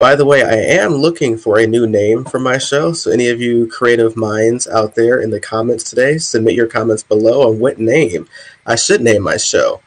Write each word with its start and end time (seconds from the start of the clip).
By 0.00 0.14
the 0.14 0.24
way, 0.24 0.44
I 0.44 0.54
am 0.80 0.92
looking 0.92 1.36
for 1.36 1.58
a 1.58 1.66
new 1.66 1.84
name 1.84 2.24
for 2.24 2.38
my 2.38 2.56
show. 2.56 2.92
So, 2.92 3.10
any 3.10 3.30
of 3.30 3.40
you 3.40 3.66
creative 3.66 4.16
minds 4.16 4.68
out 4.68 4.94
there 4.94 5.20
in 5.20 5.30
the 5.30 5.40
comments 5.40 5.82
today, 5.82 6.18
submit 6.18 6.54
your 6.54 6.68
comments 6.68 7.02
below 7.02 7.48
on 7.48 7.58
what 7.58 7.80
name 7.80 8.28
I 8.64 8.76
should 8.76 9.00
name 9.00 9.24
my 9.24 9.36
show. 9.36 9.80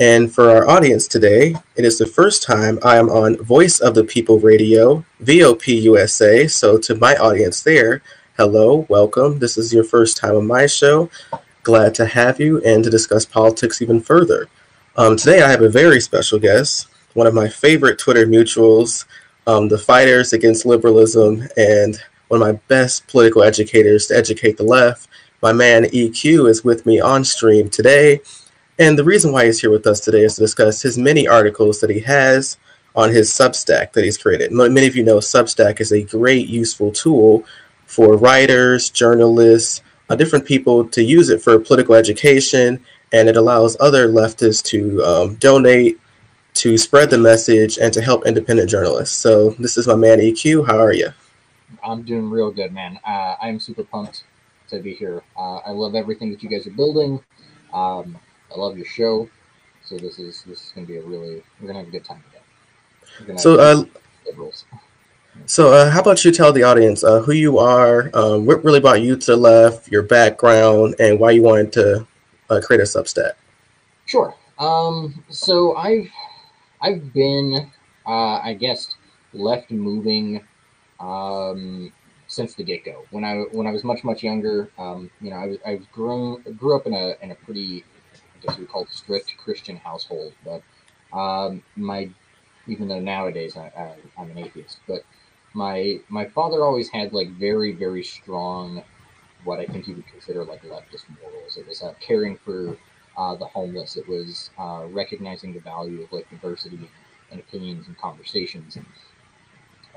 And 0.00 0.32
for 0.32 0.48
our 0.48 0.66
audience 0.66 1.06
today, 1.06 1.54
it 1.76 1.84
is 1.84 1.98
the 1.98 2.06
first 2.06 2.42
time 2.42 2.78
I 2.82 2.96
am 2.96 3.10
on 3.10 3.36
Voice 3.44 3.78
of 3.78 3.94
the 3.94 4.04
People 4.04 4.40
Radio, 4.40 5.04
VOP 5.20 5.82
USA. 5.82 6.46
So, 6.46 6.78
to 6.78 6.94
my 6.94 7.14
audience 7.16 7.62
there, 7.62 8.00
hello, 8.38 8.86
welcome. 8.88 9.38
This 9.38 9.58
is 9.58 9.70
your 9.70 9.84
first 9.84 10.16
time 10.16 10.34
on 10.34 10.46
my 10.46 10.64
show. 10.64 11.10
Glad 11.62 11.94
to 11.96 12.06
have 12.06 12.40
you 12.40 12.62
and 12.64 12.82
to 12.84 12.88
discuss 12.88 13.26
politics 13.26 13.82
even 13.82 14.00
further. 14.00 14.48
Um, 14.96 15.18
today, 15.18 15.42
I 15.42 15.50
have 15.50 15.60
a 15.60 15.68
very 15.68 16.00
special 16.00 16.38
guest, 16.38 16.88
one 17.12 17.26
of 17.26 17.34
my 17.34 17.48
favorite 17.48 17.98
Twitter 17.98 18.26
mutuals 18.26 19.04
um, 19.48 19.66
the 19.68 19.78
fighters 19.78 20.34
against 20.34 20.66
liberalism, 20.66 21.48
and 21.56 22.00
one 22.28 22.42
of 22.42 22.46
my 22.46 22.60
best 22.68 23.08
political 23.08 23.42
educators 23.42 24.06
to 24.06 24.16
educate 24.16 24.58
the 24.58 24.62
left. 24.62 25.08
My 25.42 25.54
man 25.54 25.84
EQ 25.84 26.50
is 26.50 26.62
with 26.62 26.84
me 26.84 27.00
on 27.00 27.24
stream 27.24 27.70
today. 27.70 28.20
And 28.78 28.98
the 28.98 29.04
reason 29.04 29.32
why 29.32 29.46
he's 29.46 29.60
here 29.60 29.70
with 29.70 29.86
us 29.86 30.00
today 30.00 30.22
is 30.22 30.34
to 30.34 30.42
discuss 30.42 30.82
his 30.82 30.98
many 30.98 31.26
articles 31.26 31.80
that 31.80 31.90
he 31.90 32.00
has 32.00 32.58
on 32.94 33.10
his 33.10 33.30
Substack 33.30 33.92
that 33.92 34.04
he's 34.04 34.18
created. 34.18 34.52
Many 34.52 34.86
of 34.86 34.94
you 34.94 35.02
know 35.02 35.16
Substack 35.16 35.80
is 35.80 35.92
a 35.92 36.02
great, 36.02 36.46
useful 36.48 36.92
tool 36.92 37.44
for 37.86 38.18
writers, 38.18 38.90
journalists, 38.90 39.82
uh, 40.10 40.16
different 40.16 40.44
people 40.44 40.86
to 40.88 41.02
use 41.02 41.30
it 41.30 41.40
for 41.40 41.58
political 41.58 41.94
education, 41.94 42.84
and 43.12 43.28
it 43.28 43.36
allows 43.36 43.76
other 43.80 44.08
leftists 44.08 44.62
to 44.64 45.02
um, 45.04 45.34
donate 45.36 45.98
to 46.58 46.76
spread 46.76 47.10
the 47.10 47.18
message 47.18 47.78
and 47.78 47.92
to 47.92 48.02
help 48.02 48.26
independent 48.26 48.68
journalists. 48.68 49.16
So 49.16 49.50
this 49.58 49.76
is 49.76 49.86
my 49.86 49.94
man 49.94 50.18
EQ. 50.18 50.66
How 50.66 50.78
are 50.78 50.92
you? 50.92 51.08
I'm 51.84 52.02
doing 52.02 52.28
real 52.28 52.50
good, 52.50 52.72
man. 52.72 52.98
Uh, 53.06 53.36
I'm 53.40 53.60
super 53.60 53.84
pumped 53.84 54.24
to 54.68 54.80
be 54.80 54.94
here. 54.94 55.22
Uh, 55.36 55.58
I 55.58 55.70
love 55.70 55.94
everything 55.94 56.30
that 56.30 56.42
you 56.42 56.48
guys 56.48 56.66
are 56.66 56.72
building. 56.72 57.22
Um, 57.72 58.18
I 58.52 58.58
love 58.58 58.76
your 58.76 58.86
show. 58.86 59.28
So 59.84 59.96
this 59.96 60.18
is 60.18 60.42
this 60.42 60.66
is 60.66 60.72
gonna 60.74 60.86
be 60.86 60.96
a 60.96 61.02
really 61.02 61.42
we're 61.60 61.68
gonna 61.68 61.78
have 61.78 61.88
a 61.88 61.90
good 61.90 62.04
time 62.04 62.22
today. 63.20 63.36
So 63.38 63.58
uh, 63.58 63.84
so 65.46 65.72
uh, 65.72 65.90
how 65.90 66.00
about 66.00 66.24
you 66.24 66.32
tell 66.32 66.52
the 66.52 66.64
audience 66.64 67.04
uh, 67.04 67.20
who 67.20 67.32
you 67.32 67.58
are, 67.58 68.10
um, 68.14 68.44
what 68.44 68.64
really 68.64 68.80
brought 68.80 69.00
you 69.00 69.16
to 69.16 69.36
left, 69.36 69.90
your 69.90 70.02
background, 70.02 70.96
and 70.98 71.18
why 71.18 71.30
you 71.30 71.42
wanted 71.42 71.72
to 71.74 72.06
uh, 72.50 72.60
create 72.62 72.80
a 72.80 72.84
Substack? 72.84 73.32
Sure. 74.06 74.34
Um, 74.58 75.22
so 75.28 75.76
I've 75.76 76.10
I've 76.80 77.12
been, 77.12 77.72
uh, 78.06 78.40
I 78.42 78.54
guess, 78.54 78.94
left 79.32 79.70
moving 79.70 80.46
um, 81.00 81.92
since 82.26 82.54
the 82.54 82.64
get 82.64 82.84
go. 82.84 83.06
When 83.10 83.24
I 83.24 83.36
when 83.52 83.66
I 83.66 83.72
was 83.72 83.84
much 83.84 84.04
much 84.04 84.22
younger, 84.22 84.72
um, 84.78 85.10
you 85.20 85.30
know, 85.30 85.36
I 85.36 85.46
was 85.46 85.58
I 85.66 85.74
was 85.76 85.86
grown 85.88 86.42
grew 86.56 86.76
up 86.76 86.86
in 86.86 86.94
a 86.94 87.14
in 87.22 87.30
a 87.30 87.34
pretty, 87.36 87.86
I 88.36 88.46
guess 88.46 88.58
we 88.58 88.66
call 88.66 88.84
it 88.84 88.90
strict 88.92 89.36
Christian 89.38 89.76
household. 89.76 90.34
But 90.44 90.62
um, 91.16 91.62
my 91.76 92.10
even 92.66 92.88
though 92.88 93.00
nowadays 93.00 93.56
I, 93.56 93.66
I, 93.68 93.96
I'm 94.18 94.30
an 94.30 94.38
atheist, 94.38 94.80
but 94.88 95.02
my 95.54 95.98
my 96.08 96.26
father 96.28 96.64
always 96.64 96.90
had 96.90 97.12
like 97.12 97.30
very 97.32 97.72
very 97.72 98.04
strong 98.04 98.84
what 99.44 99.60
I 99.60 99.66
think 99.66 99.86
you 99.86 99.94
would 99.96 100.06
consider 100.06 100.44
like 100.44 100.62
leftist 100.62 101.04
morals. 101.20 101.56
It 101.56 101.66
was 101.66 101.82
uh, 101.82 101.94
caring 102.00 102.38
for 102.38 102.76
uh, 103.18 103.34
the 103.34 103.46
homeless. 103.46 103.96
It 103.96 104.08
was 104.08 104.50
uh, 104.58 104.86
recognizing 104.88 105.52
the 105.52 105.60
value 105.60 106.02
of 106.02 106.12
like 106.12 106.30
diversity 106.30 106.88
and 107.30 107.40
opinions 107.40 107.88
and 107.88 107.98
conversations. 107.98 108.78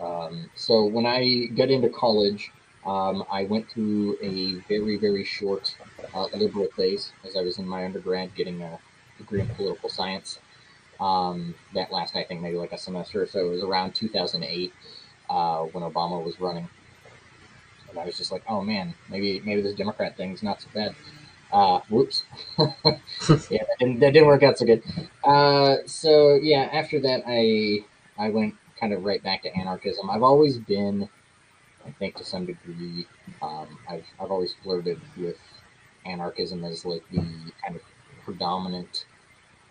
Um, 0.02 0.50
so 0.55 0.83
when 0.86 1.05
I 1.05 1.45
got 1.55 1.69
into 1.69 1.89
college, 1.89 2.52
um, 2.83 3.23
I 3.31 3.44
went 3.44 3.69
through 3.69 4.17
a 4.23 4.55
very 4.67 4.97
very 4.97 5.23
short 5.23 5.75
uh, 6.16 6.25
liberal 6.33 6.67
phase 6.75 7.14
as 7.23 7.38
I 7.38 7.42
was 7.42 7.59
in 7.59 7.67
my 7.67 7.86
undergrad 7.86 8.33
getting 8.33 8.64
a 8.64 8.80
degree 9.20 9.42
in 9.42 9.48
political 9.49 9.88
science. 9.88 10.39
Um, 10.99 11.55
that 11.73 11.92
last 11.92 12.15
I 12.15 12.23
think 12.23 12.42
maybe 12.42 12.58
like 12.58 12.73
a 12.73 12.77
semester, 12.77 13.26
so 13.27 13.39
it 13.39 13.49
was 13.49 13.64
around 13.64 13.93
2008 13.93 14.73
uh, 15.30 15.64
when 15.65 15.83
Obama 15.83 16.23
was 16.23 16.39
running, 16.39 16.67
and 17.89 17.99
I 17.99 18.05
was 18.05 18.17
just 18.17 18.32
like, 18.32 18.43
oh 18.48 18.61
man, 18.61 18.95
maybe 19.09 19.42
maybe 19.45 19.61
this 19.61 19.76
Democrat 19.76 20.17
thing's 20.17 20.42
not 20.42 20.61
so 20.61 20.67
bad. 20.73 20.95
Uh, 21.52 21.82
whoops. 21.89 22.23
yeah, 22.58 22.70
that 22.70 23.76
didn't, 23.80 24.00
that 24.00 24.12
didn't 24.14 24.28
work 24.28 24.44
out 24.44 24.58
so 24.58 24.66
good. 24.66 24.84
Uh, 25.23 25.78
so 25.86 26.36
yeah, 26.36 26.70
after 26.72 27.00
that, 27.02 27.23
I 27.28 27.86
I 28.17 28.30
went 28.30 28.56
kind 28.80 28.94
of 28.94 29.04
right 29.04 29.22
back 29.22 29.44
to 29.44 29.56
anarchism. 29.56 30.10
I've 30.10 30.23
always 30.23 30.58
been, 30.58 31.10
I 31.86 31.92
think, 31.92 32.16
to 32.17 32.26
some 32.26 32.45
degree, 32.45 33.08
um, 33.42 33.80
I've 33.89 34.06
I've 34.20 34.32
always 34.32 34.56
flirted 34.64 35.02
with 35.17 35.38
anarchism 36.06 36.64
as 36.66 36.86
like 36.86 37.04
the 37.12 37.54
kind 37.64 37.76
of 37.76 37.82
predominant 38.26 39.06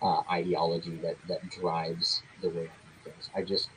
uh, 0.02 0.22
ideology 0.30 0.98
that 0.98 1.16
that 1.28 1.48
drives 1.50 2.24
the 2.42 2.50
way 2.50 2.64
I 2.64 2.78
do 2.86 3.10
things. 3.12 3.30
I 3.34 3.42
just 3.42 3.70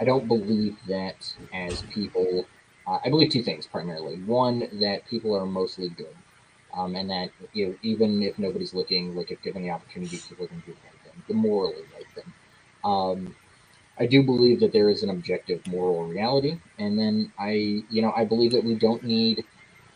I 0.00 0.04
don't 0.04 0.28
believe 0.28 0.78
that 0.88 1.34
as 1.52 1.84
people. 1.94 2.48
Uh, 2.86 2.98
I 3.04 3.10
believe 3.10 3.30
two 3.32 3.42
things 3.42 3.66
primarily. 3.66 4.16
One, 4.22 4.68
that 4.80 5.06
people 5.06 5.36
are 5.36 5.46
mostly 5.46 5.88
good 5.90 6.16
um, 6.76 6.94
and 6.96 7.10
that 7.10 7.30
you 7.52 7.68
know, 7.68 7.74
even 7.82 8.22
if 8.22 8.38
nobody's 8.38 8.74
looking, 8.74 9.16
like 9.16 9.30
if 9.30 9.42
given 9.42 9.62
the 9.62 9.70
opportunity, 9.70 10.18
people 10.28 10.46
can 10.46 10.62
do 10.66 10.72
right 10.72 11.02
thing, 11.04 11.22
the 11.28 11.34
morally 11.34 11.82
right 11.94 12.06
thing. 12.14 12.32
Um, 12.84 13.34
I 13.98 14.06
do 14.06 14.22
believe 14.22 14.60
that 14.60 14.72
there 14.72 14.90
is 14.90 15.02
an 15.02 15.10
objective 15.10 15.66
moral 15.66 16.06
reality, 16.06 16.58
and 16.78 16.98
then 16.98 17.32
I, 17.38 17.84
you 17.90 18.02
know, 18.02 18.12
I 18.16 18.24
believe 18.24 18.52
that 18.52 18.64
we 18.64 18.74
don't 18.74 19.02
need 19.04 19.44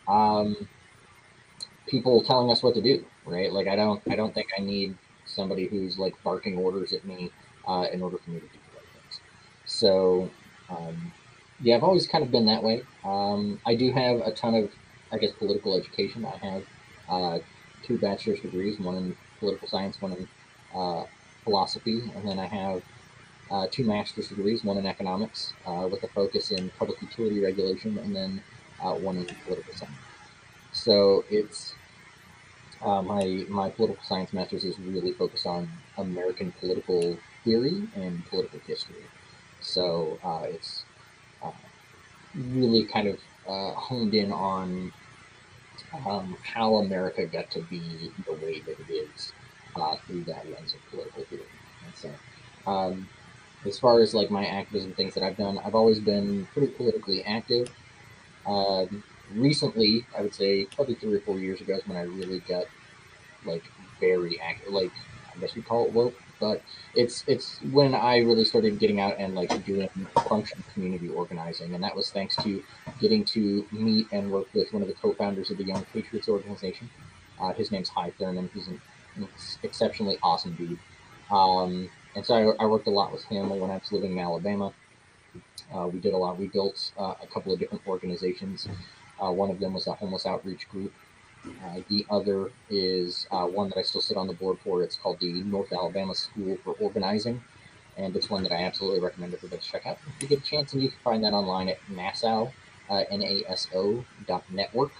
um, 0.07 0.55
people 1.87 2.23
telling 2.23 2.51
us 2.51 2.63
what 2.63 2.75
to 2.75 2.81
do, 2.81 3.05
right? 3.25 3.51
Like 3.51 3.67
I 3.67 3.75
don't, 3.75 4.01
I 4.09 4.15
don't 4.15 4.33
think 4.33 4.47
I 4.57 4.61
need 4.61 4.97
somebody 5.25 5.67
who's 5.67 5.97
like 5.99 6.15
barking 6.23 6.57
orders 6.57 6.93
at 6.93 7.05
me 7.05 7.31
uh, 7.67 7.85
in 7.93 8.01
order 8.01 8.17
for 8.17 8.31
me 8.31 8.39
to 8.39 8.45
do 8.47 8.53
the 8.53 8.77
right 8.77 8.87
things. 8.93 9.21
So, 9.65 10.31
um, 10.69 11.13
yeah, 11.61 11.75
I've 11.75 11.83
always 11.83 12.07
kind 12.07 12.23
of 12.23 12.31
been 12.31 12.47
that 12.47 12.63
way. 12.63 12.83
Um, 13.03 13.59
I 13.65 13.75
do 13.75 13.91
have 13.91 14.21
a 14.21 14.31
ton 14.31 14.55
of 14.55 14.71
I 15.11 15.17
guess, 15.17 15.31
political 15.33 15.77
education. 15.77 16.25
I 16.25 16.37
have 16.37 16.63
uh, 17.09 17.39
two 17.83 17.97
bachelor's 17.97 18.39
degrees, 18.41 18.79
one 18.79 18.95
in 18.95 19.17
political 19.39 19.67
science, 19.67 20.01
one 20.01 20.13
in 20.13 20.27
uh, 20.73 21.05
philosophy, 21.43 22.01
and 22.15 22.27
then 22.27 22.39
I 22.39 22.45
have 22.45 22.83
uh, 23.49 23.67
two 23.69 23.83
master's 23.83 24.29
degrees, 24.29 24.63
one 24.63 24.77
in 24.77 24.85
economics 24.85 25.53
uh, 25.65 25.87
with 25.91 26.03
a 26.03 26.07
focus 26.09 26.51
in 26.51 26.69
public 26.79 27.01
utility 27.01 27.41
regulation, 27.41 27.97
and 27.97 28.15
then 28.15 28.43
uh, 28.81 28.93
one 28.93 29.17
in 29.17 29.25
political 29.45 29.73
science. 29.73 29.95
So 30.71 31.25
it's 31.29 31.73
uh, 32.81 33.01
my 33.01 33.45
my 33.49 33.69
political 33.69 34.03
science 34.03 34.33
master's 34.33 34.63
is 34.63 34.79
really 34.79 35.11
focused 35.13 35.45
on 35.45 35.69
American 35.97 36.51
political 36.53 37.17
theory 37.43 37.87
and 37.95 38.25
political 38.25 38.59
history. 38.59 39.03
So 39.59 40.17
it's 40.45 40.85
really 42.35 42.85
kind 42.85 43.07
of 43.07 43.19
honed 43.45 44.13
in 44.13 44.31
on 44.31 44.93
um, 46.05 46.37
how 46.43 46.75
America 46.75 47.25
got 47.25 47.49
to 47.51 47.61
be 47.63 48.11
the 48.25 48.33
way 48.33 48.61
that 48.61 48.79
it 48.79 48.91
is 48.91 49.33
uh, 49.75 49.95
through 50.07 50.23
that 50.23 50.49
lens 50.49 50.73
of 50.73 50.79
political 50.89 51.23
theory. 51.23 51.43
And 51.85 51.95
so, 51.95 52.71
um, 52.71 53.09
as 53.65 53.77
far 53.77 54.01
as 54.01 54.13
like 54.13 54.31
my 54.31 54.45
activism 54.45 54.93
things 54.93 55.13
that 55.13 55.23
I've 55.23 55.37
done, 55.37 55.59
I've 55.63 55.75
always 55.75 55.99
been 55.99 56.47
pretty 56.53 56.73
politically 56.73 57.23
active. 57.25 57.69
Um, 58.45 59.03
recently, 59.33 60.05
I 60.17 60.21
would 60.21 60.33
say 60.33 60.65
probably 60.65 60.95
three 60.95 61.15
or 61.15 61.21
four 61.21 61.39
years 61.39 61.61
ago 61.61 61.75
is 61.75 61.87
when 61.87 61.97
I 61.97 62.03
really 62.03 62.39
got 62.39 62.65
like 63.45 63.63
very 63.99 64.39
active, 64.41 64.73
like 64.73 64.91
I 65.35 65.39
guess 65.39 65.55
we 65.55 65.61
call 65.61 65.85
it 65.85 65.93
woke 65.93 66.15
but 66.41 66.61
it's 66.95 67.23
it's 67.27 67.59
when 67.71 67.95
I 67.95 68.17
really 68.17 68.43
started 68.43 68.79
getting 68.79 68.99
out 68.99 69.15
and 69.17 69.35
like 69.35 69.63
doing 69.65 69.87
function 70.27 70.61
community 70.73 71.07
organizing, 71.07 71.73
and 71.73 71.83
that 71.83 71.95
was 71.95 72.09
thanks 72.09 72.35
to 72.37 72.61
getting 72.99 73.23
to 73.25 73.65
meet 73.71 74.07
and 74.11 74.31
work 74.31 74.47
with 74.53 74.73
one 74.73 74.81
of 74.81 74.89
the 74.89 74.95
co-founders 74.95 75.51
of 75.51 75.57
the 75.57 75.63
Young 75.63 75.85
Patriots 75.93 76.27
organization. 76.27 76.89
Uh, 77.39 77.53
his 77.53 77.71
name's 77.71 77.89
Hy 77.89 78.09
Thurman. 78.19 78.49
He's 78.53 78.67
an 78.67 78.81
exceptionally 79.63 80.17
awesome 80.21 80.53
dude. 80.55 80.79
Um, 81.29 81.89
and 82.15 82.25
so 82.25 82.33
I, 82.35 82.63
I, 82.63 82.65
worked 82.65 82.87
a 82.87 82.91
lot 82.91 83.13
with 83.13 83.23
him 83.23 83.49
when 83.49 83.71
I 83.71 83.75
was 83.75 83.91
living 83.91 84.11
in 84.11 84.19
Alabama. 84.19 84.73
Uh, 85.73 85.87
we 85.87 85.99
did 85.99 86.13
a 86.13 86.17
lot. 86.17 86.37
We 86.37 86.47
built 86.47 86.91
uh, 86.99 87.13
a 87.21 87.27
couple 87.27 87.53
of 87.53 87.59
different 87.59 87.87
organizations. 87.87 88.67
Uh, 89.21 89.31
one 89.31 89.49
of 89.49 89.59
them 89.59 89.73
was 89.73 89.87
a 89.87 89.93
homeless 89.93 90.25
outreach 90.25 90.67
group 90.67 90.93
uh, 91.45 91.79
the 91.89 92.05
other 92.09 92.51
is 92.69 93.27
uh, 93.31 93.45
one 93.45 93.69
that 93.69 93.77
I 93.77 93.81
still 93.81 94.01
sit 94.01 94.17
on 94.17 94.27
the 94.27 94.33
board 94.33 94.59
for. 94.63 94.83
It's 94.83 94.95
called 94.95 95.19
the 95.19 95.31
North 95.43 95.73
Alabama 95.73 96.13
School 96.15 96.57
for 96.63 96.73
Organizing, 96.73 97.43
and 97.97 98.15
it's 98.15 98.29
one 98.29 98.43
that 98.43 98.51
I 98.51 98.63
absolutely 98.63 98.99
recommend 98.99 99.33
everybody 99.33 99.61
check 99.61 99.85
out 99.85 99.97
if 100.07 100.21
you 100.21 100.27
get 100.27 100.39
a 100.39 100.43
chance. 100.43 100.73
And 100.73 100.81
you 100.81 100.89
can 100.89 100.99
find 101.03 101.23
that 101.23 101.33
online 101.33 101.69
at 101.69 101.79
NASO, 101.91 102.51
uh, 102.89 103.03
N-A-S-O 103.09 104.05
dot 104.27 104.43
network. 104.51 104.91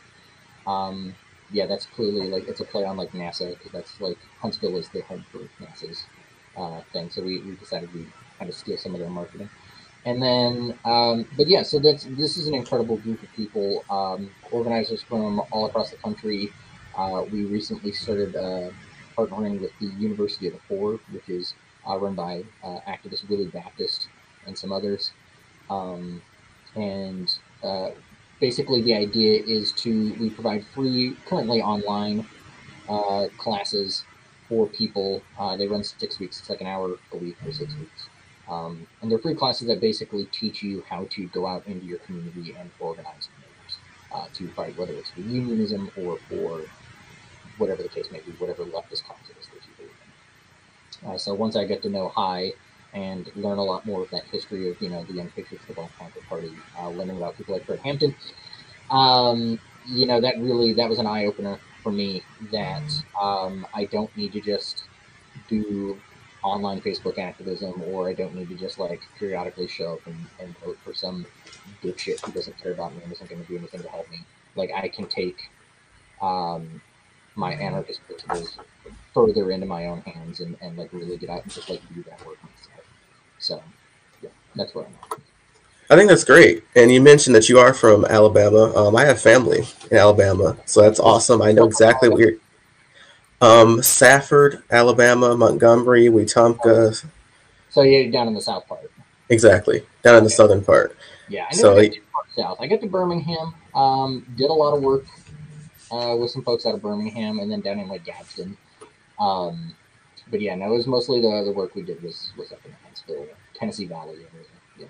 Um, 0.66 1.16
yeah, 1.52 1.66
that's 1.66 1.86
clearly 1.86 2.28
like 2.28 2.48
it's 2.48 2.60
a 2.62 2.66
play 2.66 2.86
on 2.86 2.98
like 2.98 3.12
NASA 3.12 3.50
because 3.58 3.72
that's 3.72 4.02
like 4.02 4.18
Huntsville 4.40 4.78
is 4.78 4.90
the 4.90 5.02
home 5.02 5.26
for 5.32 5.40
NASA's 5.64 6.06
uh, 6.58 6.82
thing. 6.94 7.10
So 7.10 7.22
we, 7.22 7.40
we 7.40 7.56
decided 7.56 7.94
we 7.94 8.08
kind 8.40 8.50
of 8.50 8.56
steal 8.56 8.78
some 8.78 8.94
of 8.94 9.00
their 9.00 9.10
marketing. 9.10 9.50
And 10.06 10.22
then, 10.22 10.78
um, 10.84 11.28
but 11.38 11.48
yeah, 11.48 11.62
so 11.62 11.78
that's 11.80 12.06
this 12.06 12.36
is 12.38 12.48
an 12.48 12.56
incredible 12.56 12.98
group 12.98 13.22
of 13.22 13.32
people, 13.34 13.86
um, 13.90 14.32
organizers 14.52 15.04
from 15.04 15.42
all 15.52 15.68
across 15.68 15.92
the 15.92 15.98
country. 15.98 16.52
Uh, 16.98 17.24
we 17.32 17.46
recently 17.46 17.92
started 17.92 18.36
uh, 18.36 18.72
partnering 19.16 19.62
with 19.62 19.72
the 19.80 19.86
University 20.00 20.48
of 20.48 20.54
the 20.54 20.60
Poor, 20.68 21.00
which 21.12 21.30
is 21.30 21.54
uh, 21.88 21.98
run 21.98 22.16
by 22.16 22.44
uh, 22.64 22.80
activist 22.88 23.30
Willie 23.30 23.48
Baptist 23.48 24.08
and 24.48 24.58
some 24.58 24.72
others. 24.72 25.12
Um, 25.70 26.22
and 26.76 27.32
uh, 27.64 27.92
basically, 28.40 28.82
the 28.82 28.96
idea 28.96 29.44
is 29.44 29.72
to 29.84 30.16
we 30.20 30.32
provide 30.32 30.66
free, 30.74 31.16
currently 31.28 31.62
online 31.62 32.26
uh, 32.90 33.28
classes 33.38 34.04
for 34.50 34.66
people. 34.66 35.22
They 35.60 35.68
run 35.68 35.84
six 35.84 36.20
weeks. 36.20 36.40
It's 36.40 36.50
like 36.50 36.62
an 36.62 36.68
hour 36.68 36.98
a 37.12 37.18
week 37.18 37.38
for 37.44 37.52
six 37.52 37.72
weeks. 37.76 38.08
Um, 38.48 38.88
and 39.02 39.12
they're 39.12 39.20
free 39.20 39.36
classes 39.36 39.68
that 39.68 39.80
basically 39.82 40.26
teach 40.28 40.62
you 40.64 40.84
how 40.90 41.08
to 41.12 41.28
go 41.28 41.48
out 41.48 41.66
into 41.68 41.86
your 41.86 42.00
community 42.00 42.56
and 42.58 42.72
organize 42.80 43.30
neighbors 43.40 43.80
uh, 44.12 44.28
to 44.34 44.52
fight, 44.52 44.76
whether 44.76 44.98
it's 44.98 45.12
for 45.12 45.22
unionism 45.22 45.92
or 45.96 46.20
for 46.30 46.68
whatever 47.58 47.84
the 47.84 47.90
case 47.90 48.12
may 48.12 48.22
be, 48.22 48.32
whatever 48.34 48.64
leftist 48.66 49.04
cause 49.04 49.30
it 49.30 49.38
is 49.40 49.48
that 49.50 49.66
you 49.68 49.74
believe 49.78 49.96
in. 51.04 51.10
Uh, 51.10 51.18
so 51.18 51.34
once 51.34 51.56
I 51.56 51.66
get 51.66 51.82
to 51.84 51.90
know 51.90 52.10
Hy 52.10 52.54
and 52.94 53.30
learn 53.36 53.58
a 53.58 53.64
lot 53.64 53.86
more 53.86 54.04
of 54.04 54.10
that 54.12 54.26
history 54.32 54.70
of, 54.70 54.78
you 54.82 54.90
know, 54.90 55.04
the 55.06 55.14
Young 55.14 55.32
Patriots 55.32 55.66
Football 55.66 55.92
Panther 56.00 56.22
Party, 56.28 56.66
uh, 56.78 56.90
learning 56.90 57.18
about 57.18 57.38
people 57.38 57.54
like 57.54 57.66
Fred 57.66 57.80
Hampton, 57.84 58.16
um, 58.90 59.60
you 59.86 60.06
know, 60.06 60.22
that 60.22 60.36
really, 60.40 60.74
that 60.74 60.90
was 60.90 61.00
an 61.00 61.08
eye 61.08 61.26
opener 61.26 61.62
for 61.82 61.92
me 61.92 62.26
that 62.52 62.92
um, 63.20 63.66
I 63.74 63.86
don't 63.86 64.16
need 64.16 64.34
to 64.34 64.42
just 64.42 64.90
do 65.48 66.04
online 66.44 66.82
Facebook 66.82 67.18
activism 67.18 67.82
or 67.88 68.10
I 68.10 68.14
don't 68.14 68.36
need 68.36 68.50
to 68.50 68.56
just 68.56 68.80
like 68.80 69.02
periodically 69.20 69.68
show 69.68 69.94
up 69.94 70.08
and, 70.08 70.18
and 70.40 70.58
vote 70.60 70.78
for 70.84 70.94
some 70.94 71.26
dipshit 71.84 72.24
who 72.26 72.32
doesn't 72.32 72.62
care 72.62 72.72
about 72.72 72.96
me 72.96 73.04
and 73.04 73.12
isn't 73.12 73.30
going 73.30 73.42
to 73.42 73.48
do 73.48 73.58
anything 73.58 73.82
to 73.82 73.90
help 73.90 74.10
me. 74.10 74.20
Like 74.56 74.72
I 74.72 74.88
can 74.88 75.06
take 75.08 75.50
um, 76.22 76.82
my 77.36 77.54
anarchist 77.54 78.02
principles 78.06 78.58
further 79.14 79.52
into 79.52 79.66
my 79.66 79.88
own 79.88 80.02
hands 80.02 80.40
and, 80.40 80.58
and 80.62 80.78
like 80.78 80.92
really 80.94 81.18
get 81.18 81.30
out 81.30 81.44
and 81.44 81.52
just 81.52 81.70
like 81.70 81.82
do 81.94 82.04
that 82.04 82.26
work 82.26 82.38
myself. 82.44 82.86
So 83.40 83.64
yeah, 84.22 84.30
that's 84.56 84.74
what 84.74 84.88
I'm 84.88 84.94
at. 85.12 85.20
I 85.90 85.98
think 85.98 86.10
that's 86.10 86.24
great. 86.24 86.64
And 86.76 86.90
you 86.90 87.02
mentioned 87.02 87.36
that 87.36 87.50
you 87.50 87.60
are 87.60 87.74
from 87.74 88.06
Alabama. 88.06 88.74
Um, 88.76 88.96
I 88.96 89.04
have 89.04 89.22
family 89.22 89.66
in 89.92 89.98
Alabama, 89.98 90.58
so 90.66 90.82
that's 90.82 91.02
awesome. 91.02 91.42
I 91.42 91.52
know 91.52 91.66
exactly 91.66 92.08
what 92.08 92.20
you're. 92.20 92.36
Um, 93.42 93.82
Safford, 93.82 94.64
Alabama, 94.70 95.36
Montgomery, 95.36 96.06
Wetumpka. 96.06 97.04
So 97.70 97.82
you're 97.82 98.12
down 98.12 98.28
in 98.28 98.34
the 98.34 98.42
south 98.42 98.68
part. 98.68 98.92
Exactly, 99.30 99.84
down 100.04 100.18
in 100.18 100.24
the 100.24 100.30
southern 100.30 100.64
part. 100.64 100.96
Yeah, 101.30 101.46
I 101.50 101.56
So- 101.56 101.74
never 101.74 101.84
got 101.88 101.94
too 101.94 102.02
far 102.14 102.24
south. 102.36 102.58
I 102.62 102.68
got 102.68 102.82
to 102.82 102.88
Birmingham. 102.88 103.56
Um, 103.74 104.26
did 104.36 104.50
a 104.50 104.54
lot 104.54 104.76
of 104.76 104.84
work 104.84 105.06
uh, 105.92 106.16
with 106.20 106.30
some 106.32 106.44
folks 106.44 106.66
out 106.66 106.76
of 106.76 106.82
Birmingham, 106.82 107.40
and 107.40 107.52
then 107.52 107.62
down 107.62 107.80
in 107.80 107.88
like 107.88 108.06
Gadsden. 108.06 108.58
Um, 109.20 109.74
but 110.30 110.42
yeah, 110.42 110.56
no, 110.56 110.74
it 110.74 110.78
was 110.78 110.88
mostly 110.88 111.22
the, 111.22 111.44
the 111.46 111.52
work 111.52 111.76
we 111.76 111.82
did 111.82 112.02
was 112.04 112.32
was 112.38 112.52
up 112.52 112.60
in 112.66 112.72
Huntsville, 112.84 113.26
Tennessee 113.56 113.86
Valley 113.86 114.16
area. 114.16 114.48
Yeah. 114.78 114.86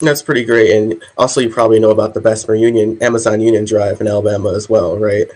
That's 0.00 0.22
pretty 0.22 0.44
great. 0.44 0.70
And 0.70 1.02
also, 1.16 1.40
you 1.40 1.48
probably 1.48 1.80
know 1.80 1.90
about 1.90 2.14
the 2.14 2.20
Bessemer 2.20 2.54
Union, 2.54 3.02
Amazon 3.02 3.40
Union 3.40 3.64
Drive 3.64 4.00
in 4.00 4.06
Alabama 4.06 4.52
as 4.54 4.68
well, 4.68 4.98
right? 4.98 5.26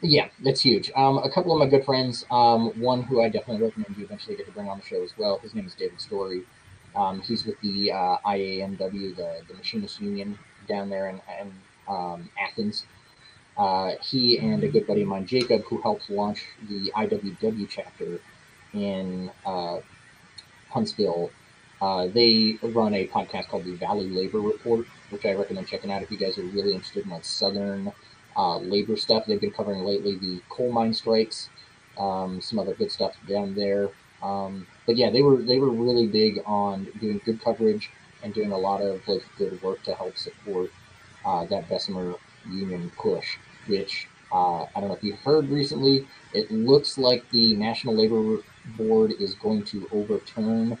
Yeah, 0.00 0.28
that's 0.44 0.60
huge. 0.60 0.90
Um, 0.94 1.18
a 1.18 1.30
couple 1.30 1.52
of 1.52 1.58
my 1.58 1.66
good 1.66 1.84
friends, 1.84 2.24
um, 2.30 2.68
one 2.80 3.02
who 3.02 3.20
I 3.20 3.28
definitely 3.28 3.64
recommend 3.66 3.96
you 3.96 4.04
eventually 4.04 4.36
get 4.36 4.46
to 4.46 4.52
bring 4.52 4.68
on 4.68 4.78
the 4.78 4.84
show 4.84 5.02
as 5.02 5.16
well. 5.18 5.38
His 5.38 5.54
name 5.54 5.66
is 5.66 5.74
David 5.74 6.00
Story. 6.00 6.42
Um, 6.94 7.20
he's 7.20 7.44
with 7.44 7.60
the 7.60 7.92
uh, 7.92 8.16
IAMW, 8.24 9.16
the, 9.16 9.40
the 9.48 9.54
Machinist 9.54 10.00
Union 10.00 10.38
down 10.68 10.88
there 10.88 11.08
in, 11.08 11.20
in 11.40 11.52
um, 11.88 12.30
Athens. 12.38 12.86
Uh, 13.56 13.92
he 14.02 14.38
and 14.38 14.62
a 14.64 14.68
good 14.68 14.86
buddy 14.86 15.02
of 15.02 15.08
mine, 15.08 15.26
Jacob, 15.26 15.62
who 15.64 15.80
helped 15.82 16.10
launch 16.10 16.44
the 16.68 16.92
IWW 16.96 17.66
chapter 17.68 18.20
in 18.74 19.30
uh, 19.46 19.78
Huntsville, 20.70 21.30
uh, 21.80 22.06
they 22.08 22.58
run 22.62 22.94
a 22.94 23.06
podcast 23.08 23.48
called 23.48 23.64
the 23.64 23.74
Valley 23.76 24.08
Labor 24.08 24.40
Report, 24.40 24.86
which 25.10 25.24
I 25.24 25.32
recommend 25.32 25.68
checking 25.68 25.90
out 25.92 26.02
if 26.02 26.10
you 26.10 26.16
guys 26.18 26.36
are 26.38 26.42
really 26.42 26.72
interested 26.74 27.04
in 27.04 27.10
like 27.10 27.24
Southern 27.24 27.92
uh, 28.38 28.58
labor 28.58 28.96
stuff. 28.96 29.26
They've 29.26 29.40
been 29.40 29.50
covering 29.50 29.80
lately 29.84 30.14
the 30.14 30.40
coal 30.48 30.70
mine 30.70 30.94
strikes, 30.94 31.50
um, 31.98 32.40
some 32.40 32.58
other 32.58 32.74
good 32.74 32.92
stuff 32.92 33.14
down 33.28 33.54
there. 33.54 33.90
Um, 34.22 34.66
but 34.86 34.96
yeah, 34.96 35.10
they 35.10 35.22
were 35.22 35.42
they 35.42 35.58
were 35.58 35.70
really 35.70 36.06
big 36.06 36.40
on 36.46 36.86
doing 37.00 37.20
good 37.24 37.42
coverage 37.42 37.90
and 38.22 38.32
doing 38.32 38.52
a 38.52 38.58
lot 38.58 38.80
of 38.80 39.06
like 39.08 39.22
good 39.36 39.60
work 39.62 39.82
to 39.84 39.94
help 39.94 40.16
support 40.16 40.70
uh, 41.26 41.44
that 41.46 41.68
Bessemer 41.68 42.14
Union 42.48 42.90
push. 42.96 43.36
Which 43.66 44.06
uh, 44.32 44.62
I 44.62 44.68
don't 44.76 44.88
know 44.88 44.94
if 44.94 45.02
you 45.02 45.16
heard 45.16 45.48
recently. 45.48 46.06
It 46.32 46.50
looks 46.50 46.96
like 46.96 47.28
the 47.30 47.54
National 47.56 47.96
Labor 47.96 48.42
Board 48.76 49.12
is 49.18 49.34
going 49.34 49.64
to 49.64 49.88
overturn 49.92 50.78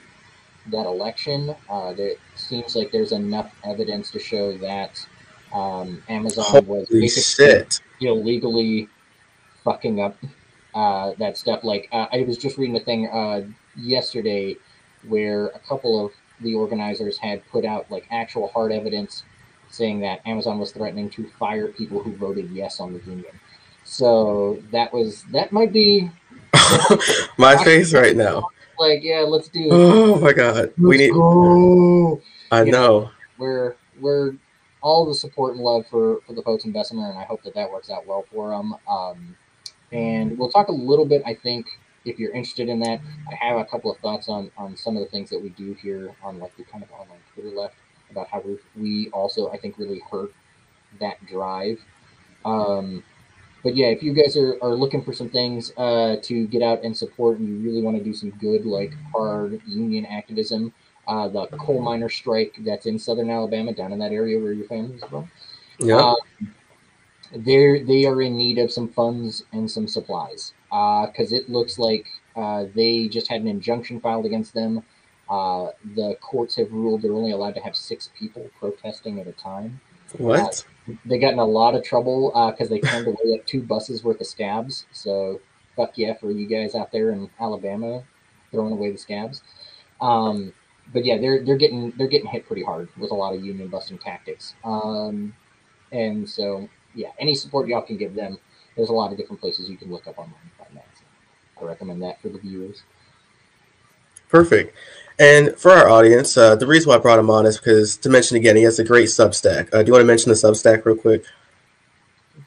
that 0.66 0.86
election. 0.86 1.56
Uh, 1.68 1.92
there 1.92 2.12
seems 2.36 2.76
like 2.76 2.92
there's 2.92 3.12
enough 3.12 3.50
evidence 3.64 4.10
to 4.12 4.18
show 4.18 4.56
that 4.58 5.06
um, 5.52 6.02
Amazon 6.08 6.44
was 6.66 6.88
Holy 6.88 7.00
basically 7.00 7.46
shit. 7.46 7.80
illegally 8.00 8.88
fucking 9.64 10.00
up 10.00 10.16
uh, 10.74 11.12
that 11.18 11.36
stuff. 11.36 11.64
Like 11.64 11.88
uh, 11.92 12.06
I 12.12 12.22
was 12.22 12.38
just 12.38 12.58
reading 12.58 12.76
a 12.76 12.80
thing 12.80 13.08
uh, 13.08 13.42
yesterday 13.76 14.56
where 15.08 15.46
a 15.48 15.58
couple 15.60 16.04
of 16.04 16.12
the 16.40 16.54
organizers 16.54 17.18
had 17.18 17.46
put 17.50 17.64
out 17.64 17.90
like 17.90 18.06
actual 18.10 18.48
hard 18.48 18.72
evidence 18.72 19.24
saying 19.70 20.00
that 20.00 20.20
Amazon 20.26 20.58
was 20.58 20.72
threatening 20.72 21.10
to 21.10 21.26
fire 21.38 21.68
people 21.68 22.02
who 22.02 22.14
voted 22.16 22.50
yes 22.50 22.80
on 22.80 22.92
the 22.92 23.00
union. 23.00 23.38
So 23.84 24.62
that 24.70 24.92
was 24.92 25.24
that 25.32 25.52
might 25.52 25.72
be 25.72 26.10
My 27.38 27.56
face 27.64 27.92
right 27.94 28.16
now. 28.16 28.48
like 28.78 29.02
yeah, 29.02 29.20
let's 29.20 29.48
do 29.48 29.60
it. 29.64 29.68
Oh 29.72 30.20
my 30.20 30.32
god. 30.32 30.72
We 30.78 30.88
Let's 30.88 30.98
need. 31.00 31.12
go. 31.12 32.20
I 32.50 32.62
you 32.62 32.72
know. 32.72 33.10
we're 33.38 33.76
we're 34.00 34.34
all 34.88 35.04
the 35.06 35.14
support 35.14 35.54
and 35.54 35.62
love 35.62 35.86
for 35.90 36.20
for 36.26 36.32
the 36.32 36.42
folks 36.42 36.64
in 36.64 36.72
Bessemer, 36.72 37.10
and 37.10 37.18
I 37.18 37.24
hope 37.24 37.42
that 37.42 37.54
that 37.54 37.70
works 37.70 37.90
out 37.90 38.06
well 38.06 38.24
for 38.32 38.50
them. 38.50 38.74
Um, 38.88 39.36
and 39.92 40.38
we'll 40.38 40.50
talk 40.50 40.68
a 40.68 40.72
little 40.72 41.04
bit. 41.04 41.22
I 41.26 41.34
think 41.34 41.66
if 42.04 42.18
you're 42.18 42.32
interested 42.32 42.68
in 42.68 42.80
that, 42.80 43.00
I 43.30 43.34
have 43.34 43.58
a 43.58 43.64
couple 43.64 43.90
of 43.92 43.98
thoughts 43.98 44.28
on 44.28 44.50
on 44.56 44.76
some 44.76 44.96
of 44.96 45.02
the 45.02 45.08
things 45.10 45.28
that 45.30 45.42
we 45.42 45.50
do 45.50 45.74
here 45.74 46.14
on 46.22 46.38
like 46.38 46.56
the 46.56 46.64
kind 46.64 46.82
of 46.82 46.90
online 46.90 47.20
Twitter 47.34 47.50
left 47.50 47.74
about 48.10 48.28
how 48.28 48.40
we 48.40 48.58
we 48.76 49.10
also 49.10 49.50
I 49.50 49.58
think 49.58 49.78
really 49.78 50.02
hurt 50.10 50.32
that 51.00 51.24
drive. 51.26 51.78
Um, 52.44 53.04
but 53.62 53.76
yeah, 53.76 53.86
if 53.86 54.02
you 54.02 54.14
guys 54.14 54.36
are, 54.36 54.56
are 54.62 54.74
looking 54.74 55.02
for 55.02 55.12
some 55.12 55.28
things 55.28 55.72
uh, 55.76 56.16
to 56.22 56.46
get 56.46 56.62
out 56.62 56.84
and 56.84 56.96
support, 56.96 57.38
and 57.38 57.48
you 57.48 57.56
really 57.58 57.82
want 57.82 57.98
to 57.98 58.04
do 58.04 58.14
some 58.14 58.30
good, 58.30 58.64
like 58.64 58.94
hard 59.12 59.60
union 59.66 60.06
activism, 60.06 60.72
uh, 61.08 61.26
the 61.28 61.46
coal 61.58 61.80
miner 61.80 62.08
strike 62.08 62.54
that's 62.60 62.86
in 62.86 62.98
southern 62.98 63.30
Alabama, 63.30 63.72
down 63.72 63.92
in 63.92 63.98
that 63.98 64.12
area 64.12 64.38
where 64.38 64.52
your 64.52 64.66
family's 64.66 65.02
from, 65.04 65.28
Yeah. 65.80 65.96
uh, 65.96 66.14
they're 67.34 67.84
they 67.84 68.06
are 68.06 68.22
in 68.22 68.36
need 68.36 68.58
of 68.58 68.70
some 68.72 68.88
funds 68.88 69.44
and 69.52 69.70
some 69.70 69.86
supplies 69.88 70.52
because 70.70 71.32
it 71.32 71.48
looks 71.48 71.78
like 71.78 72.06
uh, 72.36 72.66
they 72.74 73.08
just 73.08 73.28
had 73.28 73.40
an 73.40 73.48
injunction 73.48 74.00
filed 74.00 74.26
against 74.26 74.54
them. 74.54 74.82
Uh, 75.28 75.70
the 75.94 76.16
courts 76.22 76.56
have 76.56 76.72
ruled 76.72 77.02
they're 77.02 77.12
only 77.12 77.32
allowed 77.32 77.54
to 77.54 77.60
have 77.60 77.76
six 77.76 78.10
people 78.18 78.48
protesting 78.58 79.20
at 79.20 79.26
a 79.26 79.32
time. 79.32 79.80
what? 80.16 80.64
They 81.04 81.18
got 81.18 81.34
in 81.34 81.38
a 81.38 81.44
lot 81.44 81.74
of 81.74 81.84
trouble 81.84 82.30
because 82.50 82.70
they 82.70 82.80
turned 82.80 83.06
away 83.06 83.16
like 83.24 83.46
two 83.46 83.62
buses 83.62 84.02
worth 84.04 84.20
of 84.20 84.26
scabs. 84.26 84.86
So 84.92 85.40
fuck 85.76 85.96
yeah 85.96 86.14
for 86.14 86.30
you 86.30 86.46
guys 86.46 86.74
out 86.74 86.90
there 86.92 87.10
in 87.10 87.28
Alabama 87.40 88.02
throwing 88.50 88.72
away 88.72 88.90
the 88.90 88.98
scabs. 88.98 89.42
Um, 90.00 90.52
but 90.92 91.04
yeah, 91.04 91.18
they're 91.18 91.44
they're 91.44 91.56
getting 91.56 91.92
they're 91.96 92.08
getting 92.08 92.28
hit 92.28 92.46
pretty 92.46 92.62
hard 92.62 92.88
with 92.96 93.10
a 93.10 93.14
lot 93.14 93.34
of 93.34 93.44
union 93.44 93.68
busting 93.68 93.98
tactics. 93.98 94.54
Um, 94.64 95.34
and 95.92 96.28
so 96.28 96.68
yeah, 96.94 97.10
any 97.18 97.34
support 97.34 97.68
y'all 97.68 97.82
can 97.82 97.96
give 97.96 98.14
them. 98.14 98.38
There's 98.76 98.90
a 98.90 98.94
lot 98.94 99.12
of 99.12 99.18
different 99.18 99.40
places 99.40 99.68
you 99.68 99.76
can 99.76 99.90
look 99.90 100.06
up 100.06 100.18
online 100.18 100.34
find 100.58 100.76
that. 100.76 100.86
So 100.94 101.02
I 101.60 101.64
recommend 101.68 102.02
that 102.02 102.20
for 102.20 102.28
the 102.28 102.38
viewers. 102.38 102.82
Perfect. 104.28 104.76
And 105.18 105.56
for 105.56 105.72
our 105.72 105.88
audience, 105.88 106.36
uh, 106.36 106.54
the 106.54 106.66
reason 106.66 106.90
why 106.90 106.96
I 106.96 106.98
brought 106.98 107.18
him 107.18 107.30
on 107.30 107.46
is 107.46 107.56
because, 107.56 107.96
to 107.98 108.08
mention 108.08 108.36
again, 108.36 108.54
he 108.54 108.62
has 108.62 108.78
a 108.78 108.84
great 108.84 109.08
Substack. 109.08 109.74
Uh, 109.74 109.82
do 109.82 109.88
you 109.88 109.92
want 109.92 110.02
to 110.02 110.06
mention 110.06 110.28
the 110.28 110.36
Substack 110.36 110.84
real 110.84 110.94
quick? 110.96 111.24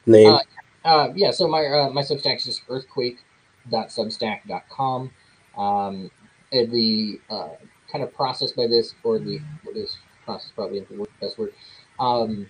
Name? 0.06 0.32
Uh, 0.32 0.40
Uh, 0.84 1.12
yeah, 1.14 1.30
so 1.30 1.46
my 1.46 1.64
uh, 1.66 1.88
my 1.90 2.02
Substack 2.02 2.38
is 2.38 2.44
just 2.44 2.62
earthquake.substack.com. 2.68 5.12
Um, 5.56 6.10
the 6.50 7.20
uh, 7.30 7.50
kind 7.92 8.02
of 8.02 8.12
process 8.14 8.52
by 8.52 8.66
this, 8.66 8.94
or 9.04 9.18
the 9.18 9.40
what 9.64 9.76
is 9.76 9.96
process 10.24 10.50
probably 10.54 10.80
the 10.80 11.06
best 11.20 11.38
word. 11.38 11.52
Um, 12.00 12.48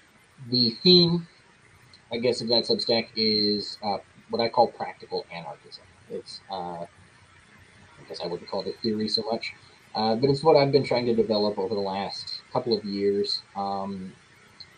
the 0.50 0.70
theme, 0.82 1.26
I 2.12 2.18
guess, 2.18 2.40
of 2.40 2.48
that 2.48 2.64
Substack 2.64 3.08
is 3.16 3.78
uh, 3.82 3.98
what 4.30 4.40
I 4.40 4.48
call 4.48 4.68
practical 4.68 5.26
anarchism. 5.32 5.84
It's 6.10 6.40
uh, 6.50 6.84
I 6.84 8.08
guess 8.08 8.20
I 8.22 8.26
wouldn't 8.26 8.48
call 8.48 8.62
it 8.62 8.74
a 8.76 8.82
theory 8.82 9.08
so 9.08 9.22
much, 9.30 9.52
uh, 9.94 10.14
but 10.14 10.30
it's 10.30 10.42
what 10.42 10.56
I've 10.56 10.72
been 10.72 10.84
trying 10.84 11.06
to 11.06 11.14
develop 11.14 11.58
over 11.58 11.74
the 11.74 11.80
last 11.80 12.42
couple 12.52 12.76
of 12.76 12.84
years. 12.84 13.42
Um, 13.56 14.12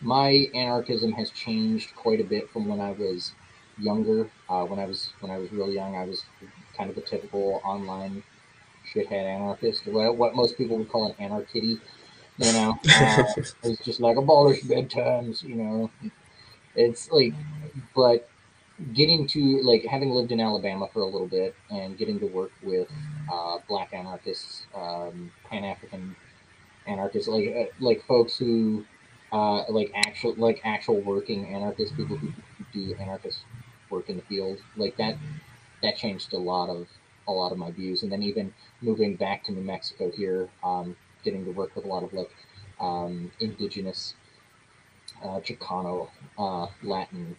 my 0.01 0.47
anarchism 0.53 1.11
has 1.13 1.29
changed 1.31 1.95
quite 1.95 2.19
a 2.19 2.23
bit 2.23 2.49
from 2.51 2.67
when 2.67 2.79
I 2.79 2.91
was 2.91 3.33
younger. 3.77 4.29
Uh, 4.49 4.65
when 4.65 4.79
I 4.79 4.85
was 4.85 5.13
when 5.19 5.31
I 5.31 5.37
was 5.37 5.51
real 5.51 5.71
young, 5.71 5.95
I 5.95 6.05
was 6.05 6.23
kind 6.77 6.89
of 6.89 6.97
a 6.97 7.01
typical 7.01 7.61
online 7.63 8.23
shithead 8.95 9.11
anarchist, 9.11 9.85
what, 9.87 10.15
what 10.17 10.35
most 10.35 10.57
people 10.57 10.77
would 10.77 10.89
call 10.89 11.07
an 11.07 11.13
anarchitty. 11.29 11.79
You 12.37 12.53
know, 12.53 12.77
uh, 12.89 13.23
it's 13.63 13.83
just 13.83 13.99
like 13.99 14.17
abolish 14.17 14.61
bedtimes. 14.61 15.43
You 15.43 15.55
know, 15.55 15.91
it's 16.75 17.11
like, 17.11 17.33
but 17.95 18.29
getting 18.93 19.25
to 19.27 19.61
like 19.63 19.85
having 19.85 20.09
lived 20.09 20.31
in 20.31 20.39
Alabama 20.39 20.87
for 20.91 20.99
a 20.99 21.05
little 21.05 21.27
bit 21.27 21.55
and 21.69 21.97
getting 21.97 22.19
to 22.19 22.25
work 22.27 22.51
with 22.61 22.89
uh, 23.31 23.57
black 23.67 23.93
anarchists, 23.93 24.65
um, 24.75 25.31
Pan 25.49 25.63
African 25.63 26.15
anarchists, 26.87 27.27
like 27.27 27.55
uh, 27.55 27.71
like 27.79 28.03
folks 28.05 28.37
who 28.37 28.85
uh, 29.31 29.63
like 29.69 29.91
actual 29.95 30.33
like 30.35 30.61
actual 30.63 30.99
working 31.01 31.53
anarchists, 31.53 31.95
people 31.95 32.17
who 32.17 32.31
do 32.73 32.95
anarchist 32.99 33.39
work 33.89 34.09
in 34.09 34.17
the 34.17 34.23
field, 34.23 34.59
like 34.75 34.97
that 34.97 35.17
that 35.81 35.95
changed 35.95 36.33
a 36.33 36.37
lot 36.37 36.69
of 36.69 36.87
a 37.27 37.31
lot 37.31 37.51
of 37.51 37.57
my 37.57 37.71
views. 37.71 38.03
And 38.03 38.11
then 38.11 38.23
even 38.23 38.53
moving 38.81 39.15
back 39.15 39.43
to 39.45 39.51
New 39.51 39.61
Mexico 39.61 40.11
here, 40.11 40.49
um, 40.63 40.95
getting 41.23 41.45
to 41.45 41.51
work 41.51 41.75
with 41.75 41.85
a 41.85 41.87
lot 41.87 42.03
of 42.03 42.13
like 42.13 42.29
um, 42.79 43.31
indigenous 43.39 44.15
uh, 45.23 45.39
Chicano, 45.39 46.09
uh, 46.37 46.67
Latin 46.83 47.35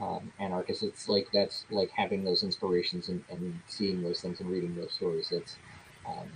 um, 0.00 0.32
anarchists. 0.38 0.82
It's 0.82 1.08
like 1.08 1.28
that's 1.32 1.64
like 1.70 1.90
having 1.90 2.24
those 2.24 2.42
inspirations 2.42 3.08
and, 3.08 3.22
and, 3.30 3.60
seeing 3.66 4.02
those 4.02 4.20
things 4.20 4.40
and 4.40 4.50
reading 4.50 4.74
those 4.74 4.92
stories. 4.92 5.28
That's 5.30 5.56
um, 6.06 6.28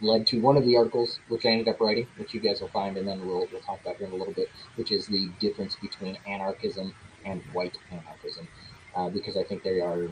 led 0.00 0.26
to 0.28 0.40
one 0.40 0.56
of 0.56 0.64
the 0.64 0.76
articles 0.76 1.20
which 1.28 1.46
I 1.46 1.50
ended 1.50 1.68
up 1.68 1.80
writing, 1.80 2.06
which 2.16 2.34
you 2.34 2.40
guys 2.40 2.60
will 2.60 2.68
find, 2.68 2.96
and 2.96 3.06
then 3.06 3.26
we'll, 3.26 3.46
we'll 3.52 3.62
talk 3.62 3.80
about 3.80 3.96
here 3.96 4.06
in 4.06 4.12
a 4.12 4.16
little 4.16 4.34
bit, 4.34 4.48
which 4.76 4.90
is 4.92 5.06
the 5.06 5.28
difference 5.40 5.76
between 5.76 6.18
anarchism 6.26 6.94
and 7.24 7.40
white 7.52 7.78
anarchism, 7.90 8.48
uh, 8.96 9.08
because 9.08 9.36
I 9.36 9.44
think 9.44 9.62
they 9.62 9.80
are 9.80 10.08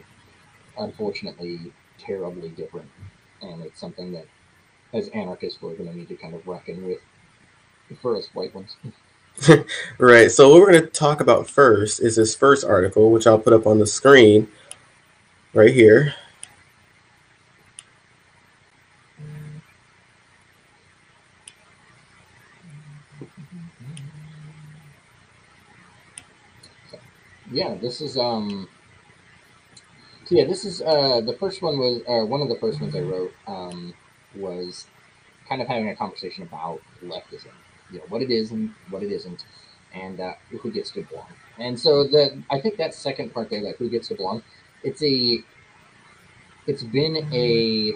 unfortunately 0.78 1.72
terribly 2.00 2.50
different, 2.50 2.88
and 3.42 3.62
it's 3.62 3.80
something 3.80 4.12
that 4.12 4.26
as 4.92 5.08
anarchists 5.08 5.62
we're 5.62 5.74
going 5.74 5.90
to 5.90 5.96
need 5.96 6.08
to 6.08 6.16
kind 6.16 6.34
of 6.34 6.46
reckon 6.46 6.86
with 6.86 6.98
for 8.00 8.16
us 8.16 8.28
white 8.34 8.54
ones. 8.54 8.76
right. 9.98 10.30
So 10.30 10.50
what 10.50 10.60
we're 10.60 10.72
going 10.72 10.84
to 10.84 10.88
talk 10.88 11.20
about 11.20 11.48
first 11.48 12.00
is 12.00 12.16
this 12.16 12.34
first 12.34 12.64
article, 12.64 13.10
which 13.10 13.26
I'll 13.26 13.38
put 13.38 13.52
up 13.52 13.66
on 13.66 13.78
the 13.78 13.86
screen 13.86 14.48
right 15.54 15.72
here. 15.72 16.14
Yeah, 27.52 27.74
this 27.74 28.00
is 28.00 28.16
um 28.16 28.68
so 30.30 30.36
yeah, 30.36 30.44
this 30.44 30.64
is 30.64 30.80
uh, 30.80 31.20
the 31.20 31.32
first 31.40 31.60
one 31.60 31.76
was 31.76 32.02
uh, 32.08 32.24
one 32.24 32.40
of 32.40 32.48
the 32.48 32.54
first 32.60 32.80
ones 32.80 32.94
I 32.94 33.00
wrote 33.00 33.32
um, 33.48 33.92
was 34.36 34.86
kind 35.48 35.60
of 35.60 35.66
having 35.66 35.88
a 35.88 35.96
conversation 35.96 36.44
about 36.44 36.80
leftism, 37.02 37.50
you 37.90 37.98
know, 37.98 38.04
what 38.10 38.22
it 38.22 38.30
is 38.30 38.52
and 38.52 38.72
what 38.90 39.02
it 39.02 39.10
isn't, 39.10 39.44
and 39.92 40.20
uh, 40.20 40.34
who 40.62 40.70
gets 40.70 40.92
to 40.92 41.02
belong. 41.02 41.26
And 41.58 41.78
so 41.80 42.04
the 42.04 42.40
I 42.48 42.60
think 42.60 42.76
that 42.76 42.94
second 42.94 43.34
part 43.34 43.50
there, 43.50 43.60
like 43.60 43.78
who 43.78 43.90
gets 43.90 44.06
to 44.06 44.14
belong, 44.14 44.44
it's 44.84 45.02
a 45.02 45.40
it's 46.68 46.84
been 46.84 47.16
a 47.32 47.94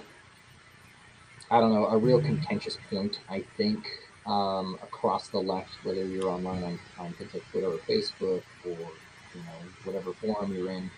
I 1.53 1.61
don't 1.61 1.73
know 1.73 1.87
a 1.87 1.99
real 1.99 2.21
contentious 2.21 2.79
point 2.91 3.21
I 3.29 3.45
think 3.57 3.87
um, 4.27 4.77
across 4.83 5.29
the 5.29 5.39
left, 5.39 5.71
whether 5.85 6.05
you're 6.05 6.31
online 6.31 6.65
on, 6.65 6.81
on 6.99 7.13
things 7.13 7.33
like 7.33 7.49
Twitter 7.53 7.69
or 7.69 7.79
Facebook 7.79 8.43
or 8.65 8.71
you 8.71 9.41
know 9.41 9.59
whatever 9.85 10.13
forum 10.15 10.53
you're 10.53 10.73
in 10.73 10.91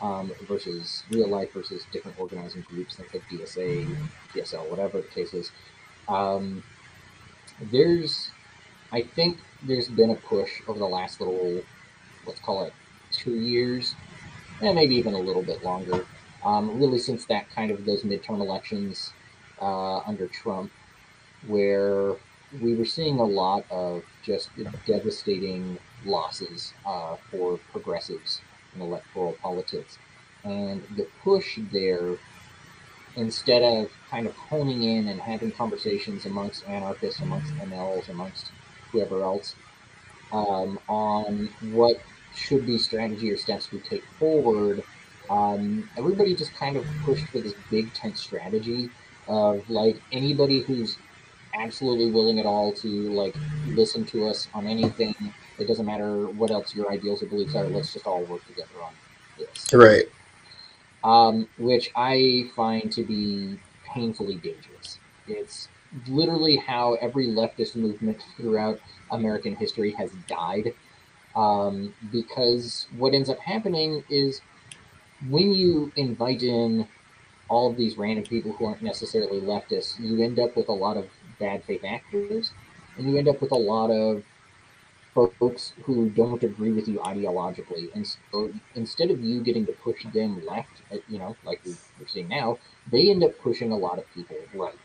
um, 0.00 0.32
versus 0.42 1.04
real 1.10 1.28
life 1.28 1.52
versus 1.52 1.84
different 1.92 2.18
organizing 2.18 2.62
groups 2.62 2.98
like 2.98 3.10
DSA, 3.30 3.96
DSL, 4.34 4.68
whatever 4.70 5.00
the 5.00 5.08
case 5.08 5.32
is. 5.32 5.50
Um, 6.08 6.62
there's, 7.60 8.30
I 8.92 9.02
think 9.02 9.38
there's 9.62 9.88
been 9.88 10.10
a 10.10 10.14
push 10.16 10.60
over 10.68 10.78
the 10.78 10.86
last 10.86 11.20
little, 11.20 11.62
let's 12.26 12.40
call 12.40 12.64
it 12.64 12.72
two 13.10 13.34
years, 13.34 13.94
and 14.60 14.74
maybe 14.74 14.96
even 14.96 15.14
a 15.14 15.18
little 15.18 15.42
bit 15.42 15.64
longer, 15.64 16.06
um, 16.44 16.78
really 16.78 16.98
since 16.98 17.24
that 17.26 17.48
kind 17.50 17.70
of 17.70 17.84
those 17.84 18.02
midterm 18.02 18.40
elections 18.40 19.12
uh, 19.60 19.98
under 20.00 20.26
Trump, 20.26 20.70
where 21.46 22.14
we 22.60 22.74
were 22.74 22.84
seeing 22.84 23.18
a 23.18 23.24
lot 23.24 23.64
of 23.70 24.02
just 24.22 24.50
devastating 24.86 25.78
losses 26.04 26.74
uh, 26.84 27.16
for 27.30 27.58
progressives 27.72 28.40
in 28.76 28.82
electoral 28.82 29.32
politics. 29.42 29.98
And 30.44 30.82
the 30.96 31.06
push 31.22 31.58
there, 31.72 32.16
instead 33.16 33.62
of 33.62 33.90
kind 34.10 34.26
of 34.26 34.34
honing 34.34 34.82
in 34.82 35.08
and 35.08 35.20
having 35.20 35.50
conversations 35.50 36.26
amongst 36.26 36.66
anarchists, 36.68 37.20
amongst 37.20 37.52
MLs, 37.54 38.08
amongst 38.08 38.52
whoever 38.92 39.22
else, 39.22 39.54
um, 40.32 40.78
on 40.88 41.48
what 41.72 41.96
should 42.34 42.66
be 42.66 42.78
strategy 42.78 43.30
or 43.30 43.36
steps 43.36 43.72
we 43.72 43.80
take 43.80 44.04
forward, 44.18 44.82
um, 45.30 45.88
everybody 45.96 46.34
just 46.36 46.54
kind 46.54 46.76
of 46.76 46.84
pushed 47.04 47.26
for 47.28 47.40
this 47.40 47.54
big 47.70 47.92
tent 47.94 48.16
strategy 48.16 48.90
of 49.26 49.68
like 49.68 49.96
anybody 50.12 50.60
who's 50.60 50.96
absolutely 51.54 52.10
willing 52.10 52.38
at 52.38 52.46
all 52.46 52.72
to 52.72 52.88
like 53.12 53.34
listen 53.68 54.04
to 54.04 54.26
us 54.26 54.46
on 54.54 54.66
anything 54.66 55.14
it 55.58 55.66
doesn't 55.66 55.86
matter 55.86 56.26
what 56.28 56.50
else 56.50 56.74
your 56.74 56.90
ideals 56.90 57.22
or 57.22 57.26
beliefs 57.26 57.54
are. 57.54 57.64
Let's 57.64 57.92
just 57.92 58.06
all 58.06 58.22
work 58.24 58.46
together 58.46 58.82
on 58.82 58.92
this. 59.38 59.72
Right. 59.72 60.06
Um, 61.04 61.48
which 61.58 61.90
I 61.94 62.50
find 62.54 62.90
to 62.92 63.04
be 63.04 63.58
painfully 63.86 64.36
dangerous. 64.36 64.98
It's 65.28 65.68
literally 66.08 66.56
how 66.56 66.94
every 66.94 67.28
leftist 67.28 67.76
movement 67.76 68.18
throughout 68.36 68.80
American 69.10 69.54
history 69.54 69.92
has 69.92 70.10
died. 70.26 70.74
Um, 71.34 71.94
because 72.10 72.86
what 72.96 73.12
ends 73.12 73.28
up 73.28 73.38
happening 73.38 74.02
is 74.08 74.40
when 75.28 75.52
you 75.52 75.92
invite 75.96 76.42
in 76.42 76.88
all 77.48 77.70
of 77.70 77.76
these 77.76 77.96
random 77.96 78.24
people 78.24 78.52
who 78.52 78.66
aren't 78.66 78.82
necessarily 78.82 79.40
leftists, 79.40 79.98
you 80.00 80.22
end 80.22 80.38
up 80.38 80.56
with 80.56 80.68
a 80.68 80.72
lot 80.72 80.96
of 80.96 81.06
bad 81.38 81.62
faith 81.64 81.84
actors, 81.84 82.52
and 82.96 83.08
you 83.08 83.18
end 83.18 83.28
up 83.28 83.40
with 83.40 83.52
a 83.52 83.56
lot 83.56 83.90
of 83.90 84.24
folks 85.38 85.72
who 85.84 86.10
don't 86.10 86.42
agree 86.42 86.72
with 86.72 86.86
you 86.86 86.98
ideologically. 86.98 87.94
And 87.94 88.06
so 88.06 88.52
instead 88.74 89.10
of 89.10 89.22
you 89.22 89.42
getting 89.42 89.66
to 89.66 89.72
push 89.72 90.04
them 90.12 90.44
left, 90.46 90.82
uh, 90.92 90.96
you 91.08 91.18
know, 91.18 91.36
like 91.44 91.60
we're 91.64 92.06
seeing 92.06 92.28
now, 92.28 92.58
they 92.90 93.10
end 93.10 93.24
up 93.24 93.38
pushing 93.38 93.72
a 93.72 93.76
lot 93.76 93.98
of 93.98 94.04
people 94.14 94.36
right, 94.54 94.78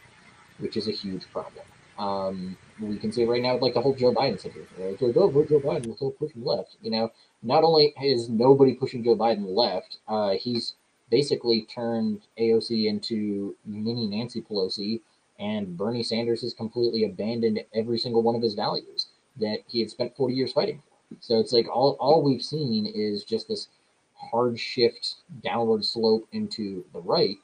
which 0.59 0.77
is 0.77 0.87
a 0.87 0.91
huge 0.91 1.29
problem. 1.31 1.65
Um, 1.97 2.57
we 2.79 2.97
can 2.97 3.11
see 3.11 3.25
right 3.25 3.41
now, 3.41 3.57
like 3.57 3.73
the 3.73 3.81
whole 3.81 3.93
Joe 3.93 4.13
Biden 4.13 4.39
situation. 4.39 4.73
It's 4.79 5.01
like, 5.01 5.17
oh, 5.17 5.29
vote 5.29 5.49
Joe 5.49 5.59
Biden, 5.59 5.85
we'll 5.85 5.95
still 5.95 6.11
pushing 6.11 6.43
left. 6.43 6.77
You 6.81 6.91
know, 6.91 7.11
not 7.43 7.63
only 7.63 7.93
is 8.01 8.29
nobody 8.29 8.73
pushing 8.73 9.03
Joe 9.03 9.15
Biden 9.15 9.45
left, 9.55 9.97
uh, 10.07 10.31
he's 10.31 10.75
basically 11.09 11.63
turned 11.63 12.21
AOC 12.39 12.87
into 12.87 13.55
mini 13.65 14.07
Nancy 14.07 14.41
Pelosi, 14.41 15.01
and 15.37 15.77
Bernie 15.77 16.03
Sanders 16.03 16.41
has 16.41 16.53
completely 16.53 17.03
abandoned 17.03 17.63
every 17.75 17.99
single 17.99 18.21
one 18.23 18.35
of 18.35 18.41
his 18.41 18.53
values 18.53 19.07
that 19.39 19.59
he 19.67 19.79
had 19.79 19.89
spent 19.89 20.15
40 20.15 20.33
years 20.33 20.53
fighting. 20.53 20.81
So 21.19 21.39
it's 21.39 21.53
like 21.53 21.67
all, 21.67 21.97
all 21.99 22.23
we've 22.23 22.41
seen 22.41 22.85
is 22.85 23.23
just 23.23 23.47
this 23.47 23.67
hard 24.15 24.59
shift 24.59 25.15
downward 25.43 25.83
slope 25.83 26.27
into 26.31 26.85
the 26.93 27.01
right. 27.01 27.37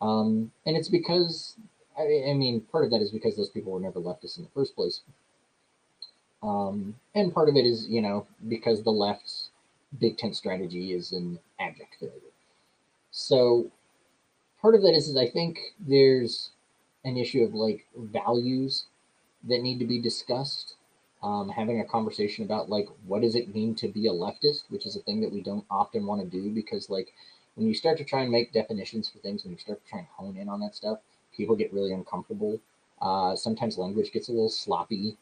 Um, 0.00 0.50
and 0.66 0.76
it's 0.76 0.88
because, 0.88 1.56
I, 1.98 2.02
I, 2.30 2.34
mean, 2.34 2.60
part 2.72 2.84
of 2.84 2.90
that 2.90 3.00
is 3.00 3.10
because 3.10 3.36
those 3.36 3.50
people 3.50 3.72
were 3.72 3.80
never 3.80 4.00
leftists 4.00 4.36
in 4.36 4.44
the 4.44 4.50
first 4.54 4.74
place. 4.74 5.00
Um, 6.42 6.96
and 7.14 7.32
part 7.32 7.48
of 7.48 7.56
it 7.56 7.64
is, 7.64 7.86
you 7.88 8.02
know, 8.02 8.26
because 8.48 8.82
the 8.82 8.90
left's 8.90 9.50
big 10.00 10.18
tent 10.18 10.36
strategy 10.36 10.92
is 10.92 11.12
an 11.12 11.38
abject 11.60 11.96
failure. 12.00 12.14
So 13.12 13.70
part 14.60 14.74
of 14.74 14.82
that 14.82 14.94
is, 14.94 15.08
is 15.08 15.16
I 15.16 15.28
think 15.28 15.58
there's 15.78 16.50
an 17.04 17.16
issue 17.16 17.42
of 17.42 17.54
like 17.54 17.86
values 17.96 18.86
that 19.44 19.62
need 19.62 19.78
to 19.78 19.86
be 19.86 20.00
discussed 20.00 20.71
um, 21.22 21.48
having 21.48 21.80
a 21.80 21.84
conversation 21.84 22.44
about 22.44 22.68
like 22.68 22.88
what 23.06 23.22
does 23.22 23.34
it 23.34 23.54
mean 23.54 23.74
to 23.76 23.88
be 23.88 24.06
a 24.08 24.12
leftist, 24.12 24.64
which 24.70 24.86
is 24.86 24.96
a 24.96 25.00
thing 25.00 25.20
that 25.20 25.32
we 25.32 25.40
don't 25.40 25.64
often 25.70 26.06
want 26.06 26.20
to 26.20 26.26
do 26.26 26.50
because 26.50 26.90
like 26.90 27.12
when 27.54 27.66
you 27.66 27.74
start 27.74 27.98
to 27.98 28.04
try 28.04 28.22
and 28.22 28.32
make 28.32 28.52
definitions 28.52 29.08
for 29.08 29.18
things, 29.18 29.44
when 29.44 29.52
you 29.52 29.58
start 29.58 29.82
to 29.84 29.90
try 29.90 29.98
and 30.00 30.08
hone 30.08 30.36
in 30.36 30.48
on 30.48 30.60
that 30.60 30.74
stuff, 30.74 30.98
people 31.36 31.54
get 31.54 31.72
really 31.72 31.92
uncomfortable. 31.92 32.58
Uh, 33.00 33.36
sometimes 33.36 33.78
language 33.78 34.12
gets 34.12 34.28
a 34.28 34.32
little 34.32 34.48
sloppy, 34.48 35.16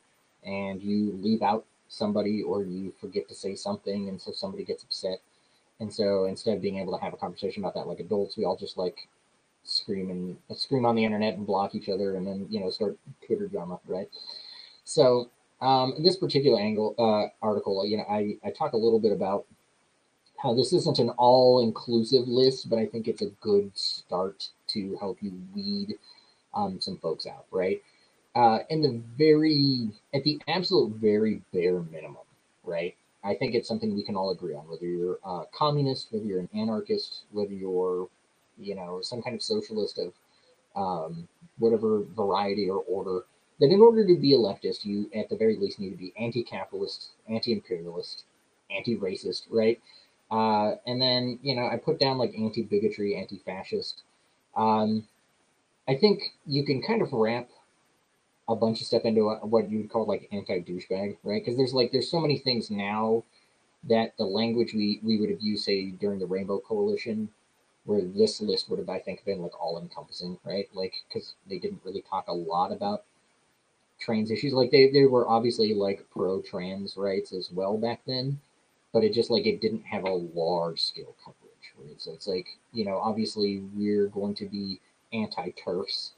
and 0.45 0.83
you 0.83 1.12
leave 1.12 1.42
out 1.42 1.64
somebody 1.88 2.42
or 2.42 2.62
you 2.62 2.92
forget 3.00 3.28
to 3.28 3.35
say 3.35 3.54
something, 3.54 4.09
and 4.09 4.21
so 4.21 4.33
somebody 4.33 4.64
gets 4.64 4.85
upset. 4.85 5.21
And 5.80 5.92
so 5.92 6.26
instead 6.26 6.54
of 6.54 6.62
being 6.62 6.78
able 6.78 6.97
to 6.97 7.02
have 7.02 7.14
a 7.14 7.16
conversation 7.16 7.62
about 7.62 7.75
that 7.75 7.88
like 7.88 8.00
adults, 8.00 8.37
we 8.37 8.45
all 8.45 8.57
just 8.57 8.76
like 8.76 9.09
scream 9.64 10.11
and 10.11 10.37
scream 10.57 10.87
on 10.87 10.95
the 10.95 11.04
internet 11.04 11.35
and 11.35 11.47
block 11.47 11.75
each 11.75 11.88
other, 11.88 12.16
and 12.16 12.26
then 12.26 12.47
you 12.50 12.61
know 12.61 12.71
start 12.71 12.97
Twitter 13.26 13.49
drama, 13.49 13.80
right? 13.87 14.09
So 14.85 15.30
um, 15.61 15.95
in 15.97 16.02
this 16.02 16.17
particular 16.17 16.61
angle 16.61 16.95
uh, 16.99 17.29
article, 17.45 17.85
you 17.85 17.97
know, 17.97 18.05
I, 18.09 18.37
I 18.45 18.50
talk 18.50 18.73
a 18.73 18.79
little 18.79 19.00
bit 19.00 19.12
about 19.12 19.47
how 20.43 20.55
this 20.55 20.73
isn't 20.73 20.99
an 20.99 21.11
all-inclusive 21.11 22.26
list, 22.26 22.71
but 22.71 22.79
I 22.79 22.87
think 22.87 23.09
it's 23.09 23.23
a 23.23 23.31
good 23.40 23.71
start 23.76 24.49
to 24.69 24.97
help 24.99 25.19
you 25.21 25.33
weed 25.55 25.99
um, 26.55 26.81
some 26.81 26.97
folks 26.99 27.26
out, 27.26 27.45
right? 27.50 27.83
Uh, 28.35 28.61
in 28.71 28.81
the 28.81 29.02
very, 29.19 29.90
at 30.14 30.25
the 30.25 30.40
absolute 30.49 30.95
very 30.97 31.43
bare 31.52 31.81
minimum, 31.81 32.23
right? 32.64 32.95
I 33.23 33.35
think 33.35 33.55
it's 33.55 33.69
something 33.69 33.95
we 33.95 34.02
can 34.02 34.17
all 34.17 34.31
agree 34.31 34.55
on, 34.55 34.67
whether 34.67 34.87
you're 34.87 35.19
a 35.25 35.43
communist, 35.52 36.09
whether 36.11 36.25
you're 36.25 36.40
an 36.40 36.49
anarchist, 36.55 37.25
whether 37.33 37.52
you're, 37.52 38.09
you 38.59 38.75
know, 38.75 39.00
some 39.02 39.21
kind 39.21 39.37
of 39.37 39.43
socialist 39.43 39.99
of 39.99 40.12
um, 40.75 41.29
whatever 41.59 42.02
variety 42.17 42.71
or 42.71 42.79
order, 42.88 43.25
that 43.61 43.71
in 43.71 43.81
order 43.81 44.07
to 44.07 44.17
be 44.17 44.35
a 44.35 44.38
leftist, 44.38 44.85
you 44.85 45.11
at 45.14 45.29
the 45.29 45.37
very 45.37 45.57
least 45.57 45.79
need 45.79 45.90
to 45.90 45.97
be 45.97 46.12
anti-capitalist, 46.19 47.11
anti-imperialist, 47.29 48.25
anti-racist, 48.71 49.43
right? 49.50 49.81
Uh, 50.31 50.76
and 50.87 51.00
then, 51.00 51.38
you 51.43 51.55
know, 51.55 51.67
I 51.67 51.76
put 51.76 51.99
down 51.99 52.19
like 52.19 52.35
anti-bigotry, 52.38 53.17
anti-fascist. 53.17 54.02
Um, 54.57 55.07
I 55.88 55.97
think 55.97 56.35
you 56.47 56.64
can 56.64 56.83
kind 56.83 57.02
of 57.02 57.12
wrap 57.12 57.49
a 58.49 58.57
bunch 58.57 58.81
of 58.81 58.87
stuff 58.87 59.05
into 59.05 59.31
a, 59.31 59.47
what 59.47 59.71
you 59.71 59.79
would 59.79 59.90
call 59.90 60.07
like 60.07 60.29
anti-douchebag, 60.33 61.17
right? 61.23 61.43
Because 61.43 61.57
there's 61.57 61.73
like 61.75 61.93
there's 61.93 62.11
so 62.11 62.21
many 62.21 62.38
things 62.38 62.71
now 62.71 63.25
that 63.85 64.17
the 64.19 64.25
language 64.25 64.75
we 64.75 65.00
we 65.02 65.19
would 65.19 65.31
have 65.31 65.40
used 65.40 65.64
say 65.64 65.90
during 65.90 66.19
the 66.19 66.26
Rainbow 66.26 66.59
Coalition, 66.61 67.31
where 67.85 68.02
this 68.02 68.40
list 68.40 68.71
would 68.71 68.79
have 68.79 68.88
I 68.88 69.00
think 69.00 69.25
been 69.25 69.43
like 69.43 69.61
all 69.61 69.79
encompassing, 69.81 70.38
right? 70.45 70.69
Like 70.75 70.95
because 71.09 71.35
they 71.49 71.59
didn't 71.59 71.83
really 71.85 72.02
talk 72.02 72.29
a 72.29 72.35
lot 72.35 72.73
about 72.73 73.05
trans 74.00 74.30
issues. 74.30 74.52
Like 74.52 74.71
they 74.71 74.90
they 74.90 75.04
were 75.04 75.28
obviously 75.28 75.75
like 75.75 76.07
pro 76.11 76.40
trans 76.42 76.97
rights 76.97 77.33
as 77.33 77.50
well 77.52 77.78
back 77.78 78.00
then, 78.07 78.40
but 78.92 79.04
it 79.04 79.12
just 79.12 79.30
like 79.30 79.47
it 79.47 79.61
didn't 79.61 79.85
have 79.85 80.04
a 80.04 80.11
large 80.35 80.83
scale 80.83 81.14
coverage, 81.25 81.73
right? 81.78 82.00
So 82.00 82.12
it's 82.12 82.26
like 82.26 82.49
you 82.73 82.85
know 82.85 82.99
obviously 82.99 83.62
we're 83.75 84.09
going 84.09 84.35
to 84.37 84.47
be 84.47 84.80
anti 85.12 85.50
TERFs, 85.52 86.11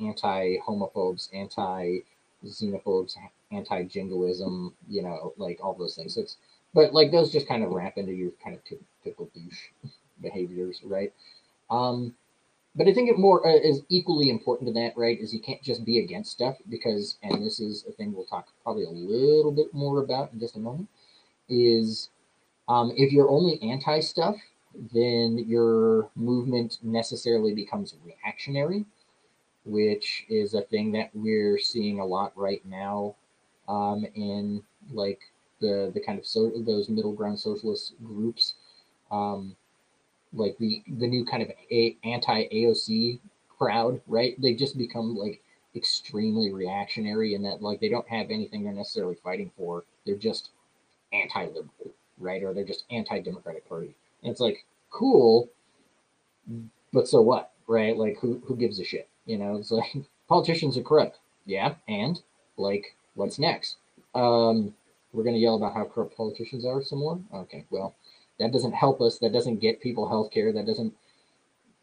anti 0.00 0.56
homophobes, 0.66 1.28
anti 1.34 1.98
xenophobes, 2.44 3.16
anti 3.52 3.84
jingoism, 3.84 4.74
you 4.88 5.02
know, 5.02 5.32
like 5.36 5.58
all 5.62 5.74
those 5.74 5.94
things. 5.94 6.14
So 6.14 6.22
it's, 6.22 6.36
but 6.74 6.92
like 6.92 7.10
those 7.10 7.32
just 7.32 7.48
kind 7.48 7.64
of 7.64 7.70
wrap 7.70 7.96
into 7.96 8.12
your 8.12 8.30
kind 8.42 8.54
of 8.56 8.62
typical 9.02 9.30
douche 9.34 9.68
behaviors, 10.20 10.80
right? 10.84 11.12
Um, 11.70 12.14
but 12.76 12.86
I 12.86 12.92
think 12.92 13.08
it 13.08 13.18
more 13.18 13.46
uh, 13.46 13.56
is 13.56 13.82
equally 13.88 14.28
important 14.28 14.68
to 14.68 14.74
that, 14.74 14.96
right? 14.96 15.18
Is 15.18 15.32
you 15.32 15.40
can't 15.40 15.62
just 15.62 15.84
be 15.84 15.98
against 15.98 16.30
stuff 16.30 16.56
because, 16.68 17.16
and 17.22 17.44
this 17.44 17.58
is 17.58 17.84
a 17.88 17.92
thing 17.92 18.12
we'll 18.12 18.26
talk 18.26 18.48
probably 18.62 18.84
a 18.84 18.90
little 18.90 19.52
bit 19.52 19.72
more 19.72 20.02
about 20.02 20.32
in 20.32 20.38
just 20.38 20.56
a 20.56 20.60
moment. 20.60 20.88
Is 21.48 22.10
um, 22.68 22.92
if 22.96 23.12
you're 23.12 23.30
only 23.30 23.58
anti 23.62 24.00
stuff, 24.00 24.36
then 24.92 25.38
your 25.48 26.10
movement 26.16 26.78
necessarily 26.82 27.54
becomes 27.54 27.94
reactionary, 28.04 28.84
which 29.64 30.26
is 30.28 30.52
a 30.52 30.60
thing 30.62 30.92
that 30.92 31.10
we're 31.14 31.58
seeing 31.58 31.98
a 31.98 32.04
lot 32.04 32.32
right 32.36 32.64
now 32.66 33.14
um, 33.68 34.04
in 34.14 34.62
like 34.92 35.20
the 35.60 35.90
the 35.94 36.00
kind 36.00 36.18
of 36.18 36.26
so 36.26 36.52
those 36.66 36.88
middle 36.90 37.12
ground 37.12 37.38
socialist 37.38 37.94
groups, 38.04 38.54
um, 39.10 39.56
like 40.36 40.56
the 40.58 40.82
the 40.98 41.06
new 41.06 41.24
kind 41.24 41.42
of 41.42 41.50
a, 41.70 41.96
anti 42.04 42.44
AOC 42.48 43.20
crowd, 43.58 44.00
right? 44.06 44.40
They 44.40 44.54
just 44.54 44.76
become 44.76 45.16
like 45.16 45.42
extremely 45.74 46.52
reactionary 46.52 47.34
in 47.34 47.42
that 47.42 47.62
like 47.62 47.80
they 47.80 47.88
don't 47.88 48.08
have 48.08 48.30
anything 48.30 48.64
they're 48.64 48.72
necessarily 48.72 49.16
fighting 49.22 49.50
for. 49.56 49.84
They're 50.04 50.16
just 50.16 50.50
anti-liberal, 51.12 51.92
right? 52.18 52.42
Or 52.42 52.54
they're 52.54 52.64
just 52.64 52.84
anti-democratic 52.90 53.68
party. 53.68 53.94
And 54.22 54.30
it's 54.30 54.40
like 54.40 54.64
cool, 54.90 55.48
but 56.92 57.08
so 57.08 57.20
what, 57.20 57.52
right? 57.66 57.96
Like 57.96 58.18
who 58.20 58.42
who 58.46 58.56
gives 58.56 58.78
a 58.80 58.84
shit? 58.84 59.08
You 59.26 59.38
know, 59.38 59.56
it's 59.56 59.70
like 59.70 59.94
politicians 60.28 60.76
are 60.76 60.82
corrupt. 60.82 61.18
Yeah, 61.44 61.74
and 61.88 62.20
like, 62.56 62.96
what's 63.14 63.38
next? 63.38 63.76
Um, 64.14 64.74
we're 65.12 65.24
gonna 65.24 65.36
yell 65.36 65.56
about 65.56 65.74
how 65.74 65.84
corrupt 65.84 66.16
politicians 66.16 66.64
are 66.64 66.82
some 66.82 66.98
more. 67.00 67.18
Okay, 67.32 67.64
well, 67.70 67.94
that 68.38 68.52
doesn't 68.52 68.72
help 68.72 69.00
us. 69.00 69.18
That 69.18 69.32
doesn't 69.32 69.60
get 69.60 69.80
people 69.80 70.08
health 70.08 70.30
care. 70.30 70.52
That 70.52 70.66
doesn't 70.66 70.92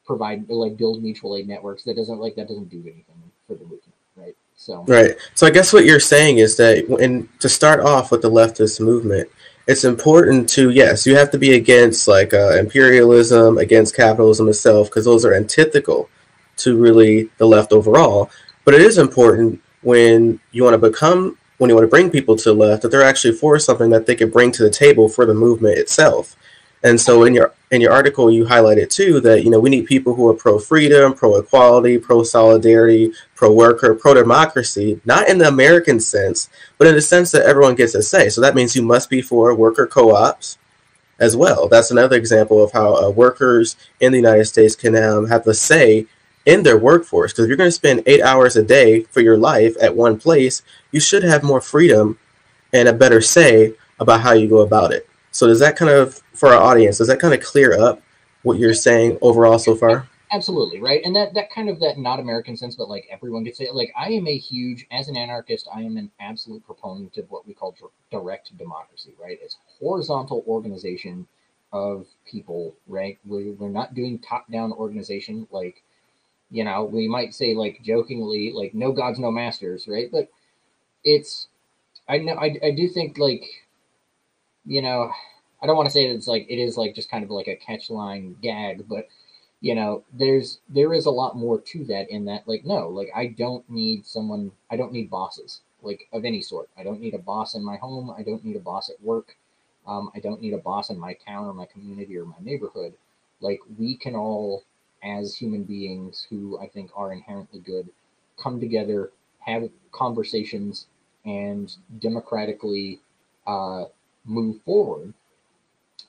provide 0.05 0.49
like 0.49 0.77
build 0.77 1.01
mutual 1.01 1.35
aid 1.35 1.47
networks. 1.47 1.83
That 1.83 1.95
doesn't 1.95 2.19
like 2.19 2.35
that 2.35 2.47
doesn't 2.47 2.69
do 2.69 2.81
anything 2.81 3.05
for 3.47 3.55
the 3.55 3.63
movement, 3.63 3.93
right? 4.15 4.35
So 4.55 4.83
right. 4.87 5.15
So 5.35 5.47
I 5.47 5.51
guess 5.51 5.73
what 5.73 5.85
you're 5.85 5.99
saying 5.99 6.37
is 6.37 6.55
that, 6.57 6.87
when 6.89 7.29
to 7.39 7.49
start 7.49 7.79
off 7.79 8.11
with 8.11 8.21
the 8.21 8.29
leftist 8.29 8.79
movement, 8.79 9.29
it's 9.67 9.83
important 9.83 10.49
to 10.49 10.69
yes, 10.69 11.05
you 11.05 11.15
have 11.15 11.31
to 11.31 11.37
be 11.37 11.55
against 11.55 12.07
like 12.07 12.33
uh, 12.33 12.57
imperialism, 12.57 13.57
against 13.57 13.95
capitalism 13.95 14.49
itself, 14.49 14.89
because 14.89 15.05
those 15.05 15.25
are 15.25 15.33
antithetical 15.33 16.09
to 16.57 16.77
really 16.77 17.29
the 17.37 17.45
left 17.45 17.71
overall. 17.71 18.29
But 18.65 18.73
it 18.73 18.81
is 18.81 18.97
important 18.97 19.61
when 19.81 20.39
you 20.51 20.63
want 20.63 20.79
to 20.79 20.89
become 20.89 21.37
when 21.63 21.69
you 21.69 21.75
want 21.77 21.85
to 21.85 21.89
bring 21.89 22.09
people 22.09 22.35
to 22.35 22.49
the 22.49 22.53
left 22.53 22.81
that 22.81 22.89
they're 22.89 23.01
actually 23.01 23.33
for 23.33 23.57
something 23.57 23.89
that 23.89 24.05
they 24.05 24.15
can 24.15 24.29
bring 24.29 24.51
to 24.51 24.63
the 24.63 24.69
table 24.69 25.07
for 25.07 25.25
the 25.25 25.33
movement 25.33 25.77
itself. 25.77 26.35
And 26.83 26.99
so 26.99 27.23
in 27.23 27.33
your 27.33 27.53
in 27.71 27.79
your 27.79 27.93
article 27.93 28.29
you 28.29 28.43
highlighted 28.43 28.89
too 28.89 29.21
that 29.21 29.45
you 29.45 29.49
know 29.49 29.61
we 29.61 29.69
need 29.69 29.85
people 29.85 30.13
who 30.13 30.27
are 30.27 30.33
pro 30.33 30.59
freedom, 30.59 31.13
pro 31.13 31.37
equality, 31.37 31.97
pro 31.97 32.21
solidarity, 32.23 33.13
pro 33.33 33.49
worker, 33.53 33.95
pro 33.95 34.13
democracy, 34.13 34.99
not 35.05 35.29
in 35.29 35.37
the 35.37 35.47
American 35.47 36.01
sense, 36.01 36.49
but 36.77 36.85
in 36.85 36.95
the 36.95 37.01
sense 37.01 37.31
that 37.31 37.45
everyone 37.45 37.75
gets 37.75 37.95
a 37.95 38.03
say. 38.03 38.27
So 38.27 38.41
that 38.41 38.55
means 38.55 38.75
you 38.75 38.81
must 38.83 39.09
be 39.09 39.21
for 39.21 39.55
worker 39.55 39.87
co-ops 39.87 40.57
as 41.17 41.37
well. 41.37 41.69
That's 41.69 41.91
another 41.91 42.17
example 42.17 42.61
of 42.61 42.73
how 42.73 42.95
uh, 42.95 43.09
workers 43.09 43.77
in 44.01 44.11
the 44.11 44.17
United 44.17 44.45
States 44.45 44.75
can 44.75 44.97
um, 44.97 45.27
have 45.27 45.47
a 45.47 45.53
say 45.53 46.07
in 46.45 46.63
their 46.63 46.77
workforce. 46.77 47.31
Because 47.31 47.45
if 47.45 47.49
you're 47.49 47.57
going 47.57 47.67
to 47.67 47.71
spend 47.71 48.03
eight 48.05 48.21
hours 48.21 48.55
a 48.55 48.63
day 48.63 49.03
for 49.03 49.21
your 49.21 49.37
life 49.37 49.75
at 49.81 49.95
one 49.95 50.19
place, 50.19 50.61
you 50.91 50.99
should 50.99 51.23
have 51.23 51.43
more 51.43 51.61
freedom 51.61 52.17
and 52.73 52.87
a 52.87 52.93
better 52.93 53.21
say 53.21 53.73
about 53.99 54.21
how 54.21 54.33
you 54.33 54.47
go 54.47 54.59
about 54.59 54.91
it. 54.91 55.07
So 55.31 55.47
does 55.47 55.59
that 55.59 55.75
kind 55.75 55.91
of, 55.91 56.21
for 56.33 56.49
our 56.49 56.61
audience, 56.61 56.97
does 56.97 57.07
that 57.07 57.19
kind 57.19 57.33
of 57.33 57.41
clear 57.41 57.79
up 57.79 58.01
what 58.43 58.59
you're 58.59 58.73
saying 58.73 59.17
overall 59.21 59.57
so 59.57 59.75
far? 59.75 60.07
Absolutely 60.31 60.79
right, 60.81 60.99
and 61.05 61.15
that 61.15 61.35
that 61.35 61.51
kind 61.51 61.69
of 61.69 61.79
that 61.79 61.99
not 61.99 62.19
American 62.19 62.57
sense, 62.57 62.75
but 62.75 62.89
like 62.89 63.07
everyone 63.11 63.43
gets 63.43 63.59
it. 63.59 63.75
Like 63.75 63.93
I 63.95 64.09
am 64.13 64.25
a 64.25 64.35
huge, 64.35 64.87
as 64.91 65.07
an 65.07 65.15
anarchist, 65.15 65.67
I 65.71 65.81
am 65.81 65.95
an 65.95 66.09
absolute 66.19 66.65
proponent 66.65 67.17
of 67.17 67.29
what 67.29 67.45
we 67.45 67.53
call 67.53 67.75
direct 68.09 68.57
democracy. 68.57 69.13
Right, 69.21 69.37
it's 69.43 69.57
horizontal 69.79 70.43
organization 70.47 71.27
of 71.71 72.07
people. 72.25 72.73
Right, 72.87 73.19
we, 73.27 73.51
we're 73.51 73.69
not 73.69 73.93
doing 73.93 74.17
top 74.17 74.51
down 74.51 74.71
organization 74.71 75.47
like 75.51 75.83
you 76.53 76.63
know, 76.63 76.83
we 76.83 77.07
might 77.07 77.33
say 77.33 77.55
like 77.55 77.81
jokingly, 77.83 78.51
like 78.53 78.75
no 78.75 78.91
gods, 78.91 79.17
no 79.17 79.31
masters, 79.31 79.87
right? 79.87 80.09
But 80.11 80.29
it's, 81.03 81.47
I 82.07 82.19
know, 82.19 82.35
I, 82.35 82.55
I 82.63 82.71
do 82.71 82.87
think 82.87 83.17
like, 83.17 83.43
you 84.63 84.83
know, 84.83 85.11
I 85.63 85.65
don't 85.65 85.75
want 85.75 85.87
to 85.87 85.93
say 85.93 86.07
that 86.07 86.15
it's 86.15 86.27
like 86.27 86.45
it 86.47 86.59
is 86.59 86.77
like 86.77 86.93
just 86.93 87.09
kind 87.09 87.23
of 87.23 87.31
like 87.31 87.47
a 87.47 87.55
catch 87.55 87.89
line 87.89 88.35
gag, 88.39 88.87
but 88.87 89.07
you 89.61 89.73
know, 89.73 90.03
there's 90.13 90.59
there 90.69 90.93
is 90.93 91.07
a 91.07 91.11
lot 91.11 91.35
more 91.35 91.59
to 91.59 91.85
that 91.85 92.11
in 92.11 92.25
that 92.25 92.47
like 92.47 92.65
no, 92.65 92.87
like 92.87 93.09
I 93.15 93.27
don't 93.27 93.67
need 93.67 94.05
someone, 94.05 94.51
I 94.69 94.77
don't 94.77 94.93
need 94.93 95.09
bosses 95.09 95.61
like 95.81 96.07
of 96.13 96.23
any 96.23 96.41
sort. 96.41 96.69
I 96.77 96.83
don't 96.83 97.01
need 97.01 97.15
a 97.15 97.19
boss 97.19 97.55
in 97.55 97.65
my 97.65 97.77
home. 97.77 98.13
I 98.15 98.21
don't 98.21 98.45
need 98.45 98.57
a 98.57 98.59
boss 98.59 98.91
at 98.91 99.01
work. 99.01 99.35
Um, 99.87 100.11
I 100.15 100.19
don't 100.19 100.41
need 100.41 100.53
a 100.53 100.59
boss 100.59 100.91
in 100.91 100.99
my 100.99 101.13
town 101.13 101.45
or 101.45 101.53
my 101.53 101.65
community 101.65 102.15
or 102.17 102.25
my 102.25 102.37
neighborhood. 102.41 102.93
Like 103.41 103.59
we 103.77 103.97
can 103.97 104.15
all 104.15 104.63
as 105.03 105.35
human 105.35 105.63
beings 105.63 106.25
who 106.29 106.59
I 106.59 106.67
think 106.67 106.91
are 106.95 107.11
inherently 107.11 107.59
good 107.59 107.89
come 108.37 108.59
together, 108.59 109.11
have 109.39 109.69
conversations, 109.91 110.87
and 111.25 111.75
democratically 111.99 112.99
uh, 113.47 113.85
move 114.25 114.61
forward 114.63 115.13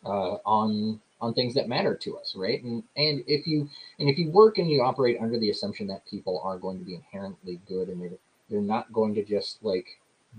uh, 0.04 0.36
on 0.44 1.00
on 1.20 1.32
things 1.32 1.54
that 1.54 1.68
matter 1.68 1.94
to 1.94 2.16
us, 2.18 2.34
right? 2.36 2.62
And 2.62 2.82
and 2.96 3.24
if 3.26 3.46
you 3.46 3.68
and 3.98 4.08
if 4.08 4.18
you 4.18 4.30
work 4.30 4.58
and 4.58 4.70
you 4.70 4.82
operate 4.82 5.18
under 5.20 5.38
the 5.38 5.50
assumption 5.50 5.86
that 5.88 6.06
people 6.06 6.40
are 6.44 6.58
going 6.58 6.78
to 6.78 6.84
be 6.84 6.94
inherently 6.94 7.60
good 7.66 7.88
and 7.88 8.00
they're 8.00 8.18
they're 8.50 8.60
not 8.60 8.92
going 8.92 9.14
to 9.14 9.24
just 9.24 9.62
like 9.62 9.86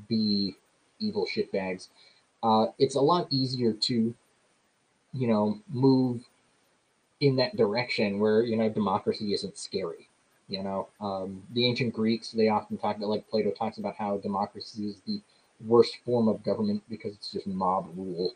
be 0.07 0.55
evil 0.99 1.27
shitbags, 1.33 1.87
uh, 2.43 2.67
it's 2.77 2.95
a 2.95 3.01
lot 3.01 3.27
easier 3.31 3.73
to 3.73 4.13
you 5.13 5.27
know 5.27 5.59
move 5.69 6.23
in 7.27 7.35
that 7.37 7.55
direction 7.55 8.19
where 8.19 8.43
you 8.43 8.55
know 8.55 8.69
democracy 8.69 9.33
isn't 9.33 9.57
scary. 9.57 10.09
You 10.47 10.63
know, 10.63 10.89
um, 11.01 11.43
the 11.53 11.67
ancient 11.67 11.93
Greeks 11.93 12.31
they 12.31 12.49
often 12.49 12.77
talk 12.77 12.97
about 12.97 13.09
like 13.09 13.29
Plato 13.29 13.51
talks 13.51 13.77
about 13.77 13.95
how 13.95 14.17
democracy 14.17 14.87
is 14.87 15.01
the 15.07 15.21
worst 15.65 15.97
form 16.05 16.27
of 16.27 16.43
government 16.43 16.83
because 16.89 17.13
it's 17.13 17.31
just 17.31 17.47
mob 17.47 17.87
rule. 17.95 18.33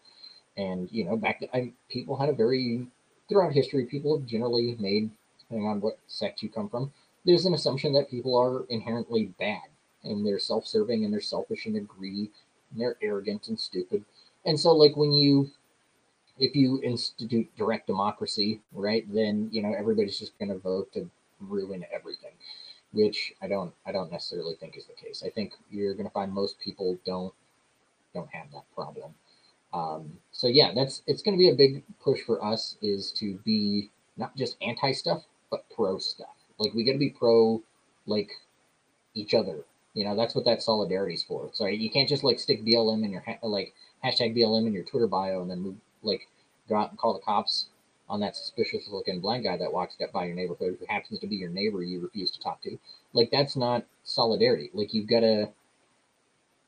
And 0.57 0.91
you 0.91 1.05
know, 1.05 1.15
back 1.17 1.41
then, 1.53 1.73
people 1.89 2.17
had 2.17 2.29
a 2.29 2.33
very 2.33 2.87
throughout 3.27 3.53
history, 3.53 3.85
people 3.85 4.17
have 4.17 4.27
generally 4.27 4.75
made, 4.79 5.11
depending 5.39 5.67
on 5.67 5.81
what 5.81 5.99
sect 6.07 6.41
you 6.41 6.49
come 6.49 6.67
from, 6.67 6.91
there's 7.25 7.45
an 7.45 7.53
assumption 7.53 7.93
that 7.93 8.09
people 8.09 8.35
are 8.35 8.65
inherently 8.69 9.25
bad, 9.39 9.69
and 10.03 10.25
they're 10.25 10.39
self-serving 10.39 11.05
and 11.05 11.13
they're 11.13 11.21
selfish 11.21 11.65
and 11.65 11.75
they're 11.75 11.83
greedy 11.83 12.31
and 12.71 12.81
they're 12.81 12.97
arrogant 13.01 13.47
and 13.47 13.59
stupid. 13.59 14.03
And 14.45 14.59
so 14.59 14.71
like 14.71 14.97
when 14.97 15.11
you 15.11 15.51
if 16.39 16.55
you 16.55 16.81
institute 16.81 17.47
direct 17.57 17.87
democracy, 17.87 18.61
right, 18.73 19.05
then 19.13 19.49
you 19.51 19.61
know 19.61 19.73
everybody's 19.77 20.17
just 20.17 20.37
going 20.39 20.49
to 20.49 20.57
vote 20.57 20.91
to 20.93 21.09
ruin 21.39 21.85
everything, 21.93 22.31
which 22.93 23.33
I 23.41 23.47
don't 23.47 23.73
I 23.85 23.91
don't 23.91 24.11
necessarily 24.11 24.55
think 24.55 24.77
is 24.77 24.85
the 24.85 24.93
case. 24.93 25.23
I 25.25 25.29
think 25.29 25.53
you're 25.69 25.93
going 25.93 26.07
to 26.07 26.13
find 26.13 26.31
most 26.31 26.59
people 26.59 26.97
don't 27.05 27.33
don't 28.13 28.29
have 28.31 28.51
that 28.53 28.63
problem. 28.73 29.13
Um, 29.73 30.13
so 30.31 30.47
yeah, 30.47 30.71
that's 30.73 31.03
it's 31.07 31.21
going 31.21 31.37
to 31.37 31.39
be 31.39 31.49
a 31.49 31.55
big 31.55 31.83
push 32.01 32.21
for 32.25 32.43
us 32.43 32.77
is 32.81 33.11
to 33.13 33.35
be 33.45 33.91
not 34.17 34.35
just 34.35 34.57
anti 34.61 34.93
stuff 34.93 35.23
but 35.51 35.65
pro 35.75 35.97
stuff. 35.99 36.35
Like 36.57 36.73
we 36.73 36.83
got 36.83 36.93
to 36.93 36.97
be 36.97 37.09
pro 37.09 37.61
like 38.05 38.31
each 39.13 39.33
other. 39.33 39.65
You 39.93 40.05
know, 40.05 40.15
that's 40.15 40.35
what 40.35 40.45
that 40.45 40.61
solidarity 40.61 41.15
is 41.15 41.23
for. 41.23 41.49
So 41.53 41.65
you 41.65 41.89
can't 41.89 42.07
just 42.07 42.23
like 42.23 42.39
stick 42.39 42.63
BLM 42.63 43.03
in 43.03 43.11
your 43.11 43.21
ha- 43.21 43.45
like 43.47 43.73
hashtag 44.03 44.37
BLM 44.37 44.67
in 44.67 44.73
your 44.73 44.83
Twitter 44.83 45.07
bio 45.07 45.41
and 45.41 45.51
then 45.51 45.59
move 45.61 45.75
like 46.01 46.27
go 46.67 46.75
out 46.75 46.89
and 46.89 46.99
call 46.99 47.13
the 47.13 47.19
cops 47.19 47.67
on 48.07 48.19
that 48.19 48.35
suspicious 48.35 48.87
looking 48.89 49.19
blind 49.19 49.43
guy 49.43 49.57
that 49.57 49.71
walks 49.71 49.95
by 50.11 50.25
your 50.25 50.35
neighborhood 50.35 50.77
who 50.79 50.85
happens 50.87 51.19
to 51.19 51.27
be 51.27 51.35
your 51.35 51.49
neighbor 51.49 51.83
you 51.83 51.99
refuse 51.99 52.31
to 52.31 52.39
talk 52.39 52.61
to. 52.63 52.77
Like 53.13 53.29
that's 53.31 53.55
not 53.55 53.85
solidarity. 54.03 54.71
Like 54.73 54.93
you've 54.93 55.07
got 55.07 55.19
to 55.21 55.49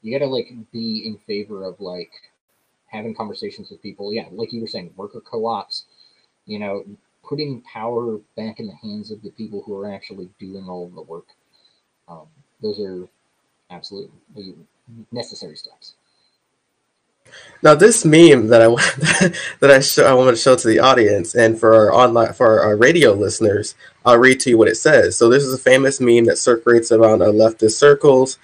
you 0.02 0.18
got 0.18 0.26
to 0.26 0.32
like 0.32 0.52
be 0.72 1.04
in 1.06 1.18
favor 1.28 1.64
of 1.64 1.80
like 1.80 2.12
having 2.88 3.16
conversations 3.16 3.70
with 3.70 3.82
people. 3.82 4.14
Yeah, 4.14 4.28
like 4.32 4.52
you 4.52 4.62
were 4.62 4.68
saying, 4.68 4.94
worker 4.96 5.22
co-ops. 5.22 5.86
You 6.46 6.60
know, 6.60 6.86
putting 7.24 7.62
power 7.62 8.18
back 8.36 8.60
in 8.60 8.68
the 8.68 8.76
hands 8.76 9.12
of 9.12 9.22
the 9.22 9.30
people 9.32 9.64
who 9.66 9.78
are 9.78 9.92
actually 9.92 10.30
doing 10.40 10.68
all 10.68 10.86
of 10.88 10.96
the 10.96 11.02
work. 11.02 11.28
Um, 12.08 12.28
those 12.62 12.80
are 12.80 13.08
absolutely 13.70 14.56
necessary 15.12 15.56
steps. 15.56 15.96
Now, 17.64 17.76
this 17.76 18.04
meme 18.04 18.48
that 18.48 18.62
I 18.62 18.68
that 19.60 19.72
I 19.72 19.80
show, 19.80 20.06
I 20.06 20.14
want 20.14 20.36
to 20.36 20.42
show 20.42 20.56
to 20.56 20.68
the 20.68 20.80
audience, 20.80 21.36
and 21.36 21.60
for 21.60 21.74
our 21.74 21.94
online 21.94 22.34
for 22.34 22.62
our 22.62 22.76
radio 22.76 23.14
listeners, 23.14 23.76
I'll 24.06 24.18
read 24.18 24.40
to 24.42 24.50
you 24.50 24.58
what 24.58 24.68
it 24.68 24.78
says. 24.78 25.18
So, 25.18 25.30
this 25.30 25.44
is 25.44 25.54
a 25.54 25.58
famous 25.58 26.00
meme 26.02 26.26
that 26.26 26.38
circulates 26.38 26.92
around 26.92 27.22
uh, 27.22 27.28
leftist 27.28 27.74
circles. 27.74 28.40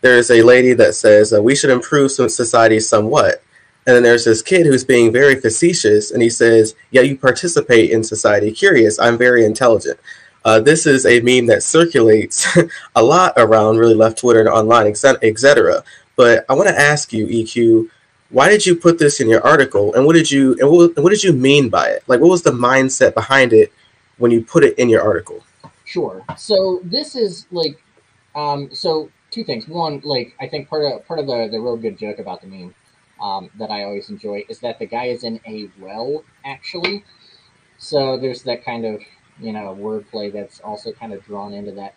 There's 0.00 0.30
a 0.30 0.42
lady 0.42 0.72
that 0.74 0.94
says 0.94 1.32
uh, 1.32 1.42
we 1.42 1.54
should 1.54 1.70
improve 1.70 2.10
society 2.10 2.80
somewhat, 2.80 3.42
and 3.86 3.94
then 3.94 4.02
there's 4.02 4.24
this 4.24 4.42
kid 4.42 4.66
who's 4.66 4.84
being 4.84 5.12
very 5.12 5.38
facetious, 5.38 6.10
and 6.10 6.22
he 6.22 6.30
says, 6.30 6.74
"Yeah, 6.90 7.02
you 7.02 7.16
participate 7.16 7.90
in 7.90 8.02
society. 8.02 8.52
Curious. 8.52 8.98
I'm 8.98 9.18
very 9.18 9.44
intelligent." 9.44 10.00
Uh, 10.44 10.60
this 10.60 10.86
is 10.86 11.06
a 11.06 11.20
meme 11.20 11.46
that 11.46 11.62
circulates 11.62 12.46
a 12.96 13.02
lot 13.02 13.34
around 13.36 13.76
really 13.76 13.94
left 13.94 14.18
Twitter 14.18 14.40
and 14.40 14.48
online, 14.48 14.86
etc. 14.86 15.84
But 16.16 16.44
I 16.48 16.54
want 16.54 16.68
to 16.68 16.78
ask 16.78 17.12
you, 17.12 17.26
EQ 17.26 17.88
why 18.32 18.48
did 18.48 18.64
you 18.64 18.74
put 18.74 18.98
this 18.98 19.20
in 19.20 19.28
your 19.28 19.46
article? 19.46 19.94
And 19.94 20.06
what 20.06 20.14
did 20.14 20.30
you 20.30 20.56
and 20.58 20.70
what, 20.70 20.96
what 20.96 21.10
did 21.10 21.22
you 21.22 21.32
mean 21.32 21.68
by 21.68 21.88
it? 21.88 22.02
Like 22.06 22.20
what 22.20 22.30
was 22.30 22.42
the 22.42 22.50
mindset 22.50 23.14
behind 23.14 23.52
it 23.52 23.72
when 24.16 24.30
you 24.30 24.42
put 24.42 24.64
it 24.64 24.76
in 24.78 24.88
your 24.88 25.02
article? 25.02 25.44
Sure. 25.84 26.24
So 26.36 26.80
this 26.82 27.14
is 27.14 27.46
like 27.50 27.80
um 28.34 28.70
so 28.72 29.10
two 29.30 29.44
things. 29.44 29.68
One 29.68 30.00
like 30.02 30.34
i 30.40 30.48
think 30.48 30.68
part 30.68 30.84
of 30.90 31.06
part 31.06 31.20
of 31.20 31.26
the 31.26 31.48
the 31.52 31.60
real 31.60 31.76
good 31.76 31.98
joke 31.98 32.18
about 32.18 32.40
the 32.40 32.48
meme 32.48 32.74
um, 33.20 33.50
that 33.58 33.70
i 33.70 33.84
always 33.84 34.08
enjoy 34.08 34.44
is 34.48 34.58
that 34.60 34.78
the 34.80 34.86
guy 34.86 35.04
is 35.04 35.24
in 35.24 35.38
a 35.46 35.68
well 35.78 36.24
actually. 36.44 37.04
So 37.76 38.18
there's 38.18 38.42
that 38.44 38.64
kind 38.64 38.86
of 38.86 39.02
you 39.40 39.52
know 39.52 39.76
wordplay 39.78 40.32
that's 40.32 40.58
also 40.60 40.92
kind 40.92 41.12
of 41.12 41.22
drawn 41.26 41.52
into 41.52 41.72
that. 41.72 41.94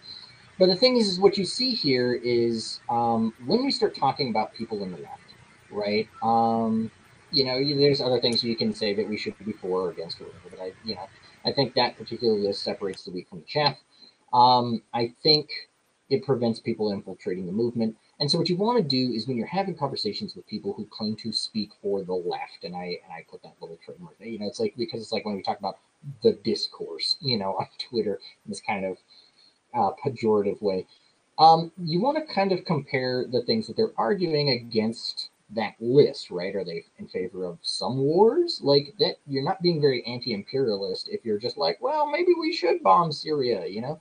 But 0.60 0.68
the 0.68 0.76
thing 0.76 0.98
is, 0.98 1.08
is 1.08 1.20
what 1.20 1.38
you 1.38 1.46
see 1.46 1.72
here 1.72 2.14
is 2.14 2.80
um, 2.90 3.34
when 3.46 3.66
we 3.66 3.72
start 3.72 3.94
talking 3.94 4.30
about 4.30 4.54
people 4.54 4.84
in 4.84 4.92
the 4.92 4.98
left 4.98 5.25
right? 5.76 6.08
Um, 6.24 6.92
you 7.32 7.44
know, 7.46 7.64
there's 7.80 8.02
other 8.02 8.20
things 8.20 8.44
you 8.44 8.56
can 8.56 8.74
say 8.74 8.94
that 8.96 9.08
we 9.08 9.18
should 9.18 9.38
be 9.40 9.54
for 9.54 9.88
or 9.88 9.92
against 9.92 10.22
or 10.22 10.26
whatever, 10.26 10.50
but 10.52 10.60
I, 10.62 10.74
you 10.84 10.96
know, 10.96 11.08
I 11.46 11.52
think 11.52 11.76
that 11.76 11.98
particular 11.98 12.34
list 12.34 12.64
separates 12.64 13.04
the 13.04 13.12
wheat 13.12 13.30
from 13.30 13.40
the 13.40 13.46
chaff. 13.46 13.78
Um, 14.34 14.82
I 14.94 15.14
think 15.24 15.50
it 16.10 16.24
prevents 16.24 16.60
people 16.60 16.92
infiltrating 16.92 17.46
the 17.46 17.52
movement. 17.52 17.96
And 18.20 18.30
so 18.30 18.38
what 18.38 18.50
you 18.50 18.56
want 18.56 18.78
to 18.82 18.88
do 18.88 19.14
is 19.14 19.28
when 19.28 19.38
you're 19.38 19.48
having 19.48 19.76
conversations 19.76 20.36
with 20.36 20.48
people 20.48 20.74
who 20.74 20.86
claim 20.86 21.16
to 21.18 21.34
speak 21.34 21.72
for 21.82 22.04
the 22.04 22.14
left, 22.14 22.64
and 22.64 22.76
I 22.76 23.00
and 23.04 23.12
I 23.12 23.26
put 23.30 23.44
that 23.44 23.56
little 23.60 23.80
trademark, 23.84 24.16
you 24.20 24.40
know, 24.40 24.48
it's 24.48 24.60
like 24.60 24.76
because 24.78 25.02
it's 25.02 25.12
like 25.12 25.26
when 25.26 25.36
we 25.36 25.42
talk 25.42 25.60
about 25.60 25.78
the 26.24 26.34
discourse, 26.44 27.18
you 27.22 27.38
know, 27.38 27.56
on 27.60 27.68
Twitter 27.80 28.20
in 28.46 28.50
this 28.50 28.62
kind 28.62 28.86
of 28.86 28.98
uh, 29.74 29.92
pejorative 30.04 30.62
way. 30.62 30.88
Um, 31.38 31.72
you 31.78 32.02
want 32.02 32.18
to 32.18 32.34
kind 32.34 32.54
of 32.54 32.64
compare 32.64 33.26
the 33.30 33.42
things 33.42 33.68
that 33.68 33.76
they're 33.76 33.92
arguing 33.98 34.50
against 34.50 35.30
that 35.52 35.76
list, 35.80 36.32
right? 36.32 36.56
Are 36.56 36.64
they 36.64 36.86
in 36.98 37.08
favor 37.08 37.46
of 37.46 37.60
some 37.62 37.98
wars? 37.98 38.60
Like 38.64 38.94
that, 39.00 39.18
you're 39.28 39.44
not 39.44 39.62
being 39.62 39.80
very 39.80 40.04
anti-imperialist 40.06 41.10
if 41.10 41.24
you're 41.24 41.40
just 41.40 41.58
like, 41.58 41.80
well, 41.82 42.10
maybe 42.10 42.34
we 42.40 42.52
should 42.54 42.82
bomb 42.82 43.12
Syria, 43.12 43.66
you 43.68 43.82
know? 43.82 44.00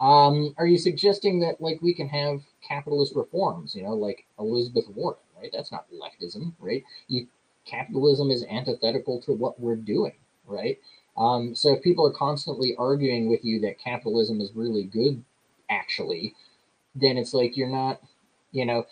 Um, 0.00 0.54
are 0.58 0.66
you 0.66 0.78
suggesting 0.78 1.40
that 1.40 1.60
like 1.60 1.80
we 1.80 1.94
can 1.94 2.08
have 2.08 2.42
capitalist 2.66 3.14
reforms, 3.14 3.74
you 3.74 3.82
know, 3.82 3.94
like 3.94 4.26
Elizabeth 4.38 4.88
Warren, 4.88 5.18
right? 5.40 5.50
That's 5.52 5.72
not 5.72 5.86
leftism, 5.92 6.52
right? 6.58 6.82
You 7.08 7.26
capitalism 7.64 8.30
is 8.30 8.44
antithetical 8.50 9.20
to 9.22 9.32
what 9.32 9.60
we're 9.60 9.76
doing, 9.76 10.14
right? 10.46 10.78
Um, 11.16 11.54
so 11.54 11.72
if 11.72 11.82
people 11.82 12.06
are 12.06 12.12
constantly 12.12 12.74
arguing 12.78 13.28
with 13.28 13.44
you 13.44 13.60
that 13.60 13.78
capitalism 13.78 14.40
is 14.40 14.50
really 14.54 14.84
good, 14.84 15.22
actually, 15.70 16.34
then 16.94 17.16
it's 17.16 17.34
like 17.34 17.56
you're 17.56 17.68
not, 17.68 18.00
you 18.50 18.66
know, 18.66 18.84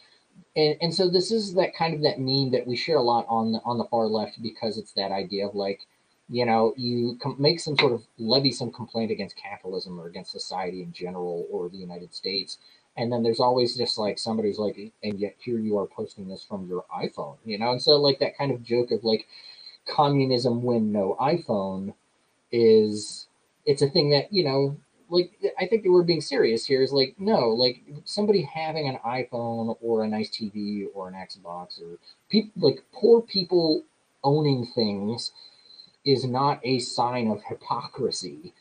and 0.56 0.76
and 0.80 0.94
so 0.94 1.08
this 1.10 1.30
is 1.32 1.54
that 1.54 1.74
kind 1.76 1.94
of 1.94 2.02
that 2.02 2.20
meme 2.20 2.50
that 2.52 2.66
we 2.66 2.76
share 2.76 2.96
a 2.96 3.02
lot 3.02 3.26
on 3.28 3.52
the, 3.52 3.60
on 3.64 3.78
the 3.78 3.84
far 3.84 4.06
left 4.06 4.42
because 4.42 4.78
it's 4.78 4.92
that 4.92 5.12
idea 5.12 5.46
of 5.46 5.54
like 5.54 5.80
you 6.28 6.46
know 6.46 6.74
you 6.76 7.18
com- 7.22 7.36
make 7.38 7.60
some 7.60 7.76
sort 7.78 7.92
of 7.92 8.06
levy 8.18 8.52
some 8.52 8.72
complaint 8.72 9.10
against 9.10 9.36
capitalism 9.36 10.00
or 10.00 10.06
against 10.08 10.32
society 10.32 10.82
in 10.82 10.92
general 10.92 11.46
or 11.50 11.68
the 11.68 11.78
united 11.78 12.14
states. 12.14 12.58
And 12.96 13.12
then 13.12 13.22
there's 13.22 13.40
always 13.40 13.76
just 13.76 13.98
like 13.98 14.18
somebody's 14.18 14.58
like 14.58 14.76
and 15.02 15.18
yet 15.20 15.36
here 15.40 15.58
you 15.58 15.78
are 15.78 15.86
posting 15.86 16.28
this 16.28 16.44
from 16.44 16.68
your 16.68 16.84
iphone 17.02 17.36
you 17.44 17.58
know? 17.58 17.72
And 17.72 17.82
so 17.82 17.92
like 17.96 18.20
that 18.20 18.36
kind 18.38 18.52
of 18.52 18.62
joke 18.64 18.90
of 18.92 19.04
like 19.04 19.26
communism 19.88 20.62
when 20.62 20.92
no 20.92 21.16
iphone 21.20 21.94
is 22.52 23.28
it's 23.66 23.82
a 23.82 23.90
thing 23.90 24.10
that 24.10 24.32
you 24.32 24.44
know 24.44 24.76
like 25.10 25.32
I 25.58 25.66
think 25.66 25.82
that 25.82 25.90
we're 25.90 26.02
being 26.02 26.20
serious 26.20 26.64
here 26.64 26.82
is 26.82 26.92
like 26.92 27.14
no, 27.18 27.48
like 27.50 27.82
somebody 28.04 28.42
having 28.42 28.88
an 28.88 28.98
iPhone 29.04 29.76
or 29.82 30.04
a 30.04 30.08
nice 30.08 30.30
TV 30.30 30.86
or 30.94 31.08
an 31.08 31.14
Xbox 31.14 31.82
or 31.82 31.98
people 32.30 32.52
like 32.56 32.82
poor 32.92 33.20
people 33.20 33.82
owning 34.22 34.66
things 34.66 35.32
is 36.04 36.24
not 36.24 36.60
a 36.64 36.78
sign 36.78 37.28
of 37.28 37.42
hypocrisy 37.42 38.54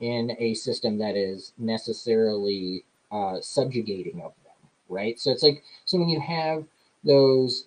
in 0.00 0.36
a 0.38 0.54
system 0.54 0.98
that 0.98 1.16
is 1.16 1.52
necessarily 1.58 2.84
uh, 3.10 3.40
subjugating 3.40 4.20
of 4.22 4.32
them, 4.44 4.70
right? 4.88 5.18
So 5.18 5.30
it's 5.30 5.42
like 5.42 5.62
so 5.84 5.98
when 5.98 6.08
you 6.08 6.20
have 6.20 6.64
those 7.04 7.66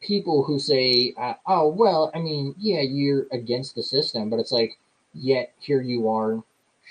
people 0.00 0.44
who 0.44 0.58
say, 0.58 1.14
uh, 1.18 1.34
"Oh 1.46 1.68
well, 1.68 2.10
I 2.14 2.20
mean, 2.20 2.54
yeah, 2.58 2.80
you're 2.80 3.26
against 3.32 3.74
the 3.74 3.82
system," 3.82 4.30
but 4.30 4.38
it's 4.38 4.52
like, 4.52 4.78
yet 5.12 5.52
here 5.58 5.82
you 5.82 6.08
are 6.08 6.42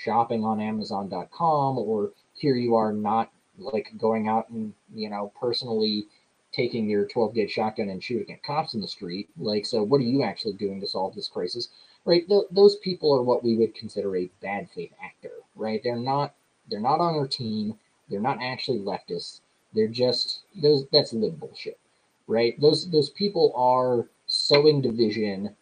shopping 0.02 0.44
on 0.44 0.60
Amazon.com, 0.60 1.78
or 1.78 2.12
here 2.34 2.56
you 2.56 2.74
are 2.74 2.92
not 2.92 3.30
like 3.58 3.92
going 3.98 4.28
out 4.28 4.48
and 4.48 4.72
you 4.94 5.10
know 5.10 5.32
personally 5.38 6.06
taking 6.52 6.88
your 6.88 7.06
12 7.06 7.34
gauge 7.34 7.50
shotgun 7.52 7.90
and 7.90 8.02
shooting 8.02 8.34
at 8.34 8.42
cops 8.42 8.74
in 8.74 8.80
the 8.80 8.88
street. 8.88 9.28
Like, 9.38 9.64
so 9.64 9.82
what 9.82 10.00
are 10.00 10.04
you 10.04 10.24
actually 10.24 10.54
doing 10.54 10.80
to 10.80 10.86
solve 10.86 11.14
this 11.14 11.28
crisis? 11.28 11.68
Right? 12.04 12.26
Th- 12.26 12.44
those 12.50 12.76
people 12.76 13.14
are 13.14 13.22
what 13.22 13.44
we 13.44 13.56
would 13.56 13.74
consider 13.74 14.16
a 14.16 14.30
bad 14.42 14.68
faith 14.74 14.92
actor. 15.04 15.32
Right? 15.54 15.80
They're 15.82 15.96
not. 15.96 16.34
They're 16.68 16.80
not 16.80 17.00
on 17.00 17.14
our 17.14 17.28
team. 17.28 17.74
They're 18.08 18.20
not 18.20 18.38
actually 18.40 18.78
leftists. 18.78 19.40
They're 19.74 19.88
just 19.88 20.42
those. 20.60 20.86
That's 20.92 21.12
lib 21.12 21.38
bullshit. 21.38 21.78
Right? 22.26 22.58
Those 22.60 22.90
those 22.90 23.10
people 23.10 23.52
are 23.54 24.08
sowing 24.26 24.80
division 24.80 25.54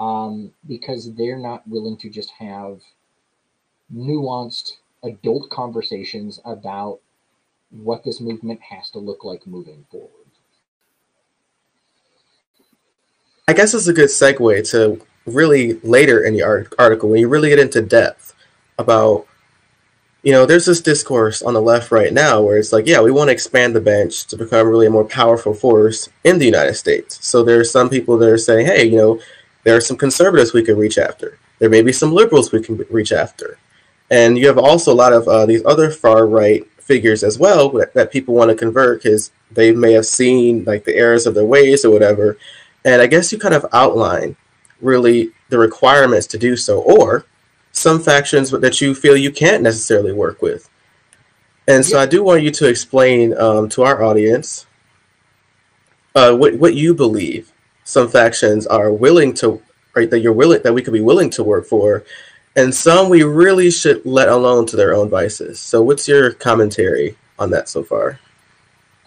um, 0.00 0.52
because 0.66 1.14
they're 1.14 1.38
not 1.38 1.66
willing 1.68 1.96
to 1.98 2.10
just 2.10 2.30
have 2.30 2.80
nuanced 3.94 4.72
adult 5.02 5.48
conversations 5.50 6.40
about 6.44 7.00
what 7.70 8.04
this 8.04 8.20
movement 8.20 8.60
has 8.62 8.90
to 8.90 8.98
look 8.98 9.24
like 9.24 9.46
moving 9.46 9.84
forward. 9.90 10.10
I 13.48 13.52
guess 13.52 13.74
it's 13.74 13.86
a 13.86 13.92
good 13.92 14.08
segue 14.08 14.70
to 14.70 15.00
really 15.26 15.74
later 15.80 16.24
in 16.24 16.34
the 16.34 16.42
art- 16.42 16.74
article 16.78 17.08
when 17.08 17.20
you 17.20 17.28
really 17.28 17.48
get 17.48 17.58
into 17.58 17.82
depth 17.82 18.34
about 18.78 19.26
you 20.22 20.32
know 20.32 20.46
there's 20.46 20.66
this 20.66 20.80
discourse 20.80 21.42
on 21.42 21.54
the 21.54 21.60
left 21.60 21.90
right 21.90 22.12
now 22.12 22.40
where 22.40 22.58
it's 22.58 22.72
like 22.72 22.86
yeah 22.86 23.00
we 23.00 23.10
want 23.10 23.28
to 23.28 23.32
expand 23.32 23.74
the 23.74 23.80
bench 23.80 24.26
to 24.26 24.36
become 24.36 24.68
really 24.68 24.86
a 24.86 24.90
more 24.90 25.04
powerful 25.04 25.54
force 25.54 26.08
in 26.24 26.38
the 26.38 26.44
united 26.44 26.74
states. 26.74 27.24
So 27.26 27.42
there 27.42 27.60
are 27.60 27.64
some 27.64 27.88
people 27.88 28.18
that 28.18 28.28
are 28.28 28.38
saying 28.38 28.66
hey 28.66 28.84
you 28.84 28.96
know 28.96 29.20
there 29.64 29.76
are 29.76 29.80
some 29.80 29.96
conservatives 29.96 30.52
we 30.52 30.62
can 30.64 30.76
reach 30.76 30.98
after. 30.98 31.38
There 31.58 31.70
may 31.70 31.82
be 31.82 31.92
some 31.92 32.12
liberals 32.12 32.52
we 32.52 32.62
can 32.62 32.84
reach 32.90 33.12
after 33.12 33.58
and 34.10 34.38
you 34.38 34.46
have 34.46 34.58
also 34.58 34.92
a 34.92 34.94
lot 34.94 35.12
of 35.12 35.26
uh, 35.28 35.46
these 35.46 35.64
other 35.64 35.90
far 35.90 36.26
right 36.26 36.66
figures 36.80 37.24
as 37.24 37.38
well 37.38 37.68
that, 37.70 37.92
that 37.94 38.12
people 38.12 38.34
want 38.34 38.48
to 38.48 38.54
convert 38.54 39.02
because 39.02 39.32
they 39.50 39.72
may 39.72 39.92
have 39.92 40.06
seen 40.06 40.64
like 40.64 40.84
the 40.84 40.94
errors 40.94 41.26
of 41.26 41.34
their 41.34 41.44
ways 41.44 41.84
or 41.84 41.90
whatever. 41.90 42.38
And 42.84 43.02
I 43.02 43.06
guess 43.08 43.32
you 43.32 43.38
kind 43.38 43.54
of 43.54 43.66
outline 43.72 44.36
really 44.80 45.32
the 45.48 45.58
requirements 45.58 46.26
to 46.28 46.38
do 46.38 46.56
so, 46.56 46.80
or 46.80 47.26
some 47.72 48.00
factions 48.00 48.50
that 48.50 48.80
you 48.80 48.94
feel 48.94 49.16
you 49.16 49.32
can't 49.32 49.62
necessarily 49.62 50.12
work 50.12 50.40
with. 50.42 50.68
And 51.68 51.84
so 51.84 51.98
I 51.98 52.06
do 52.06 52.22
want 52.22 52.42
you 52.42 52.50
to 52.52 52.68
explain 52.68 53.36
um, 53.36 53.68
to 53.70 53.82
our 53.82 54.02
audience 54.02 54.66
uh, 56.14 56.34
what 56.34 56.58
what 56.58 56.74
you 56.74 56.94
believe 56.94 57.52
some 57.84 58.08
factions 58.08 58.66
are 58.66 58.90
willing 58.90 59.34
to, 59.34 59.62
right? 59.94 60.08
That 60.08 60.20
you're 60.20 60.32
willing 60.32 60.62
that 60.62 60.72
we 60.72 60.82
could 60.82 60.92
be 60.92 61.00
willing 61.00 61.30
to 61.30 61.44
work 61.44 61.66
for, 61.66 62.04
and 62.56 62.74
some 62.74 63.10
we 63.10 63.22
really 63.22 63.70
should 63.70 64.04
let 64.04 64.28
alone 64.28 64.66
to 64.66 64.76
their 64.76 64.94
own 64.94 65.08
vices. 65.08 65.60
So, 65.60 65.82
what's 65.82 66.08
your 66.08 66.32
commentary 66.32 67.16
on 67.38 67.50
that 67.50 67.68
so 67.68 67.84
far? 67.84 68.18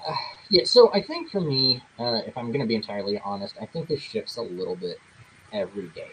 Uh, 0.07 0.15
yeah, 0.49 0.63
so 0.63 0.91
I 0.93 1.01
think 1.01 1.31
for 1.31 1.41
me, 1.41 1.81
uh, 1.97 2.21
if 2.25 2.37
I'm 2.37 2.47
going 2.47 2.61
to 2.61 2.67
be 2.67 2.75
entirely 2.75 3.19
honest, 3.25 3.55
I 3.59 3.65
think 3.65 3.89
this 3.89 4.01
shifts 4.01 4.37
a 4.37 4.41
little 4.41 4.75
bit 4.75 4.97
every 5.51 5.87
day. 5.89 6.11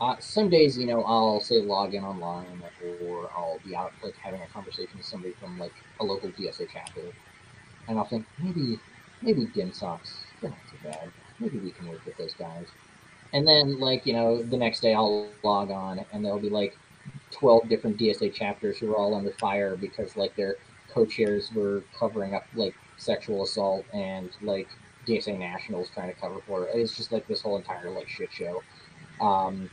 Uh, 0.00 0.14
some 0.20 0.48
days, 0.50 0.76
you 0.76 0.86
know, 0.86 1.02
I'll 1.04 1.40
say 1.40 1.62
log 1.62 1.94
in 1.94 2.04
online, 2.04 2.62
or 3.02 3.30
I'll 3.34 3.58
be 3.64 3.74
out 3.74 3.92
like 4.02 4.14
having 4.16 4.42
a 4.42 4.46
conversation 4.46 4.98
with 4.98 5.06
somebody 5.06 5.34
from 5.40 5.58
like 5.58 5.72
a 6.00 6.04
local 6.04 6.30
DSA 6.30 6.68
chapter, 6.72 7.00
and 7.88 7.98
I'll 7.98 8.04
think 8.04 8.26
maybe, 8.38 8.78
maybe 9.22 9.46
dem 9.46 9.70
socs, 9.70 10.12
they're 10.40 10.50
not 10.50 10.58
too 10.70 10.76
bad. 10.84 11.10
Maybe 11.40 11.58
we 11.58 11.70
can 11.70 11.88
work 11.88 12.04
with 12.04 12.16
those 12.18 12.34
guys. 12.34 12.66
And 13.36 13.46
then, 13.46 13.78
like, 13.78 14.06
you 14.06 14.14
know, 14.14 14.42
the 14.42 14.56
next 14.56 14.80
day 14.80 14.94
I'll 14.94 15.28
log 15.42 15.70
on 15.70 16.02
and 16.10 16.24
there'll 16.24 16.40
be 16.40 16.48
like 16.48 16.74
12 17.32 17.68
different 17.68 17.98
DSA 17.98 18.32
chapters 18.32 18.78
who 18.78 18.90
are 18.90 18.96
all 18.96 19.14
under 19.14 19.32
fire 19.32 19.76
because, 19.76 20.16
like, 20.16 20.34
their 20.36 20.56
co 20.88 21.04
chairs 21.04 21.52
were 21.54 21.84
covering 21.98 22.34
up, 22.34 22.44
like, 22.54 22.74
sexual 22.96 23.42
assault 23.42 23.84
and, 23.92 24.30
like, 24.40 24.68
DSA 25.06 25.38
Nationals 25.38 25.90
trying 25.92 26.08
to 26.14 26.18
cover 26.18 26.40
for 26.46 26.64
it. 26.64 26.76
It's 26.76 26.96
just 26.96 27.12
like 27.12 27.28
this 27.28 27.42
whole 27.42 27.58
entire, 27.58 27.90
like, 27.90 28.08
shit 28.08 28.32
show. 28.32 28.62
Um, 29.20 29.68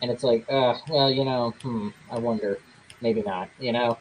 and 0.00 0.12
it's 0.12 0.22
like, 0.22 0.46
uh, 0.48 0.78
well, 0.88 1.10
you 1.10 1.24
know, 1.24 1.54
hmm, 1.60 1.88
I 2.12 2.20
wonder, 2.20 2.60
maybe 3.00 3.22
not, 3.22 3.48
you 3.58 3.72
know, 3.72 3.98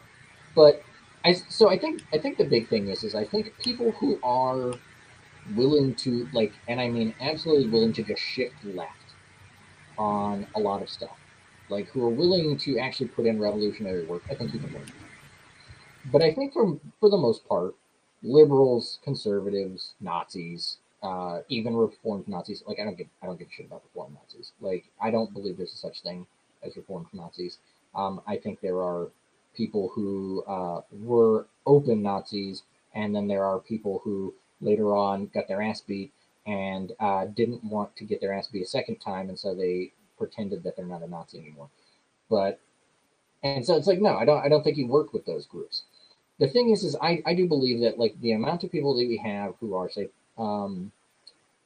but 0.53 0.83
I, 1.25 1.33
so 1.33 1.67
I 1.67 1.79
think, 1.79 2.03
I 2.13 2.19
think 2.19 2.37
the 2.37 2.45
big 2.45 2.69
thing 2.69 2.89
is, 2.89 3.03
is 3.03 3.15
I 3.15 3.25
think 3.25 3.57
people 3.57 3.89
who 3.93 4.19
are 4.21 4.75
willing 5.55 5.95
to 5.95 6.27
like, 6.33 6.53
and 6.67 6.79
I 6.79 6.89
mean 6.89 7.13
absolutely 7.21 7.69
willing 7.69 7.93
to 7.93 8.03
just 8.03 8.21
shift 8.21 8.63
left 8.63 8.91
on 9.97 10.47
a 10.55 10.59
lot 10.59 10.81
of 10.81 10.89
stuff, 10.89 11.17
like 11.69 11.87
who 11.87 12.03
are 12.05 12.09
willing 12.09 12.57
to 12.57 12.79
actually 12.79 13.07
put 13.07 13.25
in 13.25 13.39
revolutionary 13.39 14.05
work. 14.05 14.23
I 14.29 14.35
think 14.35 14.53
you 14.53 14.59
can 14.59 14.73
work. 14.73 14.87
But 16.11 16.21
I 16.21 16.33
think 16.33 16.53
for 16.53 16.79
for 16.99 17.09
the 17.09 17.17
most 17.17 17.47
part, 17.47 17.75
liberals, 18.23 18.99
conservatives, 19.03 19.93
Nazis, 19.99 20.77
uh, 21.03 21.39
even 21.49 21.75
reformed 21.75 22.27
Nazis. 22.27 22.63
Like 22.65 22.79
I 22.79 22.83
don't 22.83 22.97
give 22.97 23.07
I 23.21 23.27
don't 23.27 23.37
give 23.37 23.47
a 23.47 23.51
shit 23.51 23.65
about 23.65 23.83
reformed 23.83 24.15
Nazis. 24.15 24.51
Like 24.61 24.85
I 25.01 25.11
don't 25.11 25.33
believe 25.33 25.57
there's 25.57 25.73
a 25.73 25.77
such 25.77 26.01
thing 26.01 26.25
as 26.63 26.75
reformed 26.75 27.07
Nazis. 27.13 27.57
Um, 27.95 28.21
I 28.27 28.37
think 28.37 28.61
there 28.61 28.77
are 28.77 29.09
people 29.55 29.89
who 29.93 30.43
uh, 30.47 30.81
were 30.91 31.47
open 31.65 32.01
Nazis, 32.01 32.63
and 32.93 33.15
then 33.15 33.27
there 33.27 33.43
are 33.43 33.59
people 33.59 34.01
who 34.03 34.33
later 34.61 34.95
on 34.95 35.27
got 35.33 35.47
their 35.47 35.61
ass 35.61 35.81
beat 35.81 36.11
and 36.45 36.93
uh, 36.99 37.25
didn't 37.25 37.63
want 37.63 37.95
to 37.97 38.05
get 38.05 38.21
their 38.21 38.33
ass 38.33 38.47
beat 38.47 38.63
a 38.63 38.67
second 38.67 38.97
time, 38.97 39.29
and 39.29 39.37
so 39.37 39.53
they 39.53 39.91
pretended 40.17 40.63
that 40.63 40.75
they're 40.75 40.85
not 40.85 41.03
a 41.03 41.07
Nazi 41.07 41.39
anymore. 41.39 41.69
But 42.29 42.59
and 43.43 43.65
so 43.65 43.75
it's 43.75 43.87
like 43.87 44.01
no, 44.01 44.17
I 44.17 44.25
don't 44.25 44.43
I 44.43 44.49
don't 44.49 44.63
think 44.63 44.77
you 44.77 44.87
work 44.87 45.13
with 45.13 45.25
those 45.25 45.45
groups. 45.45 45.83
The 46.39 46.47
thing 46.47 46.69
is, 46.69 46.83
is 46.83 46.95
I, 47.01 47.21
I 47.25 47.33
do 47.33 47.47
believe 47.47 47.81
that 47.81 47.97
like 47.99 48.19
the 48.21 48.33
amount 48.33 48.63
of 48.63 48.71
people 48.71 48.95
that 48.95 49.07
we 49.07 49.17
have 49.17 49.55
who 49.59 49.75
are 49.75 49.89
say 49.89 50.09
um, 50.37 50.91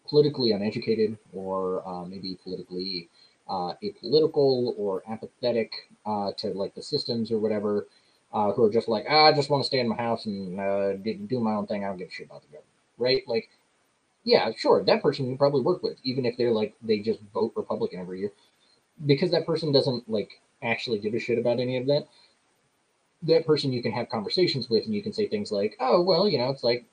politically 0.07 0.51
uneducated 0.51 1.17
or 1.33 1.87
uh, 1.87 2.05
maybe 2.05 2.37
politically 2.43 3.09
uh, 3.49 3.73
apolitical 3.83 4.73
or 4.77 5.03
apathetic 5.09 5.73
uh, 6.05 6.31
to 6.37 6.49
like 6.49 6.73
the 6.73 6.81
systems 6.81 7.31
or 7.31 7.39
whatever, 7.39 7.87
uh, 8.33 8.53
who 8.53 8.63
are 8.63 8.71
just 8.71 8.87
like, 8.87 9.05
ah, 9.09 9.25
I 9.25 9.33
just 9.33 9.49
want 9.49 9.63
to 9.63 9.67
stay 9.67 9.79
in 9.79 9.89
my 9.89 9.97
house 9.97 10.25
and 10.25 10.59
uh, 10.59 10.93
do 10.93 11.39
my 11.41 11.53
own 11.53 11.67
thing. 11.67 11.83
I 11.83 11.87
don't 11.89 11.97
give 11.97 12.07
a 12.07 12.11
shit 12.11 12.27
about 12.27 12.43
the 12.43 12.47
government 12.47 12.70
right? 12.97 13.23
Like, 13.27 13.49
yeah, 14.23 14.51
sure, 14.55 14.83
that 14.83 15.01
person 15.01 15.29
you 15.29 15.37
probably 15.37 15.61
work 15.61 15.83
with, 15.83 15.97
even 16.03 16.25
if 16.25 16.37
they're 16.37 16.51
like 16.51 16.75
they 16.81 16.99
just 16.99 17.19
vote 17.33 17.53
Republican 17.55 17.99
every 17.99 18.19
year, 18.19 18.31
because 19.05 19.31
that 19.31 19.45
person 19.45 19.71
doesn't 19.71 20.09
like 20.09 20.41
actually 20.61 20.99
give 20.99 21.13
a 21.13 21.19
shit 21.19 21.39
about 21.39 21.59
any 21.59 21.77
of 21.77 21.87
that. 21.87 22.07
That 23.23 23.45
person 23.45 23.73
you 23.73 23.83
can 23.83 23.91
have 23.91 24.09
conversations 24.09 24.69
with, 24.69 24.85
and 24.85 24.93
you 24.95 25.03
can 25.03 25.13
say 25.13 25.27
things 25.27 25.51
like, 25.51 25.75
"Oh, 25.79 26.01
well, 26.01 26.27
you 26.27 26.37
know, 26.37 26.49
it's 26.49 26.63
like, 26.63 26.85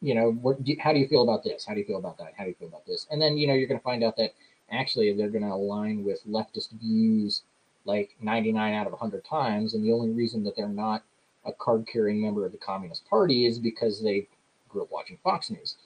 you 0.00 0.14
know, 0.14 0.32
what? 0.32 0.58
How 0.80 0.92
do 0.92 0.98
you 0.98 1.08
feel 1.08 1.22
about 1.22 1.44
this? 1.44 1.64
How 1.64 1.74
do 1.74 1.80
you 1.80 1.86
feel 1.86 1.98
about 1.98 2.18
that? 2.18 2.32
How 2.36 2.44
do 2.44 2.50
you 2.50 2.56
feel 2.56 2.68
about 2.68 2.86
this?" 2.86 3.06
And 3.10 3.20
then 3.20 3.36
you 3.38 3.46
know 3.46 3.54
you're 3.54 3.68
going 3.68 3.80
to 3.80 3.84
find 3.84 4.04
out 4.04 4.16
that 4.16 4.32
actually 4.70 5.12
they're 5.12 5.28
going 5.30 5.44
to 5.44 5.52
align 5.52 6.04
with 6.04 6.26
leftist 6.26 6.72
views 6.72 7.42
like 7.84 8.16
99 8.20 8.74
out 8.74 8.86
of 8.86 8.92
100 8.92 9.24
times, 9.24 9.74
and 9.74 9.84
the 9.84 9.92
only 9.92 10.10
reason 10.10 10.42
that 10.44 10.56
they're 10.56 10.68
not 10.68 11.02
a 11.44 11.52
card 11.52 11.86
carrying 11.86 12.22
member 12.22 12.46
of 12.46 12.52
the 12.52 12.58
Communist 12.58 13.08
Party 13.08 13.46
is 13.46 13.58
because 13.58 14.02
they 14.02 14.26
grew 14.74 14.82
up 14.82 14.92
watching 14.92 15.18
Fox 15.24 15.50
News. 15.50 15.76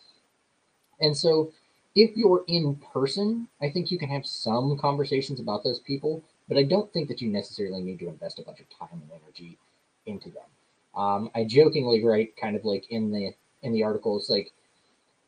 And 1.01 1.17
so 1.17 1.53
if 1.95 2.17
you're 2.17 2.45
in 2.49 2.77
person, 2.93 3.49
I 3.63 3.71
think 3.71 3.91
you 3.91 3.99
can 3.99 4.09
have 4.09 4.27
some 4.27 4.77
conversations 4.79 5.41
about 5.41 5.63
those 5.63 5.79
people, 5.79 6.23
but 6.49 6.57
I 6.57 6.65
don't 6.65 6.93
think 6.93 7.09
that 7.09 7.21
you 7.21 7.29
necessarily 7.29 7.83
need 7.83 8.01
to 8.01 8.09
invest 8.09 8.39
a 8.39 8.43
bunch 8.43 8.61
of 8.61 8.67
time 8.71 9.03
and 9.03 9.11
energy 9.23 9.59
into 10.07 10.31
them. 10.31 10.49
Um, 10.97 11.31
I 11.35 11.45
jokingly 11.45 12.03
write 12.03 12.37
kind 12.37 12.57
of 12.57 12.65
like 12.65 12.91
in 12.91 13.13
the 13.13 13.35
in 13.63 13.73
the 13.73 13.83
articles 13.85 14.31
like 14.31 14.53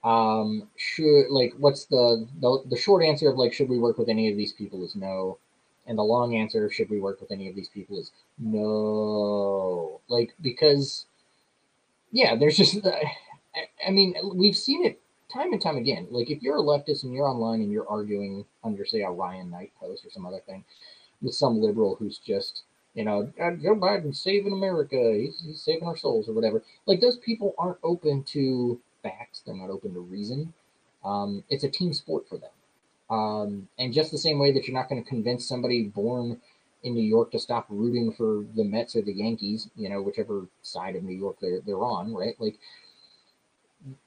um 0.03 0.69
should 0.77 1.27
like 1.31 1.53
what's 1.59 1.85
the, 1.87 2.27
the 2.41 2.63
the 2.71 2.77
short 2.77 3.05
answer 3.05 3.29
of 3.29 3.37
like 3.37 3.53
should 3.53 3.69
we 3.69 3.79
work 3.79 3.99
with 3.99 4.09
any 4.09 4.31
of 4.31 4.37
these 4.37 4.53
people 4.53 4.83
is 4.83 4.97
no 4.97 5.39
and 5.87 5.99
the 5.99 6.03
long 6.03 6.35
answer 6.35 6.71
should 6.71 6.89
we 6.89 7.01
work 7.01 7.21
with 7.21 7.31
any 7.31 7.49
of 7.49 7.55
these 7.55 7.69
people 7.69 7.99
is 7.99 8.11
no 8.39 10.01
like 10.09 10.33
because 10.41 11.05
yeah 12.13 12.35
there's 12.35 12.57
just 12.57 12.83
I 13.87 13.91
mean, 13.91 14.15
we've 14.35 14.57
seen 14.57 14.85
it 14.85 15.01
time 15.33 15.53
and 15.53 15.63
time 15.63 15.77
again. 15.77 16.07
Like, 16.11 16.31
if 16.31 16.43
you're 16.43 16.59
a 16.59 16.63
leftist 16.63 17.05
and 17.05 17.13
you're 17.13 17.29
online 17.29 17.61
and 17.61 17.71
you're 17.71 17.89
arguing 17.89 18.45
under, 18.65 18.85
say, 18.85 19.03
a 19.03 19.11
Ryan 19.11 19.51
Knight 19.51 19.73
post 19.81 20.05
or 20.05 20.11
some 20.11 20.27
other 20.27 20.41
thing 20.47 20.65
with 21.23 21.35
some 21.35 21.61
liberal 21.61 21.97
who's 21.97 22.19
just, 22.19 22.63
you 22.95 23.05
know, 23.05 23.33
uh, 23.41 23.53
Joe 23.53 23.77
Biden's 23.77 24.21
saving 24.21 24.53
America, 24.53 25.15
he's, 25.17 25.43
he's 25.45 25.61
saving 25.61 25.87
our 25.87 25.97
souls 25.97 26.29
or 26.29 26.33
whatever. 26.33 26.63
Like, 26.87 27.01
those 27.01 27.19
people 27.19 27.55
aren't 27.59 27.79
open 27.83 28.25
to 28.25 28.81
facts, 29.03 29.43
they're 29.45 29.55
not 29.55 29.71
open 29.71 29.95
to 29.95 30.01
reason. 30.01 30.53
Um, 31.05 31.45
it's 31.49 31.65
a 31.65 31.69
team 31.69 31.93
sport 31.93 32.29
for 32.29 32.39
them. 32.39 32.51
Um, 33.09 33.69
and 33.79 33.93
just 33.93 34.13
the 34.13 34.19
same 34.19 34.39
way 34.39 34.53
that 34.53 34.67
you're 34.67 34.77
not 34.77 34.89
going 34.89 35.03
to 35.03 35.09
convince 35.09 35.47
somebody 35.47 35.85
born 35.85 36.41
in 36.83 36.95
New 36.95 37.03
York 37.05 37.31
to 37.33 37.39
stop 37.39 37.67
rooting 37.69 38.13
for 38.13 38.45
the 38.55 38.65
Mets 38.65 38.97
or 38.97 39.03
the 39.03 39.13
Yankees, 39.13 39.69
you 39.77 39.89
know, 39.89 40.01
whichever 40.01 40.47
side 40.63 40.97
of 40.97 41.03
New 41.03 41.17
York 41.17 41.37
they're, 41.41 41.61
they're 41.61 41.83
on, 41.83 42.15
right? 42.15 42.35
Like, 42.39 42.59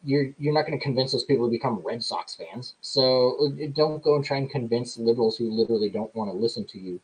you're 0.04 0.34
you're 0.38 0.54
not 0.54 0.66
going 0.66 0.78
to 0.78 0.84
convince 0.84 1.12
those 1.12 1.24
people 1.24 1.48
to 1.48 1.52
become 1.52 1.82
Red 1.84 2.04
Sox 2.04 2.36
fans. 2.36 2.76
So 2.82 3.38
uh, 3.46 3.68
don't 3.74 4.04
go 4.04 4.16
and 4.16 4.24
try 4.24 4.38
and 4.38 4.50
convince 4.50 4.98
liberals 4.98 5.38
who 5.38 5.50
literally 5.50 5.90
don't 5.90 6.14
want 6.16 6.30
to 6.30 6.38
listen 6.38 6.66
to 6.66 6.80
you. 6.80 7.00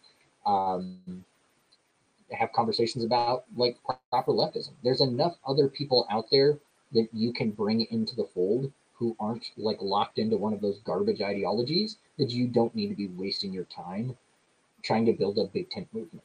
Um, 0.45 1.25
have 2.31 2.53
conversations 2.53 3.03
about 3.03 3.45
like 3.55 3.77
proper 4.11 4.31
leftism. 4.31 4.71
There's 4.83 5.01
enough 5.01 5.37
other 5.47 5.67
people 5.67 6.05
out 6.11 6.25
there 6.31 6.59
that 6.91 7.07
you 7.11 7.33
can 7.33 7.51
bring 7.51 7.87
into 7.91 8.15
the 8.15 8.27
fold 8.33 8.71
who 8.93 9.15
aren't 9.19 9.45
like 9.57 9.77
locked 9.81 10.19
into 10.19 10.37
one 10.37 10.53
of 10.53 10.61
those 10.61 10.79
garbage 10.79 11.21
ideologies 11.21 11.97
that 12.17 12.29
you 12.29 12.47
don't 12.47 12.75
need 12.75 12.89
to 12.89 12.95
be 12.95 13.07
wasting 13.07 13.53
your 13.53 13.63
time 13.65 14.15
trying 14.83 15.05
to 15.05 15.13
build 15.13 15.37
a 15.37 15.45
big 15.45 15.69
tent 15.69 15.87
movement. 15.93 16.23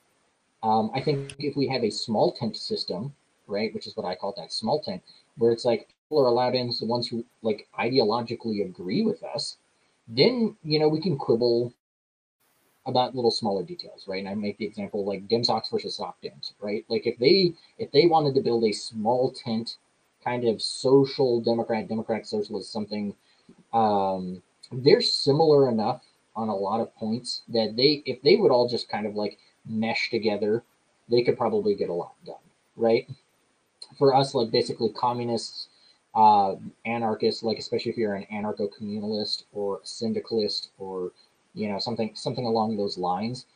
Um, 0.62 0.90
I 0.94 1.00
think 1.00 1.34
if 1.38 1.56
we 1.56 1.68
have 1.68 1.84
a 1.84 1.90
small 1.90 2.32
tent 2.32 2.56
system, 2.56 3.14
right, 3.46 3.72
which 3.74 3.86
is 3.86 3.96
what 3.96 4.06
I 4.06 4.14
call 4.14 4.34
that 4.36 4.52
small 4.52 4.80
tent, 4.80 5.02
where 5.36 5.52
it's 5.52 5.64
like 5.64 5.93
people 6.14 6.24
are 6.24 6.28
allowed 6.28 6.54
in, 6.54 6.72
the 6.78 6.86
ones 6.86 7.08
who 7.08 7.24
like 7.42 7.66
ideologically 7.78 8.64
agree 8.64 9.02
with 9.02 9.22
us, 9.24 9.56
then 10.06 10.56
you 10.62 10.78
know 10.78 10.88
we 10.88 11.00
can 11.00 11.16
quibble 11.16 11.72
about 12.86 13.14
little 13.14 13.30
smaller 13.30 13.64
details, 13.64 14.06
right? 14.06 14.20
And 14.20 14.28
I 14.28 14.34
make 14.34 14.58
the 14.58 14.66
example 14.66 15.04
like 15.04 15.26
dem 15.28 15.42
socs 15.42 15.70
versus 15.70 15.96
soc 15.96 16.16
dems, 16.22 16.52
right? 16.60 16.84
Like 16.88 17.06
if 17.06 17.18
they 17.18 17.54
if 17.78 17.90
they 17.90 18.06
wanted 18.06 18.34
to 18.36 18.42
build 18.42 18.64
a 18.64 18.72
small 18.72 19.32
tent 19.32 19.76
kind 20.22 20.46
of 20.46 20.62
social 20.62 21.40
democrat, 21.40 21.88
democratic 21.88 22.26
socialist 22.26 22.72
something, 22.72 23.14
um, 23.72 24.42
they're 24.70 25.00
similar 25.00 25.68
enough 25.68 26.02
on 26.36 26.48
a 26.48 26.56
lot 26.56 26.80
of 26.80 26.94
points 26.94 27.42
that 27.48 27.74
they 27.76 28.02
if 28.06 28.22
they 28.22 28.36
would 28.36 28.52
all 28.52 28.68
just 28.68 28.88
kind 28.88 29.06
of 29.06 29.16
like 29.16 29.38
mesh 29.66 30.10
together, 30.10 30.62
they 31.08 31.22
could 31.22 31.36
probably 31.36 31.74
get 31.74 31.88
a 31.88 31.92
lot 31.92 32.14
done, 32.24 32.46
right? 32.76 33.08
For 33.98 34.14
us, 34.14 34.34
like 34.34 34.50
basically 34.52 34.90
communists 34.90 35.68
uh, 36.14 36.54
anarchists, 36.86 37.42
like 37.42 37.58
especially 37.58 37.90
if 37.90 37.96
you're 37.98 38.14
an 38.14 38.26
anarcho-communalist 38.32 39.44
or 39.52 39.80
syndicalist 39.82 40.70
or 40.78 41.12
you 41.54 41.68
know 41.68 41.78
something 41.78 42.10
something 42.14 42.46
along 42.46 42.76
those 42.76 42.98
lines. 42.98 43.46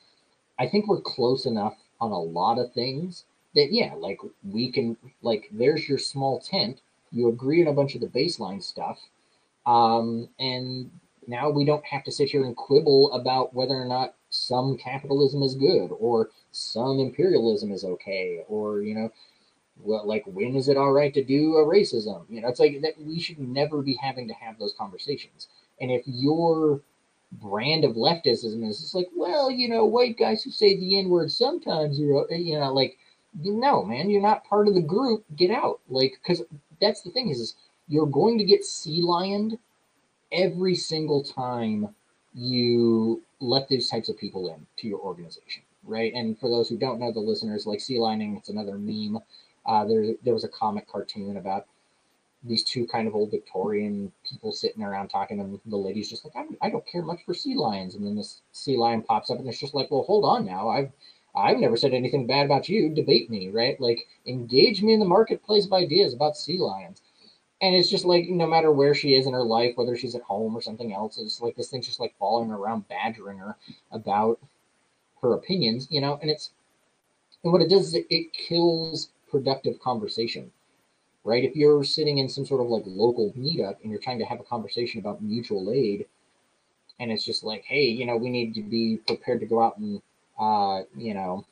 I 0.58 0.68
think 0.68 0.88
we're 0.88 1.00
close 1.00 1.46
enough 1.46 1.76
on 2.00 2.10
a 2.10 2.20
lot 2.20 2.58
of 2.58 2.72
things 2.72 3.24
that 3.54 3.72
yeah, 3.72 3.94
like 3.94 4.18
we 4.48 4.70
can 4.70 4.96
like 5.22 5.48
there's 5.52 5.88
your 5.88 5.98
small 5.98 6.40
tent. 6.40 6.80
You 7.10 7.28
agree 7.28 7.62
on 7.62 7.68
a 7.68 7.72
bunch 7.72 7.94
of 7.94 8.00
the 8.00 8.06
baseline 8.06 8.62
stuff, 8.62 8.98
um, 9.66 10.28
and 10.38 10.90
now 11.26 11.50
we 11.50 11.64
don't 11.64 11.84
have 11.84 12.04
to 12.04 12.12
sit 12.12 12.30
here 12.30 12.44
and 12.44 12.56
quibble 12.56 13.12
about 13.12 13.54
whether 13.54 13.74
or 13.74 13.84
not 13.84 14.14
some 14.30 14.76
capitalism 14.76 15.42
is 15.42 15.54
good 15.54 15.88
or 15.98 16.30
some 16.52 16.98
imperialism 16.98 17.72
is 17.72 17.84
okay 17.84 18.44
or 18.48 18.82
you 18.82 18.94
know 18.94 19.10
well 19.82 20.06
like 20.06 20.24
when 20.26 20.56
is 20.56 20.68
it 20.68 20.76
all 20.76 20.92
right 20.92 21.14
to 21.14 21.24
do 21.24 21.56
a 21.56 21.64
racism 21.64 22.24
you 22.28 22.40
know 22.40 22.48
it's 22.48 22.60
like 22.60 22.80
that 22.82 22.94
we 23.00 23.20
should 23.20 23.38
never 23.38 23.82
be 23.82 23.94
having 23.94 24.28
to 24.28 24.34
have 24.34 24.58
those 24.58 24.74
conversations 24.76 25.48
and 25.80 25.90
if 25.90 26.02
your 26.06 26.80
brand 27.32 27.84
of 27.84 27.92
leftism 27.92 28.66
is 28.68 28.80
just 28.80 28.94
like 28.94 29.08
well 29.14 29.50
you 29.50 29.68
know 29.68 29.84
white 29.84 30.18
guys 30.18 30.42
who 30.42 30.50
say 30.50 30.76
the 30.76 30.98
n 30.98 31.08
word 31.08 31.30
sometimes 31.30 31.98
you're 31.98 32.30
you 32.32 32.58
know 32.58 32.72
like 32.72 32.96
no 33.34 33.84
man 33.84 34.08
you're 34.08 34.22
not 34.22 34.44
part 34.44 34.66
of 34.66 34.74
the 34.74 34.80
group 34.80 35.24
get 35.36 35.50
out 35.50 35.80
like 35.88 36.18
because 36.22 36.42
that's 36.80 37.02
the 37.02 37.10
thing 37.10 37.28
is, 37.28 37.40
is 37.40 37.54
you're 37.88 38.06
going 38.06 38.38
to 38.38 38.44
get 38.44 38.64
sea 38.64 39.02
lioned 39.02 39.58
every 40.32 40.74
single 40.74 41.22
time 41.22 41.94
you 42.34 43.22
let 43.40 43.68
these 43.68 43.88
types 43.88 44.08
of 44.08 44.18
people 44.18 44.48
in 44.52 44.66
to 44.78 44.86
your 44.86 45.00
organization, 45.00 45.62
right? 45.84 46.12
And 46.14 46.38
for 46.38 46.48
those 46.48 46.68
who 46.68 46.76
don't 46.76 47.00
know, 47.00 47.12
the 47.12 47.20
listeners 47.20 47.66
like 47.66 47.80
sea 47.80 47.96
lioning, 47.96 48.36
it's 48.36 48.48
another 48.48 48.78
meme. 48.78 49.18
Uh, 49.68 49.84
there, 49.84 50.14
there 50.24 50.34
was 50.34 50.44
a 50.44 50.48
comic 50.48 50.88
cartoon 50.88 51.36
about 51.36 51.66
these 52.42 52.64
two 52.64 52.86
kind 52.86 53.06
of 53.06 53.14
old 53.14 53.30
Victorian 53.30 54.10
people 54.28 54.50
sitting 54.50 54.82
around 54.82 55.08
talking, 55.08 55.40
and 55.40 55.60
the 55.66 55.76
lady's 55.76 56.08
just 56.08 56.24
like, 56.24 56.34
I, 56.36 56.66
I 56.66 56.70
don't 56.70 56.86
care 56.86 57.02
much 57.02 57.20
for 57.24 57.34
sea 57.34 57.54
lions. 57.54 57.94
And 57.94 58.06
then 58.06 58.16
this 58.16 58.42
sea 58.52 58.76
lion 58.76 59.02
pops 59.02 59.30
up, 59.30 59.38
and 59.38 59.48
it's 59.48 59.60
just 59.60 59.74
like, 59.74 59.90
well, 59.90 60.02
hold 60.02 60.24
on 60.24 60.44
now. 60.46 60.68
I've 60.68 60.90
I've 61.36 61.58
never 61.58 61.76
said 61.76 61.92
anything 61.92 62.26
bad 62.26 62.46
about 62.46 62.68
you. 62.68 62.88
Debate 62.88 63.30
me, 63.30 63.50
right? 63.50 63.80
Like, 63.80 64.08
engage 64.26 64.82
me 64.82 64.94
in 64.94 65.00
the 65.00 65.06
marketplace 65.06 65.66
of 65.66 65.72
ideas 65.72 66.14
about 66.14 66.36
sea 66.36 66.58
lions 66.58 67.02
and 67.60 67.74
it's 67.74 67.90
just 67.90 68.04
like 68.04 68.28
no 68.28 68.46
matter 68.46 68.70
where 68.70 68.94
she 68.94 69.14
is 69.14 69.26
in 69.26 69.32
her 69.32 69.42
life, 69.42 69.76
whether 69.76 69.96
she's 69.96 70.14
at 70.14 70.22
home 70.22 70.56
or 70.56 70.62
something 70.62 70.92
else, 70.92 71.18
it's 71.18 71.40
like 71.40 71.56
this 71.56 71.68
thing's 71.70 71.86
just 71.86 72.00
like 72.00 72.14
following 72.18 72.50
around, 72.50 72.88
badgering 72.88 73.38
her 73.38 73.56
about 73.90 74.38
her 75.22 75.34
opinions, 75.34 75.88
you 75.90 76.00
know. 76.00 76.18
And 76.22 76.30
it's 76.30 76.50
and 77.42 77.52
what 77.52 77.62
it 77.62 77.68
does 77.68 77.88
is 77.88 77.94
it, 77.94 78.06
it 78.10 78.32
kills 78.32 79.10
productive 79.30 79.78
conversation, 79.80 80.50
right? 81.24 81.44
If 81.44 81.56
you're 81.56 81.84
sitting 81.84 82.18
in 82.18 82.28
some 82.28 82.46
sort 82.46 82.60
of 82.60 82.68
like 82.68 82.84
local 82.86 83.32
meetup 83.32 83.76
and 83.82 83.90
you're 83.90 84.00
trying 84.00 84.18
to 84.18 84.24
have 84.24 84.40
a 84.40 84.44
conversation 84.44 85.00
about 85.00 85.22
mutual 85.22 85.70
aid, 85.72 86.06
and 87.00 87.12
it's 87.12 87.24
just 87.24 87.44
like, 87.44 87.64
hey, 87.64 87.84
you 87.84 88.06
know, 88.06 88.16
we 88.16 88.30
need 88.30 88.54
to 88.54 88.62
be 88.62 88.98
prepared 89.06 89.40
to 89.40 89.46
go 89.46 89.62
out 89.62 89.78
and, 89.78 90.02
uh, 90.38 90.82
you 90.96 91.14
know, 91.14 91.44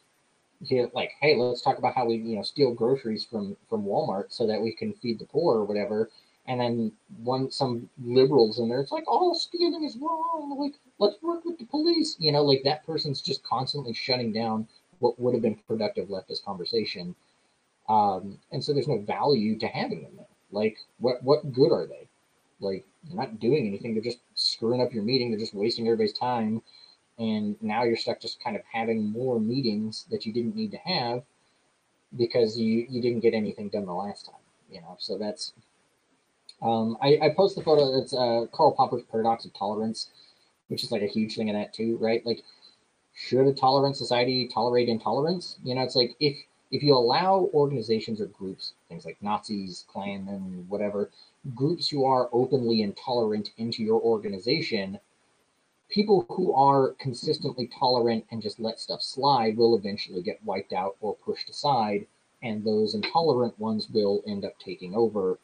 get 0.69 0.95
like, 0.95 1.13
hey, 1.21 1.37
let's 1.37 1.63
talk 1.63 1.79
about 1.79 1.95
how 1.95 2.07
we, 2.07 2.17
you 2.17 2.37
know, 2.37 2.43
steal 2.43 2.75
groceries 2.75 3.25
from 3.25 3.57
from 3.69 3.85
Walmart 3.85 4.27
so 4.29 4.47
that 4.47 4.61
we 4.61 4.73
can 4.73 4.93
feed 4.95 5.19
the 5.19 5.25
poor 5.25 5.57
or 5.57 5.65
whatever. 5.65 6.11
And 6.49 6.61
then 6.61 6.93
one 7.23 7.51
some 7.51 7.89
liberals 8.05 8.59
in 8.61 8.69
there, 8.69 8.81
it's 8.81 8.93
like, 8.93 9.09
all 9.09 9.33
oh, 9.35 9.39
stealing 9.39 9.85
is 9.85 9.97
wrong. 9.97 10.57
Like, 10.59 10.75
let's 10.99 11.21
work 11.23 11.45
with 11.45 11.59
the 11.59 11.65
police. 11.65 12.17
You 12.19 12.33
know, 12.33 12.43
like 12.43 12.63
that 12.65 12.87
person's 12.87 13.21
just 13.21 13.43
constantly 13.43 13.93
shutting 13.93 14.33
down 14.33 14.69
what 15.01 15.19
would 15.21 15.35
have 15.35 15.43
been 15.43 15.59
productive 15.67 16.09
leftist 16.09 16.45
conversation. 16.45 17.15
Um, 17.89 18.39
and 18.53 18.63
so 18.63 18.73
there's 18.73 18.89
no 18.89 18.99
value 18.99 19.59
to 19.59 19.67
having 19.69 20.03
them 20.03 20.13
there. 20.17 20.27
Like, 20.51 20.77
what 20.99 21.23
what 21.23 21.53
good 21.53 21.73
are 21.73 21.87
they? 21.87 22.09
Like, 22.61 22.85
they're 23.05 23.17
not 23.17 23.39
doing 23.39 23.67
anything. 23.67 23.95
They're 23.95 24.03
just 24.03 24.21
screwing 24.35 24.81
up 24.81 24.93
your 24.93 25.03
meeting. 25.03 25.31
They're 25.31 25.41
just 25.41 25.55
wasting 25.55 25.87
everybody's 25.87 26.13
time 26.13 26.63
and 27.19 27.57
now 27.63 27.85
you're 27.85 27.97
stuck 27.97 28.21
just 28.21 28.43
kind 28.43 28.57
of 28.57 28.63
having 28.71 29.11
more 29.11 29.41
meetings 29.41 30.07
that 30.11 30.27
you 30.27 30.33
didn't 30.33 30.55
need 30.55 30.71
to 30.71 30.79
have 30.79 31.23
because 32.17 32.59
you 32.59 32.87
you 32.89 33.01
didn't 33.01 33.21
get 33.21 33.35
anything 33.35 33.69
done 33.69 33.87
the 33.87 33.93
last 33.93 34.27
time 34.27 34.35
you 34.71 34.81
know 34.81 34.97
so 34.99 35.19
that's 35.19 35.53
um, 36.63 36.97
I, 37.03 37.19
I 37.23 37.29
post 37.37 37.55
the 37.57 37.63
photo 37.63 37.99
it's 37.99 38.15
uh, 38.15 38.47
karl 38.53 38.73
popper's 38.73 39.03
paradox 39.11 39.45
of 39.45 39.55
tolerance 39.55 40.11
which 40.69 40.85
is 40.85 40.91
like 40.93 41.03
a 41.03 41.07
huge 41.07 41.37
thing 41.37 41.49
in 41.49 41.55
that 41.55 41.73
too 41.73 41.97
right 42.01 42.25
like 42.27 42.43
should 43.15 43.47
a 43.47 43.55
tolerant 43.55 43.97
society 43.97 44.49
tolerate 44.53 44.89
intolerance 44.89 45.59
you 45.65 45.75
know 45.75 45.83
it's 45.83 45.97
like 45.97 46.15
if 46.21 46.37
if 46.71 46.83
you 46.83 46.95
allow 46.95 47.51
organizations 47.55 48.21
or 48.21 48.27
groups 48.27 48.73
things 48.89 49.05
like 49.05 49.17
nazis 49.21 49.85
klan 49.89 50.27
and 50.29 50.69
whatever 50.69 51.11
groups 51.55 51.89
who 51.89 52.05
are 52.05 52.29
openly 52.33 52.83
intolerant 52.83 53.51
into 53.59 53.83
your 53.83 54.01
organization 54.01 54.99
people 55.89 56.27
who 56.29 56.53
are 56.53 56.95
consistently 56.99 57.69
tolerant 57.69 58.25
and 58.31 58.43
just 58.43 58.59
let 58.59 58.81
stuff 58.81 59.03
slide 59.03 59.57
will 59.57 59.77
eventually 59.77 60.23
get 60.23 60.43
wiped 60.45 60.73
out 60.73 60.97
or 61.01 61.15
pushed 61.17 61.49
aside, 61.49 62.07
and 62.43 62.65
those 62.65 62.95
intolerant 62.95 63.59
ones 63.59 63.89
will 63.91 64.23
end 64.27 64.45
up 64.45 64.59
taking 64.59 64.95
over. 64.95 65.39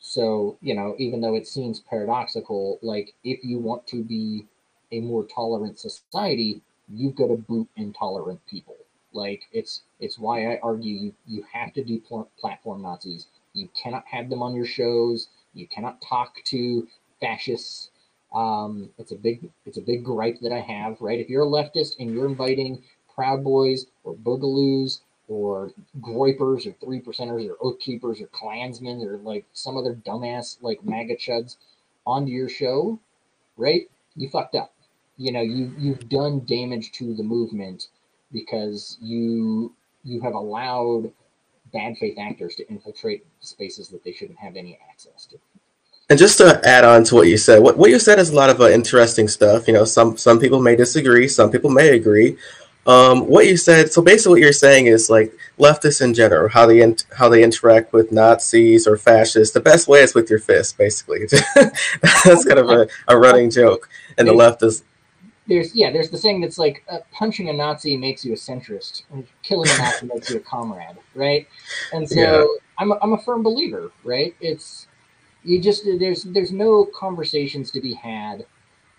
So, 0.00 0.56
you 0.60 0.74
know, 0.74 0.94
even 0.98 1.20
though 1.20 1.34
it 1.34 1.46
seems 1.46 1.80
paradoxical, 1.80 2.78
like 2.82 3.14
if 3.24 3.44
you 3.44 3.58
want 3.58 3.86
to 3.88 4.02
be 4.02 4.46
a 4.90 5.00
more 5.00 5.24
tolerant 5.24 5.78
society, 5.78 6.60
you've 6.88 7.14
got 7.14 7.28
to 7.28 7.36
boot 7.36 7.68
intolerant 7.76 8.40
people. 8.48 8.76
Like 9.12 9.42
it's 9.52 9.82
it's 10.00 10.18
why 10.18 10.52
I 10.52 10.58
argue 10.62 10.94
you 10.94 11.14
you 11.26 11.44
have 11.52 11.72
to 11.74 11.84
do 11.84 12.00
pl- 12.00 12.30
platform 12.38 12.82
Nazis. 12.82 13.26
You 13.54 13.68
cannot 13.80 14.06
have 14.06 14.30
them 14.30 14.42
on 14.42 14.54
your 14.54 14.66
shows. 14.66 15.28
You 15.54 15.66
cannot 15.66 16.00
talk 16.00 16.36
to 16.46 16.88
fascists 17.20 17.90
um, 18.32 18.90
it's 18.98 19.12
a 19.12 19.16
big 19.16 19.50
it's 19.66 19.76
a 19.78 19.82
big 19.82 20.04
gripe 20.04 20.40
that 20.40 20.52
I 20.52 20.60
have, 20.60 21.00
right? 21.00 21.18
If 21.20 21.28
you're 21.28 21.44
a 21.44 21.46
leftist 21.46 21.96
and 21.98 22.12
you're 22.12 22.26
inviting 22.26 22.82
Proud 23.14 23.44
Boys 23.44 23.86
or 24.04 24.14
Boogaloos 24.14 25.00
or 25.28 25.72
Groypers 26.00 26.66
or 26.66 26.72
Three 26.72 27.00
Percenters 27.00 27.48
or 27.48 27.56
Oath 27.60 27.78
Keepers 27.80 28.20
or 28.20 28.26
Klansmen 28.28 29.02
or 29.02 29.18
like 29.18 29.44
some 29.52 29.76
other 29.76 29.94
dumbass 29.94 30.58
like 30.62 30.84
MAGA 30.84 31.16
chuds 31.16 31.56
onto 32.06 32.32
your 32.32 32.48
show, 32.48 32.98
right? 33.56 33.90
You 34.16 34.28
fucked 34.30 34.54
up. 34.54 34.72
You 35.18 35.32
know, 35.32 35.42
you 35.42 35.74
you've 35.78 36.08
done 36.08 36.44
damage 36.46 36.92
to 36.92 37.14
the 37.14 37.22
movement 37.22 37.88
because 38.32 38.98
you 39.00 39.74
you 40.04 40.20
have 40.20 40.34
allowed 40.34 41.12
bad 41.72 41.96
faith 41.98 42.18
actors 42.18 42.54
to 42.56 42.68
infiltrate 42.68 43.24
spaces 43.40 43.88
that 43.88 44.04
they 44.04 44.12
shouldn't 44.12 44.38
have 44.38 44.56
any 44.56 44.78
access 44.90 45.26
to. 45.26 45.36
And 46.10 46.18
just 46.18 46.38
to 46.38 46.60
add 46.64 46.84
on 46.84 47.04
to 47.04 47.14
what 47.14 47.28
you 47.28 47.38
said, 47.38 47.62
what, 47.62 47.78
what 47.78 47.88
you 47.88 47.98
said 47.98 48.18
is 48.18 48.30
a 48.30 48.34
lot 48.34 48.50
of 48.50 48.60
uh, 48.60 48.68
interesting 48.68 49.28
stuff. 49.28 49.66
You 49.66 49.74
know, 49.74 49.84
some 49.84 50.16
some 50.16 50.38
people 50.38 50.60
may 50.60 50.76
disagree, 50.76 51.28
some 51.28 51.50
people 51.50 51.70
may 51.70 51.90
agree. 51.90 52.36
Um, 52.84 53.28
what 53.28 53.46
you 53.46 53.56
said, 53.56 53.92
so 53.92 54.02
basically, 54.02 54.32
what 54.32 54.40
you're 54.40 54.52
saying 54.52 54.86
is 54.86 55.08
like 55.08 55.32
leftists 55.58 56.02
in 56.02 56.14
general, 56.14 56.48
how 56.48 56.66
they 56.66 56.82
in, 56.82 56.96
how 57.16 57.28
they 57.28 57.44
interact 57.44 57.92
with 57.92 58.10
Nazis 58.10 58.88
or 58.88 58.96
fascists. 58.96 59.54
The 59.54 59.60
best 59.60 59.86
way 59.86 60.00
is 60.00 60.14
with 60.14 60.28
your 60.28 60.40
fist, 60.40 60.76
basically. 60.76 61.26
that's 61.54 62.44
kind 62.44 62.58
of 62.58 62.68
a, 62.68 62.88
a 63.06 63.16
running 63.16 63.50
joke, 63.50 63.88
and 64.18 64.26
the 64.26 64.34
left 64.34 64.62
is. 64.62 64.82
There's 65.48 65.74
yeah, 65.74 65.90
there's 65.90 66.10
the 66.10 66.18
saying 66.18 66.40
that's 66.40 66.58
like 66.58 66.84
uh, 66.88 66.98
punching 67.12 67.48
a 67.48 67.52
Nazi 67.52 67.96
makes 67.96 68.24
you 68.24 68.32
a 68.32 68.36
centrist, 68.36 69.02
and 69.12 69.26
killing 69.42 69.68
a 69.70 69.78
Nazi 69.78 70.06
makes 70.06 70.30
you 70.30 70.36
a 70.36 70.40
comrade, 70.40 70.96
right? 71.14 71.48
And 71.92 72.08
so 72.08 72.20
yeah. 72.20 72.46
I'm 72.78 72.92
a, 72.92 72.98
I'm 73.02 73.12
a 73.12 73.18
firm 73.18 73.42
believer, 73.42 73.90
right? 74.04 74.34
It's 74.40 74.86
you 75.42 75.60
just 75.60 75.84
there's 75.98 76.22
there's 76.22 76.52
no 76.52 76.84
conversations 76.86 77.70
to 77.72 77.80
be 77.80 77.94
had. 77.94 78.46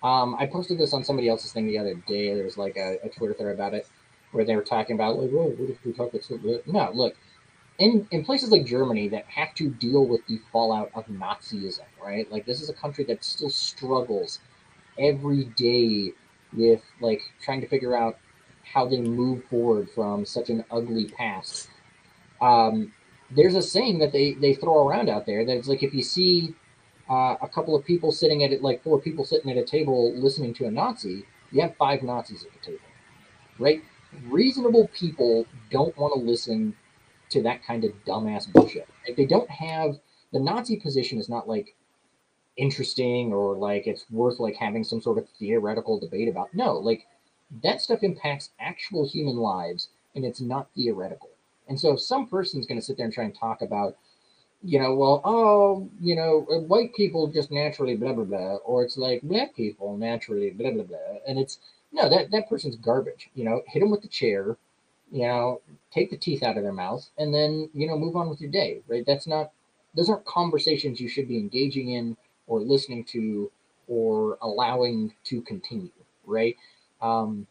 Um, 0.04 0.36
I 0.38 0.46
posted 0.46 0.78
this 0.78 0.94
on 0.94 1.04
somebody 1.04 1.30
else's 1.30 1.54
thing 1.54 1.66
the 1.66 1.78
other 1.78 1.94
day. 2.08 2.34
There 2.34 2.44
was 2.44 2.58
like 2.58 2.76
a, 2.76 2.98
a 3.04 3.10
Twitter 3.10 3.34
thread 3.34 3.54
about 3.54 3.74
it 3.74 3.88
where 4.34 4.44
they 4.44 4.56
were 4.56 4.64
talking 4.64 4.96
about 4.96 5.18
like, 5.18 5.30
what 5.32 5.70
if 5.70 5.86
we 5.86 5.94
talk 5.94 6.14
about 6.14 6.68
no, 6.68 6.92
look, 6.94 7.16
in 7.80 8.06
in 8.12 8.26
places 8.26 8.52
like 8.52 8.66
Germany 8.66 9.08
that 9.10 9.26
have 9.26 9.54
to 9.56 9.70
deal 9.70 10.06
with 10.06 10.26
the 10.28 10.40
fallout 10.52 10.92
of 10.96 11.06
Nazism, 11.08 11.86
right? 12.04 12.30
Like 12.32 12.46
this 12.46 12.62
is 12.62 12.70
a 12.70 12.74
country 12.74 13.04
that 13.06 13.24
still 13.24 13.50
struggles 13.50 14.40
every 15.00 15.46
day 15.56 16.12
with 16.56 16.82
like 17.02 17.22
trying 17.42 17.62
to 17.62 17.68
figure 17.68 17.96
out 17.96 18.18
how 18.64 18.88
they 18.88 19.02
move 19.02 19.44
forward 19.46 19.90
from 19.90 20.26
such 20.26 20.50
an 20.50 20.64
ugly 20.72 21.06
past. 21.06 21.70
Um, 22.42 22.94
there's 23.32 23.56
a 23.56 23.62
saying 23.62 24.00
that 24.00 24.12
they 24.12 24.34
they 24.34 24.54
throw 24.54 24.88
around 24.88 25.10
out 25.10 25.26
there 25.26 25.46
that 25.46 25.58
it's 25.58 25.68
like 25.68 25.84
if 25.84 25.94
you 25.94 26.04
see 26.04 26.56
uh, 27.10 27.36
a 27.42 27.48
couple 27.48 27.76
of 27.76 27.86
people 27.86 28.12
sitting 28.12 28.44
at 28.44 28.52
it, 28.52 28.62
like 28.62 28.84
four 28.84 29.00
people 29.00 29.26
sitting 29.26 29.52
at 29.52 29.58
a 29.58 29.64
table 29.64 30.14
listening 30.16 30.54
to 30.56 30.66
a 30.66 30.72
Nazi, 30.72 31.26
you 31.52 31.62
have 31.62 31.76
five 31.78 32.04
Nazis 32.04 32.44
at 32.44 32.52
the 32.54 32.60
table, 32.60 32.86
right? 33.60 33.82
Reasonable 34.28 34.90
people 34.94 35.46
don't 35.72 35.96
want 35.98 36.14
to 36.14 36.20
listen 36.20 36.76
to 37.30 37.42
that 37.44 37.64
kind 37.66 37.84
of 37.84 37.92
dumbass 38.06 38.52
bullshit. 38.52 38.88
If 39.06 39.18
they 39.18 39.26
don't 39.26 39.50
have 39.50 40.00
the 40.32 40.40
Nazi 40.40 40.78
position 40.78 41.20
is 41.20 41.30
not 41.30 41.48
like 41.48 41.76
interesting 42.58 43.34
or 43.34 43.56
like 43.56 43.88
it's 43.88 44.06
worth 44.10 44.40
like 44.40 44.56
having 44.56 44.84
some 44.84 45.02
sort 45.02 45.18
of 45.18 45.28
theoretical 45.40 46.00
debate 46.00 46.30
about. 46.30 46.54
No, 46.54 46.78
like 46.78 47.06
that 47.64 47.82
stuff 47.82 48.04
impacts 48.04 48.52
actual 48.60 49.08
human 49.08 49.38
lives 49.38 49.90
and 50.16 50.26
it's 50.26 50.42
not 50.42 50.68
theoretical. 50.76 51.30
And 51.68 51.80
so 51.80 51.94
if 51.94 52.02
some 52.02 52.28
person's 52.28 52.66
going 52.66 52.80
to 52.80 52.86
sit 52.86 52.98
there 52.98 53.06
and 53.06 53.14
try 53.14 53.24
and 53.24 53.36
talk 53.36 53.62
about, 53.62 53.96
you 54.64 54.80
know, 54.80 54.96
well, 54.96 55.22
oh, 55.26 55.90
you 56.00 56.16
know, 56.16 56.48
uh, 56.52 56.60
white 56.60 56.94
people 56.96 57.28
just 57.28 57.52
naturally 57.52 57.96
blah 57.96 58.14
blah 58.14 58.24
blah, 58.24 58.56
or 58.58 58.84
it's 58.84 58.98
like 58.98 59.22
black 59.22 59.56
people 59.56 59.98
naturally 59.98 60.52
blah 60.52 60.72
blah 60.72 60.84
blah, 60.84 60.98
and 61.28 61.38
it's 61.38 61.60
no, 61.92 62.10
that 62.10 62.32
that 62.32 62.50
person's 62.50 62.78
garbage. 62.78 63.30
You 63.36 63.44
know, 63.44 63.62
hit 63.68 63.82
them 63.82 63.92
with 63.92 64.02
the 64.02 64.08
chair, 64.08 64.58
you 65.12 65.28
know, 65.28 65.62
take 65.92 66.12
the 66.12 66.18
teeth 66.18 66.44
out 66.44 66.58
of 66.58 66.64
their 66.64 66.72
mouth, 66.72 67.10
and 67.18 67.34
then 67.34 67.70
you 67.74 67.88
know 67.88 67.98
move 67.98 68.16
on 68.16 68.30
with 68.30 68.40
your 68.40 68.52
day. 68.52 68.82
Right? 68.88 69.04
That's 69.06 69.28
not 69.28 69.52
those 69.96 70.10
aren't 70.10 70.26
conversations 70.26 71.02
you 71.02 71.10
should 71.10 71.28
be 71.28 71.38
engaging 71.38 71.92
in 71.92 72.16
or 72.54 72.60
listening 72.60 73.04
to 73.14 73.52
or 73.88 74.38
allowing 74.42 75.14
to 75.30 75.42
continue. 75.42 75.92
Right? 76.26 76.56
Um, 77.02 77.48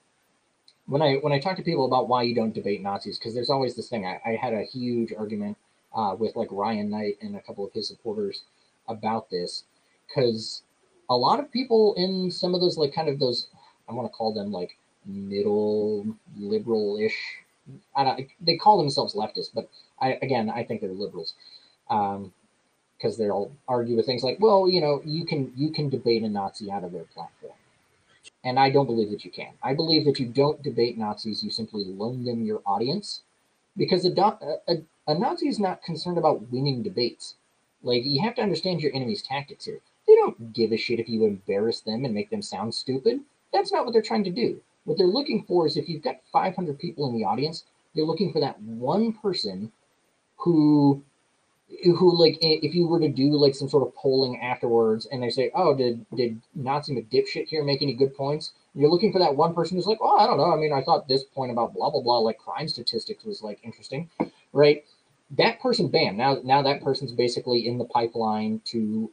when 0.87 1.03
I 1.03 1.15
when 1.25 1.33
I 1.33 1.39
talk 1.39 1.57
to 1.57 1.63
people 1.63 1.87
about 1.87 2.09
why 2.09 2.23
you 2.23 2.35
don't 2.35 2.55
debate 2.55 2.83
Nazis, 2.83 3.19
because 3.19 3.35
there's 3.35 3.51
always 3.51 3.75
this 3.75 3.89
thing. 3.89 4.07
I, 4.07 4.21
I 4.31 4.37
had 4.37 4.55
a 4.55 4.65
huge 4.65 5.13
argument 5.23 5.57
uh, 5.95 6.15
with 6.19 6.37
like 6.37 6.49
Ryan 6.51 6.91
Knight 6.91 7.19
and 7.21 7.37
a 7.37 7.41
couple 7.41 7.65
of 7.67 7.73
his 7.73 7.89
supporters 7.89 8.45
about 8.89 9.31
this, 9.31 9.65
because 10.09 10.63
a 11.09 11.17
lot 11.17 11.39
of 11.41 11.53
people 11.53 11.95
in 11.97 12.31
some 12.31 12.55
of 12.55 12.61
those 12.61 12.77
like 12.79 12.95
kind 12.95 13.09
of 13.09 13.19
those 13.19 13.49
I 13.89 13.93
want 13.93 14.11
to 14.11 14.17
call 14.17 14.33
them 14.33 14.51
like 14.53 14.77
middle 15.05 16.07
liberal-ish. 16.39 17.19
I 17.95 18.05
don't, 18.05 18.29
they 18.41 18.57
call 18.57 18.79
themselves 18.79 19.15
leftists, 19.15 19.53
but 19.55 19.69
I 20.01 20.19
again 20.23 20.51
I 20.51 20.65
think 20.65 20.81
they're 20.81 20.91
liberals. 21.05 21.35
Um, 21.91 22.33
because 23.03 23.17
they'll 23.17 23.51
argue 23.67 23.97
with 23.97 24.07
things 24.07 24.23
like, 24.23 24.39
well, 24.39 24.69
you 24.69 24.81
know, 24.81 25.03
you 25.05 25.25
can 25.25 25.53
you 25.57 25.73
can 25.73 25.89
debate 25.89 26.23
a 26.23 26.29
Nazi 26.29 26.71
out 26.71 26.85
of 26.85 26.93
their 26.93 27.05
platform. 27.05 27.55
And 28.45 28.59
I 28.59 28.71
don't 28.71 28.87
believe 28.87 29.11
that 29.11 29.25
you 29.25 29.31
can. 29.31 29.53
I 29.63 29.75
believe 29.75 30.05
that 30.05 30.21
you 30.21 30.27
don't 30.27 30.63
debate 30.63 30.99
Nazis, 30.99 31.43
you 31.43 31.51
simply 31.51 31.85
loan 31.85 32.25
them 32.25 32.45
your 32.45 32.61
audience. 32.67 33.23
Because 33.77 34.05
a, 34.05 34.11
a, 34.69 34.75
a 35.09 35.19
Nazi 35.19 35.49
is 35.49 35.59
not 35.59 35.83
concerned 35.83 36.19
about 36.19 36.51
winning 36.53 36.83
debates. 36.83 37.37
Like, 37.83 38.05
you 38.05 38.21
have 38.23 38.35
to 38.37 38.43
understand 38.43 38.81
your 38.81 38.95
enemy's 38.95 39.23
tactics 39.23 39.65
here. 39.65 39.81
They 40.07 40.15
don't 40.15 40.53
give 40.53 40.73
a 40.73 40.77
shit 40.77 41.01
if 41.01 41.09
you 41.09 41.25
embarrass 41.25 41.81
them 41.81 42.05
and 42.05 42.15
make 42.15 42.31
them 42.31 42.43
sound 42.43 42.75
stupid. 42.75 43.21
That's 43.53 43.73
not 43.73 43.85
what 43.85 43.93
they're 43.93 44.03
trying 44.03 44.25
to 44.25 44.31
do. 44.31 44.61
What 44.85 44.99
they're 44.99 45.07
looking 45.07 45.45
for 45.45 45.67
is 45.67 45.77
if 45.77 45.89
you've 45.89 46.03
got 46.03 46.21
500 46.33 46.79
people 46.79 47.09
in 47.09 47.17
the 47.17 47.25
audience, 47.25 47.65
they're 47.95 48.05
looking 48.05 48.33
for 48.33 48.41
that 48.41 48.61
one 48.61 49.13
person 49.13 49.73
who 50.37 51.03
who 51.85 52.17
like 52.17 52.39
if 52.41 52.75
you 52.75 52.87
were 52.87 53.01
to 53.01 53.09
do 53.09 53.33
like 53.33 53.55
some 53.55 53.69
sort 53.69 53.87
of 53.87 53.95
polling 53.95 54.41
afterwards 54.41 55.07
and 55.11 55.23
they 55.23 55.31
say 55.31 55.51
oh 55.55 55.75
did 55.75 56.05
did 56.15 56.41
nazi 56.55 56.95
dipshit 57.11 57.49
here 57.49 57.65
make 57.65 57.83
any 57.83 57.95
good 57.95 58.15
points? 58.15 58.53
You're 58.75 58.91
looking 58.91 59.13
for 59.13 59.19
that 59.19 59.37
one 59.37 59.55
person 59.55 59.77
who's 59.77 59.87
like 59.87 59.99
oh 60.01 60.19
i 60.19 60.27
don't 60.27 60.39
know. 60.39 60.53
I 60.53 60.57
mean 60.57 60.73
i 60.73 60.83
thought 60.83 61.09
this 61.09 61.25
point 61.25 61.51
about 61.51 61.75
blah 61.75 61.91
blah 61.91 62.03
blah 62.03 62.19
like 62.19 62.39
crime 62.39 62.69
statistics 62.69 63.25
was 63.25 63.43
like 63.43 63.59
interesting. 63.63 64.11
Right? 64.53 64.85
That 65.31 65.61
person 65.61 65.89
bam 65.89 66.17
now 66.17 66.39
now 66.45 66.63
that 66.63 66.83
person's 66.83 67.13
basically 67.13 67.67
in 67.67 67.79
the 67.79 67.87
pipeline 67.87 68.61
to 68.67 69.11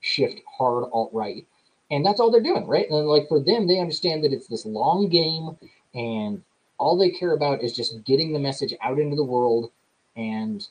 shift 0.00 0.40
hard 0.58 0.84
alt 0.92 1.10
right 1.12 1.46
and 1.90 2.04
that's 2.04 2.20
all 2.20 2.30
they're 2.30 2.42
doing 2.42 2.66
right? 2.66 2.88
And 2.90 3.06
like 3.06 3.28
for 3.28 3.40
them 3.40 3.66
they 3.66 3.80
understand 3.80 4.22
that 4.24 4.32
it's 4.32 4.48
this 4.48 4.66
long 4.66 5.08
game 5.08 5.56
and 5.94 6.42
all 6.78 6.98
they 6.98 7.10
care 7.10 7.32
about 7.32 7.62
is 7.62 7.74
just 7.74 8.04
getting 8.04 8.32
the 8.32 8.38
message 8.38 8.74
out 8.82 8.98
into 8.98 9.16
the 9.16 9.24
world 9.24 9.70
and 10.14 10.66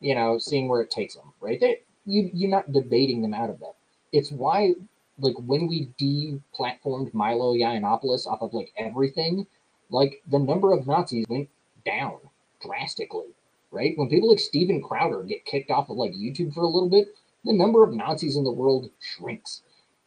you 0.00 0.14
know, 0.14 0.38
seeing 0.38 0.68
where 0.68 0.82
it 0.82 0.90
takes 0.90 1.14
them, 1.14 1.32
right? 1.40 1.60
They, 1.60 1.80
you, 2.06 2.30
you're 2.32 2.50
not 2.50 2.72
debating 2.72 3.22
them 3.22 3.34
out 3.34 3.50
of 3.50 3.60
that. 3.60 3.74
It's 4.12 4.32
why, 4.32 4.74
like, 5.18 5.34
when 5.38 5.68
we 5.68 5.90
de-platformed 5.98 7.14
Milo 7.14 7.54
Yiannopoulos 7.54 8.26
off 8.26 8.42
of 8.42 8.54
like 8.54 8.72
everything, 8.76 9.46
like 9.90 10.22
the 10.30 10.38
number 10.38 10.72
of 10.72 10.86
Nazis 10.86 11.26
went 11.28 11.48
down 11.84 12.18
drastically, 12.62 13.28
right? 13.70 13.94
When 13.96 14.08
people 14.08 14.30
like 14.30 14.40
Steven 14.40 14.82
Crowder 14.82 15.22
get 15.24 15.44
kicked 15.44 15.70
off 15.70 15.90
of 15.90 15.96
like 15.96 16.12
YouTube 16.12 16.54
for 16.54 16.62
a 16.62 16.68
little 16.68 16.90
bit, 16.90 17.08
the 17.44 17.52
number 17.52 17.84
of 17.84 17.94
Nazis 17.94 18.36
in 18.36 18.44
the 18.44 18.52
world 18.52 18.90
shrinks 19.00 19.62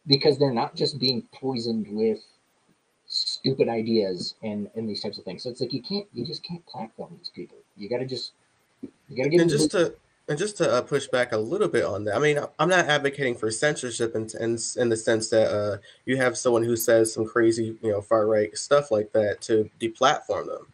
because 0.06 0.38
they're 0.38 0.52
not 0.52 0.74
just 0.76 0.98
being 1.00 1.22
poisoned 1.34 1.86
with 1.90 2.20
stupid 3.06 3.68
ideas 3.68 4.34
and 4.42 4.70
and 4.74 4.88
these 4.88 5.02
types 5.02 5.18
of 5.18 5.24
things. 5.24 5.42
So 5.42 5.50
it's 5.50 5.60
like 5.60 5.72
you 5.72 5.82
can't, 5.82 6.06
you 6.12 6.24
just 6.26 6.44
can't 6.44 6.64
platform 6.66 7.14
these 7.18 7.30
people. 7.30 7.58
You 7.76 7.88
got 7.88 7.98
to 7.98 8.06
just 8.06 8.32
you 9.08 9.24
gotta 9.24 9.40
and 9.40 9.50
just 9.50 9.70
to 9.72 9.94
and 10.28 10.38
just 10.38 10.56
to 10.58 10.70
uh, 10.70 10.82
push 10.82 11.06
back 11.08 11.32
a 11.32 11.36
little 11.36 11.68
bit 11.68 11.84
on 11.84 12.04
that. 12.04 12.16
I 12.16 12.18
mean, 12.18 12.38
I'm 12.58 12.68
not 12.68 12.86
advocating 12.86 13.34
for 13.34 13.50
censorship 13.50 14.14
in 14.14 14.28
in, 14.40 14.58
in 14.76 14.88
the 14.88 14.96
sense 14.96 15.28
that 15.30 15.50
uh, 15.50 15.78
you 16.06 16.16
have 16.16 16.38
someone 16.38 16.64
who 16.64 16.76
says 16.76 17.12
some 17.12 17.26
crazy, 17.26 17.76
you 17.82 17.90
know, 17.90 18.00
far 18.00 18.26
right 18.26 18.56
stuff 18.56 18.90
like 18.90 19.12
that 19.12 19.40
to 19.42 19.68
deplatform 19.80 20.46
them. 20.46 20.66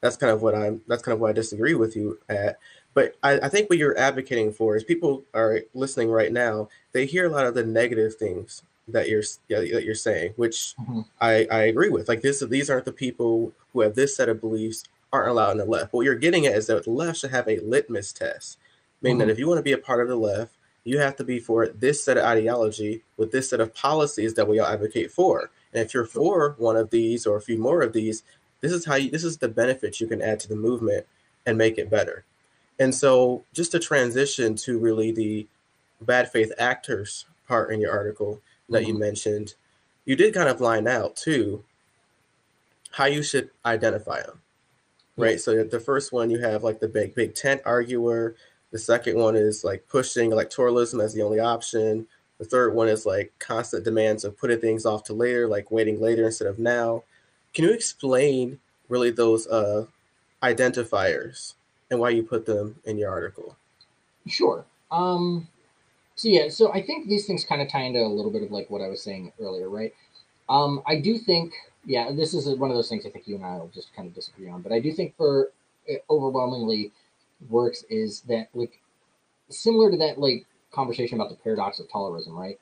That's 0.00 0.16
kind 0.16 0.32
of 0.32 0.42
what 0.42 0.54
I'm. 0.54 0.80
That's 0.86 1.02
kind 1.02 1.14
of 1.14 1.20
what 1.20 1.30
I 1.30 1.34
disagree 1.34 1.74
with 1.74 1.94
you 1.96 2.18
at. 2.28 2.58
But 2.92 3.16
I, 3.22 3.38
I 3.38 3.48
think 3.48 3.70
what 3.70 3.78
you're 3.78 3.96
advocating 3.96 4.52
for 4.52 4.76
is 4.76 4.82
people 4.82 5.22
are 5.34 5.60
listening 5.74 6.10
right 6.10 6.32
now. 6.32 6.68
They 6.92 7.06
hear 7.06 7.26
a 7.26 7.30
lot 7.30 7.46
of 7.46 7.54
the 7.54 7.64
negative 7.64 8.16
things 8.16 8.62
that 8.88 9.08
you're 9.08 9.22
that 9.48 9.84
you're 9.84 9.94
saying, 9.94 10.32
which 10.36 10.74
mm-hmm. 10.80 11.02
I, 11.20 11.46
I 11.50 11.62
agree 11.64 11.90
with. 11.90 12.08
Like 12.08 12.22
this, 12.22 12.40
these 12.40 12.70
aren't 12.70 12.86
the 12.86 12.92
people 12.92 13.52
who 13.72 13.82
have 13.82 13.94
this 13.94 14.16
set 14.16 14.28
of 14.28 14.40
beliefs 14.40 14.84
aren't 15.12 15.30
allowed 15.30 15.52
in 15.52 15.58
the 15.58 15.64
left. 15.64 15.92
What 15.92 16.04
you're 16.04 16.14
getting 16.14 16.46
at 16.46 16.54
is 16.54 16.66
that 16.66 16.84
the 16.84 16.90
left 16.90 17.18
should 17.18 17.30
have 17.30 17.48
a 17.48 17.60
litmus 17.60 18.12
test, 18.12 18.58
meaning 19.02 19.18
mm-hmm. 19.18 19.28
that 19.28 19.32
if 19.32 19.38
you 19.38 19.48
want 19.48 19.58
to 19.58 19.62
be 19.62 19.72
a 19.72 19.78
part 19.78 20.00
of 20.00 20.08
the 20.08 20.16
left, 20.16 20.54
you 20.84 20.98
have 20.98 21.16
to 21.16 21.24
be 21.24 21.38
for 21.38 21.68
this 21.68 22.02
set 22.02 22.16
of 22.16 22.24
ideology 22.24 23.02
with 23.16 23.32
this 23.32 23.50
set 23.50 23.60
of 23.60 23.74
policies 23.74 24.34
that 24.34 24.48
we 24.48 24.58
all 24.58 24.68
advocate 24.68 25.10
for. 25.10 25.50
And 25.72 25.84
if 25.84 25.92
you're 25.92 26.06
for 26.06 26.54
one 26.58 26.76
of 26.76 26.90
these 26.90 27.26
or 27.26 27.36
a 27.36 27.42
few 27.42 27.58
more 27.58 27.82
of 27.82 27.92
these, 27.92 28.22
this 28.60 28.72
is 28.72 28.84
how 28.84 28.94
you, 28.94 29.10
this 29.10 29.24
is 29.24 29.38
the 29.38 29.48
benefits 29.48 30.00
you 30.00 30.06
can 30.06 30.22
add 30.22 30.40
to 30.40 30.48
the 30.48 30.56
movement 30.56 31.06
and 31.46 31.58
make 31.58 31.78
it 31.78 31.90
better. 31.90 32.24
And 32.78 32.94
so, 32.94 33.44
just 33.52 33.72
to 33.72 33.78
transition 33.78 34.54
to 34.56 34.78
really 34.78 35.12
the 35.12 35.46
bad 36.00 36.30
faith 36.32 36.52
actors 36.58 37.26
part 37.46 37.72
in 37.72 37.80
your 37.80 37.92
article 37.92 38.40
that 38.70 38.82
mm-hmm. 38.82 38.88
you 38.88 38.98
mentioned, 38.98 39.54
you 40.06 40.16
did 40.16 40.34
kind 40.34 40.48
of 40.48 40.60
line 40.60 40.88
out 40.88 41.14
too 41.16 41.64
how 42.92 43.04
you 43.04 43.22
should 43.22 43.50
identify 43.64 44.22
them 44.22 44.40
right? 45.20 45.40
So 45.40 45.64
the 45.64 45.80
first 45.80 46.12
one 46.12 46.30
you 46.30 46.38
have 46.38 46.62
like 46.64 46.80
the 46.80 46.88
big 46.88 47.14
big 47.14 47.34
tent 47.34 47.62
arguer. 47.64 48.36
The 48.72 48.78
second 48.78 49.16
one 49.18 49.36
is 49.36 49.64
like 49.64 49.86
pushing 49.88 50.30
electoralism 50.30 51.02
as 51.02 51.14
the 51.14 51.22
only 51.22 51.40
option. 51.40 52.06
The 52.38 52.44
third 52.44 52.74
one 52.74 52.88
is 52.88 53.04
like 53.04 53.32
constant 53.38 53.84
demands 53.84 54.24
of 54.24 54.38
putting 54.38 54.60
things 54.60 54.86
off 54.86 55.04
to 55.04 55.12
later, 55.12 55.46
like 55.46 55.70
waiting 55.70 56.00
later 56.00 56.24
instead 56.24 56.48
of 56.48 56.58
now. 56.58 57.04
Can 57.52 57.64
you 57.64 57.72
explain 57.72 58.60
really 58.88 59.10
those 59.10 59.46
uh, 59.48 59.86
identifiers 60.42 61.54
and 61.90 62.00
why 62.00 62.10
you 62.10 62.22
put 62.22 62.46
them 62.46 62.76
in 62.84 62.96
your 62.96 63.10
article? 63.10 63.56
Sure. 64.26 64.64
Um, 64.90 65.48
so 66.14 66.28
yeah, 66.28 66.48
so 66.48 66.72
I 66.72 66.82
think 66.82 67.08
these 67.08 67.26
things 67.26 67.44
kind 67.44 67.62
of 67.62 67.68
tie 67.68 67.82
into 67.82 68.00
a 68.00 68.06
little 68.06 68.30
bit 68.30 68.42
of 68.42 68.50
like 68.50 68.70
what 68.70 68.82
I 68.82 68.88
was 68.88 69.02
saying 69.02 69.32
earlier, 69.40 69.68
right? 69.68 69.94
Um, 70.48 70.82
I 70.86 70.96
do 71.00 71.18
think 71.18 71.54
yeah, 71.84 72.10
this 72.12 72.34
is 72.34 72.48
one 72.58 72.70
of 72.70 72.76
those 72.76 72.88
things 72.88 73.06
I 73.06 73.10
think 73.10 73.26
you 73.26 73.36
and 73.36 73.44
I 73.44 73.56
will 73.56 73.70
just 73.72 73.94
kind 73.94 74.08
of 74.08 74.14
disagree 74.14 74.48
on. 74.48 74.62
But 74.62 74.72
I 74.72 74.80
do 74.80 74.92
think 74.92 75.16
for 75.16 75.50
eh, 75.88 75.96
overwhelmingly 76.08 76.92
works 77.48 77.84
is 77.88 78.20
that 78.22 78.48
like 78.54 78.80
similar 79.48 79.90
to 79.90 79.96
that 79.98 80.18
like 80.18 80.46
conversation 80.72 81.18
about 81.18 81.30
the 81.30 81.36
paradox 81.36 81.80
of 81.80 81.88
tolerism, 81.88 82.32
right? 82.36 82.58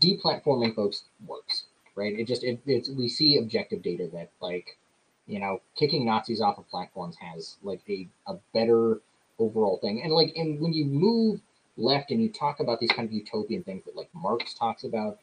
Deplatforming 0.00 0.74
folks 0.74 1.04
works, 1.26 1.64
right? 1.94 2.18
It 2.18 2.26
just 2.26 2.44
it, 2.44 2.60
it's 2.66 2.88
we 2.88 3.08
see 3.08 3.38
objective 3.38 3.82
data 3.82 4.08
that 4.12 4.30
like 4.40 4.78
you 5.26 5.38
know 5.38 5.60
kicking 5.78 6.06
Nazis 6.06 6.40
off 6.40 6.58
of 6.58 6.68
platforms 6.68 7.16
has 7.16 7.56
like 7.62 7.80
a 7.88 8.08
a 8.26 8.36
better 8.54 9.00
overall 9.38 9.78
thing, 9.78 10.02
and 10.02 10.12
like 10.12 10.32
and 10.36 10.60
when 10.60 10.72
you 10.72 10.84
move 10.86 11.40
left 11.76 12.10
and 12.10 12.22
you 12.22 12.30
talk 12.30 12.60
about 12.60 12.80
these 12.80 12.90
kind 12.90 13.06
of 13.06 13.12
utopian 13.12 13.62
things 13.62 13.84
that 13.84 13.96
like 13.96 14.08
Marx 14.14 14.54
talks 14.54 14.84
about, 14.84 15.18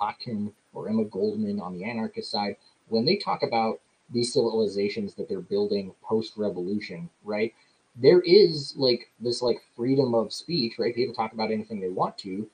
Kropotkin 0.00 0.52
or 0.72 0.88
Emma 0.88 1.04
Goldman 1.04 1.60
on 1.60 1.74
the 1.74 1.84
anarchist 1.84 2.30
side, 2.30 2.56
when 2.88 3.04
they 3.04 3.16
talk 3.16 3.42
about 3.42 3.80
these 4.12 4.32
civilizations 4.32 5.14
that 5.14 5.28
they're 5.28 5.40
building 5.40 5.94
post 6.02 6.34
revolution, 6.36 7.08
right? 7.24 7.54
There 7.96 8.20
is 8.20 8.74
like 8.76 9.10
this 9.20 9.42
like 9.42 9.60
freedom 9.76 10.14
of 10.14 10.32
speech, 10.32 10.74
right? 10.78 10.94
People 10.94 11.14
talk 11.14 11.32
about 11.32 11.50
anything 11.50 11.80
they 11.80 11.88
want 11.88 12.18
to, 12.18 12.48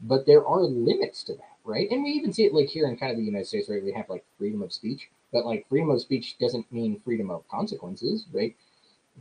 but 0.00 0.26
there 0.26 0.46
are 0.46 0.62
limits 0.62 1.22
to 1.24 1.34
that, 1.34 1.56
right? 1.64 1.90
And 1.90 2.02
we 2.02 2.10
even 2.10 2.32
see 2.32 2.44
it 2.44 2.54
like 2.54 2.68
here 2.68 2.86
in 2.86 2.96
kind 2.96 3.12
of 3.12 3.18
the 3.18 3.24
United 3.24 3.46
States, 3.46 3.68
right? 3.68 3.82
We 3.82 3.92
have 3.92 4.08
like 4.08 4.24
freedom 4.38 4.62
of 4.62 4.72
speech, 4.72 5.08
but 5.32 5.46
like 5.46 5.68
freedom 5.68 5.90
of 5.90 6.00
speech 6.00 6.38
doesn't 6.38 6.70
mean 6.72 7.00
freedom 7.04 7.30
of 7.30 7.48
consequences, 7.48 8.26
right? 8.32 8.56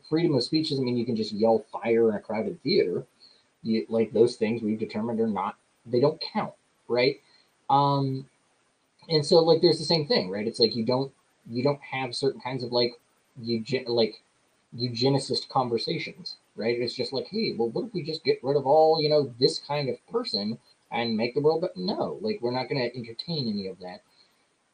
Freedom 0.10 0.36
of 0.36 0.44
speech 0.44 0.70
doesn't 0.70 0.86
mean 0.86 0.98
you 0.98 1.06
can 1.06 1.16
just 1.18 1.34
yell 1.34 1.66
fire 1.72 2.10
in 2.10 2.16
a 2.16 2.20
crowded 2.20 2.62
theater. 2.64 3.06
You, 3.64 3.86
like 3.90 4.14
those 4.14 4.38
things 4.38 4.62
we've 4.62 4.80
determined 4.80 5.20
are 5.20 5.28
not, 5.28 5.58
they 5.86 6.00
don't 6.00 6.22
count, 6.34 6.54
right? 6.88 7.22
Um, 7.72 8.28
and 9.10 9.26
so 9.26 9.40
like 9.40 9.62
there's 9.62 9.80
the 9.80 9.86
same 9.86 10.08
thing, 10.08 10.30
right? 10.30 10.48
It's 10.48 10.60
like 10.60 10.76
you 10.76 10.86
don't 10.86 11.12
you 11.50 11.64
don't 11.64 11.82
have 11.82 12.16
certain 12.16 12.42
kinds 12.42 12.64
of 12.64 12.72
like 12.72 12.94
eugen 13.42 13.86
like 13.88 14.22
eugenicist 14.76 15.50
conversations, 15.50 16.38
right? 16.56 16.80
It's 16.80 16.94
just 16.96 17.14
like, 17.14 17.28
hey, 17.30 17.54
well, 17.58 17.70
what 17.70 17.86
if 17.86 17.94
we 17.94 18.04
just 18.04 18.24
get 18.24 18.40
rid 18.44 18.58
of 18.58 18.66
all 18.68 19.02
you 19.02 19.10
know 19.10 19.34
this 19.40 19.60
kind 19.60 19.90
of 19.90 20.06
person 20.08 20.58
and 20.92 21.18
make 21.18 21.36
the 21.36 21.42
world? 21.42 21.62
But 21.62 21.78
no, 21.78 22.20
like 22.22 22.40
we're 22.42 22.52
not 22.52 22.70
going 22.70 22.82
to 22.82 22.98
entertain 22.98 23.48
any 23.50 23.68
of 23.68 23.80
that 23.80 24.02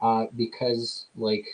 uh, 0.01 0.27
because 0.35 1.07
like 1.15 1.45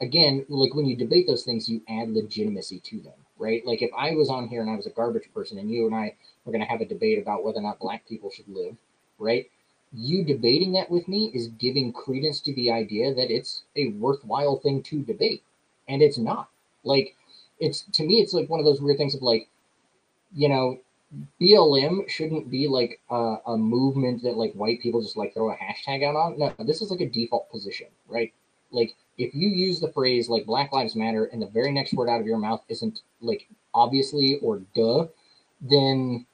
again, 0.00 0.44
like 0.48 0.74
when 0.74 0.86
you 0.86 0.96
debate 0.96 1.26
those 1.26 1.44
things, 1.44 1.68
you 1.68 1.82
add 1.88 2.10
legitimacy 2.10 2.80
to 2.80 3.00
them, 3.00 3.14
right? 3.38 3.64
Like 3.66 3.82
if 3.82 3.90
I 3.96 4.12
was 4.14 4.30
on 4.30 4.48
here 4.48 4.62
and 4.62 4.70
I 4.70 4.76
was 4.76 4.86
a 4.86 4.90
garbage 4.90 5.28
person 5.34 5.58
and 5.58 5.70
you 5.70 5.86
and 5.86 5.94
I 5.94 6.14
were 6.44 6.52
going 6.52 6.64
to 6.64 6.70
have 6.70 6.80
a 6.80 6.86
debate 6.86 7.20
about 7.20 7.44
whether 7.44 7.58
or 7.58 7.62
not 7.62 7.80
black 7.80 8.06
people 8.08 8.30
should 8.30 8.48
live, 8.48 8.76
right? 9.18 9.50
You 9.92 10.24
debating 10.24 10.72
that 10.72 10.90
with 10.90 11.08
me 11.08 11.30
is 11.34 11.48
giving 11.48 11.92
credence 11.92 12.40
to 12.40 12.54
the 12.54 12.70
idea 12.70 13.14
that 13.14 13.30
it's 13.30 13.62
a 13.76 13.88
worthwhile 13.92 14.58
thing 14.60 14.82
to 14.84 15.02
debate. 15.02 15.42
And 15.88 16.02
it's 16.02 16.18
not. 16.18 16.48
Like, 16.84 17.16
it's 17.58 17.82
to 17.92 18.04
me, 18.04 18.20
it's 18.20 18.32
like 18.32 18.48
one 18.48 18.60
of 18.60 18.66
those 18.66 18.80
weird 18.80 18.98
things 18.98 19.14
of 19.14 19.22
like, 19.22 19.48
you 20.32 20.48
know, 20.48 20.78
BLM 21.40 22.08
shouldn't 22.08 22.50
be 22.50 22.68
like 22.68 23.00
a, 23.10 23.36
a, 23.46 23.56
movement 23.56 24.22
that 24.22 24.36
like 24.36 24.52
white 24.52 24.80
people 24.80 25.02
just 25.02 25.16
like 25.16 25.34
throw 25.34 25.50
a 25.50 25.56
hashtag 25.56 26.04
out 26.04 26.14
on. 26.14 26.38
No, 26.38 26.54
this 26.60 26.82
is 26.82 26.90
like 26.90 27.00
a 27.00 27.08
default 27.08 27.50
position, 27.50 27.88
right? 28.08 28.32
Like 28.70 28.94
if 29.18 29.34
you 29.34 29.48
use 29.48 29.80
the 29.80 29.92
phrase 29.92 30.28
like 30.28 30.46
Black 30.46 30.72
Lives 30.72 30.94
Matter 30.94 31.24
and 31.26 31.42
the 31.42 31.48
very 31.48 31.72
next 31.72 31.94
word 31.94 32.08
out 32.08 32.20
of 32.20 32.26
your 32.26 32.38
mouth 32.38 32.62
isn't 32.68 33.00
like 33.20 33.48
obviously 33.74 34.38
or 34.40 34.62
duh, 34.76 35.08
then 35.60 36.26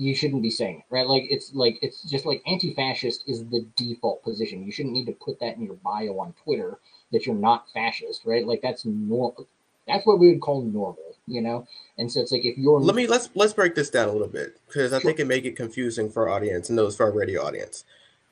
you 0.00 0.14
shouldn't 0.14 0.40
be 0.40 0.50
saying 0.50 0.78
it, 0.78 0.84
right? 0.88 1.06
Like 1.06 1.26
it's 1.28 1.52
like 1.52 1.78
it's 1.82 2.02
just 2.02 2.24
like 2.24 2.42
anti-fascist 2.46 3.24
is 3.26 3.44
the 3.44 3.66
default 3.76 4.22
position. 4.22 4.64
You 4.64 4.72
shouldn't 4.72 4.94
need 4.94 5.04
to 5.06 5.12
put 5.12 5.38
that 5.40 5.56
in 5.56 5.62
your 5.62 5.74
bio 5.74 6.18
on 6.18 6.32
Twitter 6.42 6.78
that 7.12 7.26
you're 7.26 7.34
not 7.34 7.70
fascist, 7.74 8.22
right? 8.24 8.46
Like 8.46 8.62
that's 8.62 8.86
normal. 8.86 9.46
That's 9.86 10.06
what 10.06 10.18
we 10.18 10.30
would 10.30 10.40
call 10.40 10.62
normal, 10.62 11.16
you 11.26 11.42
know. 11.42 11.66
And 11.98 12.10
so 12.10 12.20
it's 12.20 12.32
like 12.32 12.46
if 12.46 12.56
you're 12.56 12.80
let 12.80 12.96
me 12.96 13.06
let's 13.06 13.28
let's 13.34 13.52
break 13.52 13.74
this 13.74 13.90
down 13.90 14.08
a 14.08 14.12
little 14.12 14.26
bit 14.26 14.58
because 14.66 14.94
I 14.94 15.00
sure. 15.00 15.10
think 15.10 15.20
it 15.20 15.26
make 15.26 15.44
it 15.44 15.54
confusing 15.54 16.10
for 16.10 16.30
our 16.30 16.36
audience 16.36 16.70
and 16.70 16.78
those 16.78 16.96
for 16.96 17.04
our 17.04 17.12
radio 17.12 17.44
audience. 17.44 17.84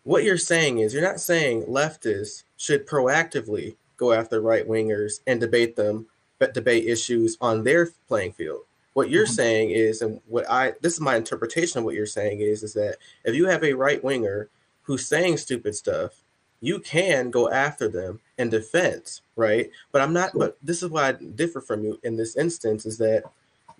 What 0.05 0.25
you're 0.25 0.39
saying 0.39 0.79
is 0.79 0.95
you're 0.95 1.03
not 1.03 1.21
saying 1.21 1.64
leftists 1.64 2.45
should 2.57 2.87
proactively 2.87 3.77
go 3.99 4.12
after 4.12 4.41
right 4.41 4.66
wingers 4.66 5.21
and 5.27 5.39
debate 5.39 5.77
them, 5.77 6.07
but 6.39 6.55
debate 6.55 6.87
issues 6.87 7.37
on 7.43 7.64
their 7.64 7.91
playing 8.07 8.33
field 8.33 8.62
what 8.99 9.11
you're 9.11 9.26
mm-hmm. 9.26 9.32
saying 9.32 9.70
is, 9.70 10.03
and 10.03 10.20
what 10.26 10.44
I 10.51 10.72
this 10.80 10.94
is 10.94 11.01
my 11.01 11.14
interpretation 11.14 11.78
of 11.78 11.84
what 11.84 11.94
you're 11.94 12.05
saying 12.05 12.40
is, 12.40 12.64
is 12.64 12.74
that 12.74 12.96
if 13.22 13.32
you 13.32 13.46
have 13.46 13.62
a 13.62 13.72
right 13.72 14.03
winger 14.03 14.49
who's 14.82 15.07
saying 15.07 15.36
stupid 15.36 15.76
stuff, 15.76 16.24
you 16.61 16.80
can 16.80 17.30
go 17.30 17.49
after 17.49 17.86
them 17.86 18.18
in 18.38 18.51
defense, 18.51 19.22
right? 19.36 19.70
But 19.92 20.03
I'm 20.03 20.12
not. 20.12 20.32
But 20.34 20.59
this 20.64 20.82
is 20.82 20.90
why 20.90 21.11
I 21.11 21.12
differ 21.12 21.61
from 21.61 21.84
you 21.84 22.01
in 22.03 22.16
this 22.16 22.36
instance 22.36 22.86
is 22.86 22.99
that 22.99 23.22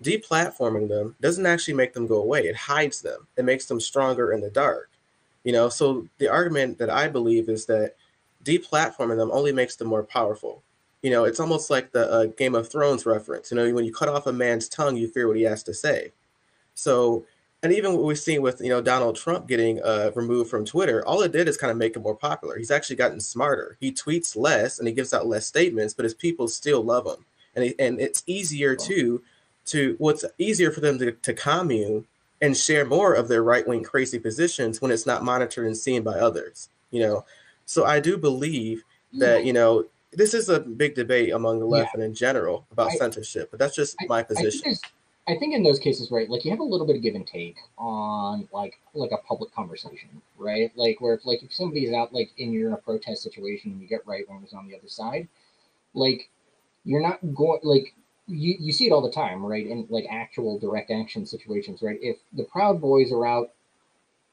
deplatforming 0.01 0.87
them 0.87 1.17
doesn't 1.19 1.45
actually 1.45 1.73
make 1.73 1.91
them 1.91 2.07
go 2.07 2.21
away. 2.21 2.47
It 2.47 2.55
hides 2.55 3.01
them. 3.01 3.27
It 3.35 3.43
makes 3.43 3.65
them 3.65 3.81
stronger 3.81 4.31
in 4.31 4.39
the 4.39 4.49
dark. 4.49 4.89
You 5.43 5.51
know. 5.51 5.67
So 5.67 6.07
the 6.19 6.29
argument 6.29 6.77
that 6.77 6.89
I 6.89 7.09
believe 7.09 7.49
is 7.49 7.65
that 7.65 7.95
deplatforming 8.45 9.17
them 9.17 9.31
only 9.33 9.51
makes 9.51 9.75
them 9.75 9.89
more 9.89 10.03
powerful. 10.03 10.63
You 11.01 11.11
know, 11.11 11.23
it's 11.23 11.39
almost 11.39 11.69
like 11.69 11.91
the 11.91 12.11
uh, 12.11 12.25
Game 12.25 12.55
of 12.55 12.69
Thrones 12.69 13.05
reference. 13.05 13.51
You 13.51 13.57
know, 13.57 13.73
when 13.73 13.85
you 13.85 13.93
cut 13.93 14.09
off 14.09 14.27
a 14.27 14.33
man's 14.33 14.67
tongue, 14.67 14.97
you 14.97 15.07
fear 15.07 15.27
what 15.27 15.37
he 15.37 15.43
has 15.43 15.63
to 15.63 15.73
say. 15.73 16.11
So, 16.73 17.25
and 17.61 17.73
even 17.73 17.93
what 17.93 18.03
we've 18.03 18.19
seen 18.19 18.41
with 18.41 18.61
you 18.61 18.69
know 18.69 18.81
Donald 18.81 19.15
Trump 19.15 19.47
getting 19.47 19.81
uh, 19.81 20.11
removed 20.15 20.49
from 20.49 20.65
Twitter, 20.65 21.05
all 21.05 21.21
it 21.21 21.31
did 21.31 21.47
is 21.47 21.57
kind 21.57 21.71
of 21.71 21.77
make 21.77 21.95
him 21.95 22.03
more 22.03 22.15
popular. 22.15 22.57
He's 22.57 22.71
actually 22.71 22.97
gotten 22.97 23.19
smarter. 23.19 23.77
He 23.79 23.91
tweets 23.91 24.35
less 24.35 24.79
and 24.79 24.87
he 24.87 24.93
gives 24.93 25.13
out 25.13 25.27
less 25.27 25.45
statements, 25.45 25.93
but 25.93 26.03
his 26.05 26.13
people 26.13 26.47
still 26.47 26.83
love 26.83 27.05
him. 27.05 27.25
And 27.55 27.65
he, 27.65 27.75
and 27.79 27.99
it's 27.99 28.23
easier 28.27 28.75
to 28.75 29.21
to 29.67 29.95
what's 29.99 30.23
well, 30.23 30.31
easier 30.37 30.71
for 30.71 30.81
them 30.81 30.97
to, 30.99 31.11
to 31.11 31.33
commune 31.33 32.05
and 32.41 32.55
share 32.55 32.85
more 32.85 33.13
of 33.13 33.27
their 33.27 33.43
right 33.43 33.67
wing 33.67 33.83
crazy 33.83 34.19
positions 34.19 34.81
when 34.81 34.91
it's 34.91 35.05
not 35.05 35.23
monitored 35.23 35.67
and 35.67 35.77
seen 35.77 36.01
by 36.03 36.17
others. 36.19 36.69
You 36.91 37.01
know, 37.01 37.25
so 37.65 37.85
I 37.85 37.99
do 37.99 38.17
believe 38.17 38.83
that 39.13 39.45
you 39.45 39.53
know 39.53 39.85
this 40.11 40.33
is 40.33 40.49
a 40.49 40.59
big 40.59 40.95
debate 40.95 41.33
among 41.33 41.59
the 41.59 41.65
left 41.65 41.91
yeah. 41.93 42.01
and 42.01 42.03
in 42.03 42.13
general 42.13 42.65
about 42.71 42.91
I, 42.91 42.95
censorship, 42.95 43.49
but 43.51 43.59
that's 43.59 43.75
just 43.75 43.95
I, 44.01 44.05
my 44.07 44.23
position. 44.23 44.61
I 44.61 44.63
think, 44.63 44.79
I 45.27 45.37
think, 45.37 45.55
in 45.55 45.63
those 45.63 45.79
cases, 45.79 46.09
right, 46.09 46.29
like 46.29 46.43
you 46.43 46.51
have 46.51 46.59
a 46.59 46.63
little 46.63 46.87
bit 46.87 46.95
of 46.95 47.03
give 47.03 47.15
and 47.15 47.27
take 47.27 47.57
on 47.77 48.47
like 48.51 48.79
like 48.93 49.11
a 49.11 49.17
public 49.17 49.53
conversation, 49.53 50.09
right? 50.37 50.71
Like 50.75 50.99
where 51.01 51.13
if 51.13 51.25
like 51.25 51.43
if 51.43 51.53
somebody's 51.53 51.93
out 51.93 52.13
like 52.13 52.31
in 52.37 52.51
you're 52.51 52.67
in 52.67 52.73
a 52.73 52.77
protest 52.77 53.23
situation 53.23 53.71
and 53.71 53.81
you 53.81 53.87
get 53.87 54.05
right 54.07 54.27
wingers 54.27 54.55
on 54.55 54.67
the 54.67 54.75
other 54.75 54.87
side, 54.87 55.27
like 55.93 56.29
you're 56.85 57.01
not 57.01 57.19
going 57.35 57.59
like 57.63 57.93
you, 58.27 58.55
you 58.59 58.71
see 58.71 58.87
it 58.87 58.91
all 58.91 59.01
the 59.01 59.11
time, 59.11 59.45
right? 59.45 59.65
In 59.65 59.85
like 59.89 60.05
actual 60.09 60.57
direct 60.59 60.91
action 60.91 61.25
situations, 61.25 61.81
right? 61.81 61.97
If 62.01 62.17
the 62.33 62.43
Proud 62.43 62.79
Boys 62.81 63.11
are 63.11 63.25
out, 63.25 63.51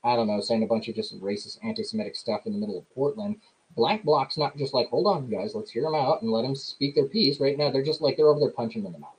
I 0.04 0.16
don't 0.16 0.26
know, 0.26 0.40
saying 0.40 0.62
a 0.62 0.66
bunch 0.66 0.88
of 0.88 0.94
just 0.94 1.18
racist, 1.20 1.58
anti-Semitic 1.64 2.14
stuff 2.14 2.42
in 2.46 2.52
the 2.52 2.58
middle 2.58 2.78
of 2.78 2.94
Portland, 2.94 3.36
Black 3.76 4.02
Bloc's 4.02 4.38
not 4.38 4.56
just 4.56 4.74
like, 4.74 4.88
hold 4.88 5.06
on, 5.06 5.28
guys, 5.28 5.54
let's 5.54 5.70
hear 5.70 5.82
them 5.82 5.94
out 5.94 6.22
and 6.22 6.32
let 6.32 6.42
them 6.42 6.54
speak 6.54 6.94
their 6.94 7.06
piece. 7.06 7.38
Right 7.38 7.58
now, 7.58 7.70
they're 7.70 7.84
just 7.84 8.00
like 8.00 8.16
they're 8.16 8.28
over 8.28 8.40
there 8.40 8.50
punching 8.50 8.82
them 8.82 8.88
in 8.88 8.92
the 8.94 8.98
mouth. 8.98 9.10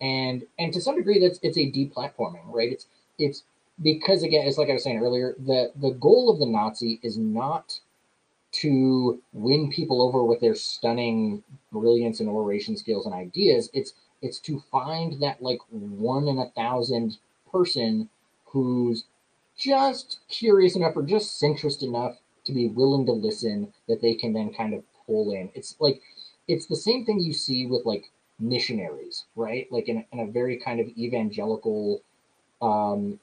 And 0.00 0.44
and 0.58 0.72
to 0.72 0.80
some 0.80 0.96
degree, 0.96 1.20
that's 1.20 1.38
it's 1.42 1.58
a 1.58 1.70
deplatforming, 1.70 2.42
right? 2.46 2.72
It's 2.72 2.86
it's 3.18 3.44
because 3.82 4.22
again, 4.22 4.46
it's 4.46 4.58
like 4.58 4.70
I 4.70 4.74
was 4.74 4.84
saying 4.84 4.98
earlier, 4.98 5.34
the 5.38 5.72
the 5.76 5.90
goal 5.90 6.30
of 6.30 6.38
the 6.38 6.46
Nazi 6.46 6.98
is 7.02 7.18
not 7.18 7.78
to 8.52 9.20
win 9.32 9.70
people 9.70 10.00
over 10.00 10.24
with 10.24 10.40
their 10.40 10.54
stunning 10.54 11.42
brilliance 11.72 12.20
and 12.20 12.28
oration 12.28 12.76
skills 12.76 13.04
and 13.04 13.14
ideas. 13.14 13.68
It's 13.74 13.94
it's 14.22 14.38
to 14.40 14.62
find 14.70 15.20
that 15.20 15.42
like 15.42 15.58
one 15.70 16.28
in 16.28 16.38
a 16.38 16.50
thousand 16.50 17.18
person 17.50 18.08
who's 18.46 19.04
just 19.58 20.20
curious 20.28 20.76
enough 20.76 20.96
or 20.96 21.02
just 21.02 21.40
centrist 21.40 21.82
enough 21.82 22.16
to 22.44 22.52
be 22.52 22.68
willing 22.68 23.06
to 23.06 23.12
listen 23.12 23.72
that 23.88 24.00
they 24.02 24.14
can 24.14 24.32
then 24.32 24.52
kind 24.52 24.74
of 24.74 24.82
pull 25.06 25.32
in. 25.32 25.50
It's 25.54 25.76
like 25.80 26.00
it's 26.48 26.66
the 26.66 26.76
same 26.76 27.04
thing 27.04 27.20
you 27.20 27.32
see 27.32 27.66
with 27.66 27.84
like 27.86 28.10
missionaries, 28.38 29.24
right? 29.36 29.66
Like 29.70 29.88
in, 29.88 30.04
in 30.12 30.20
a 30.20 30.26
very 30.26 30.58
kind 30.58 30.80
of 30.80 30.88
evangelical 30.98 32.02
um, 32.60 33.18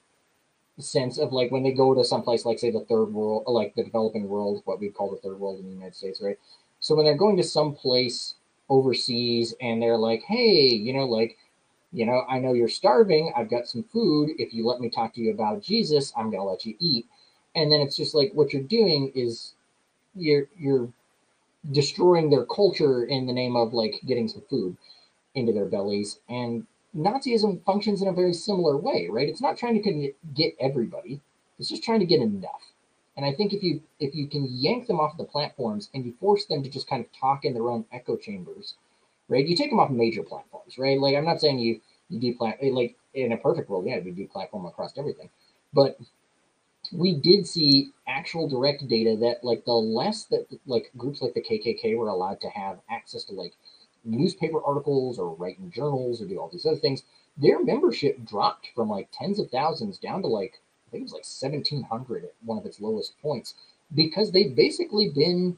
sense 0.79 1.17
of 1.17 1.33
like 1.33 1.51
when 1.51 1.63
they 1.63 1.71
go 1.71 1.93
to 1.93 2.03
some 2.03 2.23
place 2.23 2.45
like 2.45 2.59
say 2.59 2.71
the 2.71 2.85
third 2.85 3.13
world, 3.13 3.43
like 3.47 3.75
the 3.75 3.83
developing 3.83 4.27
world, 4.27 4.61
what 4.65 4.79
we 4.79 4.89
call 4.89 5.11
the 5.11 5.17
third 5.17 5.39
world 5.39 5.59
in 5.59 5.65
the 5.65 5.73
United 5.73 5.95
States, 5.95 6.21
right? 6.21 6.37
So 6.79 6.95
when 6.95 7.05
they're 7.05 7.15
going 7.15 7.37
to 7.37 7.43
some 7.43 7.73
place 7.75 8.35
overseas 8.69 9.53
and 9.61 9.81
they're 9.81 9.97
like, 9.97 10.23
hey, 10.23 10.67
you 10.67 10.93
know, 10.93 11.05
like, 11.05 11.37
you 11.91 12.05
know, 12.05 12.23
I 12.29 12.39
know 12.39 12.53
you're 12.53 12.69
starving. 12.69 13.33
I've 13.35 13.49
got 13.49 13.67
some 13.67 13.83
food. 13.83 14.31
If 14.37 14.53
you 14.53 14.65
let 14.65 14.79
me 14.79 14.89
talk 14.89 15.13
to 15.15 15.21
you 15.21 15.31
about 15.31 15.61
Jesus, 15.61 16.13
I'm 16.15 16.31
gonna 16.31 16.45
let 16.45 16.65
you 16.65 16.75
eat 16.79 17.05
and 17.55 17.71
then 17.71 17.81
it's 17.81 17.97
just 17.97 18.15
like 18.15 18.31
what 18.33 18.53
you're 18.53 18.63
doing 18.63 19.11
is 19.15 19.53
you're 20.15 20.47
you're 20.57 20.89
destroying 21.71 22.29
their 22.29 22.45
culture 22.45 23.03
in 23.05 23.27
the 23.27 23.33
name 23.33 23.55
of 23.55 23.73
like 23.73 24.01
getting 24.07 24.27
some 24.27 24.41
food 24.49 24.75
into 25.35 25.53
their 25.53 25.65
bellies. 25.65 26.19
And 26.29 26.65
nazism 26.97 27.63
functions 27.63 28.01
in 28.01 28.07
a 28.07 28.13
very 28.13 28.33
similar 28.33 28.77
way 28.77 29.07
right? 29.11 29.29
It's 29.29 29.41
not 29.41 29.57
trying 29.57 29.81
to 29.81 30.13
get 30.35 30.55
everybody. 30.59 31.21
It's 31.59 31.69
just 31.69 31.83
trying 31.83 31.99
to 31.99 32.05
get 32.05 32.21
enough. 32.21 32.73
And 33.17 33.25
i 33.25 33.33
think 33.33 33.53
if 33.53 33.61
you 33.63 33.81
if 33.99 34.15
you 34.15 34.27
can 34.27 34.47
yank 34.49 34.87
them 34.87 34.99
off 34.99 35.17
the 35.17 35.25
platforms 35.25 35.89
and 35.93 36.05
you 36.05 36.13
force 36.19 36.45
them 36.45 36.63
to 36.63 36.69
just 36.69 36.89
kind 36.89 37.03
of 37.05 37.11
talk 37.13 37.45
in 37.45 37.53
their 37.53 37.69
own 37.69 37.85
echo 37.91 38.17
chambers 38.17 38.75
right? 39.29 39.47
You 39.47 39.55
take 39.55 39.69
them 39.71 39.79
off 39.79 39.91
major 39.91 40.23
platforms 40.23 40.77
right? 40.77 40.99
Like 40.99 41.15
i'm 41.15 41.25
not 41.25 41.41
saying 41.41 41.59
you 41.59 41.81
you 42.09 42.19
deplatform 42.19 42.73
like 42.73 42.95
in 43.13 43.31
a 43.33 43.37
perfect 43.37 43.69
world 43.69 43.85
yeah 43.87 43.99
we 43.99 44.11
deplatform 44.11 44.67
across 44.67 44.97
everything. 44.97 45.29
But 45.73 45.99
we 46.91 47.13
did 47.13 47.47
see 47.47 47.91
actual 48.07 48.47
direct 48.47 48.87
data 48.87 49.15
that 49.17 49.43
like 49.43 49.65
the 49.65 49.73
less 49.73 50.25
that 50.25 50.47
like 50.65 50.91
groups 50.97 51.21
like 51.21 51.33
the 51.33 51.41
KKK 51.41 51.97
were 51.97 52.09
allowed 52.09 52.41
to 52.41 52.49
have 52.49 52.79
access 52.89 53.23
to 53.25 53.33
like 53.33 53.53
newspaper 54.03 54.61
articles 54.63 55.19
or 55.19 55.35
write 55.35 55.59
in 55.59 55.71
journals 55.71 56.21
or 56.21 56.25
do 56.25 56.37
all 56.39 56.49
these 56.49 56.65
other 56.65 56.77
things, 56.77 57.03
their 57.37 57.63
membership 57.63 58.25
dropped 58.25 58.67
from 58.75 58.89
like 58.89 59.09
tens 59.11 59.39
of 59.39 59.49
thousands 59.49 59.97
down 59.97 60.21
to 60.21 60.27
like 60.27 60.59
I 60.87 60.91
think 60.91 61.01
it 61.01 61.11
was 61.11 61.13
like 61.13 61.55
1700 61.61 62.25
at 62.25 62.33
one 62.43 62.57
of 62.57 62.65
its 62.65 62.81
lowest 62.81 63.13
points 63.21 63.53
because 63.93 64.31
they've 64.31 64.55
basically 64.55 65.09
been 65.09 65.57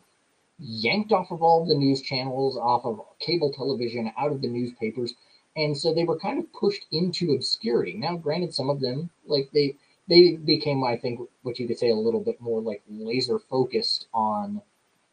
yanked 0.60 1.12
off 1.12 1.32
of 1.32 1.42
all 1.42 1.64
of 1.64 1.68
the 1.68 1.76
news 1.76 2.02
channels, 2.02 2.58
off 2.58 2.86
of 2.86 3.02
cable 3.20 3.52
television, 3.52 4.12
out 4.18 4.32
of 4.32 4.42
the 4.42 4.48
newspapers. 4.48 5.14
And 5.56 5.78
so 5.78 5.94
they 5.94 6.04
were 6.04 6.20
kind 6.20 6.40
of 6.40 6.52
pushed 6.54 6.86
into 6.92 7.34
obscurity. 7.34 7.94
Now, 7.94 8.16
granted, 8.18 8.54
some 8.54 8.70
of 8.70 8.80
them, 8.80 9.10
like 9.26 9.50
they, 9.54 9.76
they 10.08 10.36
became, 10.36 10.84
I 10.84 10.98
think, 10.98 11.20
what 11.44 11.60
you 11.60 11.68
could 11.68 11.80
say 11.80 11.90
a 11.90 11.96
little 11.96 12.20
bit 12.20 12.42
more 12.42 12.62
like 12.62 12.84
laser 12.90 13.40
focused 13.40 14.08
on 14.14 14.62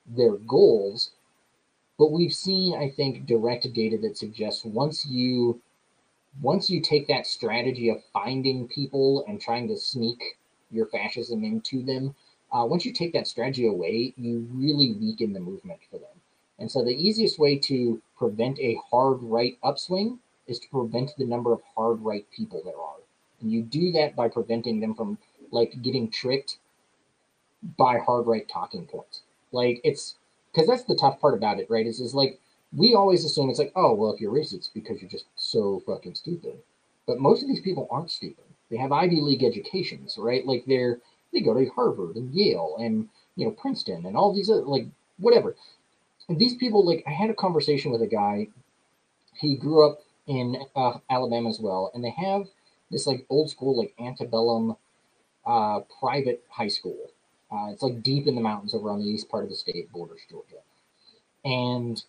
their 0.07 0.37
goals. 0.37 1.13
But 1.99 2.13
we've 2.13 2.33
seen, 2.33 2.75
I 2.75 2.91
think, 2.91 3.27
direct 3.27 3.73
data 3.73 3.99
that 3.99 4.17
suggests 4.17 4.65
once 4.65 5.07
you 5.07 5.61
once 6.41 6.71
you 6.71 6.81
take 6.81 7.09
that 7.09 7.27
strategy 7.27 7.89
of 7.89 8.03
finding 8.13 8.69
people 8.69 9.25
and 9.27 9.41
trying 9.41 9.67
to 9.69 9.77
sneak 9.77 10.39
your 10.71 10.87
fascism 10.87 11.45
into 11.45 11.83
them, 11.83 12.15
uh, 12.53 12.65
once 12.65 12.85
you 12.85 12.93
take 12.93 13.13
that 13.13 13.27
strategy 13.27 13.67
away, 13.67 14.15
you 14.17 14.49
really 14.53 14.93
weaken 14.93 15.33
the 15.33 15.41
movement 15.41 15.81
for 15.91 15.99
them. 15.99 16.21
And 16.59 16.71
so 16.71 16.85
the 16.85 16.95
easiest 16.95 17.39
way 17.39 17.59
to 17.59 18.01
prevent 18.17 18.59
a 18.61 18.79
hard 18.91 19.23
right 19.23 19.59
upswing 19.63 20.21
is 20.47 20.59
to 20.61 20.69
prevent 20.69 21.13
the 21.17 21.25
number 21.25 21.53
of 21.53 21.63
hard 21.75 22.01
right 22.01 22.27
people 22.31 22.63
there 22.65 22.77
are. 22.77 23.01
And 23.41 23.51
you 23.53 23.63
do 23.63 23.93
that 23.93 24.17
by 24.17 24.29
preventing 24.29 24.81
them 24.81 24.95
from 24.95 25.19
like 25.51 25.83
getting 25.83 26.11
tricked 26.11 26.59
by 27.77 27.99
hard 27.99 28.27
right 28.27 28.49
talking 28.49 28.87
points. 28.87 29.23
Like 29.53 29.81
it's 29.85 30.17
because 30.53 30.69
that's 30.69 30.85
the 30.85 30.95
tough 30.97 31.21
part 31.21 31.35
about 31.35 31.59
it, 31.59 31.69
right? 31.71 31.87
Is 31.87 32.01
is 32.01 32.15
like 32.15 32.41
we 32.77 32.95
always 32.95 33.25
assume 33.25 33.51
it's 33.51 33.59
like, 33.59 33.73
oh 33.77 33.95
well, 33.95 34.13
if 34.13 34.21
you're 34.21 34.33
racist, 34.33 34.55
it's 34.55 34.69
because 34.69 35.01
you're 35.01 35.11
just 35.11 35.27
so 35.37 35.83
fucking 35.87 36.15
stupid. 36.15 36.59
But 37.07 37.21
most 37.21 37.43
of 37.43 37.49
these 37.49 37.61
people 37.61 37.89
aren't 37.91 38.11
stupid. 38.11 38.45
They 38.71 38.77
have 38.77 38.93
Ivy 38.93 39.21
League 39.21 39.43
educations, 39.45 40.17
right? 40.19 40.47
Like 40.47 40.65
they're 40.67 41.01
they 41.33 41.41
go 41.41 41.55
to 41.55 41.69
Harvard 41.71 42.17
and 42.17 42.33
Yale 42.35 42.77
and 42.79 43.09
you 43.37 43.47
know 43.47 43.53
Princeton 43.53 44.07
and 44.07 44.17
all 44.17 44.35
these 44.35 44.51
other 44.51 44.63
like 44.63 44.87
whatever. 45.19 45.57
And 46.29 46.39
these 46.39 46.55
people, 46.57 46.85
like 46.87 47.05
I 47.07 47.11
had 47.11 47.31
a 47.31 47.35
conversation 47.35 47.93
with 47.93 48.03
a 48.03 48.07
guy. 48.07 48.49
he 49.35 49.57
grew 49.57 49.89
up 49.89 50.01
in 50.27 50.57
uh, 50.77 50.99
Alabama 51.11 51.49
as 51.49 51.59
well, 51.61 51.91
and 51.95 52.05
they 52.05 52.11
have 52.11 52.49
this 52.91 53.07
like 53.07 53.27
old 53.29 53.51
school 53.51 53.77
like 53.77 53.95
antebellum 53.99 54.77
uh, 55.47 55.81
private 56.01 56.45
high 56.49 56.69
school. 56.69 57.11
Uh, 57.51 57.71
it's 57.73 57.83
like 57.83 58.03
deep 58.03 58.27
in 58.27 58.35
the 58.37 58.41
mountains 58.41 58.75
over 58.75 58.91
on 58.91 59.01
the 59.01 59.07
east 59.07 59.29
part 59.29 59.45
of 59.45 59.51
the 59.51 59.57
state, 59.57 59.91
borders 59.93 60.21
Georgia. 60.31 60.57
And 61.45 62.03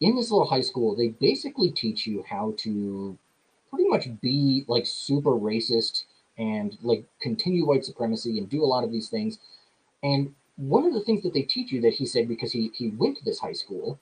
in 0.00 0.16
this 0.16 0.30
little 0.30 0.46
high 0.46 0.60
school, 0.60 0.94
they 0.94 1.08
basically 1.08 1.70
teach 1.70 2.06
you 2.06 2.24
how 2.28 2.54
to 2.58 3.18
pretty 3.70 3.88
much 3.88 4.08
be 4.20 4.64
like 4.68 4.86
super 4.86 5.32
racist 5.32 6.04
and 6.38 6.76
like 6.82 7.04
continue 7.20 7.66
white 7.66 7.84
supremacy 7.84 8.38
and 8.38 8.48
do 8.48 8.62
a 8.62 8.66
lot 8.66 8.84
of 8.84 8.92
these 8.92 9.08
things. 9.08 9.38
And 10.02 10.34
one 10.56 10.84
of 10.86 10.94
the 10.94 11.00
things 11.00 11.22
that 11.22 11.34
they 11.34 11.42
teach 11.42 11.72
you 11.72 11.80
that 11.82 11.94
he 11.94 12.06
said 12.06 12.28
because 12.28 12.52
he 12.52 12.70
he 12.74 12.88
went 12.88 13.16
to 13.18 13.24
this 13.24 13.40
high 13.40 13.52
school 13.52 13.98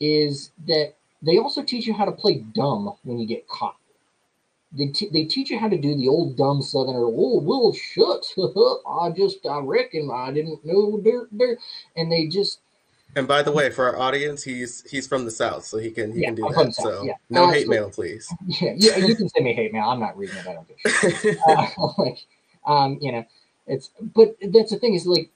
is 0.00 0.50
that 0.66 0.94
they 1.22 1.38
also 1.38 1.62
teach 1.62 1.86
you 1.86 1.94
how 1.94 2.04
to 2.04 2.12
play 2.12 2.36
dumb 2.54 2.94
when 3.02 3.18
you 3.18 3.26
get 3.26 3.48
caught. 3.48 3.76
They, 4.76 4.88
t- 4.88 5.08
they 5.12 5.24
teach 5.24 5.50
you 5.50 5.58
how 5.58 5.68
to 5.68 5.78
do 5.78 5.94
the 5.96 6.08
old 6.08 6.36
dumb 6.36 6.60
southerner, 6.60 7.04
oh, 7.04 7.40
well, 7.40 7.72
shut. 7.72 8.26
I 8.88 9.10
just, 9.16 9.46
I 9.46 9.60
reckon 9.60 10.10
I 10.12 10.32
didn't 10.32 10.64
know 10.64 11.00
dirt, 11.00 11.28
dirt. 11.36 11.58
And 11.96 12.10
they 12.10 12.26
just. 12.26 12.58
And 13.16 13.28
by 13.28 13.42
the 13.42 13.52
way, 13.52 13.70
for 13.70 13.86
our 13.86 13.96
audience, 13.96 14.42
he's 14.42 14.82
he's 14.90 15.06
from 15.06 15.24
the 15.24 15.30
south, 15.30 15.64
so 15.64 15.78
he 15.78 15.92
can 15.92 16.12
he 16.12 16.22
Yeah, 16.22 16.28
can 16.28 16.34
do 16.34 16.46
I'm 16.48 16.52
that. 16.66 16.74
South, 16.74 16.84
So 16.84 17.02
yeah. 17.04 17.12
no 17.30 17.44
Uh, 17.44 17.52
hate 17.52 17.66
so- 17.66 17.70
mail, 17.70 17.90
please. 17.90 18.28
Yeah, 18.48 18.72
yeah, 18.76 18.96
you 18.96 19.14
can 19.14 19.28
send 19.28 19.44
me 19.44 19.52
hate 19.54 19.72
mail. 19.72 19.84
I'm 19.88 20.00
not 20.00 20.18
reading 20.18 20.36
it. 20.36 20.46
I 20.48 20.54
don't 20.54 20.66
give 20.66 20.76
a 20.84 21.10
shit. 21.20 21.38
uh, 21.48 21.66
like, 21.96 22.18
um, 22.66 22.98
you 23.00 23.12
know, 23.12 23.24
it's 23.68 23.90
but 24.00 24.36
that's 24.52 24.72
the 24.72 24.78
thing 24.80 24.94
is 24.94 25.06
like, 25.06 25.30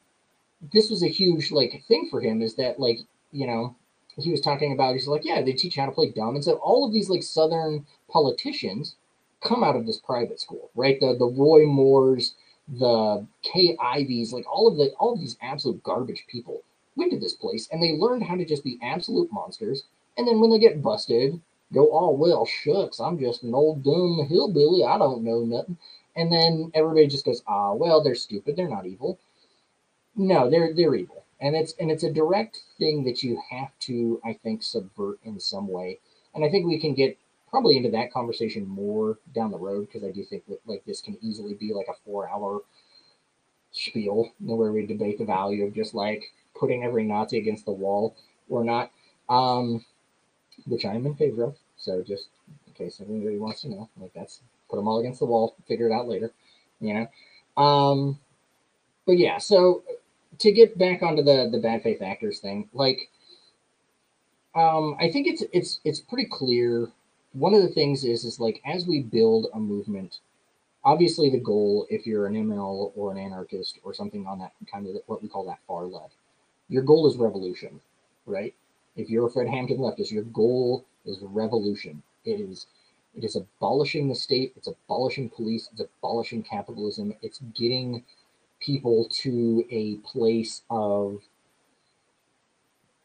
this 0.73 0.91
was 0.91 1.05
a 1.05 1.09
huge 1.09 1.53
like 1.53 1.81
thing 1.87 2.09
for 2.11 2.21
him 2.21 2.43
is 2.43 2.57
that 2.57 2.81
like 2.81 2.99
you 3.31 3.47
know 3.47 3.77
he 4.17 4.33
was 4.33 4.41
talking 4.41 4.73
about 4.73 4.95
he's 4.95 5.07
like 5.07 5.25
yeah 5.25 5.41
they 5.41 5.53
teach 5.53 5.77
you 5.77 5.83
how 5.83 5.87
to 5.89 5.95
play 5.95 6.11
dumb 6.11 6.35
and 6.35 6.43
so 6.43 6.55
all 6.55 6.85
of 6.85 6.93
these 6.93 7.09
like 7.09 7.23
southern 7.23 7.87
politicians 8.11 8.97
come 9.43 9.63
out 9.65 9.77
of 9.77 9.87
this 9.87 9.99
private 9.99 10.41
school 10.41 10.71
right? 10.75 10.99
The 11.01 11.17
the 11.19 11.27
Roy 11.27 11.67
Moores 11.67 12.35
the 12.69 13.27
Kay 13.43 13.77
Ivies 13.81 14.33
like 14.33 14.45
all 14.51 14.69
of 14.69 14.77
the 14.77 14.93
all 14.99 15.15
of 15.15 15.21
these 15.21 15.37
absolute 15.41 15.83
garbage 15.83 16.25
people 16.29 16.63
went 16.97 17.13
to 17.13 17.19
this 17.19 17.35
place 17.35 17.69
and 17.73 17.83
they 17.83 17.93
learned 17.93 18.25
how 18.25 18.37
to 18.37 18.45
just 18.45 18.65
be 18.65 18.79
absolute 18.83 19.33
monsters 19.33 19.85
and 20.17 20.27
then 20.29 20.41
when 20.41 20.51
they 20.51 20.59
get 20.59 20.83
busted 20.83 21.41
go 21.73 21.89
oh 21.93 22.11
well 22.11 22.45
shucks 22.47 23.01
I'm 23.01 23.19
just 23.19 23.43
an 23.43 23.55
old 23.55 23.83
dumb 23.83 24.27
hillbilly 24.29 24.85
I 24.85 24.99
don't 24.99 25.25
know 25.25 25.45
nothing 25.45 25.79
and 26.17 26.33
then 26.33 26.71
everybody 26.75 27.07
just 27.07 27.25
goes 27.25 27.43
ah 27.47 27.73
well 27.73 28.03
they're 28.03 28.15
stupid 28.15 28.57
they're 28.57 28.69
not 28.69 28.87
evil. 28.87 29.19
No 30.17 30.51
they're 30.51 30.75
they're 30.75 30.95
evil 30.95 31.25
and 31.41 31.57
it's 31.57 31.75
and 31.79 31.91
it's 31.91 32.03
a 32.03 32.13
direct 32.13 32.61
thing 32.79 33.05
that 33.05 33.23
you 33.23 33.41
have 33.51 33.71
to 33.81 34.21
i 34.25 34.33
think 34.33 34.63
subvert 34.63 35.19
in 35.25 35.39
some 35.39 35.69
way 35.69 35.99
and 36.35 36.45
i 36.45 36.51
think 36.51 36.67
we 36.67 36.79
can 36.79 36.95
get 36.95 37.17
probably 37.51 37.77
into 37.77 37.91
that 37.91 38.13
conversation 38.13 38.67
more 38.67 39.19
down 39.35 39.51
the 39.51 39.59
road 39.59 39.87
because 39.87 40.05
i 40.07 40.11
do 40.11 40.25
think 40.25 40.45
that 40.47 40.61
like 40.67 40.85
this 40.85 41.01
can 41.01 41.17
easily 41.21 41.55
be 41.55 41.73
like 41.73 41.87
a 41.89 41.99
four 42.05 42.29
hour 42.29 42.61
spiel 43.73 44.33
where 44.41 44.73
we 44.73 44.87
debate 44.87 45.19
the 45.19 45.25
value 45.25 45.65
of 45.67 45.75
just 45.75 45.95
like 45.95 46.23
putting 46.59 46.85
every 46.85 47.05
nazi 47.05 47.39
against 47.39 47.65
the 47.65 47.73
wall 47.73 48.17
or 48.49 48.65
not 48.65 48.91
um 49.29 49.85
which 50.67 50.85
i'm 50.85 51.07
in 51.07 51.15
favor 51.15 51.45
of 51.45 51.57
so 51.77 52.03
just 52.03 52.29
in 52.67 52.73
case 52.73 53.01
anybody 53.07 53.39
wants 53.39 53.63
to 53.63 53.69
know 53.69 53.89
like 53.99 54.13
that's 54.15 54.41
put 54.71 54.77
them 54.77 54.89
all 54.89 55.01
against 55.01 55.21
the 55.21 55.27
wall 55.27 55.55
figure 55.67 55.89
it 55.89 55.93
out 55.93 56.09
later 56.09 56.33
you 56.81 56.95
know 56.95 57.63
um 57.63 58.19
but 59.07 59.19
yeah 59.19 59.39
so 59.39 59.83
to 60.39 60.53
get 60.53 60.79
back 60.79 61.03
onto 61.03 61.23
the 61.23 61.49
the 61.51 61.59
bad 61.59 61.83
faith 61.83 62.03
actors 62.03 62.39
thing, 62.41 62.69
like 62.73 63.11
um 64.55 64.97
I 65.01 65.11
think 65.11 65.27
it's 65.27 65.43
it's 65.53 65.81
it's 65.85 66.01
pretty 66.01 66.29
clear. 66.31 66.89
One 67.39 67.55
of 67.55 67.63
the 67.63 67.69
things 67.69 68.05
is 68.05 68.25
is 68.25 68.41
like 68.41 68.61
as 68.67 68.87
we 68.87 69.01
build 69.01 69.47
a 69.55 69.61
movement, 69.61 70.19
obviously 70.85 71.31
the 71.31 71.39
goal, 71.39 71.87
if 71.89 72.05
you're 72.05 72.27
an 72.27 72.35
ML 72.35 72.93
or 72.97 73.13
an 73.13 73.19
anarchist 73.19 73.79
or 73.85 73.95
something 73.95 74.27
on 74.27 74.41
that 74.41 74.53
kind 74.71 74.89
of 74.89 74.97
what 75.07 75.23
we 75.23 75.29
call 75.29 75.45
that 75.47 75.61
far 75.69 75.85
left, 75.85 76.15
your 76.69 76.83
goal 76.83 77.07
is 77.07 77.17
revolution, 77.17 77.81
right? 78.27 78.55
If 78.97 79.09
you're 79.09 79.27
a 79.27 79.31
Fred 79.31 79.49
Hampton 79.49 79.79
leftist, 79.79 80.11
your 80.11 80.25
goal 80.25 80.85
is 81.05 81.19
revolution. 81.23 82.03
It 82.25 82.41
is 82.41 82.67
it 83.15 83.23
is 83.23 83.37
abolishing 83.37 84.09
the 84.09 84.17
state, 84.17 84.53
it's 84.57 84.67
abolishing 84.67 85.31
police, 85.31 85.69
it's 85.73 85.81
abolishing 85.81 86.43
capitalism, 86.43 87.15
it's 87.23 87.39
getting 87.55 88.05
people 88.61 89.09
to 89.23 89.65
a 89.71 89.97
place 89.99 90.63
of 90.71 91.23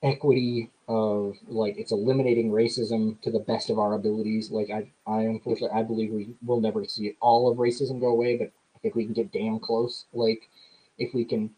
equity 0.01 0.71
of 0.87 1.37
like 1.47 1.77
it's 1.77 1.91
eliminating 1.91 2.51
racism 2.51 3.19
to 3.21 3.31
the 3.31 3.39
best 3.39 3.69
of 3.69 3.79
our 3.79 3.93
abilities. 3.93 4.51
Like 4.51 4.69
i 4.69 4.91
i 5.09 5.21
unfortunately 5.21 5.77
i 5.77 5.83
believe 5.83 6.11
we 6.11 6.35
will 6.45 6.61
never 6.61 6.83
see 6.85 7.15
all 7.21 7.49
of 7.51 7.57
racism 7.57 7.99
go 7.99 8.07
away 8.07 8.37
but 8.37 8.51
i 8.75 8.79
think 8.79 8.95
we 8.95 9.05
can 9.05 9.13
get 9.13 9.31
damn 9.31 9.59
close. 9.59 10.05
Like 10.13 10.49
if 10.97 11.13
we 11.13 11.25
can 11.25 11.51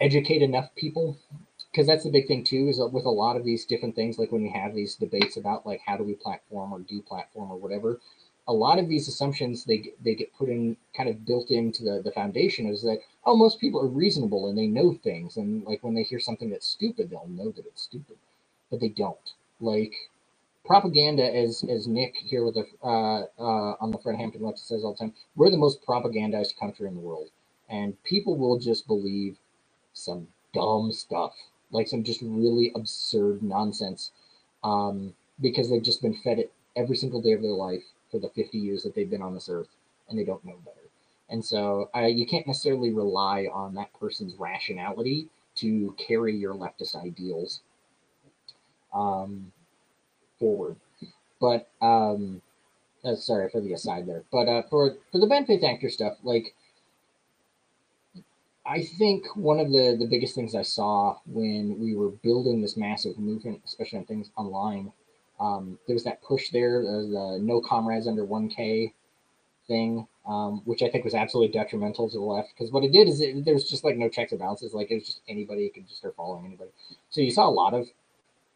educate 0.00 0.42
enough 0.42 0.74
people 0.76 1.16
because 1.70 1.86
that's 1.86 2.04
the 2.04 2.10
big 2.10 2.26
thing 2.26 2.44
too 2.44 2.68
is 2.68 2.80
with 2.92 3.04
a 3.04 3.10
lot 3.10 3.36
of 3.36 3.44
these 3.44 3.64
different 3.64 3.94
things 3.94 4.18
like 4.18 4.32
when 4.32 4.42
we 4.42 4.50
have 4.50 4.74
these 4.74 4.94
debates 4.94 5.36
about 5.36 5.66
like 5.66 5.80
how 5.86 5.96
do 5.96 6.04
we 6.04 6.14
platform 6.14 6.72
or 6.72 6.80
deplatform 6.80 7.50
or 7.50 7.56
whatever 7.56 8.00
a 8.48 8.52
lot 8.52 8.78
of 8.78 8.88
these 8.88 9.08
assumptions 9.08 9.64
they 9.64 9.92
they 10.04 10.14
get 10.14 10.34
put 10.34 10.48
in 10.48 10.76
kind 10.96 11.08
of 11.08 11.26
built 11.26 11.50
into 11.50 11.82
the 11.84 12.02
the 12.04 12.12
foundation 12.12 12.66
is 12.66 12.82
that 12.82 13.00
oh 13.24 13.36
most 13.36 13.60
people 13.60 13.80
are 13.80 13.88
reasonable 13.88 14.48
and 14.48 14.58
they 14.58 14.66
know 14.66 14.94
things. 14.94 15.36
And 15.36 15.64
like 15.64 15.82
when 15.82 15.94
they 15.94 16.02
hear 16.02 16.20
something 16.20 16.50
that's 16.50 16.66
stupid 16.66 17.10
they'll 17.10 17.28
know 17.28 17.50
that 17.52 17.66
it's 17.66 17.82
stupid 17.82 18.16
but 18.70 18.80
they 18.80 18.88
don't. 18.88 19.34
Like 19.60 19.94
propaganda 20.64 21.24
as 21.34 21.64
as 21.70 21.86
nick 21.88 22.16
here 22.16 22.44
with 22.44 22.54
the 22.54 22.66
uh 22.84 23.22
uh 23.38 23.76
on 23.80 23.92
the 23.92 23.98
fred 23.98 24.16
hampton 24.16 24.42
left 24.42 24.58
says 24.58 24.84
all 24.84 24.92
the 24.92 24.98
time 24.98 25.14
we're 25.36 25.50
the 25.50 25.56
most 25.56 25.84
propagandized 25.86 26.58
country 26.58 26.88
in 26.88 26.94
the 26.94 27.00
world. 27.00 27.30
And 27.68 28.02
people 28.04 28.36
will 28.36 28.58
just 28.58 28.86
believe 28.86 29.38
some 29.94 30.28
dumb 30.54 30.92
stuff 30.92 31.34
like 31.70 31.88
some 31.88 32.04
just 32.04 32.22
really 32.22 32.72
absurd 32.74 33.42
nonsense 33.42 34.12
um 34.64 35.14
because 35.40 35.70
they've 35.70 35.82
just 35.82 36.02
been 36.02 36.14
fed 36.14 36.38
it 36.38 36.52
every 36.76 36.96
single 36.96 37.20
day 37.22 37.32
of 37.32 37.42
their 37.42 37.52
life 37.52 37.84
for 38.10 38.18
the 38.18 38.28
50 38.30 38.58
years 38.58 38.82
that 38.82 38.94
they've 38.94 39.10
been 39.10 39.22
on 39.22 39.34
this 39.34 39.48
earth 39.48 39.68
and 40.08 40.18
they 40.18 40.24
don't 40.24 40.44
know 40.44 40.56
better 40.64 40.86
and 41.28 41.44
so 41.44 41.90
uh, 41.94 42.00
you 42.06 42.26
can't 42.26 42.46
necessarily 42.46 42.92
rely 42.92 43.48
on 43.52 43.74
that 43.74 43.92
person's 43.98 44.34
rationality 44.36 45.28
to 45.56 45.94
carry 45.98 46.36
your 46.36 46.54
leftist 46.54 46.94
ideals 46.94 47.62
um, 48.94 49.52
forward. 50.38 50.76
But 51.40 51.68
um, 51.82 52.40
uh, 53.04 53.16
sorry 53.16 53.48
for 53.50 53.60
the 53.60 53.72
aside 53.72 54.06
there. 54.06 54.22
But 54.30 54.48
uh, 54.48 54.62
for 54.70 54.96
for 55.10 55.18
the 55.18 55.26
bad 55.26 55.46
faith 55.46 55.64
actor 55.64 55.90
stuff, 55.90 56.14
like 56.22 56.54
I 58.64 58.82
think 58.82 59.26
one 59.36 59.58
of 59.58 59.70
the 59.70 59.96
the 59.98 60.06
biggest 60.06 60.34
things 60.34 60.54
I 60.54 60.62
saw 60.62 61.18
when 61.26 61.78
we 61.78 61.94
were 61.94 62.10
building 62.10 62.62
this 62.62 62.76
massive 62.76 63.18
movement, 63.18 63.62
especially 63.64 63.98
on 63.98 64.04
things 64.04 64.30
online, 64.36 64.92
um, 65.38 65.78
there 65.86 65.94
was 65.94 66.04
that 66.04 66.22
push 66.22 66.50
there, 66.50 66.80
uh, 66.80 67.02
the 67.02 67.38
no 67.40 67.60
comrades 67.60 68.06
under 68.06 68.24
1K 68.24 68.92
thing, 69.68 70.06
um, 70.26 70.62
which 70.64 70.82
I 70.82 70.88
think 70.88 71.04
was 71.04 71.14
absolutely 71.14 71.52
detrimental 71.52 72.08
to 72.08 72.18
the 72.18 72.24
left. 72.24 72.50
Because 72.54 72.72
what 72.72 72.84
it 72.84 72.92
did 72.92 73.08
is 73.08 73.20
it, 73.20 73.44
there 73.44 73.54
was 73.54 73.68
just 73.68 73.84
like 73.84 73.96
no 73.96 74.08
checks 74.08 74.32
and 74.32 74.38
balances. 74.38 74.72
Like 74.72 74.90
it 74.90 74.96
was 74.96 75.04
just 75.04 75.20
anybody 75.28 75.68
could 75.68 75.86
just 75.86 75.98
start 75.98 76.14
following 76.16 76.46
anybody. 76.46 76.70
So 77.10 77.20
you 77.20 77.30
saw 77.30 77.48
a 77.48 77.50
lot 77.50 77.74
of 77.74 77.88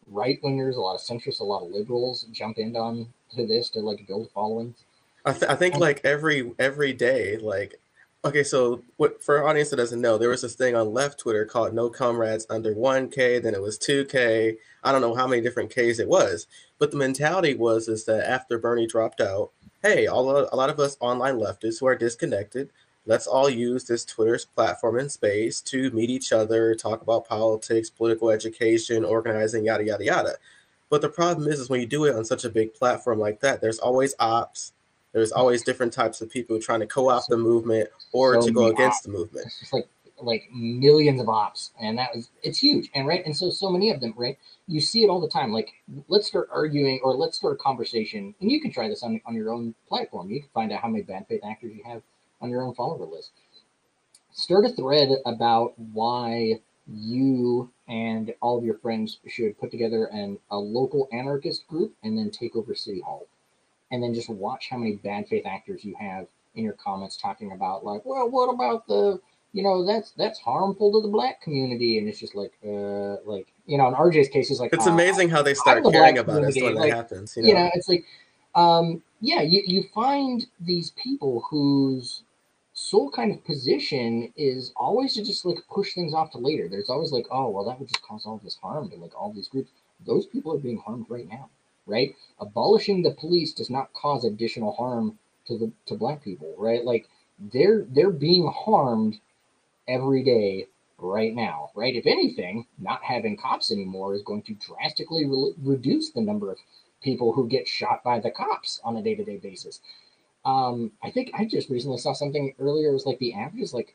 right 0.06 0.40
wingers, 0.42 0.76
a 0.76 0.80
lot 0.80 0.94
of 0.94 1.00
centrists, 1.00 1.40
a 1.40 1.44
lot 1.44 1.64
of 1.64 1.70
liberals 1.70 2.24
jump 2.32 2.58
in 2.58 2.76
on 2.76 3.08
to 3.36 3.46
this 3.46 3.70
to 3.70 3.80
like 3.80 4.06
build 4.06 4.30
followings. 4.34 4.84
I, 5.24 5.32
th- 5.32 5.50
I 5.50 5.54
think 5.54 5.76
like 5.76 6.00
every 6.02 6.52
every 6.58 6.92
day, 6.92 7.36
like 7.36 7.78
okay, 8.24 8.42
so 8.42 8.82
what 8.96 9.22
for 9.22 9.38
our 9.38 9.48
audience 9.48 9.70
that 9.70 9.76
doesn't 9.76 10.00
know, 10.00 10.18
there 10.18 10.28
was 10.28 10.42
this 10.42 10.54
thing 10.54 10.74
on 10.74 10.92
left 10.92 11.18
Twitter 11.18 11.44
called 11.44 11.74
"No 11.74 11.88
Comrades 11.90 12.46
Under 12.50 12.74
1K," 12.74 13.42
then 13.42 13.54
it 13.54 13.62
was 13.62 13.78
2K. 13.78 14.56
I 14.84 14.92
don't 14.92 15.00
know 15.00 15.14
how 15.14 15.26
many 15.26 15.42
different 15.42 15.70
Ks 15.70 15.98
it 15.98 16.08
was, 16.08 16.46
but 16.78 16.90
the 16.90 16.96
mentality 16.96 17.54
was 17.54 17.88
is 17.88 18.04
that 18.06 18.28
after 18.28 18.58
Bernie 18.58 18.86
dropped 18.86 19.20
out, 19.20 19.50
hey, 19.82 20.06
all 20.06 20.30
a 20.30 20.56
lot 20.56 20.70
of 20.70 20.78
us 20.80 20.96
online 21.00 21.36
leftists 21.38 21.80
who 21.80 21.86
are 21.86 21.96
disconnected, 21.96 22.70
let's 23.06 23.26
all 23.26 23.48
use 23.50 23.84
this 23.84 24.04
Twitter's 24.04 24.44
platform 24.44 24.98
and 24.98 25.10
space 25.10 25.60
to 25.62 25.90
meet 25.90 26.10
each 26.10 26.32
other, 26.32 26.74
talk 26.74 27.02
about 27.02 27.26
politics, 27.28 27.90
political 27.90 28.30
education, 28.30 29.04
organizing, 29.04 29.64
yada 29.64 29.84
yada 29.84 30.04
yada. 30.04 30.34
But 30.90 31.02
the 31.02 31.08
problem 31.08 31.48
is, 31.48 31.60
is 31.60 31.70
when 31.70 31.80
you 31.80 31.86
do 31.86 32.04
it 32.04 32.16
on 32.16 32.24
such 32.24 32.44
a 32.44 32.50
big 32.50 32.74
platform 32.74 33.18
like 33.18 33.40
that, 33.40 33.60
there's 33.60 33.78
always 33.78 34.14
ops. 34.18 34.72
There's 35.12 35.32
always 35.32 35.62
different 35.62 35.92
types 35.92 36.20
of 36.20 36.30
people 36.30 36.60
trying 36.60 36.80
to 36.80 36.86
co-opt 36.86 37.28
the 37.28 37.36
movement 37.36 37.88
or 38.12 38.40
So 38.40 38.46
to 38.46 38.52
go 38.52 38.66
against 38.66 39.02
the 39.04 39.10
movement. 39.10 39.46
It's 39.46 39.60
just 39.60 39.72
like 39.72 39.88
like 40.22 40.50
millions 40.52 41.20
of 41.20 41.28
ops, 41.28 41.72
and 41.80 41.98
that 41.98 42.14
was 42.14 42.30
it's 42.42 42.58
huge. 42.58 42.90
And 42.94 43.06
right, 43.06 43.24
and 43.24 43.36
so 43.36 43.50
so 43.50 43.70
many 43.70 43.90
of 43.90 44.00
them, 44.00 44.14
right? 44.16 44.38
You 44.68 44.80
see 44.80 45.02
it 45.02 45.08
all 45.08 45.20
the 45.20 45.28
time. 45.28 45.52
Like 45.52 45.72
let's 46.08 46.26
start 46.26 46.48
arguing 46.52 47.00
or 47.02 47.14
let's 47.14 47.38
start 47.38 47.54
a 47.54 47.56
conversation, 47.56 48.34
and 48.40 48.50
you 48.50 48.60
can 48.60 48.70
try 48.70 48.88
this 48.88 49.02
on 49.02 49.20
on 49.26 49.34
your 49.34 49.50
own 49.50 49.74
platform. 49.88 50.30
You 50.30 50.40
can 50.40 50.50
find 50.54 50.72
out 50.72 50.82
how 50.82 50.88
many 50.88 51.02
bad 51.02 51.26
faith 51.28 51.40
actors 51.44 51.72
you 51.74 51.82
have 51.84 52.02
on 52.40 52.50
your 52.50 52.62
own 52.62 52.74
follower 52.74 53.06
list. 53.06 53.30
Start 54.32 54.64
a 54.64 54.70
thread 54.70 55.10
about 55.26 55.78
why 55.78 56.60
you 56.92 57.70
and 57.88 58.34
all 58.40 58.58
of 58.58 58.64
your 58.64 58.78
friends 58.78 59.18
should 59.28 59.58
put 59.58 59.70
together 59.70 60.06
an 60.06 60.38
a 60.50 60.56
local 60.56 61.08
anarchist 61.12 61.66
group 61.66 61.94
and 62.02 62.16
then 62.16 62.30
take 62.30 62.56
over 62.56 62.74
City 62.74 63.00
Hall, 63.00 63.26
and 63.90 64.02
then 64.02 64.14
just 64.14 64.28
watch 64.28 64.68
how 64.68 64.76
many 64.76 64.96
bad 64.96 65.28
faith 65.28 65.46
actors 65.46 65.84
you 65.84 65.94
have 65.98 66.26
in 66.54 66.64
your 66.64 66.74
comments 66.74 67.16
talking 67.16 67.52
about 67.52 67.84
like, 67.84 68.04
well, 68.04 68.28
what 68.28 68.52
about 68.52 68.86
the 68.86 69.20
you 69.52 69.62
know 69.62 69.84
that's 69.84 70.12
that's 70.12 70.38
harmful 70.38 70.92
to 70.92 71.02
the 71.02 71.08
black 71.08 71.40
community 71.42 71.98
and 71.98 72.08
it's 72.08 72.20
just 72.20 72.36
like 72.36 72.52
uh 72.64 73.16
like 73.24 73.48
you 73.66 73.76
know 73.76 73.88
in 73.88 73.94
rj's 73.94 74.28
case 74.28 74.48
it's 74.48 74.60
like 74.60 74.72
it's 74.72 74.86
uh, 74.86 74.92
amazing 74.92 75.28
how 75.28 75.42
they 75.42 75.54
start 75.54 75.82
the 75.82 75.90
caring 75.90 76.18
about 76.18 76.44
it 76.44 76.62
when 76.62 76.74
like, 76.76 76.90
that 76.90 76.96
happens 76.96 77.36
you 77.36 77.42
know? 77.42 77.48
you 77.48 77.54
know 77.56 77.70
it's 77.74 77.88
like 77.88 78.04
um 78.54 79.02
yeah 79.20 79.42
you, 79.42 79.60
you 79.66 79.82
find 79.92 80.46
these 80.60 80.92
people 80.92 81.44
whose 81.50 82.22
sole 82.80 83.10
kind 83.10 83.32
of 83.32 83.44
position 83.44 84.32
is 84.36 84.72
always 84.76 85.14
to 85.14 85.22
just 85.24 85.44
like 85.44 85.58
push 85.70 85.94
things 85.94 86.14
off 86.14 86.30
to 86.30 86.38
later. 86.38 86.66
There's 86.68 86.88
always 86.88 87.12
like 87.12 87.26
oh 87.30 87.50
well 87.50 87.64
that 87.64 87.78
would 87.78 87.88
just 87.88 88.02
cause 88.02 88.24
all 88.24 88.40
this 88.42 88.56
harm 88.56 88.88
to 88.90 88.96
like 88.96 89.12
all 89.14 89.32
these 89.32 89.48
groups. 89.48 89.70
Those 90.06 90.26
people 90.26 90.54
are 90.54 90.58
being 90.58 90.78
harmed 90.78 91.06
right 91.08 91.28
now 91.28 91.50
right 91.90 92.14
abolishing 92.40 93.02
the 93.02 93.10
police 93.10 93.52
does 93.52 93.70
not 93.70 93.92
cause 93.92 94.24
additional 94.24 94.72
harm 94.72 95.18
to 95.46 95.58
the 95.58 95.72
to 95.86 95.94
black 95.94 96.22
people 96.22 96.54
right 96.58 96.84
like 96.84 97.08
they're 97.52 97.86
they're 97.90 98.10
being 98.10 98.46
harmed 98.46 99.18
every 99.88 100.22
day 100.22 100.66
right 100.98 101.34
now, 101.34 101.70
right? 101.74 101.96
If 101.96 102.06
anything, 102.06 102.66
not 102.78 103.02
having 103.02 103.36
cops 103.36 103.72
anymore 103.72 104.14
is 104.14 104.22
going 104.22 104.42
to 104.42 104.54
drastically 104.54 105.26
re- 105.26 105.54
reduce 105.62 106.10
the 106.10 106.20
number 106.20 106.50
of 106.50 106.58
people 107.02 107.32
who 107.32 107.48
get 107.48 107.66
shot 107.66 108.04
by 108.04 108.20
the 108.20 108.30
cops 108.30 108.80
on 108.84 108.96
a 108.96 109.02
day 109.02 109.14
to 109.14 109.24
day 109.24 109.38
basis. 109.38 109.80
Um, 110.44 110.92
I 111.02 111.10
think 111.10 111.30
I 111.34 111.44
just 111.44 111.70
recently 111.70 111.98
saw 111.98 112.12
something 112.12 112.54
earlier. 112.58 112.90
It 112.90 112.94
was 112.94 113.06
like 113.06 113.18
the 113.18 113.34
average 113.34 113.62
is 113.62 113.74
like 113.74 113.94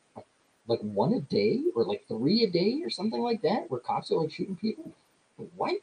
like 0.68 0.80
one 0.82 1.14
a 1.14 1.20
day 1.20 1.64
or 1.76 1.84
like 1.84 2.06
three 2.08 2.44
a 2.44 2.50
day 2.50 2.82
or 2.84 2.90
something 2.90 3.22
like 3.22 3.42
that, 3.44 3.70
where 3.70 3.80
cops 3.80 4.12
are 4.12 4.16
like 4.16 4.32
shooting 4.32 4.56
people. 4.56 4.92
What? 5.56 5.78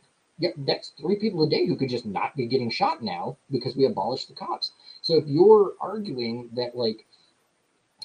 That's 0.56 0.92
three 1.00 1.16
people 1.16 1.42
a 1.42 1.48
day 1.48 1.66
who 1.66 1.76
could 1.76 1.90
just 1.90 2.06
not 2.06 2.36
be 2.36 2.46
getting 2.46 2.70
shot 2.70 3.02
now 3.02 3.36
because 3.50 3.76
we 3.76 3.84
abolished 3.84 4.28
the 4.28 4.34
cops. 4.34 4.72
So 5.02 5.16
if 5.16 5.26
you're 5.26 5.74
arguing 5.80 6.50
that 6.54 6.76
like 6.76 7.06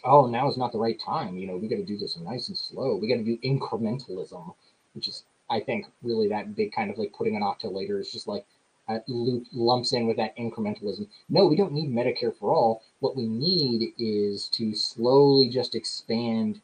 oh, 0.03 0.27
now 0.27 0.47
is 0.47 0.57
not 0.57 0.71
the 0.71 0.79
right 0.79 0.99
time. 0.99 1.37
You 1.37 1.47
know, 1.47 1.57
we 1.57 1.67
got 1.67 1.77
to 1.77 1.85
do 1.85 1.97
this 1.97 2.17
nice 2.17 2.47
and 2.47 2.57
slow. 2.57 2.95
We 2.95 3.07
got 3.07 3.15
to 3.15 3.23
do 3.23 3.37
incrementalism, 3.43 4.53
which 4.93 5.07
is, 5.07 5.23
I 5.49 5.59
think, 5.59 5.85
really 6.01 6.27
that 6.29 6.55
big 6.55 6.71
kind 6.73 6.91
of 6.91 6.97
like 6.97 7.13
putting 7.13 7.35
it 7.35 7.43
off 7.43 7.59
till 7.59 7.75
later 7.75 7.99
is 7.99 8.11
just 8.11 8.27
like 8.27 8.45
uh, 8.87 8.99
loop, 9.07 9.45
lumps 9.51 9.93
in 9.93 10.07
with 10.07 10.17
that 10.17 10.37
incrementalism. 10.37 11.07
No, 11.29 11.45
we 11.47 11.55
don't 11.55 11.73
need 11.73 11.89
Medicare 11.89 12.35
for 12.37 12.53
all. 12.53 12.83
What 12.99 13.15
we 13.15 13.27
need 13.27 13.93
is 13.97 14.47
to 14.49 14.75
slowly 14.75 15.49
just 15.49 15.75
expand 15.75 16.61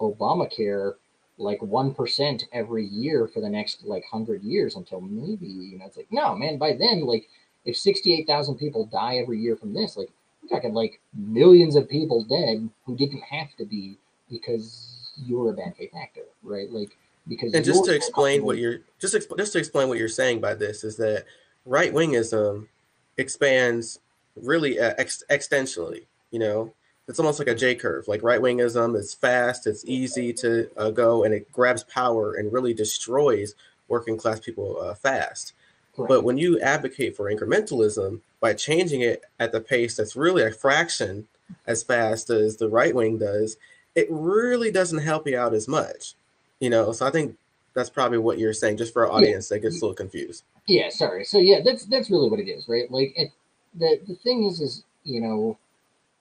Obamacare 0.00 0.94
like 1.38 1.60
1% 1.60 2.42
every 2.52 2.86
year 2.86 3.28
for 3.28 3.40
the 3.40 3.48
next 3.48 3.84
like 3.84 4.04
100 4.10 4.42
years 4.42 4.76
until 4.76 5.00
maybe, 5.00 5.46
you 5.46 5.78
know, 5.78 5.86
it's 5.86 5.96
like, 5.96 6.10
no, 6.10 6.34
man, 6.34 6.58
by 6.58 6.72
then, 6.72 7.04
like, 7.04 7.28
if 7.64 7.76
68,000 7.76 8.56
people 8.56 8.86
die 8.86 9.16
every 9.16 9.38
year 9.38 9.56
from 9.56 9.74
this, 9.74 9.96
like, 9.96 10.08
I'm 10.42 10.48
talking 10.48 10.74
like 10.74 11.00
millions 11.14 11.74
of 11.74 11.88
people 11.88 12.22
dead 12.22 12.68
who 12.84 12.96
didn't 12.96 13.22
have 13.22 13.54
to 13.56 13.64
be 13.64 13.98
because 14.30 15.12
you're 15.24 15.50
a 15.50 15.52
bad 15.52 15.76
faith 15.76 15.92
actor, 16.00 16.22
right? 16.42 16.70
Like 16.70 16.96
because 17.26 17.54
and 17.54 17.64
just 17.64 17.84
to 17.84 17.94
explain 17.94 18.44
what 18.44 18.58
you're 18.58 18.80
just 19.00 19.14
exp- 19.14 19.36
just 19.36 19.52
to 19.52 19.58
explain 19.58 19.88
what 19.88 19.98
you're 19.98 20.08
saying 20.08 20.40
by 20.40 20.54
this 20.54 20.84
is 20.84 20.96
that 20.96 21.24
right 21.64 21.92
wingism 21.92 22.68
expands 23.16 23.98
really 24.36 24.78
uh, 24.78 24.94
ex- 24.98 25.24
extensionally. 25.30 26.04
You 26.30 26.38
know, 26.38 26.74
it's 27.08 27.18
almost 27.18 27.38
like 27.38 27.48
a 27.48 27.54
J 27.54 27.74
curve. 27.74 28.08
Like 28.08 28.22
right 28.22 28.40
wingism 28.40 28.96
is 28.96 29.14
fast, 29.14 29.66
it's 29.66 29.84
easy 29.86 30.32
to 30.34 30.68
uh, 30.76 30.90
go, 30.90 31.24
and 31.24 31.34
it 31.34 31.50
grabs 31.52 31.84
power 31.84 32.34
and 32.34 32.52
really 32.52 32.74
destroys 32.74 33.54
working 33.88 34.16
class 34.16 34.40
people 34.40 34.80
uh, 34.80 34.94
fast. 34.94 35.52
Correct. 35.94 36.08
But 36.08 36.24
when 36.24 36.36
you 36.36 36.60
advocate 36.60 37.16
for 37.16 37.32
incrementalism 37.32 38.20
by 38.40 38.54
changing 38.54 39.00
it 39.00 39.22
at 39.40 39.52
the 39.52 39.60
pace 39.60 39.96
that's 39.96 40.16
really 40.16 40.42
a 40.42 40.50
fraction 40.50 41.26
as 41.66 41.82
fast 41.82 42.28
as 42.28 42.56
the 42.56 42.68
right 42.68 42.94
wing 42.94 43.18
does, 43.18 43.56
it 43.94 44.06
really 44.10 44.70
doesn't 44.70 44.98
help 44.98 45.26
you 45.26 45.38
out 45.38 45.54
as 45.54 45.68
much. 45.68 46.14
You 46.60 46.70
know, 46.70 46.92
so 46.92 47.06
I 47.06 47.10
think 47.10 47.36
that's 47.74 47.90
probably 47.90 48.18
what 48.18 48.38
you're 48.38 48.52
saying, 48.52 48.78
just 48.78 48.92
for 48.92 49.06
our 49.06 49.12
audience 49.12 49.50
yeah. 49.50 49.56
that 49.56 49.62
gets 49.62 49.80
a 49.80 49.84
little 49.84 49.94
confused. 49.94 50.44
Yeah, 50.66 50.88
sorry. 50.88 51.24
So 51.24 51.38
yeah, 51.38 51.60
that's 51.64 51.84
that's 51.84 52.10
really 52.10 52.28
what 52.28 52.40
it 52.40 52.48
is, 52.48 52.68
right? 52.68 52.90
Like 52.90 53.12
it, 53.16 53.30
the 53.74 54.00
the 54.06 54.14
thing 54.16 54.44
is, 54.44 54.60
is 54.60 54.84
you 55.04 55.20
know, 55.20 55.56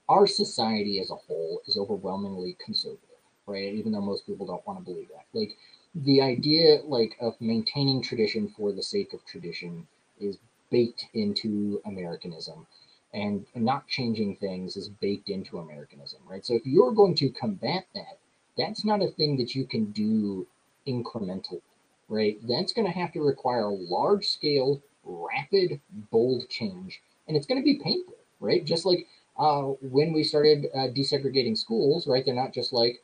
our 0.10 0.28
society 0.28 1.00
as 1.00 1.10
a 1.12 1.16
whole 1.16 1.62
is 1.68 1.78
overwhelmingly 1.78 2.58
conservative, 2.64 3.00
right? 3.48 3.74
Even 3.74 3.92
though 3.92 4.02
most 4.02 4.26
people 4.26 4.46
don't 4.46 4.66
want 4.68 4.80
to 4.80 4.86
believe 4.86 5.10
that. 5.10 5.26
Like 5.38 5.58
the 5.96 6.22
idea 6.22 6.82
like 6.86 7.16
of 7.22 7.40
maintaining 7.40 8.02
tradition 8.02 8.54
for 8.56 8.72
the 8.72 8.84
sake 8.84 9.14
of 9.14 9.26
tradition 9.26 9.88
is 10.20 10.38
baked 10.70 11.06
into 11.14 11.82
Americanism. 11.86 12.68
And 13.14 13.46
not 13.56 13.88
changing 13.88 14.36
things 14.36 14.76
is 14.76 14.90
baked 14.90 15.30
into 15.30 15.60
Americanism, 15.60 16.20
right? 16.30 16.46
So 16.46 16.54
if 16.54 16.66
you're 16.66 16.92
going 16.92 17.16
to 17.16 17.30
combat 17.30 17.86
that, 17.96 18.20
that's 18.58 18.84
not 18.84 19.02
a 19.02 19.08
thing 19.12 19.38
that 19.38 19.56
you 19.56 19.66
can 19.66 19.92
do 19.92 20.46
incrementally, 20.86 21.62
right? 22.10 22.38
That's 22.46 22.74
going 22.74 22.88
to 22.88 23.00
have 23.00 23.14
to 23.14 23.22
require 23.22 23.70
large 23.70 24.26
scale, 24.26 24.82
rapid, 25.06 25.80
bold 26.12 26.50
change. 26.50 27.02
And 27.28 27.38
it's 27.38 27.48
going 27.48 27.62
to 27.62 27.66
be 27.66 27.80
painful, 27.82 28.16
right? 28.42 28.66
Just 28.66 28.86
like 28.86 29.08
uh, 29.38 29.62
when 29.82 30.14
we 30.14 30.24
started 30.24 30.68
uh, 30.74 30.88
desegregating 30.88 31.58
schools, 31.58 32.08
right? 32.08 32.24
They're 32.26 32.34
not 32.34 32.54
just 32.54 32.74
like, 32.74 33.04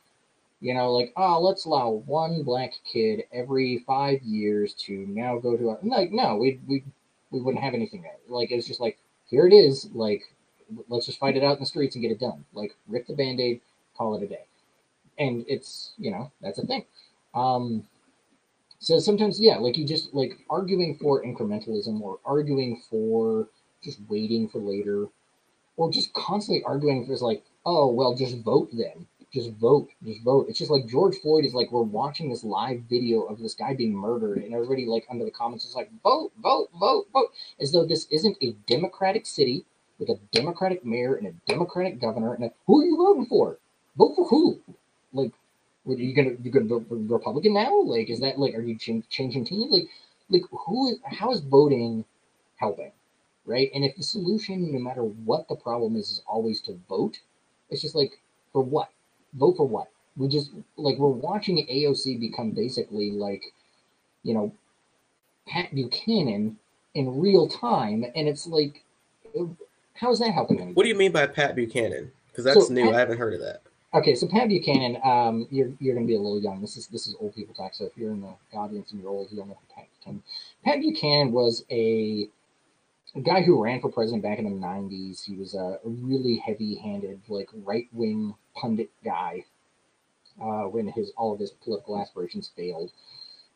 you 0.60 0.74
know, 0.74 0.92
like, 0.92 1.12
oh, 1.16 1.40
let's 1.40 1.64
allow 1.64 1.90
one 2.06 2.42
black 2.42 2.72
kid 2.90 3.24
every 3.32 3.84
five 3.86 4.22
years 4.22 4.74
to 4.74 5.06
now 5.08 5.38
go 5.38 5.56
to 5.56 5.78
like, 5.82 6.12
no, 6.12 6.36
we, 6.36 6.60
we, 6.66 6.84
we 7.30 7.40
wouldn't 7.40 7.62
have 7.62 7.74
anything 7.74 8.02
there. 8.02 8.16
Like, 8.28 8.50
it's 8.50 8.66
just 8.66 8.80
like, 8.80 8.98
here 9.28 9.46
it 9.46 9.52
is. 9.52 9.88
Like, 9.92 10.22
let's 10.88 11.06
just 11.06 11.18
fight 11.18 11.36
it 11.36 11.42
out 11.42 11.56
in 11.56 11.60
the 11.60 11.66
streets 11.66 11.96
and 11.96 12.02
get 12.02 12.12
it 12.12 12.20
done. 12.20 12.44
Like, 12.54 12.76
rip 12.88 13.06
the 13.06 13.14
band 13.14 13.40
aid, 13.40 13.60
call 13.96 14.14
it 14.14 14.22
a 14.22 14.28
day. 14.28 14.44
And 15.18 15.44
it's, 15.48 15.92
you 15.98 16.10
know, 16.10 16.30
that's 16.40 16.58
a 16.58 16.66
thing. 16.66 16.84
Um, 17.34 17.84
so 18.78 18.98
sometimes, 18.98 19.40
yeah, 19.40 19.58
like 19.58 19.76
you 19.76 19.86
just 19.86 20.12
like 20.12 20.38
arguing 20.50 20.98
for 21.00 21.22
incrementalism 21.22 22.00
or 22.00 22.18
arguing 22.24 22.82
for 22.90 23.48
just 23.82 24.00
waiting 24.08 24.48
for 24.48 24.58
later 24.58 25.06
or 25.82 25.90
just 25.90 26.12
constantly 26.14 26.62
arguing 26.64 27.06
for 27.06 27.16
like, 27.16 27.44
oh, 27.66 27.92
well, 27.92 28.14
just 28.14 28.38
vote 28.38 28.70
then 28.72 29.06
just 29.32 29.50
vote, 29.52 29.88
just 30.04 30.22
vote. 30.22 30.46
It's 30.48 30.58
just 30.58 30.70
like 30.70 30.86
George 30.86 31.16
Floyd 31.16 31.44
is 31.44 31.54
like 31.54 31.72
we're 31.72 31.82
watching 31.82 32.28
this 32.28 32.44
live 32.44 32.82
video 32.90 33.22
of 33.22 33.38
this 33.38 33.54
guy 33.54 33.74
being 33.74 33.94
murdered, 33.94 34.38
and 34.38 34.52
everybody 34.52 34.84
like 34.84 35.06
under 35.10 35.24
the 35.24 35.30
comments 35.30 35.64
is 35.64 35.74
like 35.74 35.90
vote, 36.02 36.32
vote, 36.42 36.68
vote, 36.78 37.06
vote, 37.12 37.32
as 37.58 37.72
though 37.72 37.86
this 37.86 38.06
isn't 38.10 38.36
a 38.42 38.52
democratic 38.66 39.24
city 39.24 39.64
with 39.98 40.10
a 40.10 40.18
democratic 40.32 40.84
mayor 40.84 41.14
and 41.14 41.26
a 41.26 41.32
democratic 41.46 42.00
governor. 42.00 42.34
And 42.34 42.44
a, 42.44 42.50
who 42.66 42.82
are 42.82 42.84
you 42.84 42.96
voting 42.96 43.26
for? 43.26 43.58
Vote 43.96 44.14
for 44.16 44.26
who? 44.26 44.60
Like, 45.14 45.32
are 45.86 45.94
you 45.94 46.14
gonna 46.14 46.36
you 46.42 46.50
gonna 46.50 46.66
vote 46.66 46.86
for 46.88 46.96
Republican 46.96 47.54
now? 47.54 47.80
Like, 47.80 48.10
is 48.10 48.20
that 48.20 48.38
like 48.38 48.54
are 48.54 48.62
you 48.62 48.76
ch- 48.76 49.08
changing 49.08 49.46
teams? 49.46 49.72
Like, 49.72 49.88
like 50.28 50.42
who 50.50 50.90
is 50.90 50.98
how 51.04 51.32
is 51.32 51.40
voting 51.40 52.04
helping? 52.56 52.92
Right? 53.44 53.70
And 53.74 53.84
if 53.84 53.96
the 53.96 54.02
solution, 54.02 54.72
no 54.72 54.78
matter 54.78 55.02
what 55.02 55.48
the 55.48 55.56
problem 55.56 55.96
is, 55.96 56.10
is 56.10 56.22
always 56.26 56.60
to 56.62 56.78
vote, 56.88 57.18
it's 57.70 57.82
just 57.82 57.94
like 57.94 58.20
for 58.52 58.62
what? 58.62 58.90
vote 59.34 59.56
for 59.56 59.66
what? 59.66 59.88
We 60.16 60.28
just 60.28 60.50
like 60.76 60.98
we're 60.98 61.08
watching 61.08 61.66
AOC 61.66 62.20
become 62.20 62.50
basically 62.50 63.10
like, 63.10 63.42
you 64.22 64.34
know, 64.34 64.52
Pat 65.48 65.74
Buchanan 65.74 66.58
in 66.94 67.18
real 67.18 67.48
time, 67.48 68.04
and 68.14 68.28
it's 68.28 68.46
like, 68.46 68.84
how's 69.94 70.18
that 70.18 70.32
helping 70.32 70.58
anybody? 70.58 70.74
What 70.74 70.82
do 70.82 70.90
you 70.90 70.94
mean 70.94 71.12
by 71.12 71.26
Pat 71.26 71.56
Buchanan? 71.56 72.12
Because 72.28 72.44
that's 72.44 72.68
so 72.68 72.72
new. 72.72 72.84
Pat, 72.84 72.94
I 72.94 72.98
haven't 72.98 73.18
heard 73.18 73.34
of 73.34 73.40
that. 73.40 73.62
Okay, 73.94 74.14
so 74.14 74.26
Pat 74.26 74.48
Buchanan, 74.48 74.98
um, 75.02 75.46
you're 75.50 75.70
you're 75.80 75.94
gonna 75.94 76.06
be 76.06 76.14
a 76.14 76.20
little 76.20 76.40
young. 76.40 76.60
This 76.60 76.76
is 76.76 76.86
this 76.88 77.06
is 77.06 77.16
old 77.18 77.34
people 77.34 77.54
talk. 77.54 77.74
So 77.74 77.86
if 77.86 77.96
you're 77.96 78.12
in 78.12 78.20
the 78.20 78.34
audience 78.56 78.92
and 78.92 79.00
you're 79.00 79.10
old, 79.10 79.28
you 79.30 79.38
don't 79.38 79.48
know 79.48 79.58
Pat 79.74 79.86
Buchanan. 79.98 80.22
Pat 80.62 80.80
Buchanan 80.80 81.32
was 81.32 81.64
a 81.70 82.28
a 83.14 83.20
guy 83.20 83.42
who 83.42 83.62
ran 83.62 83.80
for 83.80 83.90
president 83.90 84.22
back 84.22 84.38
in 84.38 84.44
the 84.44 84.66
90s. 84.66 85.24
He 85.24 85.36
was 85.36 85.54
a 85.54 85.78
really 85.84 86.36
heavy-handed, 86.36 87.20
like 87.28 87.48
right-wing 87.52 88.34
pundit 88.54 88.90
guy 89.04 89.44
uh, 90.40 90.62
when 90.62 90.88
his 90.88 91.12
all 91.16 91.32
of 91.34 91.40
his 91.40 91.50
political 91.50 92.00
aspirations 92.00 92.50
failed. 92.56 92.90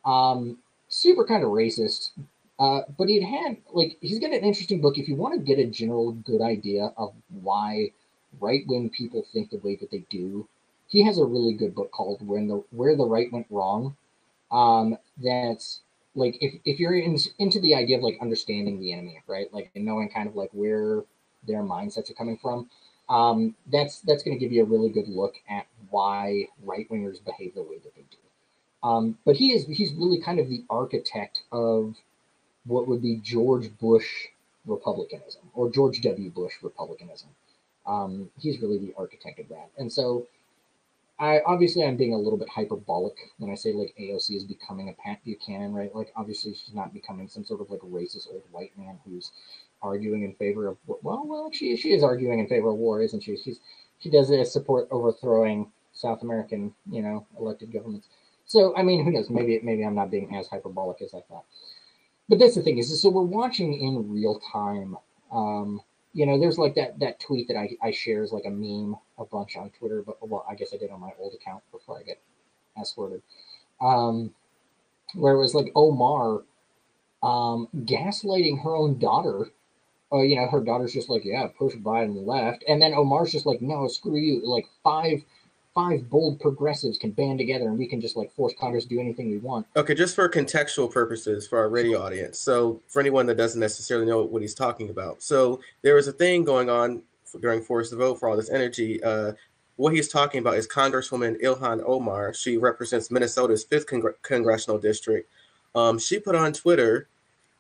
Um, 0.05 0.59
super 0.89 1.25
kind 1.25 1.43
of 1.43 1.51
racist, 1.51 2.11
uh, 2.59 2.83
but 2.99 3.09
he'd 3.09 3.23
had 3.23 3.57
like 3.73 3.97
he's 4.01 4.19
got 4.19 4.33
an 4.33 4.45
interesting 4.45 4.81
book. 4.81 4.99
If 4.99 5.09
you 5.09 5.17
want 5.17 5.35
to 5.35 5.41
get 5.41 5.59
a 5.59 5.67
general 5.67 6.13
good 6.13 6.43
idea 6.43 6.93
of 6.97 7.15
why 7.29 7.93
right-wing 8.41 8.91
people 8.91 9.25
think 9.33 9.51
the 9.51 9.59
way 9.59 9.77
that 9.77 9.91
they 9.91 10.05
do, 10.11 10.47
he 10.89 11.05
has 11.05 11.19
a 11.19 11.25
really 11.25 11.55
good 11.55 11.75
book 11.75 11.91
called 11.91 12.27
"When 12.27 12.49
the 12.49 12.63
Where 12.71 12.97
the 12.97 13.07
Right 13.07 13.33
Went 13.33 13.47
Wrong." 13.51 13.97
Um, 14.51 14.99
that's 15.17 15.81
like 16.17 16.39
if, 16.43 16.55
if 16.65 16.81
you're 16.81 16.99
in, 16.99 17.19
into 17.39 17.61
the 17.61 17.75
idea 17.77 17.99
of 17.99 18.05
like 18.05 18.19
understanding 18.23 18.81
the 18.81 18.93
enemy 18.93 19.21
right 19.29 19.53
like 19.55 19.71
and 19.77 19.85
knowing 19.87 20.11
kind 20.11 20.29
of 20.29 20.37
like 20.37 20.51
where 20.53 21.05
their 21.47 21.63
mindsets 21.63 22.11
are 22.11 22.15
coming 22.15 22.39
from 22.39 22.71
um, 23.11 23.55
that's 23.73 24.01
that's 24.01 24.25
going 24.25 24.37
to 24.37 24.41
give 24.45 24.53
you 24.53 24.63
a 24.63 24.67
really 24.67 24.91
good 24.91 25.09
look 25.09 25.37
at 25.51 25.67
why 25.91 26.47
right 26.65 26.89
wingers 26.91 27.25
behave 27.25 27.55
the 27.55 27.63
way 27.63 27.79
that 27.85 27.95
they 27.97 28.03
do 28.11 28.19
Um, 28.83 29.19
but 29.27 29.37
he 29.37 29.53
is 29.53 29.67
he's 29.67 29.95
really 29.95 30.21
kind 30.21 30.41
of 30.41 30.49
the 30.49 30.65
architect 30.71 31.43
of 31.53 31.97
what 32.67 32.89
would 32.89 33.03
be 33.03 33.17
George 33.23 33.77
Bush 33.79 34.09
republicanism 34.67 35.43
or 35.55 35.71
George 35.71 36.01
W. 36.03 36.31
Bush 36.31 36.55
republicanism. 36.63 37.31
Um, 37.87 38.31
he's 38.39 38.61
really 38.61 38.79
the 38.79 38.95
architect 38.99 39.39
of 39.41 39.49
that. 39.51 39.71
And 39.79 39.93
so 39.93 40.27
I 41.19 41.41
obviously 41.47 41.83
I'm 41.85 41.97
being 41.97 42.13
a 42.13 42.19
little 42.19 42.39
bit 42.39 42.49
hyperbolic 42.49 43.15
when 43.39 43.51
I 43.51 43.55
say 43.55 43.73
like 43.73 43.95
AOC 43.99 44.37
is 44.37 44.45
becoming 44.45 44.91
a 44.91 44.93
Pat 44.93 45.25
Buchanan, 45.25 45.73
right? 45.73 45.95
Like 45.95 46.13
obviously 46.15 46.53
she's 46.55 46.75
not 46.75 46.93
becoming 46.93 47.29
some 47.29 47.45
sort 47.45 47.61
of 47.63 47.71
like 47.71 47.81
racist 47.81 48.29
old 48.31 48.43
white 48.51 48.77
man 48.77 48.99
who's 49.05 49.33
arguing 49.83 50.25
in 50.25 50.35
favor 50.35 50.67
of 50.69 50.77
well, 50.87 51.25
well, 51.27 51.51
she 51.53 51.77
she 51.77 51.93
is 51.93 52.03
arguing 52.03 52.39
in 52.39 52.49
favor 52.49 52.71
of 52.71 52.77
war, 52.77 53.01
isn't 53.03 53.23
she? 53.23 53.37
She's 53.37 53.61
she 53.99 54.11
does 54.11 54.31
support 54.53 54.89
overthrowing 54.91 55.73
South 55.95 56.23
American, 56.23 56.75
you 56.91 57.01
know, 57.01 57.27
elected 57.39 57.73
governments. 57.73 58.09
So 58.45 58.77
I 58.77 58.83
mean, 58.83 59.03
who 59.05 59.11
knows? 59.11 59.31
Maybe 59.31 59.59
maybe 59.63 59.85
I'm 59.85 59.95
not 59.95 60.11
being 60.11 60.37
as 60.37 60.49
hyperbolic 60.49 61.01
as 61.01 61.15
I 61.15 61.21
thought. 61.21 61.45
But 62.29 62.39
that's 62.41 62.57
the 62.57 62.63
thing 62.63 62.79
is, 62.79 63.01
so 63.01 63.09
we're 63.09 63.23
watching 63.23 63.73
in 63.73 64.11
real 64.11 64.41
time. 64.53 64.97
Um, 65.33 65.81
you 66.17 66.25
know, 66.25 66.41
there's 66.41 66.57
like 66.57 66.75
that 66.77 66.99
that 67.01 67.21
tweet 67.21 67.47
that 67.49 67.59
I, 67.59 67.77
I 67.83 67.91
share 67.91 68.23
as 68.23 68.33
like 68.33 68.47
a 68.47 68.51
meme 68.51 68.97
a 69.19 69.27
bunch 69.27 69.55
on 69.55 69.69
Twitter, 69.69 70.03
but 70.03 70.17
well, 70.27 70.47
I 70.51 70.55
guess 70.55 70.73
I 70.73 70.79
did 70.79 70.91
on 70.91 70.99
my 70.99 71.11
old 71.19 71.35
account 71.35 71.63
before 71.71 71.99
I 71.99 72.05
get 72.05 72.23
escorted. 72.81 73.21
Um, 73.83 74.33
where 75.15 75.35
it 75.35 75.39
was 75.39 75.55
like 75.55 75.71
Omar 75.75 76.43
um, 77.23 77.69
gaslighting 77.77 78.63
her 78.63 78.75
own 78.75 78.99
daughter. 78.99 79.51
Oh, 80.11 80.23
you 80.23 80.37
know, 80.37 80.47
her 80.49 80.63
daughter's 80.63 80.95
just 80.95 81.11
like, 81.11 81.23
yeah, 81.23 81.49
push 81.59 81.75
Biden 81.75 82.27
left, 82.27 82.65
and 82.67 82.81
then 82.81 82.95
Omar's 82.95 83.33
just 83.33 83.45
like, 83.45 83.61
no, 83.61 83.87
screw 83.87 84.17
you. 84.17 84.41
Like 84.43 84.67
five 84.83 85.23
five 85.77 86.09
bold 86.09 86.41
progressives 86.41 86.97
can 86.97 87.11
band 87.11 87.39
together 87.39 87.67
and 87.67 87.79
we 87.79 87.87
can 87.87 88.01
just 88.01 88.17
like 88.17 88.33
force 88.33 88.55
Congress 88.59 88.85
to 88.85 88.89
do 88.89 88.99
anything 88.99 89.31
we 89.31 89.37
want. 89.37 89.67
Okay, 89.77 89.95
just 89.95 90.15
for 90.15 90.27
contextual 90.27 90.91
purposes 90.91 91.47
for 91.47 91.59
our 91.59 91.69
radio 91.69 92.03
audience. 92.03 92.39
So, 92.39 92.81
for 92.89 93.01
anyone 93.01 93.27
that 93.27 93.37
doesn't 93.37 93.61
necessarily 93.61 94.07
know 94.07 94.23
what 94.23 94.41
he's 94.41 94.55
talking 94.55 94.89
about, 94.89 95.23
so 95.23 95.61
there 95.83 95.95
was 95.95 96.09
a 96.09 96.13
thing 96.13 96.45
going 96.45 96.71
on 96.71 97.03
during 97.43 97.61
Force 97.61 97.91
the 97.91 97.97
Vote 97.97 98.19
for 98.19 98.29
all 98.29 98.37
this 98.37 98.49
energy. 98.49 99.03
Uh, 99.05 99.33
what 99.77 99.93
he's 99.93 100.09
talking 100.09 100.41
about 100.41 100.57
is 100.57 100.67
Congresswoman 100.67 101.39
Ilhan 101.43 101.83
Omar. 101.85 102.33
She 102.33 102.57
represents 102.57 103.11
Minnesota's 103.11 103.63
fifth 103.63 103.87
congr- 103.87 104.15
congressional 104.23 104.79
district. 104.79 105.31
Um, 105.75 105.99
she 105.99 106.19
put 106.19 106.35
on 106.35 106.55
Twitter 106.55 107.09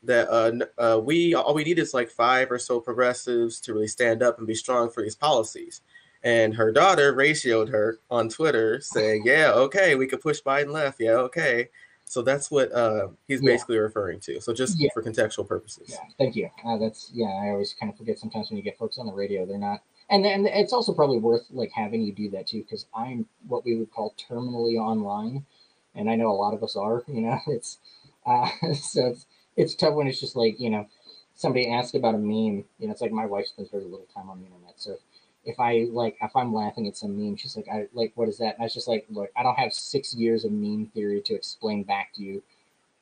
that 0.04 0.28
uh, 0.30 0.52
uh, 0.82 0.98
we 0.98 1.34
all 1.34 1.52
we 1.52 1.64
need 1.64 1.78
is 1.78 1.92
like 1.92 2.08
five 2.08 2.50
or 2.50 2.58
so 2.58 2.80
progressives 2.80 3.60
to 3.60 3.74
really 3.74 3.88
stand 3.88 4.22
up 4.22 4.38
and 4.38 4.46
be 4.46 4.54
strong 4.54 4.88
for 4.88 5.02
these 5.02 5.14
policies. 5.14 5.82
And 6.26 6.56
her 6.56 6.72
daughter 6.72 7.14
ratioed 7.14 7.68
her 7.68 8.00
on 8.10 8.28
Twitter 8.28 8.80
saying, 8.80 9.22
Yeah, 9.24 9.52
okay, 9.52 9.94
we 9.94 10.08
could 10.08 10.20
push 10.20 10.42
Biden 10.42 10.72
left. 10.72 10.98
Yeah, 10.98 11.12
okay. 11.12 11.68
So 12.04 12.20
that's 12.20 12.50
what 12.50 12.72
uh, 12.72 13.08
he's 13.28 13.40
yeah. 13.40 13.52
basically 13.52 13.78
referring 13.78 14.18
to. 14.20 14.40
So 14.40 14.52
just 14.52 14.76
yeah. 14.76 14.88
for 14.92 15.04
contextual 15.04 15.46
purposes. 15.46 15.88
Yeah, 15.88 15.98
thank 16.18 16.34
you. 16.34 16.50
Uh, 16.64 16.78
that's 16.78 17.12
yeah. 17.14 17.28
I 17.28 17.50
always 17.50 17.76
kind 17.78 17.92
of 17.92 17.96
forget 17.96 18.18
sometimes 18.18 18.50
when 18.50 18.56
you 18.56 18.64
get 18.64 18.76
folks 18.76 18.98
on 18.98 19.06
the 19.06 19.12
radio, 19.12 19.46
they're 19.46 19.56
not. 19.56 19.82
And 20.10 20.24
then 20.24 20.46
it's 20.46 20.72
also 20.72 20.92
probably 20.92 21.18
worth 21.18 21.46
like 21.50 21.70
having 21.70 22.02
you 22.02 22.12
do 22.12 22.28
that 22.30 22.48
too, 22.48 22.62
because 22.62 22.86
I'm 22.92 23.26
what 23.46 23.64
we 23.64 23.76
would 23.76 23.92
call 23.92 24.12
terminally 24.18 24.80
online, 24.80 25.46
and 25.94 26.10
I 26.10 26.16
know 26.16 26.32
a 26.32 26.32
lot 26.32 26.54
of 26.54 26.62
us 26.64 26.74
are. 26.74 27.04
You 27.06 27.20
know, 27.20 27.38
it's 27.46 27.78
uh, 28.26 28.48
so 28.74 29.06
it's 29.06 29.26
it's 29.54 29.74
tough 29.76 29.94
when 29.94 30.08
it's 30.08 30.18
just 30.18 30.34
like 30.34 30.58
you 30.58 30.70
know 30.70 30.88
somebody 31.36 31.70
asked 31.70 31.94
about 31.94 32.16
a 32.16 32.18
meme. 32.18 32.64
You 32.80 32.86
know, 32.88 32.90
it's 32.90 33.00
like 33.00 33.12
my 33.12 33.26
wife 33.26 33.46
spends 33.46 33.70
very 33.70 33.84
little 33.84 34.08
time 34.12 34.28
on 34.28 34.40
the 34.40 34.46
internet, 34.46 34.74
so 34.76 34.96
if 35.46 35.60
I 35.60 35.86
like 35.90 36.16
if 36.20 36.34
I'm 36.34 36.52
laughing 36.52 36.86
at 36.86 36.96
some 36.96 37.16
meme, 37.16 37.36
she's 37.36 37.56
like, 37.56 37.68
I 37.72 37.86
like 37.92 38.12
what 38.14 38.28
is 38.28 38.38
that? 38.38 38.54
And 38.54 38.60
I 38.60 38.64
was 38.64 38.74
just 38.74 38.88
like, 38.88 39.06
look, 39.10 39.30
I 39.36 39.42
don't 39.42 39.58
have 39.58 39.72
six 39.72 40.14
years 40.14 40.44
of 40.44 40.52
meme 40.52 40.90
theory 40.94 41.20
to 41.22 41.34
explain 41.34 41.84
back 41.84 42.12
to 42.14 42.22
you 42.22 42.42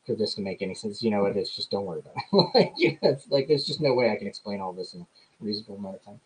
for 0.06 0.14
this 0.14 0.34
to 0.34 0.42
make 0.42 0.62
any 0.62 0.74
sense. 0.74 1.02
You 1.02 1.10
know 1.10 1.22
what 1.22 1.36
it 1.36 1.40
is, 1.40 1.50
just 1.50 1.70
don't 1.70 1.86
worry 1.86 2.00
about 2.00 2.14
it. 2.16 2.54
like, 2.54 2.72
yeah, 2.76 2.92
it's 3.02 3.28
like 3.30 3.48
there's 3.48 3.64
just 3.64 3.80
no 3.80 3.94
way 3.94 4.10
I 4.10 4.16
can 4.16 4.26
explain 4.26 4.60
all 4.60 4.72
this 4.72 4.94
in 4.94 5.00
a 5.00 5.06
reasonable 5.40 5.76
amount 5.76 5.96
of 5.96 6.04
time. 6.04 6.20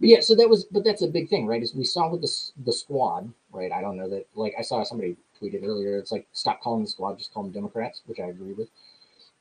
But 0.00 0.08
yeah, 0.08 0.20
so 0.20 0.34
that 0.36 0.48
was 0.48 0.64
but 0.64 0.84
that's 0.84 1.02
a 1.02 1.08
big 1.08 1.28
thing, 1.28 1.46
right? 1.46 1.62
Is 1.62 1.74
we 1.74 1.84
saw 1.84 2.10
with 2.10 2.22
the 2.22 2.62
the 2.64 2.72
squad, 2.72 3.32
right? 3.52 3.70
I 3.70 3.80
don't 3.80 3.96
know 3.96 4.08
that 4.08 4.26
like 4.34 4.54
I 4.58 4.62
saw 4.62 4.82
somebody 4.84 5.16
tweeted 5.40 5.64
earlier, 5.64 5.98
it's 5.98 6.12
like 6.12 6.26
stop 6.32 6.60
calling 6.60 6.82
the 6.82 6.90
squad, 6.90 7.18
just 7.18 7.32
call 7.32 7.42
them 7.44 7.52
Democrats, 7.52 8.02
which 8.06 8.20
I 8.20 8.26
agree 8.26 8.52
with. 8.52 8.68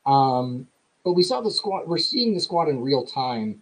Um, 0.06 0.68
but 1.04 1.14
we 1.14 1.24
saw 1.24 1.42
the 1.42 1.52
squad, 1.52 1.88
we're 1.88 1.98
seeing 1.98 2.34
the 2.34 2.40
squad 2.40 2.70
in 2.70 2.82
real 2.82 3.06
time 3.06 3.62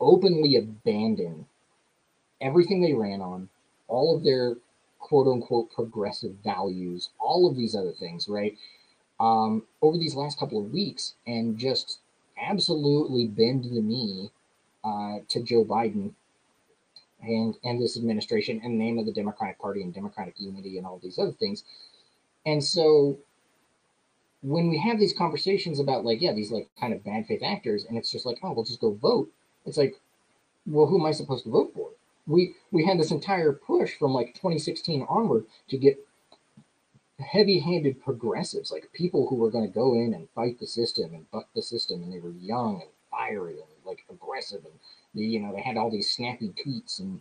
openly 0.00 0.56
abandon 0.56 1.46
everything 2.44 2.80
they 2.80 2.92
ran 2.92 3.20
on, 3.20 3.48
all 3.88 4.16
of 4.16 4.22
their 4.22 4.56
quote 5.00 5.26
unquote 5.26 5.72
progressive 5.72 6.34
values, 6.44 7.10
all 7.18 7.48
of 7.48 7.56
these 7.56 7.74
other 7.74 7.92
things, 7.92 8.28
right? 8.28 8.56
Um, 9.18 9.64
over 9.80 9.96
these 9.96 10.14
last 10.14 10.38
couple 10.38 10.58
of 10.60 10.72
weeks, 10.72 11.14
and 11.26 11.58
just 11.58 11.98
absolutely 12.40 13.26
bend 13.26 13.64
the 13.64 13.80
knee 13.80 14.30
uh, 14.84 15.18
to 15.28 15.42
Joe 15.42 15.64
Biden 15.64 16.12
and 17.22 17.56
and 17.64 17.80
this 17.80 17.96
administration 17.96 18.60
and 18.62 18.78
name 18.78 18.98
of 18.98 19.06
the 19.06 19.12
Democratic 19.12 19.58
Party 19.58 19.82
and 19.82 19.94
Democratic 19.94 20.34
unity 20.38 20.76
and 20.76 20.86
all 20.86 21.00
these 21.02 21.18
other 21.18 21.32
things. 21.32 21.64
And 22.44 22.62
so 22.62 23.18
when 24.42 24.68
we 24.68 24.78
have 24.78 24.98
these 24.98 25.14
conversations 25.14 25.80
about 25.80 26.04
like, 26.04 26.20
yeah, 26.20 26.32
these 26.34 26.50
like 26.50 26.68
kind 26.78 26.92
of 26.92 27.02
bad 27.02 27.26
faith 27.26 27.42
actors, 27.42 27.86
and 27.86 27.96
it's 27.96 28.12
just 28.12 28.26
like, 28.26 28.38
oh, 28.42 28.52
we'll 28.52 28.64
just 28.64 28.80
go 28.80 28.92
vote. 28.92 29.30
It's 29.64 29.78
like, 29.78 29.98
well, 30.66 30.86
who 30.86 31.00
am 31.00 31.06
I 31.06 31.12
supposed 31.12 31.44
to 31.44 31.50
vote 31.50 31.72
for? 31.74 31.83
We 32.26 32.54
we 32.70 32.84
had 32.84 32.98
this 32.98 33.10
entire 33.10 33.52
push 33.52 33.94
from 33.98 34.12
like 34.12 34.34
2016 34.34 35.06
onward 35.08 35.46
to 35.68 35.76
get 35.76 35.98
heavy-handed 37.20 38.02
progressives, 38.02 38.72
like 38.72 38.90
people 38.92 39.28
who 39.28 39.36
were 39.36 39.50
going 39.50 39.66
to 39.66 39.72
go 39.72 39.94
in 39.94 40.12
and 40.14 40.28
fight 40.34 40.58
the 40.58 40.66
system 40.66 41.14
and 41.14 41.30
buck 41.30 41.48
the 41.54 41.62
system, 41.62 42.02
and 42.02 42.12
they 42.12 42.18
were 42.18 42.32
young 42.32 42.80
and 42.80 42.90
fiery 43.10 43.54
and 43.54 43.68
like 43.84 44.04
aggressive, 44.10 44.64
and 44.64 44.74
you 45.14 45.40
know 45.40 45.52
they 45.52 45.60
had 45.60 45.76
all 45.76 45.90
these 45.90 46.10
snappy 46.10 46.52
tweets, 46.64 46.98
and 46.98 47.20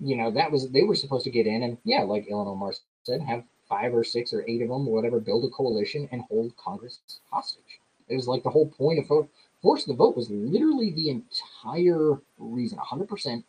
you 0.00 0.16
know 0.16 0.30
that 0.30 0.50
was 0.50 0.70
they 0.70 0.82
were 0.82 0.94
supposed 0.94 1.24
to 1.24 1.30
get 1.30 1.46
in 1.46 1.62
and 1.62 1.78
yeah, 1.84 2.02
like 2.02 2.28
Ilhan 2.28 2.46
Omar 2.46 2.72
said, 3.02 3.20
have 3.22 3.44
five 3.68 3.94
or 3.94 4.04
six 4.04 4.32
or 4.32 4.44
eight 4.48 4.62
of 4.62 4.68
them, 4.68 4.88
or 4.88 4.94
whatever, 4.94 5.20
build 5.20 5.44
a 5.44 5.48
coalition 5.48 6.08
and 6.10 6.22
hold 6.22 6.56
Congress 6.56 7.00
hostage. 7.30 7.80
It 8.08 8.16
was 8.16 8.26
like 8.26 8.42
the 8.42 8.50
whole 8.50 8.68
point 8.68 8.98
of 8.98 9.28
force 9.60 9.84
the 9.84 9.94
vote 9.94 10.16
was 10.16 10.30
literally 10.30 10.92
the 10.92 11.10
entire 11.10 12.20
reason, 12.38 12.78
100% 12.78 13.44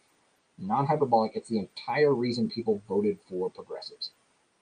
non 0.61 0.85
hyperbolic. 0.85 1.35
It's 1.35 1.49
the 1.49 1.59
entire 1.59 2.13
reason 2.13 2.49
people 2.49 2.81
voted 2.87 3.19
for 3.27 3.49
progressives. 3.49 4.11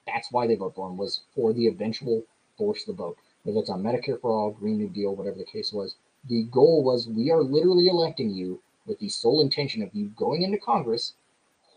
That's 0.05 0.31
why 0.31 0.47
they 0.47 0.55
vote 0.55 0.75
for 0.75 0.87
them 0.87 0.97
was 0.97 1.21
for 1.35 1.53
the 1.53 1.67
eventual 1.67 2.23
force 2.57 2.83
the 2.85 2.93
vote. 2.93 3.17
Whether 3.43 3.59
it's 3.59 3.69
on 3.69 3.83
Medicare 3.83 4.19
for 4.19 4.31
all, 4.31 4.51
Green 4.51 4.77
New 4.77 4.89
Deal, 4.89 5.15
whatever 5.15 5.37
the 5.37 5.45
case 5.45 5.71
was, 5.71 5.95
the 6.27 6.43
goal 6.43 6.83
was 6.83 7.07
we 7.07 7.31
are 7.31 7.41
literally 7.43 7.87
electing 7.87 8.29
you 8.29 8.61
with 8.85 8.99
the 8.99 9.09
sole 9.09 9.41
intention 9.41 9.81
of 9.81 9.93
you 9.93 10.07
going 10.07 10.41
into 10.41 10.57
Congress, 10.57 11.13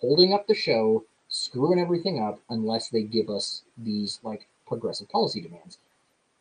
holding 0.00 0.32
up 0.32 0.46
the 0.46 0.54
show, 0.54 1.04
screwing 1.28 1.80
everything 1.80 2.20
up 2.20 2.40
unless 2.48 2.88
they 2.88 3.02
give 3.02 3.28
us 3.28 3.62
these 3.76 4.20
like 4.22 4.46
progressive 4.66 5.08
policy 5.08 5.40
demands. 5.40 5.78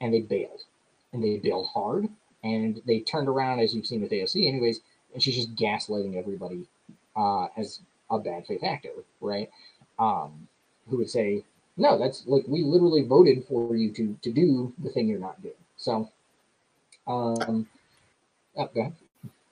And 0.01 0.13
they 0.13 0.21
bailed. 0.21 0.63
And 1.11 1.23
they 1.23 1.37
bailed 1.37 1.67
hard. 1.73 2.07
And 2.43 2.81
they 2.85 3.01
turned 3.01 3.27
around, 3.27 3.59
as 3.59 3.75
you've 3.75 3.85
seen 3.87 4.01
with 4.01 4.11
AOC, 4.11 4.47
anyways, 4.47 4.79
and 5.13 5.21
she's 5.21 5.35
just 5.35 5.55
gaslighting 5.55 6.15
everybody 6.15 6.67
uh, 7.19 7.47
as 7.57 7.81
a 8.09 8.17
bad 8.17 8.47
faith 8.47 8.63
actor, 8.63 8.91
right? 9.19 9.49
Um, 9.99 10.47
who 10.89 10.97
would 10.97 11.09
say, 11.09 11.43
no, 11.77 11.99
that's 11.99 12.25
like 12.25 12.43
we 12.47 12.63
literally 12.63 13.03
voted 13.03 13.45
for 13.45 13.75
you 13.75 13.91
to 13.91 14.17
to 14.21 14.31
do 14.31 14.73
the 14.79 14.89
thing 14.89 15.07
you're 15.07 15.19
not 15.19 15.41
doing. 15.41 15.53
So, 15.77 16.09
um, 17.07 17.67
oh, 18.57 18.69
go 18.73 18.81
ahead. 18.81 18.95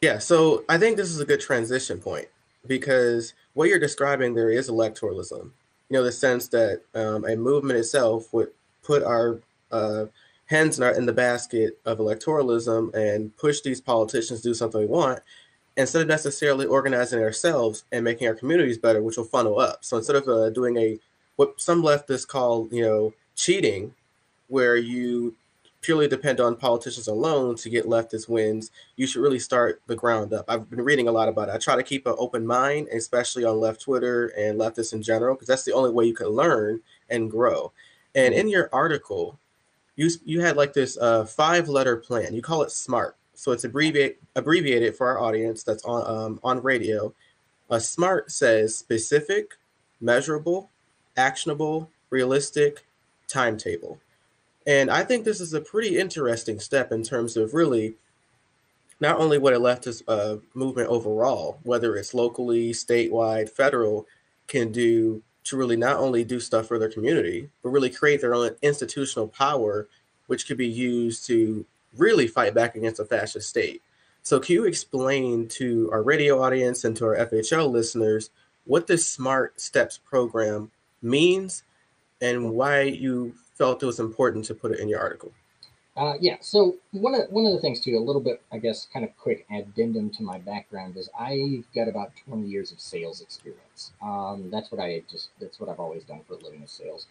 Yeah, 0.02 0.20
so 0.20 0.64
I 0.70 0.78
think 0.78 0.96
this 0.96 1.10
is 1.10 1.20
a 1.20 1.26
good 1.26 1.42
transition 1.42 2.00
point 2.00 2.28
because 2.68 3.34
what 3.54 3.70
you're 3.70 3.80
describing 3.80 4.34
there 4.34 4.52
is 4.52 4.70
electoralism. 4.70 5.52
You 5.90 5.94
know, 5.98 6.04
the 6.04 6.12
sense 6.12 6.48
that 6.50 6.82
um, 6.94 7.26
a 7.26 7.36
movement 7.36 7.80
itself 7.80 8.34
would 8.34 8.50
put 8.84 9.04
our 9.04 9.40
uh, 9.72 10.06
hands 10.46 10.78
in, 10.78 10.84
our, 10.84 10.92
in 10.92 11.06
the 11.06 11.14
basket 11.14 11.80
of 11.86 11.98
electoralism 12.00 12.94
and 12.94 13.36
push 13.38 13.62
these 13.62 13.82
politicians 13.82 14.42
to 14.42 14.50
do 14.50 14.54
something 14.54 14.82
we 14.82 14.88
want, 14.88 15.20
instead 15.78 16.02
of 16.02 16.08
necessarily 16.08 16.66
organizing 16.66 17.22
ourselves 17.22 17.86
and 17.92 18.04
making 18.04 18.28
our 18.28 18.34
communities 18.34 18.78
better, 18.78 19.02
which 19.02 19.16
will 19.16 19.24
funnel 19.24 19.60
up. 19.60 19.86
So 19.86 19.98
instead 19.98 20.16
of 20.16 20.28
uh, 20.28 20.50
doing 20.50 20.78
a 20.78 21.00
what 21.36 21.62
some 21.62 21.84
leftists 21.84 22.28
call, 22.28 22.68
you 22.72 22.82
know, 22.82 23.14
cheating, 23.36 23.94
where 24.48 24.76
you 24.76 25.36
purely 25.82 26.08
depend 26.08 26.40
on 26.40 26.56
politicians 26.56 27.08
alone 27.08 27.56
to 27.56 27.70
get 27.70 27.86
leftist 27.86 28.28
wins, 28.28 28.72
you 28.96 29.06
should 29.06 29.22
really 29.22 29.38
start 29.38 29.80
the 29.86 29.96
ground 29.96 30.34
up. 30.34 30.46
I've 30.48 30.68
been 30.70 30.82
reading 30.82 31.08
a 31.08 31.12
lot 31.12 31.30
about 31.30 31.50
it. 31.50 31.54
I 31.54 31.60
try 31.60 31.76
to 31.76 31.84
keep 31.84 32.08
an 32.08 32.16
open 32.18 32.46
mind, 32.46 32.88
especially 32.88 33.46
on 33.46 33.60
left 33.60 33.82
Twitter 33.82 34.28
and 34.30 34.60
leftists 34.60 34.94
in 34.94 35.04
general, 35.04 35.36
because 35.36 35.48
that's 35.48 35.64
the 35.64 35.74
only 35.74 35.92
way 35.92 36.06
you 36.06 36.16
can 36.16 36.30
learn 36.30 36.82
and 37.12 37.30
grow. 37.30 37.72
And 38.16 38.34
in 38.34 38.50
your 38.50 38.68
article, 38.74 39.38
you 39.96 40.10
you 40.26 40.42
had 40.42 40.58
like 40.58 40.74
this 40.74 40.98
uh, 40.98 41.26
five 41.26 41.70
letter 41.70 41.98
plan. 41.98 42.34
You 42.34 42.42
call 42.42 42.64
it 42.64 42.72
SMART 42.72 43.16
so 43.38 43.52
it's 43.52 43.64
abbreviate, 43.64 44.18
abbreviated 44.36 44.96
for 44.96 45.08
our 45.08 45.20
audience 45.20 45.62
that's 45.62 45.86
on 45.86 46.04
um, 46.08 46.40
on 46.44 46.62
radio. 46.64 47.14
A 47.70 47.80
SMART 47.80 48.32
says 48.32 48.76
specific, 48.76 49.52
measurable, 50.02 50.72
actionable, 51.16 51.90
realistic, 52.10 52.86
timetable. 53.28 54.00
And 54.66 54.90
I 54.90 55.04
think 55.04 55.24
this 55.24 55.40
is 55.40 55.54
a 55.54 55.62
pretty 55.62 56.00
interesting 56.00 56.60
step 56.60 56.92
in 56.92 57.04
terms 57.04 57.38
of 57.38 57.54
really 57.54 57.96
not 59.00 59.20
only 59.20 59.38
what 59.38 59.54
a 59.54 59.60
leftist 59.60 60.02
uh, 60.08 60.38
movement 60.56 60.90
overall, 60.90 61.60
whether 61.62 61.96
it's 61.96 62.16
locally, 62.16 62.72
statewide, 62.72 63.50
federal, 63.50 64.08
can 64.48 64.72
do 64.72 65.22
to 65.44 65.58
really 65.58 65.78
not 65.78 65.98
only 65.98 66.24
do 66.24 66.40
stuff 66.40 66.68
for 66.68 66.80
their 66.80 66.90
community, 66.90 67.50
but 67.62 67.70
really 67.70 67.92
create 67.92 68.20
their 68.20 68.34
own 68.34 68.56
institutional 68.64 69.28
power, 69.28 69.88
which 70.26 70.48
could 70.48 70.58
be 70.58 70.68
used 70.68 71.28
to 71.28 71.66
really 71.98 72.28
fight 72.28 72.54
back 72.54 72.76
against 72.76 73.00
a 73.00 73.06
fascist 73.06 73.50
state. 73.50 73.82
So, 74.24 74.40
can 74.40 74.54
you 74.54 74.66
explain 74.66 75.48
to 75.50 75.90
our 75.92 76.04
radio 76.04 76.42
audience 76.42 76.84
and 76.84 76.96
to 76.98 77.06
our 77.06 77.16
FHL 77.16 77.72
listeners 77.72 78.30
what 78.66 78.88
this 78.88 79.08
Smart 79.08 79.60
Steps 79.62 79.98
program 79.98 80.70
means 81.02 81.64
and 82.22 82.52
why 82.52 82.82
you 82.82 83.34
felt 83.56 83.82
it 83.82 83.86
was 83.86 84.00
important 84.00 84.46
to 84.46 84.54
put 84.54 84.72
it 84.72 84.80
in 84.80 84.90
your 84.90 85.00
article? 85.00 85.32
Uh, 85.98 86.14
yeah. 86.22 86.38
So 86.42 86.78
one 86.92 87.16
of 87.16 87.30
one 87.32 87.46
of 87.46 87.54
the 87.54 87.60
things 87.60 87.80
too, 87.80 87.98
a 87.98 88.00
little 88.00 88.22
bit, 88.22 88.42
I 88.52 88.60
guess, 88.60 88.88
kind 88.94 89.04
of 89.04 89.18
quick 89.18 89.48
addendum 89.50 90.12
to 90.12 90.24
my 90.24 90.38
background 90.38 90.96
is 90.96 91.10
I've 91.20 91.64
got 91.74 91.88
about 91.88 92.12
twenty 92.24 92.48
years 92.48 92.72
of 92.72 92.80
sales 92.80 93.22
experience. 93.22 93.94
Um, 94.02 94.50
that's 94.52 94.72
what 94.72 94.80
I 94.80 95.02
just 95.10 95.30
that's 95.40 95.60
what 95.60 95.70
I've 95.70 95.80
always 95.80 96.04
done 96.04 96.22
for 96.28 96.34
a 96.34 96.38
living 96.38 96.62
is 96.62 96.72
sales, 96.72 97.08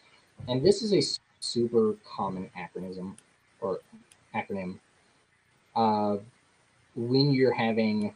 and 0.47 0.65
this 0.65 0.83
is 0.83 0.93
a 0.95 1.03
super 1.41 1.97
common 2.05 2.49
acronym 2.57 3.15
or 3.61 3.81
acronym 4.37 4.79
uh, 5.75 6.17
when 6.95 7.33
you're 7.33 7.53
having 7.53 8.15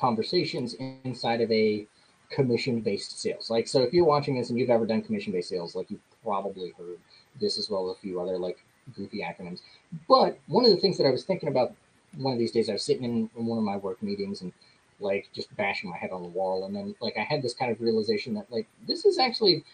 conversations 0.00 0.74
inside 1.04 1.40
of 1.40 1.50
a 1.50 1.86
commission 2.30 2.80
based 2.80 3.20
sales. 3.20 3.50
Like, 3.50 3.68
so 3.68 3.82
if 3.82 3.92
you're 3.92 4.04
watching 4.04 4.36
this 4.36 4.50
and 4.50 4.58
you've 4.58 4.70
ever 4.70 4.86
done 4.86 5.02
commission 5.02 5.32
based 5.32 5.48
sales, 5.48 5.74
like 5.74 5.90
you've 5.90 6.00
probably 6.22 6.72
heard 6.78 6.98
this 7.40 7.58
as 7.58 7.70
well 7.70 7.90
as 7.90 7.96
a 7.96 8.00
few 8.00 8.20
other 8.20 8.38
like 8.38 8.58
goofy 8.96 9.20
acronyms. 9.22 9.60
But 10.08 10.38
one 10.46 10.64
of 10.64 10.70
the 10.70 10.76
things 10.76 10.96
that 10.98 11.06
I 11.06 11.10
was 11.10 11.24
thinking 11.24 11.48
about 11.48 11.72
one 12.16 12.32
of 12.32 12.38
these 12.38 12.52
days, 12.52 12.68
I 12.68 12.74
was 12.74 12.84
sitting 12.84 13.04
in, 13.04 13.30
in 13.36 13.46
one 13.46 13.58
of 13.58 13.64
my 13.64 13.76
work 13.76 14.02
meetings 14.02 14.42
and 14.42 14.52
like 15.00 15.28
just 15.34 15.54
bashing 15.56 15.90
my 15.90 15.96
head 15.96 16.10
on 16.10 16.22
the 16.22 16.28
wall. 16.28 16.64
And 16.64 16.74
then 16.74 16.94
like 17.00 17.16
I 17.16 17.22
had 17.22 17.42
this 17.42 17.54
kind 17.54 17.70
of 17.70 17.80
realization 17.80 18.34
that 18.34 18.50
like 18.50 18.66
this 18.86 19.04
is 19.04 19.18
actually 19.18 19.64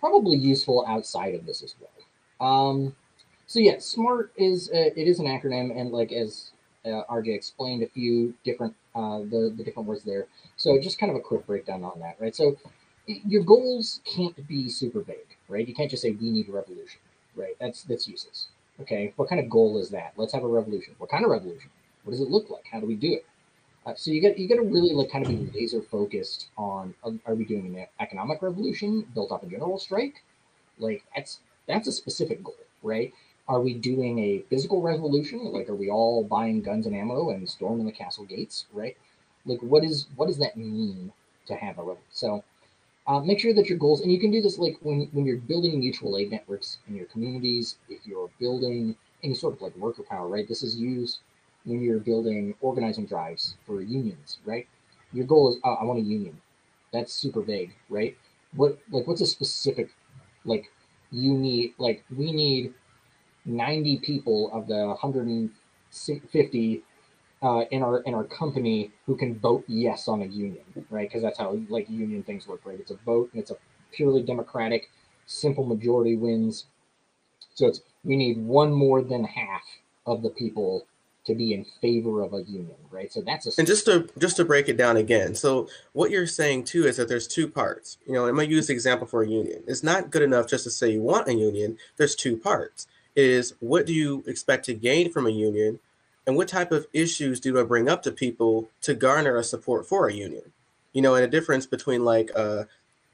probably 0.00 0.36
useful 0.36 0.84
outside 0.86 1.34
of 1.34 1.46
this 1.46 1.62
as 1.62 1.74
well. 1.80 1.90
Um, 2.48 2.96
so 3.46 3.60
yeah, 3.60 3.78
SMART 3.78 4.32
is 4.36 4.70
uh, 4.70 4.90
it 4.96 5.08
is 5.08 5.18
an 5.20 5.26
acronym, 5.26 5.78
and 5.78 5.90
like 5.90 6.12
as 6.12 6.50
uh, 6.84 7.02
RJ 7.10 7.34
explained, 7.34 7.82
a 7.82 7.88
few 7.88 8.34
different 8.44 8.74
uh, 8.94 9.18
the 9.18 9.52
the 9.56 9.64
different 9.64 9.88
words 9.88 10.04
there. 10.04 10.26
So 10.56 10.78
just 10.80 10.98
kind 10.98 11.10
of 11.10 11.16
a 11.16 11.20
quick 11.20 11.46
breakdown 11.46 11.84
on 11.84 12.00
that, 12.00 12.16
right? 12.20 12.34
So 12.34 12.56
your 13.06 13.42
goals 13.42 14.00
can't 14.04 14.46
be 14.48 14.68
super 14.68 15.00
vague, 15.02 15.36
right? 15.48 15.66
You 15.66 15.74
can't 15.74 15.90
just 15.90 16.02
say 16.02 16.12
we 16.12 16.30
need 16.30 16.48
a 16.48 16.52
revolution, 16.52 17.00
right? 17.36 17.54
That's 17.60 17.82
that's 17.82 18.08
useless. 18.08 18.48
Okay, 18.80 19.12
what 19.16 19.28
kind 19.28 19.40
of 19.40 19.48
goal 19.50 19.78
is 19.78 19.90
that? 19.90 20.14
Let's 20.16 20.32
have 20.32 20.42
a 20.42 20.48
revolution. 20.48 20.94
What 20.98 21.10
kind 21.10 21.24
of 21.24 21.30
revolution? 21.30 21.70
What 22.04 22.12
does 22.12 22.20
it 22.20 22.30
look 22.30 22.50
like? 22.50 22.64
How 22.70 22.80
do 22.80 22.86
we 22.86 22.96
do 22.96 23.12
it? 23.14 23.26
Uh, 23.86 23.94
so 23.96 24.10
you 24.10 24.22
got 24.22 24.38
you 24.38 24.48
got 24.48 24.56
to 24.56 24.62
really 24.62 24.94
like 24.94 25.10
kind 25.10 25.26
of 25.26 25.30
be 25.30 25.58
laser 25.58 25.82
focused 25.82 26.48
on 26.56 26.94
are, 27.04 27.12
are 27.26 27.34
we 27.34 27.44
doing 27.44 27.76
an 27.76 27.86
economic 28.00 28.42
revolution 28.42 29.06
built 29.14 29.30
off 29.30 29.42
a 29.42 29.46
general 29.46 29.78
strike? 29.78 30.22
Like 30.78 31.04
that's 31.14 31.40
that's 31.66 31.88
a 31.88 31.92
specific 31.92 32.42
goal, 32.44 32.56
right? 32.82 33.12
Are 33.46 33.60
we 33.60 33.74
doing 33.74 34.18
a 34.18 34.44
physical 34.48 34.80
revolution? 34.80 35.52
Like 35.52 35.68
are 35.68 35.74
we 35.74 35.90
all 35.90 36.24
buying 36.24 36.62
guns 36.62 36.86
and 36.86 36.96
ammo 36.96 37.30
and 37.30 37.48
storming 37.48 37.86
the 37.86 37.92
castle 37.92 38.24
gates, 38.24 38.66
right? 38.72 38.96
Like 39.44 39.60
what 39.60 39.84
is 39.84 40.06
what 40.16 40.26
does 40.26 40.38
that 40.38 40.56
mean 40.56 41.12
to 41.46 41.54
have 41.54 41.78
a 41.78 41.82
revolution? 41.82 42.04
So 42.10 42.44
uh, 43.06 43.20
make 43.20 43.38
sure 43.38 43.52
that 43.54 43.68
your 43.68 43.78
goals, 43.78 44.00
and 44.00 44.10
you 44.10 44.18
can 44.18 44.30
do 44.30 44.40
this 44.40 44.58
like 44.58 44.78
when, 44.80 45.08
when 45.12 45.26
you're 45.26 45.36
building 45.36 45.78
mutual 45.78 46.16
aid 46.16 46.30
networks 46.30 46.78
in 46.88 46.96
your 46.96 47.06
communities, 47.06 47.76
if 47.88 48.06
you're 48.06 48.30
building 48.40 48.96
any 49.22 49.34
sort 49.34 49.54
of 49.54 49.60
like 49.60 49.76
worker 49.76 50.02
power, 50.02 50.26
right? 50.26 50.48
This 50.48 50.62
is 50.62 50.76
used 50.76 51.18
when 51.64 51.82
you're 51.82 51.98
building 51.98 52.54
organizing 52.60 53.06
drives 53.06 53.56
for 53.66 53.82
unions, 53.82 54.38
right? 54.44 54.66
Your 55.12 55.26
goal 55.26 55.52
is, 55.52 55.60
oh, 55.64 55.74
I 55.74 55.84
want 55.84 55.98
a 55.98 56.02
union. 56.02 56.40
That's 56.92 57.12
super 57.12 57.42
vague, 57.42 57.74
right? 57.90 58.16
What 58.56 58.78
like 58.90 59.06
what's 59.06 59.20
a 59.20 59.26
specific 59.26 59.90
like 60.44 60.70
you 61.10 61.34
need 61.34 61.74
like 61.78 62.04
we 62.16 62.32
need 62.32 62.72
90 63.44 63.98
people 63.98 64.50
of 64.52 64.66
the 64.66 64.86
150 64.86 66.82
uh, 67.42 67.64
in 67.70 67.82
our 67.82 68.00
in 68.00 68.14
our 68.14 68.24
company 68.24 68.90
who 69.06 69.16
can 69.16 69.38
vote 69.38 69.64
yes 69.68 70.08
on 70.08 70.22
a 70.22 70.26
union, 70.26 70.64
right? 70.90 71.08
Because 71.08 71.22
that's 71.22 71.38
how 71.38 71.58
like 71.68 71.88
union 71.90 72.22
things 72.22 72.46
work, 72.46 72.62
right? 72.64 72.80
It's 72.80 72.90
a 72.90 72.96
vote 73.04 73.30
and 73.32 73.42
it's 73.42 73.50
a 73.50 73.56
purely 73.92 74.22
democratic, 74.22 74.90
simple 75.26 75.64
majority 75.64 76.16
wins. 76.16 76.66
So 77.54 77.66
it's 77.66 77.82
we 78.02 78.16
need 78.16 78.38
one 78.38 78.72
more 78.72 79.02
than 79.02 79.24
half 79.24 79.62
of 80.06 80.22
the 80.22 80.30
people 80.30 80.86
to 81.26 81.34
be 81.34 81.54
in 81.54 81.64
favor 81.80 82.22
of 82.22 82.34
a 82.34 82.42
union, 82.42 82.76
right? 82.90 83.12
So 83.12 83.20
that's 83.20 83.46
a 83.46 83.52
and 83.58 83.66
just 83.66 83.84
to 83.86 84.08
just 84.18 84.36
to 84.36 84.44
break 84.44 84.68
it 84.68 84.76
down 84.76 84.96
again. 84.96 85.34
So 85.34 85.68
what 85.92 86.10
you're 86.10 86.26
saying 86.26 86.64
too 86.64 86.86
is 86.86 86.96
that 86.96 87.08
there's 87.08 87.26
two 87.26 87.48
parts. 87.48 87.98
You 88.06 88.14
know, 88.14 88.26
I'm 88.26 88.36
gonna 88.36 88.48
use 88.48 88.68
the 88.68 88.72
example 88.72 89.06
for 89.06 89.22
a 89.22 89.28
union. 89.28 89.64
It's 89.66 89.82
not 89.82 90.10
good 90.10 90.22
enough 90.22 90.48
just 90.48 90.64
to 90.64 90.70
say 90.70 90.90
you 90.92 91.02
want 91.02 91.28
a 91.28 91.34
union. 91.34 91.76
There's 91.98 92.14
two 92.14 92.38
parts. 92.38 92.86
Is 93.16 93.54
what 93.60 93.86
do 93.86 93.94
you 93.94 94.24
expect 94.26 94.64
to 94.66 94.74
gain 94.74 95.12
from 95.12 95.26
a 95.26 95.30
union 95.30 95.78
and 96.26 96.36
what 96.36 96.48
type 96.48 96.72
of 96.72 96.86
issues 96.92 97.38
do 97.38 97.58
I 97.60 97.64
bring 97.64 97.88
up 97.88 98.02
to 98.04 98.12
people 98.12 98.70
to 98.82 98.94
garner 98.94 99.36
a 99.36 99.44
support 99.44 99.86
for 99.86 100.08
a 100.08 100.12
union? 100.12 100.52
You 100.92 101.02
know, 101.02 101.14
and 101.14 101.24
a 101.24 101.28
difference 101.28 101.66
between 101.66 102.04
like 102.04 102.30
uh, 102.34 102.64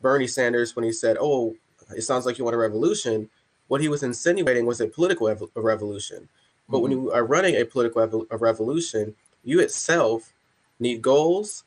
Bernie 0.01 0.27
Sanders 0.27 0.77
when 0.77 0.85
he 0.85 0.93
said, 0.93 1.17
"Oh, 1.19 1.57
it 1.97 2.03
sounds 2.03 2.27
like 2.27 2.39
you 2.39 2.45
want 2.45 2.55
a 2.55 2.59
revolution," 2.59 3.31
what 3.69 3.81
he 3.81 3.89
was 3.89 4.03
insinuating 4.03 4.67
was 4.67 4.81
a 4.81 4.87
political 4.87 5.29
ev- 5.29 5.43
a 5.57 5.61
revolution. 5.61 6.29
But 6.69 6.77
mm-hmm. 6.77 6.83
when 6.83 6.93
you 6.93 7.13
are 7.13 7.25
running 7.25 7.57
a 7.57 7.65
political 7.65 8.03
ev- 8.03 8.27
a 8.31 8.37
revolution, 8.37 9.17
you 9.43 9.61
itself 9.61 10.33
need 10.79 11.03
goals. 11.03 11.65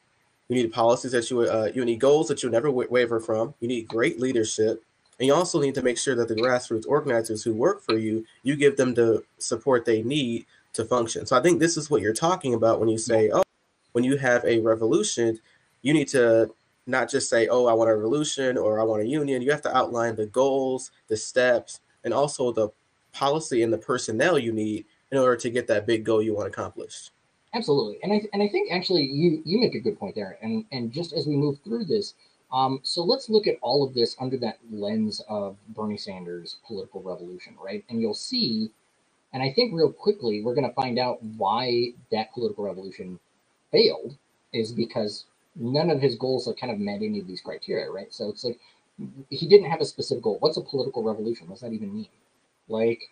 You 0.48 0.56
need 0.62 0.72
policies 0.72 1.12
that 1.14 1.30
you 1.30 1.42
uh, 1.42 1.72
you 1.74 1.84
need 1.84 2.00
goals 2.00 2.28
that 2.28 2.44
you 2.44 2.50
never 2.50 2.68
w- 2.68 2.90
waver 2.90 3.20
from. 3.20 3.56
You 3.60 3.68
need 3.68 3.88
great 3.88 4.20
leadership, 4.20 4.84
and 5.24 5.28
you 5.30 5.34
also 5.34 5.62
need 5.62 5.74
to 5.76 5.82
make 5.82 5.98
sure 5.98 6.16
that 6.16 6.28
the 6.28 6.36
grassroots 6.36 6.86
organizers 6.86 7.46
who 7.46 7.54
work 7.54 7.82
for 7.82 7.98
you, 7.98 8.26
you 8.42 8.58
give 8.58 8.76
them 8.76 8.94
the 8.94 9.24
support 9.38 9.86
they 9.86 10.04
need 10.04 10.46
to 10.74 10.84
function. 10.84 11.26
So 11.26 11.38
I 11.38 11.42
think 11.42 11.62
this 11.62 11.78
is 11.78 11.90
what 11.90 12.02
you're 12.02 12.12
talking 12.12 12.56
about 12.56 12.82
when 12.82 12.90
you 12.90 12.98
say, 12.98 13.32
oh, 13.32 13.44
when 13.94 14.04
you 14.04 14.18
have 14.18 14.44
a 14.44 14.60
revolution, 14.60 15.40
you 15.82 15.94
need 15.94 16.10
to 16.10 16.54
not 16.88 17.10
just 17.10 17.30
say, 17.30 17.48
oh, 17.48 17.68
I 17.68 17.74
want 17.74 17.90
a 17.90 17.96
revolution 17.96 18.58
or 18.58 18.82
I 18.82 18.84
want 18.84 19.02
a 19.02 19.08
union. 19.08 19.42
You 19.42 19.52
have 19.52 19.62
to 19.62 19.74
outline 19.74 20.18
the 20.18 20.26
goals, 20.26 20.92
the 21.08 21.16
steps, 21.16 21.80
and 22.04 22.14
also 22.14 22.52
the 22.52 22.68
policy 23.14 23.64
and 23.64 23.72
the 23.72 23.78
personnel 23.78 24.38
you 24.38 24.52
need 24.52 24.84
in 25.14 25.18
order 25.18 25.38
to 25.38 25.50
get 25.50 25.68
that 25.68 25.88
big 25.88 26.04
goal 26.04 26.22
you 26.22 26.36
want 26.36 26.50
accomplished. 26.50 27.12
Absolutely, 27.54 27.98
and 28.04 28.12
I 28.12 28.24
and 28.34 28.44
I 28.44 28.50
think 28.50 28.74
actually 28.74 29.04
you 29.04 29.42
you 29.46 29.62
make 29.62 29.74
a 29.74 29.80
good 29.80 29.98
point 29.98 30.16
there. 30.16 30.38
And 30.42 30.66
and 30.74 30.92
just 30.92 31.14
as 31.14 31.28
we 31.28 31.38
move 31.38 31.60
through 31.64 31.86
this, 31.86 32.16
um, 32.54 32.82
so 32.84 33.04
let's 33.04 33.30
look 33.30 33.48
at 33.48 33.58
all 33.62 33.84
of 33.86 33.96
this 33.96 34.16
under 34.22 34.38
that 34.40 34.60
lens 34.72 35.22
of 35.30 35.58
Bernie 35.70 35.98
Sanders' 35.98 36.58
political 36.68 37.02
revolution, 37.04 37.56
right? 37.62 37.86
And 37.90 38.02
you'll 38.02 38.16
see 38.16 38.72
and 39.34 39.44
I 39.44 39.52
think 39.54 39.74
real 39.76 39.92
quickly 39.94 40.44
we're 40.44 40.56
going 40.56 40.68
to 40.68 40.76
find 40.76 41.00
out 41.00 41.24
why 41.24 41.94
that 42.12 42.34
political 42.34 42.66
revolution 42.66 43.20
failed 43.72 44.18
is 44.54 44.74
because 44.74 45.26
none 45.56 45.92
of 45.92 46.02
his 46.02 46.16
goals 46.16 46.48
have 46.48 46.58
kind 46.58 46.74
of 46.74 46.80
met 46.80 47.04
any 47.04 47.20
of 47.20 47.28
these 47.28 47.42
criteria, 47.42 47.92
right? 47.92 48.14
So 48.14 48.30
it's 48.30 48.44
like 48.46 48.60
he 49.30 49.48
didn't 49.48 49.72
have 49.72 49.82
a 49.82 49.86
specific 49.86 50.24
goal. 50.24 50.38
What's 50.40 50.58
a 50.58 50.62
political 50.62 51.04
revolution? 51.04 51.48
What 51.48 51.56
does 51.56 51.62
that 51.62 51.74
even 51.74 51.94
mean? 51.96 52.10
Like, 52.70 53.12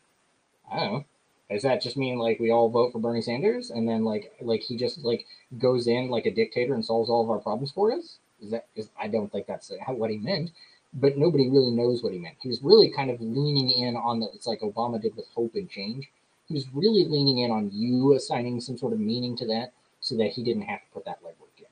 I 0.72 0.78
don't 0.80 0.94
know. 0.94 1.06
Does 1.52 1.64
that 1.64 1.82
just 1.82 1.98
mean 1.98 2.18
like 2.20 2.40
we 2.40 2.52
all 2.52 2.70
vote 2.70 2.94
for 2.94 3.00
Bernie 3.00 3.22
Sanders 3.22 3.72
and 3.72 3.88
then 3.90 4.06
like 4.06 4.34
like 4.42 4.62
he 4.62 4.78
just 4.78 5.00
like 5.06 5.26
goes 5.60 5.88
in 5.88 6.10
like 6.10 6.26
a 6.28 6.32
dictator 6.36 6.76
and 6.76 6.86
solves 6.86 7.10
all 7.10 7.24
of 7.24 7.32
our 7.32 7.40
problems 7.40 7.72
for 7.72 7.94
us? 7.94 8.20
That? 8.50 8.66
Is, 8.76 8.90
I 9.00 9.08
don't 9.08 9.32
think 9.32 9.48
that's 9.48 9.72
what 9.88 10.10
he 10.10 10.18
meant 10.18 10.52
but 10.94 11.18
nobody 11.18 11.50
really 11.50 11.72
knows 11.72 12.04
what 12.04 12.14
he 12.14 12.20
meant. 12.20 12.36
He 12.42 12.50
was 12.50 12.62
really 12.62 12.90
kind 12.90 13.10
of 13.10 13.22
leaning 13.22 13.70
in 13.70 13.96
on 13.96 14.20
the, 14.20 14.28
it's 14.34 14.48
like 14.48 14.60
Obama 14.62 15.02
did 15.02 15.16
with 15.16 15.28
hope 15.34 15.56
and 15.56 15.70
change. 15.70 16.10
He 16.48 16.54
was 16.54 16.68
really 16.74 17.06
leaning 17.06 17.40
in 17.40 17.52
on 17.52 17.72
you 17.72 18.14
assigning 18.14 18.60
some 18.60 18.78
sort 18.78 18.94
of 18.94 19.00
meaning 19.00 19.38
to 19.38 19.48
that 19.48 19.72
so 20.02 20.18
that 20.18 20.32
he 20.32 20.44
didn't 20.44 20.64
have 20.64 20.82
to 20.82 20.88
put 20.94 21.06
that 21.06 21.24
legwork 21.24 21.58
in, 21.60 21.66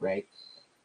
right? 0.00 0.26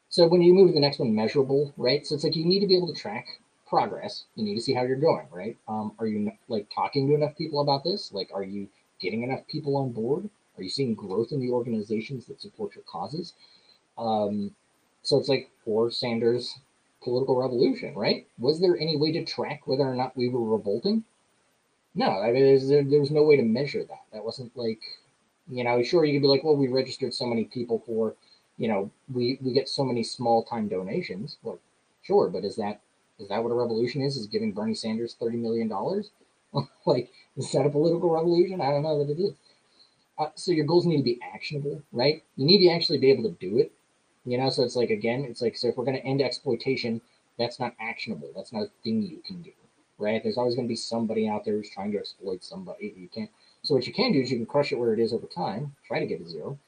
So 0.10 0.28
when 0.28 0.42
you 0.42 0.54
move 0.54 0.70
to 0.70 0.74
the 0.74 0.80
next 0.80 1.00
one, 1.00 1.16
measurable, 1.16 1.74
right? 1.78 2.06
So 2.06 2.16
it's 2.16 2.24
like 2.24 2.36
you 2.36 2.46
need 2.46 2.60
to 2.60 2.68
be 2.68 2.78
able 2.78 2.94
to 2.94 3.00
track 3.00 3.40
progress. 3.68 4.26
You 4.36 4.44
need 4.44 4.56
to 4.56 4.62
see 4.62 4.74
how 4.74 4.84
you're 4.84 4.98
going, 4.98 5.28
right? 5.32 5.58
Um, 5.68 5.94
are 6.00 6.08
you 6.08 6.32
like 6.48 6.68
talking 6.74 7.08
to 7.08 7.16
enough 7.16 7.38
people 7.38 7.62
about 7.62 7.84
this? 7.84 8.12
Like, 8.12 8.30
are 8.34 8.44
you 8.44 8.68
getting 9.00 9.24
enough 9.24 9.48
people 9.48 9.78
on 9.78 9.92
board? 9.92 10.30
Are 10.58 10.64
you 10.64 10.70
seeing 10.70 10.94
growth 10.94 11.32
in 11.32 11.40
the 11.40 11.52
organizations 11.52 12.26
that 12.26 12.42
support 12.42 12.76
your 12.76 12.84
causes? 12.84 13.34
Um, 13.98 14.52
so 15.04 15.18
it's 15.18 15.30
like 15.30 15.50
for 15.66 15.92
Sanders, 15.92 16.60
political 17.04 17.36
revolution, 17.40 17.96
right? 17.96 18.28
Was 18.38 18.60
there 18.60 18.78
any 18.78 18.98
way 18.98 19.12
to 19.14 19.26
track 19.26 19.68
whether 19.68 19.84
or 19.84 19.96
not 19.96 20.18
we 20.18 20.30
were 20.30 20.44
revolting? 20.44 21.04
No, 21.96 22.22
I 22.22 22.32
mean, 22.32 22.44
there's, 22.44 22.68
there, 22.68 22.84
there 22.84 23.00
was 23.00 23.12
no 23.12 23.24
way 23.24 23.38
to 23.38 23.44
measure 23.44 23.84
that. 23.84 24.04
That 24.14 24.24
wasn't 24.24 24.56
like, 24.56 24.80
you 25.50 25.64
know, 25.64 25.82
sure, 25.84 26.06
you 26.06 26.14
could 26.14 26.24
be 26.26 26.28
like, 26.28 26.44
well, 26.44 26.56
we 26.56 26.68
registered 26.68 27.14
so 27.14 27.26
many 27.26 27.46
people 27.46 27.84
for, 27.86 28.16
you 28.58 28.68
know, 28.68 28.92
we, 29.14 29.40
we 29.42 29.54
get 29.54 29.70
so 29.70 29.84
many 29.84 30.04
small 30.04 30.44
time 30.44 30.68
donations. 30.68 31.38
Well, 31.44 31.60
sure, 32.04 32.30
but 32.30 32.46
is 32.46 32.56
that 32.58 32.82
is 33.20 33.28
that 33.28 33.44
what 33.44 33.52
a 33.52 33.56
revolution 33.56 34.02
is? 34.02 34.16
Is 34.16 34.28
giving 34.28 34.54
Bernie 34.54 34.74
Sanders 34.74 35.16
$30 35.22 35.34
million? 35.34 35.70
like, 36.86 37.12
is 37.36 37.52
that 37.52 37.66
a 37.66 37.70
political 37.70 38.10
revolution? 38.10 38.62
I 38.62 38.72
don't 38.72 38.84
know 38.84 39.04
that 39.04 39.12
it 39.12 39.22
is. 39.22 39.34
Uh, 40.18 40.30
so 40.36 40.52
your 40.52 40.66
goals 40.66 40.86
need 40.86 40.98
to 40.98 41.04
be 41.04 41.20
actionable, 41.34 41.82
right? 41.92 42.24
You 42.36 42.46
need 42.46 42.66
to 42.66 42.74
actually 42.74 42.98
be 42.98 43.12
able 43.12 43.24
to 43.24 43.36
do 43.40 43.58
it. 43.58 43.72
You 44.30 44.38
know, 44.38 44.52
so 44.52 44.64
it's 44.64 44.76
like 44.76 44.92
again, 44.92 45.26
it's 45.28 45.42
like 45.42 45.58
so 45.58 45.70
if 45.70 45.76
we're 45.76 45.86
going 45.86 45.98
to 45.98 46.06
end 46.06 46.22
exploitation, 46.22 47.02
that's 47.40 47.60
not 47.60 47.74
actionable. 47.82 48.30
That's 48.36 48.54
not 48.54 48.64
a 48.64 48.70
thing 48.84 49.02
you 49.02 49.24
can 49.26 49.42
do, 49.42 49.52
right? 49.98 50.22
There's 50.22 50.38
always 50.38 50.54
going 50.54 50.68
to 50.68 50.72
be 50.72 50.76
somebody 50.76 51.28
out 51.28 51.46
there 51.46 51.56
who's 51.56 51.72
trying 51.72 51.92
to 51.94 51.98
exploit 51.98 52.44
somebody. 52.44 52.94
You 52.96 53.08
can't. 53.08 53.32
So 53.64 53.74
what 53.74 53.88
you 53.88 53.94
can 53.94 54.12
do 54.12 54.22
is 54.22 54.30
you 54.30 54.38
can 54.38 54.46
crush 54.46 54.72
it 54.72 54.78
where 54.78 54.94
it 54.94 55.00
is 55.00 55.14
over 55.14 55.26
time, 55.26 55.76
try 55.88 56.00
to 56.00 56.06
get 56.06 56.24
to 56.24 56.30
zero, 56.30 56.60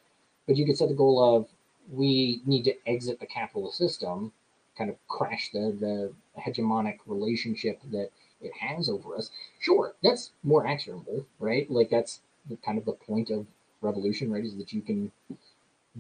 but 0.47 0.57
you 0.57 0.65
could 0.65 0.75
set 0.75 0.89
the 0.89 0.95
goal 0.95 1.23
of 1.23 1.47
we 1.91 2.41
need 2.47 2.63
to 2.63 2.73
exit 2.87 3.19
the 3.19 3.27
capitalist 3.27 3.77
system, 3.77 4.31
kind 4.75 4.89
of 4.89 4.95
crash 5.07 5.51
the 5.51 5.77
the 5.79 6.13
hegemonic 6.41 6.97
relationship 7.05 7.79
that 7.91 8.09
it 8.41 8.53
has 8.59 8.89
over 8.89 9.15
us. 9.15 9.29
Sure, 9.59 9.93
that's 10.01 10.31
more 10.43 10.65
actionable, 10.65 11.27
right? 11.39 11.69
Like 11.69 11.91
that's 11.91 12.21
the, 12.49 12.55
kind 12.57 12.79
of 12.79 12.85
the 12.85 12.93
point 12.93 13.29
of 13.29 13.45
revolution, 13.81 14.31
right? 14.31 14.43
Is 14.43 14.57
that 14.57 14.73
you 14.73 14.81
can 14.81 15.11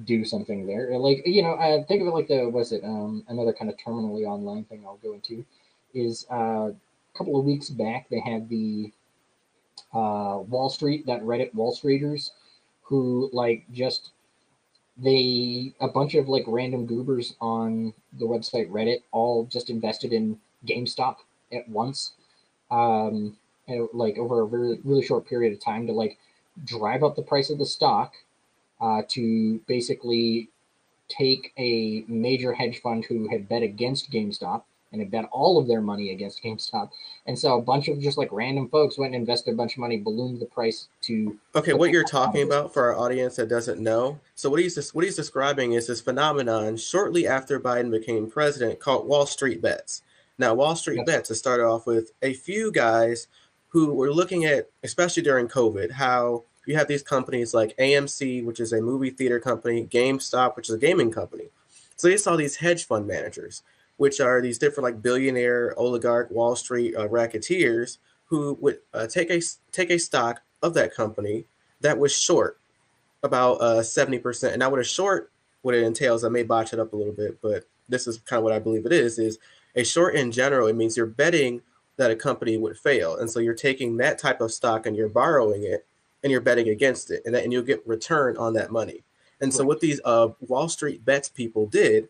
do 0.05 0.23
something 0.23 0.65
there. 0.65 0.97
Like 0.97 1.23
you 1.25 1.41
know, 1.41 1.53
uh, 1.53 1.83
think 1.85 2.01
of 2.01 2.07
it 2.07 2.11
like 2.11 2.27
the 2.27 2.49
was 2.49 2.71
it 2.71 2.83
um, 2.83 3.23
another 3.27 3.53
kind 3.53 3.69
of 3.69 3.77
terminally 3.77 4.25
online 4.25 4.63
thing 4.65 4.83
I'll 4.85 4.97
go 4.97 5.13
into 5.13 5.45
is 5.93 6.25
uh, 6.31 6.69
a 6.69 7.17
couple 7.17 7.37
of 7.37 7.45
weeks 7.45 7.69
back 7.69 8.07
they 8.09 8.19
had 8.19 8.49
the 8.49 8.91
uh, 9.93 10.39
Wall 10.47 10.69
Street 10.69 11.05
that 11.07 11.21
Reddit 11.21 11.53
Wall 11.53 11.75
Streeters 11.75 12.31
who 12.83 13.29
like 13.33 13.65
just 13.71 14.11
they 14.97 15.73
a 15.79 15.87
bunch 15.87 16.15
of 16.15 16.29
like 16.29 16.43
random 16.47 16.85
goobers 16.85 17.35
on 17.41 17.93
the 18.19 18.25
website 18.25 18.69
Reddit 18.69 19.01
all 19.11 19.45
just 19.45 19.69
invested 19.69 20.13
in 20.13 20.37
GameStop 20.65 21.17
at 21.51 21.67
once, 21.67 22.13
um, 22.69 23.35
and, 23.67 23.87
like 23.93 24.17
over 24.17 24.41
a 24.41 24.45
really 24.45 24.79
really 24.83 25.03
short 25.03 25.27
period 25.27 25.53
of 25.53 25.59
time 25.59 25.87
to 25.87 25.93
like 25.93 26.17
drive 26.65 27.03
up 27.03 27.15
the 27.15 27.21
price 27.21 27.49
of 27.49 27.57
the 27.57 27.65
stock 27.65 28.13
uh, 28.81 29.03
to 29.09 29.59
basically 29.67 30.49
take 31.07 31.53
a 31.57 32.03
major 32.07 32.53
hedge 32.53 32.81
fund 32.81 33.05
who 33.05 33.29
had 33.29 33.47
bet 33.47 33.63
against 33.63 34.11
GameStop 34.11 34.63
and 34.91 35.01
had 35.01 35.11
bet 35.11 35.25
all 35.31 35.57
of 35.57 35.67
their 35.67 35.81
money 35.81 36.11
against 36.11 36.43
GameStop. 36.43 36.89
And 37.25 37.37
so 37.37 37.57
a 37.57 37.61
bunch 37.61 37.87
of 37.87 37.99
just 37.99 38.17
like 38.17 38.29
random 38.31 38.69
folks 38.69 38.97
went 38.97 39.13
and 39.13 39.21
invested 39.21 39.53
a 39.53 39.57
bunch 39.57 39.73
of 39.73 39.79
money, 39.79 39.97
ballooned 39.97 40.39
the 40.39 40.45
price 40.45 40.87
to. 41.03 41.37
Okay, 41.55 41.73
what 41.73 41.91
you're 41.91 42.03
talking 42.07 42.43
about 42.43 42.73
for 42.73 42.83
our 42.83 42.97
audience 42.97 43.35
that 43.35 43.49
doesn't 43.49 43.79
know. 43.79 44.19
So 44.35 44.49
what 44.49 44.59
he's 44.59 44.91
what 44.93 45.05
he's 45.05 45.15
describing 45.15 45.73
is 45.73 45.87
this 45.87 46.01
phenomenon 46.01 46.77
shortly 46.77 47.27
after 47.27 47.59
Biden 47.59 47.91
became 47.91 48.29
president 48.29 48.79
called 48.79 49.07
Wall 49.07 49.25
Street 49.25 49.61
bets. 49.61 50.01
Now, 50.37 50.55
Wall 50.55 50.75
Street 50.75 50.97
yes. 50.97 51.05
bets 51.05 51.29
has 51.29 51.37
started 51.37 51.65
off 51.65 51.85
with 51.85 52.13
a 52.23 52.33
few 52.33 52.71
guys 52.71 53.27
who 53.67 53.93
were 53.93 54.11
looking 54.11 54.45
at, 54.45 54.69
especially 54.83 55.23
during 55.23 55.47
COVID, 55.47 55.91
how 55.91 56.43
you 56.65 56.75
have 56.75 56.87
these 56.87 57.03
companies 57.03 57.53
like 57.53 57.75
AMC, 57.77 58.45
which 58.45 58.59
is 58.59 58.73
a 58.73 58.81
movie 58.81 59.09
theater 59.09 59.39
company, 59.39 59.85
GameStop, 59.85 60.55
which 60.55 60.69
is 60.69 60.75
a 60.75 60.79
gaming 60.79 61.11
company. 61.11 61.45
So 61.95 62.07
they 62.07 62.17
saw 62.17 62.35
these 62.35 62.57
hedge 62.57 62.85
fund 62.85 63.07
managers, 63.07 63.63
which 63.97 64.19
are 64.19 64.41
these 64.41 64.57
different 64.57 64.85
like 64.85 65.01
billionaire, 65.01 65.77
oligarch, 65.77 66.31
Wall 66.31 66.55
Street 66.55 66.95
uh, 66.95 67.07
racketeers 67.07 67.97
who 68.25 68.57
would 68.61 68.79
uh, 68.93 69.07
take 69.07 69.29
a 69.29 69.41
take 69.71 69.89
a 69.89 69.99
stock 69.99 70.41
of 70.63 70.73
that 70.73 70.95
company 70.95 71.45
that 71.81 71.97
was 71.97 72.15
short 72.15 72.59
about 73.23 73.55
uh, 73.61 73.83
seventy 73.83 74.19
percent. 74.19 74.53
And 74.53 74.59
now, 74.59 74.69
what 74.69 74.79
a 74.79 74.83
short 74.83 75.31
what 75.61 75.75
it 75.75 75.83
entails, 75.83 76.23
I 76.23 76.29
may 76.29 76.41
botch 76.41 76.73
it 76.73 76.79
up 76.79 76.93
a 76.93 76.95
little 76.95 77.13
bit, 77.13 77.39
but 77.41 77.65
this 77.87 78.07
is 78.07 78.17
kind 78.19 78.39
of 78.39 78.43
what 78.43 78.53
I 78.53 78.59
believe 78.59 78.85
it 78.85 78.93
is: 78.93 79.19
is 79.19 79.37
a 79.75 79.83
short 79.83 80.15
in 80.15 80.31
general. 80.31 80.67
It 80.67 80.75
means 80.75 80.97
you're 80.97 81.05
betting 81.05 81.61
that 81.97 82.09
a 82.09 82.15
company 82.15 82.57
would 82.57 82.77
fail, 82.77 83.17
and 83.17 83.29
so 83.29 83.39
you're 83.39 83.53
taking 83.53 83.97
that 83.97 84.17
type 84.17 84.41
of 84.41 84.51
stock 84.51 84.85
and 84.85 84.95
you're 84.95 85.09
borrowing 85.09 85.63
it 85.63 85.85
and 86.23 86.31
you're 86.31 86.41
betting 86.41 86.69
against 86.69 87.11
it, 87.11 87.23
and 87.25 87.33
that 87.35 87.43
and 87.43 87.51
you'll 87.51 87.63
get 87.63 87.85
return 87.87 88.37
on 88.37 88.53
that 88.53 88.71
money. 88.71 89.03
And 89.41 89.53
so 89.53 89.63
what 89.63 89.79
these 89.79 89.99
uh, 90.05 90.29
Wall 90.41 90.69
Street 90.69 91.03
bets 91.03 91.29
people 91.29 91.65
did 91.65 92.09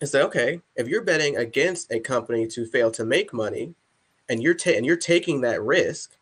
is 0.00 0.10
say, 0.10 0.22
okay, 0.22 0.60
if 0.74 0.88
you're 0.88 1.04
betting 1.04 1.36
against 1.36 1.92
a 1.92 2.00
company 2.00 2.46
to 2.48 2.66
fail 2.66 2.90
to 2.92 3.04
make 3.04 3.32
money, 3.32 3.74
and 4.28 4.42
you're 4.42 4.54
ta- 4.54 4.70
and 4.70 4.84
you're 4.84 4.96
taking 4.96 5.40
that 5.42 5.62
risk 5.62 6.16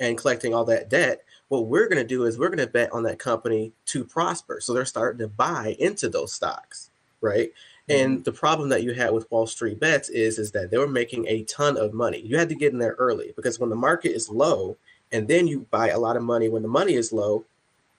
and 0.00 0.18
collecting 0.18 0.54
all 0.54 0.64
that 0.64 0.88
debt, 0.88 1.22
what 1.48 1.66
we're 1.66 1.88
going 1.88 2.02
to 2.02 2.08
do 2.08 2.24
is 2.24 2.38
we're 2.38 2.48
going 2.48 2.58
to 2.58 2.66
bet 2.66 2.92
on 2.92 3.02
that 3.02 3.18
company 3.18 3.72
to 3.86 4.04
prosper. 4.04 4.58
So 4.60 4.72
they're 4.72 4.86
starting 4.86 5.18
to 5.18 5.28
buy 5.28 5.76
into 5.78 6.08
those 6.08 6.32
stocks, 6.32 6.90
right? 7.20 7.52
Mm-hmm. 7.88 8.04
And 8.04 8.24
the 8.24 8.32
problem 8.32 8.70
that 8.70 8.82
you 8.82 8.94
had 8.94 9.12
with 9.12 9.30
Wall 9.30 9.46
Street 9.46 9.78
bets 9.78 10.08
is 10.08 10.38
is 10.38 10.52
that 10.52 10.70
they 10.70 10.78
were 10.78 10.88
making 10.88 11.26
a 11.28 11.42
ton 11.44 11.76
of 11.76 11.92
money. 11.92 12.20
You 12.20 12.38
had 12.38 12.48
to 12.48 12.54
get 12.54 12.72
in 12.72 12.78
there 12.78 12.96
early 12.98 13.32
because 13.36 13.60
when 13.60 13.70
the 13.70 13.76
market 13.76 14.12
is 14.12 14.30
low 14.30 14.78
and 15.12 15.28
then 15.28 15.46
you 15.46 15.66
buy 15.70 15.88
a 15.88 15.98
lot 15.98 16.16
of 16.16 16.22
money 16.22 16.48
when 16.48 16.62
the 16.62 16.68
money 16.68 16.94
is 16.94 17.12
low. 17.12 17.44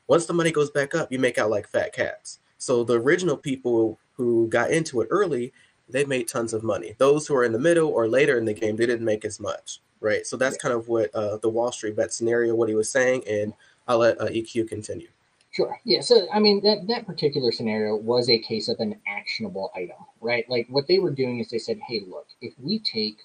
Once 0.08 0.26
the 0.26 0.34
money 0.34 0.52
goes 0.52 0.70
back 0.70 0.94
up, 0.96 1.12
you 1.12 1.20
make 1.20 1.38
out 1.38 1.50
like 1.50 1.68
fat 1.68 1.94
cats. 1.94 2.40
So 2.58 2.84
the 2.84 3.00
original 3.00 3.38
people 3.38 4.00
who 4.14 4.48
got 4.48 4.72
into 4.72 5.02
it 5.02 5.08
early, 5.12 5.54
they 5.90 6.06
made 6.06 6.28
tons 6.28 6.54
of 6.54 6.64
money. 6.64 6.96
Those 6.98 7.28
who 7.28 7.36
are 7.36 7.44
in 7.44 7.52
the 7.52 7.60
middle 7.60 7.90
or 7.90 8.08
later 8.08 8.38
in 8.38 8.46
the 8.46 8.54
game, 8.54 8.76
they 8.76 8.86
didn't 8.86 9.06
make 9.06 9.26
as 9.26 9.40
much, 9.40 9.80
right? 10.02 10.26
So 10.26 10.38
that's 10.38 10.58
kind 10.58 10.74
of 10.74 10.88
what 10.88 11.14
uh, 11.14 11.38
the 11.38 11.50
Wall 11.50 11.72
Street 11.72 11.96
bet 11.96 12.14
scenario, 12.14 12.56
what 12.56 12.70
he 12.70 12.76
was 12.76 12.90
saying, 12.90 13.24
and 13.28 13.54
I'll 13.88 14.00
let 14.00 14.20
uh, 14.20 14.26
EQ 14.26 14.68
continue. 14.68 15.08
Sure. 15.52 15.78
Yeah. 15.84 16.02
So, 16.02 16.28
I 16.34 16.40
mean, 16.40 16.64
that, 16.64 16.88
that 16.88 17.06
particular 17.06 17.52
scenario 17.52 17.96
was 17.96 18.28
a 18.28 18.40
case 18.40 18.70
of 18.70 18.80
an 18.80 18.96
actionable 19.08 19.72
item, 19.76 19.98
right? 20.20 20.50
Like 20.50 20.68
what 20.70 20.88
they 20.88 20.98
were 20.98 21.12
doing 21.12 21.40
is 21.40 21.50
they 21.50 21.60
said, 21.60 21.80
hey, 21.88 22.02
look, 22.08 22.28
if 22.42 22.54
we 22.60 22.80
take 22.80 23.18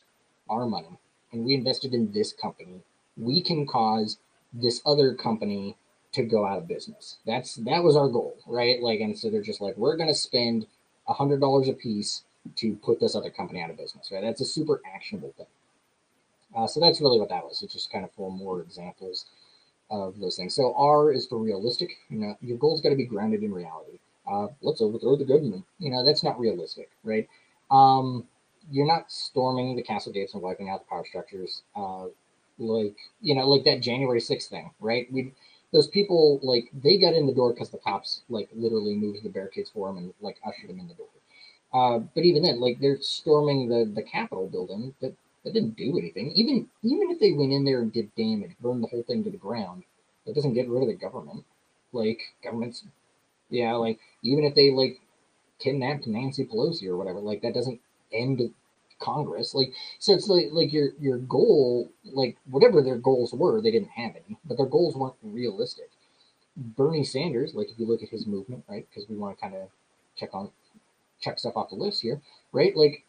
our 0.50 0.66
money 0.66 0.98
and 1.32 1.44
we 1.44 1.54
invested 1.54 1.94
in 1.94 2.12
this 2.12 2.34
company 2.34 2.82
we 3.18 3.42
can 3.42 3.66
cause 3.66 4.18
this 4.52 4.80
other 4.86 5.14
company 5.14 5.76
to 6.12 6.22
go 6.22 6.46
out 6.46 6.58
of 6.58 6.68
business. 6.68 7.18
That's 7.26 7.56
that 7.56 7.84
was 7.84 7.96
our 7.96 8.08
goal, 8.08 8.36
right? 8.46 8.80
Like, 8.80 9.00
and 9.00 9.18
so 9.18 9.30
they're 9.30 9.42
just 9.42 9.60
like, 9.60 9.76
we're 9.76 9.96
going 9.96 10.08
to 10.08 10.14
spend 10.14 10.66
a 11.06 11.12
hundred 11.12 11.40
dollars 11.40 11.68
a 11.68 11.72
piece 11.72 12.22
to 12.56 12.76
put 12.76 13.00
this 13.00 13.14
other 13.14 13.30
company 13.30 13.60
out 13.62 13.70
of 13.70 13.76
business, 13.76 14.10
right? 14.10 14.22
That's 14.22 14.40
a 14.40 14.46
super 14.46 14.80
actionable 14.94 15.34
thing. 15.36 15.46
Uh, 16.56 16.66
so 16.66 16.80
that's 16.80 17.00
really 17.00 17.18
what 17.18 17.28
that 17.28 17.44
was. 17.44 17.62
It's 17.62 17.74
just 17.74 17.92
kind 17.92 18.04
of 18.04 18.12
for 18.12 18.32
more 18.32 18.62
examples 18.62 19.26
of 19.90 20.18
those 20.18 20.36
things. 20.36 20.54
So 20.54 20.74
R 20.76 21.12
is 21.12 21.26
for 21.26 21.38
realistic. 21.38 21.90
You 22.08 22.18
know, 22.18 22.38
your 22.40 22.58
goal's 22.58 22.80
got 22.80 22.90
to 22.90 22.96
be 22.96 23.04
grounded 23.04 23.42
in 23.42 23.52
reality. 23.52 23.98
Uh, 24.30 24.48
let's 24.62 24.80
overthrow 24.80 25.16
the 25.16 25.24
government. 25.24 25.64
You 25.78 25.90
know, 25.90 26.04
that's 26.04 26.22
not 26.22 26.38
realistic, 26.38 26.90
right? 27.04 27.28
Um, 27.70 28.26
you're 28.70 28.86
not 28.86 29.10
storming 29.10 29.76
the 29.76 29.82
castle 29.82 30.12
gates 30.12 30.34
and 30.34 30.42
wiping 30.42 30.68
out 30.68 30.80
the 30.80 30.88
power 30.88 31.04
structures. 31.06 31.62
Uh, 31.74 32.06
like 32.58 32.96
you 33.20 33.34
know 33.34 33.48
like 33.48 33.64
that 33.64 33.80
january 33.82 34.20
6th 34.20 34.50
thing 34.50 34.70
right? 34.80 35.10
We 35.12 35.32
those 35.72 35.86
people 35.88 36.40
like 36.42 36.70
they 36.74 36.98
got 36.98 37.14
in 37.14 37.26
the 37.26 37.34
door 37.34 37.52
because 37.52 37.70
the 37.70 37.78
cops 37.78 38.22
like 38.28 38.48
literally 38.54 38.94
moved 38.94 39.22
the 39.22 39.28
barricades 39.30 39.70
for 39.70 39.88
them 39.88 39.98
and 39.98 40.14
like 40.20 40.38
ushered 40.46 40.70
them 40.70 40.80
in 40.80 40.88
the 40.88 40.94
door. 40.94 41.08
Uh, 41.72 41.98
but 42.14 42.24
even 42.24 42.42
then 42.42 42.60
like 42.60 42.80
they're 42.80 43.00
storming 43.00 43.68
the 43.68 43.84
the 43.94 44.02
capitol 44.02 44.48
building 44.48 44.94
that 45.00 45.14
that 45.44 45.52
didn't 45.54 45.76
do 45.76 45.98
anything. 45.98 46.32
Even 46.32 46.68
even 46.82 47.10
if 47.10 47.20
they 47.20 47.32
went 47.32 47.52
in 47.52 47.64
there 47.64 47.80
and 47.82 47.92
did 47.92 48.14
damage 48.16 48.52
burned 48.60 48.82
the 48.82 48.88
whole 48.88 49.02
thing 49.02 49.22
to 49.24 49.30
the 49.30 49.36
ground 49.36 49.84
that 50.26 50.34
doesn't 50.34 50.54
get 50.54 50.68
rid 50.68 50.82
of 50.82 50.88
the 50.88 50.94
government. 50.94 51.44
Like 51.92 52.20
governments 52.42 52.84
yeah 53.50 53.74
like 53.74 53.98
even 54.22 54.44
if 54.44 54.54
they 54.54 54.70
like 54.70 55.00
kidnapped 55.60 56.06
nancy 56.06 56.44
pelosi 56.46 56.84
or 56.86 56.96
whatever 56.96 57.20
like 57.20 57.42
that 57.42 57.54
doesn't 57.54 57.80
end 58.12 58.52
Congress. 58.98 59.54
Like, 59.54 59.72
so 59.98 60.12
it's 60.14 60.28
like 60.28 60.48
like 60.52 60.72
your 60.72 60.90
your 61.00 61.18
goal, 61.18 61.90
like 62.04 62.36
whatever 62.50 62.82
their 62.82 62.96
goals 62.96 63.32
were, 63.32 63.60
they 63.60 63.70
didn't 63.70 63.90
have 63.90 64.12
any, 64.16 64.38
but 64.44 64.56
their 64.56 64.66
goals 64.66 64.96
weren't 64.96 65.14
realistic. 65.22 65.90
Bernie 66.56 67.04
Sanders, 67.04 67.54
like 67.54 67.70
if 67.70 67.78
you 67.78 67.86
look 67.86 68.02
at 68.02 68.08
his 68.10 68.26
movement, 68.26 68.64
right? 68.68 68.86
Because 68.90 69.08
we 69.08 69.16
want 69.16 69.36
to 69.36 69.42
kind 69.42 69.54
of 69.54 69.68
check 70.16 70.30
on 70.34 70.50
check 71.20 71.38
stuff 71.38 71.56
off 71.56 71.70
the 71.70 71.76
list 71.76 72.02
here, 72.02 72.20
right? 72.52 72.76
Like 72.76 73.04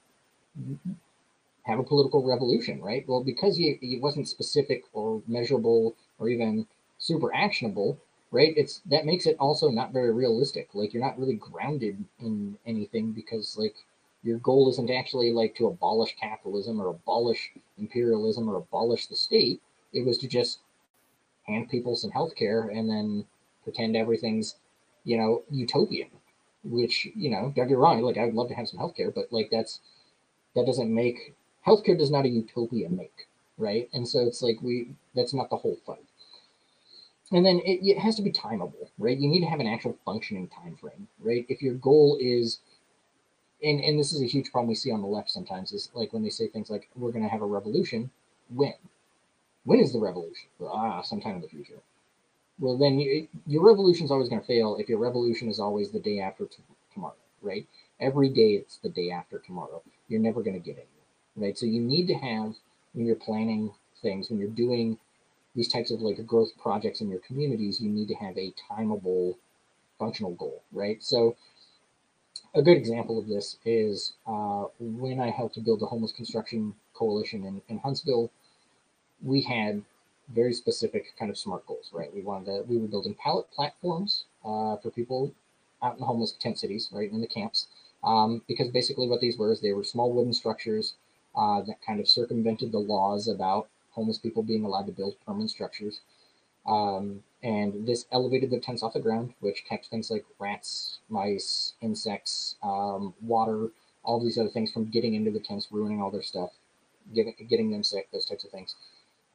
have 1.63 1.79
a 1.79 1.83
political 1.83 2.23
revolution, 2.23 2.81
right? 2.81 3.07
Well, 3.07 3.23
because 3.23 3.57
he, 3.57 3.77
he 3.81 3.99
wasn't 3.99 4.27
specific 4.27 4.83
or 4.93 5.21
measurable 5.27 5.95
or 6.17 6.29
even 6.29 6.67
super 6.97 7.33
actionable, 7.33 7.97
right? 8.31 8.53
It's 8.57 8.81
that 8.87 9.05
makes 9.05 9.25
it 9.25 9.37
also 9.39 9.69
not 9.69 9.93
very 9.93 10.11
realistic. 10.11 10.69
Like 10.73 10.93
you're 10.93 11.03
not 11.03 11.19
really 11.19 11.35
grounded 11.35 12.03
in 12.19 12.57
anything 12.65 13.11
because 13.11 13.57
like 13.57 13.75
your 14.23 14.37
goal 14.39 14.69
isn't 14.69 14.91
actually 14.91 15.31
like 15.31 15.55
to 15.55 15.67
abolish 15.67 16.15
capitalism 16.19 16.81
or 16.81 16.87
abolish 16.87 17.51
imperialism 17.77 18.49
or 18.49 18.57
abolish 18.57 19.07
the 19.07 19.15
state. 19.15 19.61
It 19.93 20.05
was 20.05 20.17
to 20.19 20.27
just 20.27 20.59
hand 21.47 21.69
people 21.69 21.95
some 21.95 22.11
health 22.11 22.35
care 22.35 22.69
and 22.69 22.89
then 22.89 23.25
pretend 23.63 23.95
everything's, 23.95 24.55
you 25.03 25.17
know, 25.17 25.43
utopian. 25.49 26.09
Which, 26.65 27.07
you 27.15 27.29
know, 27.29 27.53
don't 27.55 27.69
get 27.69 27.77
wrong, 27.77 28.01
like 28.01 28.17
I'd 28.17 28.33
love 28.33 28.49
to 28.49 28.53
have 28.53 28.67
some 28.67 28.79
health 28.79 28.95
care, 28.95 29.11
but 29.11 29.31
like 29.31 29.49
that's 29.49 29.79
that 30.55 30.65
doesn't 30.65 30.93
make 30.93 31.33
healthcare 31.65 31.97
does 31.97 32.11
not 32.11 32.25
a 32.25 32.29
utopia 32.29 32.89
make, 32.89 33.27
right? 33.57 33.89
And 33.93 34.05
so 34.05 34.19
it's 34.27 34.41
like 34.41 34.61
we 34.61 34.89
that's 35.15 35.33
not 35.33 35.49
the 35.49 35.55
whole 35.55 35.77
fight. 35.85 36.05
And 37.31 37.45
then 37.45 37.59
it, 37.59 37.79
it 37.81 37.99
has 37.99 38.15
to 38.15 38.21
be 38.21 38.31
timeable, 38.31 38.89
right? 38.97 39.17
You 39.17 39.29
need 39.29 39.41
to 39.41 39.45
have 39.45 39.59
an 39.59 39.67
actual 39.67 39.97
functioning 40.03 40.49
time 40.49 40.75
frame, 40.75 41.07
right? 41.19 41.45
If 41.47 41.61
your 41.61 41.75
goal 41.75 42.17
is 42.19 42.59
and 43.63 43.79
and 43.81 43.99
this 43.99 44.13
is 44.13 44.21
a 44.21 44.25
huge 44.25 44.51
problem 44.51 44.69
we 44.69 44.75
see 44.75 44.91
on 44.91 45.01
the 45.01 45.07
left 45.07 45.29
sometimes 45.29 45.71
is 45.73 45.89
like 45.93 46.13
when 46.13 46.23
they 46.23 46.29
say 46.29 46.47
things 46.47 46.69
like 46.69 46.89
we're 46.95 47.11
going 47.11 47.23
to 47.23 47.29
have 47.29 47.41
a 47.41 47.45
revolution 47.45 48.09
when 48.49 48.73
when 49.63 49.79
is 49.79 49.93
the 49.93 49.99
revolution? 49.99 50.49
Ah, 50.61 51.01
sometime 51.01 51.35
in 51.35 51.41
the 51.41 51.47
future. 51.47 51.79
Well, 52.59 52.77
then 52.77 52.99
you, 52.99 53.27
your 53.47 53.63
revolution 53.65 54.05
is 54.05 54.11
always 54.11 54.29
going 54.29 54.41
to 54.41 54.47
fail 54.47 54.75
if 54.77 54.89
your 54.89 54.99
revolution 54.99 55.49
is 55.49 55.59
always 55.59 55.91
the 55.91 55.99
day 55.99 56.19
after 56.19 56.45
t- 56.45 56.57
tomorrow, 56.93 57.15
right? 57.41 57.67
Every 57.99 58.29
day 58.29 58.53
it's 58.53 58.77
the 58.77 58.89
day 58.89 59.11
after 59.11 59.39
tomorrow. 59.39 59.81
You're 60.07 60.19
never 60.21 60.41
going 60.43 60.59
to 60.61 60.65
get 60.65 60.77
it 60.77 60.87
right? 61.35 61.57
So 61.57 61.65
you 61.65 61.81
need 61.81 62.07
to 62.07 62.15
have 62.15 62.55
when 62.93 63.05
you're 63.05 63.15
planning 63.15 63.71
things, 64.01 64.29
when 64.29 64.39
you're 64.39 64.49
doing 64.49 64.97
these 65.55 65.67
types 65.69 65.91
of 65.91 66.01
like 66.01 66.25
growth 66.27 66.51
projects 66.61 67.01
in 67.01 67.09
your 67.09 67.19
communities, 67.19 67.81
you 67.81 67.89
need 67.89 68.09
to 68.09 68.15
have 68.15 68.37
a 68.37 68.53
timeable, 68.71 69.37
functional 69.99 70.33
goal, 70.35 70.63
right? 70.71 71.03
So 71.03 71.35
a 72.55 72.61
good 72.61 72.77
example 72.77 73.19
of 73.19 73.27
this 73.27 73.57
is 73.65 74.13
uh, 74.25 74.65
when 74.79 75.19
I 75.19 75.29
helped 75.29 75.55
to 75.55 75.61
build 75.61 75.79
the 75.79 75.85
homeless 75.85 76.11
construction 76.11 76.73
coalition 76.93 77.45
in, 77.45 77.61
in 77.67 77.77
Huntsville, 77.79 78.31
we 79.23 79.41
had 79.41 79.83
very 80.33 80.53
specific 80.53 81.13
kind 81.17 81.31
of 81.31 81.37
smart 81.37 81.65
goals, 81.67 81.89
right? 81.93 82.13
We 82.13 82.21
wanted 82.21 82.45
to, 82.45 82.63
we 82.67 82.77
were 82.77 82.87
building 82.87 83.15
pallet 83.15 83.49
platforms 83.51 84.25
uh, 84.43 84.77
for 84.77 84.91
people 84.91 85.33
out 85.81 85.93
in 85.93 85.99
the 85.99 86.05
homeless 86.05 86.33
tent 86.33 86.59
cities, 86.59 86.89
right, 86.91 87.11
in 87.11 87.21
the 87.21 87.27
camps. 87.27 87.67
Um, 88.03 88.41
because 88.47 88.69
basically 88.69 89.07
what 89.07 89.21
these 89.21 89.37
were 89.37 89.51
is 89.51 89.59
they 89.59 89.73
were 89.73 89.83
small 89.83 90.11
wooden 90.13 90.33
structures 90.33 90.93
uh, 91.35 91.61
that 91.61 91.81
kind 91.85 91.99
of 91.99 92.07
circumvented 92.07 92.71
the 92.71 92.79
laws 92.79 93.27
about 93.27 93.67
homeless 93.91 94.17
people 94.17 94.43
being 94.43 94.63
allowed 94.63 94.85
to 94.85 94.91
build 94.91 95.15
permanent 95.25 95.49
structures. 95.49 95.99
Um, 96.65 97.23
and 97.41 97.87
this 97.87 98.05
elevated 98.11 98.49
the 98.49 98.59
tents 98.59 98.83
off 98.83 98.93
the 98.93 98.99
ground, 98.99 99.33
which 99.39 99.63
kept 99.67 99.87
things 99.87 100.11
like 100.11 100.25
rats, 100.39 100.99
mice, 101.09 101.73
insects, 101.81 102.55
um, 102.63 103.13
water, 103.21 103.69
all 104.03 104.19
these 104.19 104.37
other 104.37 104.49
things 104.49 104.71
from 104.71 104.85
getting 104.85 105.15
into 105.15 105.31
the 105.31 105.39
tents, 105.39 105.67
ruining 105.71 106.01
all 106.01 106.11
their 106.11 106.21
stuff, 106.21 106.51
getting, 107.13 107.33
getting 107.49 107.71
them 107.71 107.83
sick, 107.83 108.09
those 108.11 108.25
types 108.25 108.43
of 108.43 108.51
things. 108.51 108.75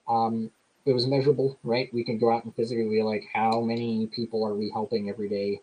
Um, 0.08 0.50
it 0.84 0.92
was 0.92 1.06
measurable, 1.06 1.58
right? 1.64 1.92
We 1.94 2.04
can 2.04 2.18
go 2.18 2.30
out 2.30 2.44
and 2.44 2.54
physically 2.54 2.88
be 2.88 3.02
like, 3.02 3.26
how 3.32 3.60
many 3.60 4.06
people 4.08 4.46
are 4.46 4.54
we 4.54 4.70
helping 4.70 5.08
every 5.08 5.28
day? 5.28 5.60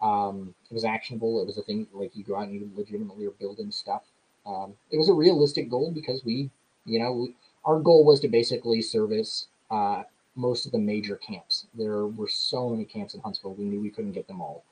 Um, 0.00 0.54
it 0.70 0.74
was 0.74 0.84
actionable. 0.84 1.40
It 1.40 1.46
was 1.46 1.58
a 1.58 1.62
thing 1.62 1.88
like 1.92 2.14
you 2.14 2.22
go 2.22 2.36
out 2.36 2.48
and 2.48 2.54
you 2.54 2.70
legitimately 2.76 3.26
are 3.26 3.30
building 3.32 3.72
stuff. 3.72 4.02
Um, 4.46 4.74
it 4.90 4.98
was 4.98 5.08
a 5.08 5.14
realistic 5.14 5.70
goal 5.70 5.90
because 5.92 6.24
we, 6.24 6.50
you 6.84 7.00
know, 7.00 7.12
we, 7.12 7.34
our 7.64 7.80
goal 7.80 8.04
was 8.04 8.20
to 8.20 8.28
basically 8.28 8.82
service 8.82 9.46
uh, 9.70 10.02
most 10.36 10.66
of 10.66 10.72
the 10.72 10.78
major 10.78 11.16
camps. 11.16 11.66
There 11.74 12.06
were 12.06 12.28
so 12.28 12.68
many 12.68 12.84
camps 12.84 13.14
in 13.14 13.20
Huntsville, 13.20 13.54
we 13.54 13.64
knew 13.64 13.80
we 13.80 13.90
couldn't 13.90 14.12
get 14.12 14.26
them 14.26 14.40
all. 14.40 14.64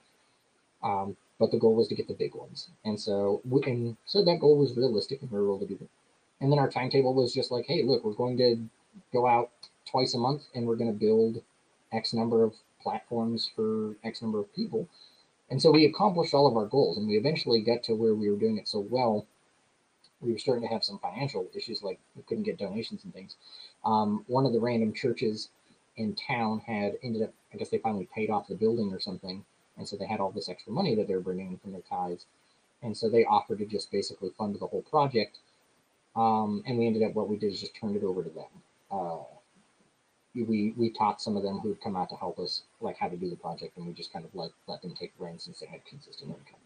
Um, 0.82 1.16
but 1.38 1.50
the 1.50 1.58
goal 1.58 1.74
was 1.74 1.88
to 1.88 1.94
get 1.94 2.08
the 2.08 2.14
big 2.14 2.34
ones, 2.34 2.68
and 2.84 3.00
so 3.00 3.40
we, 3.48 3.62
and 3.64 3.96
so 4.04 4.24
that 4.24 4.40
goal 4.40 4.56
was 4.58 4.76
realistic, 4.76 5.22
and 5.22 5.30
we 5.30 5.38
were 5.38 5.44
able 5.44 5.58
to 5.60 5.66
do 5.66 5.78
it. 5.80 5.88
And 6.40 6.50
then 6.50 6.58
our 6.58 6.70
timetable 6.70 7.14
was 7.14 7.32
just 7.32 7.50
like, 7.50 7.66
hey, 7.66 7.82
look, 7.82 8.04
we're 8.04 8.12
going 8.12 8.36
to 8.38 8.58
go 9.12 9.26
out 9.26 9.50
twice 9.90 10.14
a 10.14 10.18
month, 10.18 10.42
and 10.54 10.66
we're 10.66 10.76
going 10.76 10.92
to 10.92 10.98
build 10.98 11.42
X 11.92 12.12
number 12.12 12.42
of 12.44 12.54
platforms 12.80 13.50
for 13.54 13.96
X 14.04 14.22
number 14.22 14.40
of 14.40 14.52
people. 14.54 14.88
And 15.50 15.60
so 15.60 15.70
we 15.70 15.84
accomplished 15.84 16.34
all 16.34 16.46
of 16.46 16.56
our 16.56 16.66
goals, 16.66 16.96
and 16.96 17.06
we 17.06 17.16
eventually 17.16 17.60
got 17.60 17.82
to 17.84 17.94
where 17.94 18.14
we 18.14 18.30
were 18.30 18.38
doing 18.38 18.58
it 18.58 18.68
so 18.68 18.80
well 18.80 19.26
we 20.22 20.32
were 20.32 20.38
starting 20.38 20.66
to 20.66 20.72
have 20.72 20.84
some 20.84 20.98
financial 20.98 21.48
issues, 21.54 21.82
like 21.82 21.98
we 22.16 22.22
couldn't 22.22 22.44
get 22.44 22.58
donations 22.58 23.04
and 23.04 23.12
things. 23.12 23.36
Um, 23.84 24.24
one 24.28 24.46
of 24.46 24.52
the 24.52 24.60
random 24.60 24.92
churches 24.92 25.48
in 25.96 26.14
town 26.14 26.60
had 26.66 26.94
ended 27.02 27.22
up, 27.22 27.34
I 27.52 27.56
guess 27.56 27.68
they 27.68 27.78
finally 27.78 28.08
paid 28.14 28.30
off 28.30 28.48
the 28.48 28.54
building 28.54 28.92
or 28.92 29.00
something, 29.00 29.44
and 29.76 29.88
so 29.88 29.96
they 29.96 30.06
had 30.06 30.20
all 30.20 30.30
this 30.30 30.48
extra 30.48 30.72
money 30.72 30.94
that 30.94 31.08
they 31.08 31.14
were 31.14 31.20
bringing 31.20 31.48
in 31.48 31.58
from 31.58 31.72
their 31.72 31.82
tithes, 31.82 32.26
and 32.82 32.96
so 32.96 33.08
they 33.08 33.24
offered 33.24 33.58
to 33.58 33.66
just 33.66 33.90
basically 33.90 34.30
fund 34.38 34.54
the 34.54 34.66
whole 34.66 34.82
project. 34.82 35.38
Um, 36.14 36.62
and 36.66 36.78
we 36.78 36.86
ended 36.86 37.02
up 37.02 37.14
what 37.14 37.28
we 37.28 37.36
did 37.36 37.52
is 37.52 37.60
just 37.60 37.74
turned 37.74 37.96
it 37.96 38.04
over 38.04 38.22
to 38.22 38.30
them. 38.30 38.50
Uh, 38.90 39.24
we 40.34 40.72
we 40.76 40.90
taught 40.90 41.20
some 41.20 41.36
of 41.36 41.42
them 41.42 41.58
who'd 41.58 41.80
come 41.82 41.96
out 41.96 42.08
to 42.10 42.16
help 42.16 42.38
us 42.38 42.62
like 42.80 42.96
how 42.98 43.08
to 43.08 43.16
do 43.16 43.28
the 43.28 43.36
project, 43.36 43.76
and 43.76 43.86
we 43.86 43.92
just 43.92 44.12
kind 44.12 44.24
of 44.24 44.34
like 44.34 44.52
let 44.66 44.80
them 44.82 44.94
take 44.94 45.12
reins 45.18 45.44
since 45.44 45.60
they 45.60 45.66
had 45.66 45.84
consistent 45.84 46.30
income. 46.30 46.61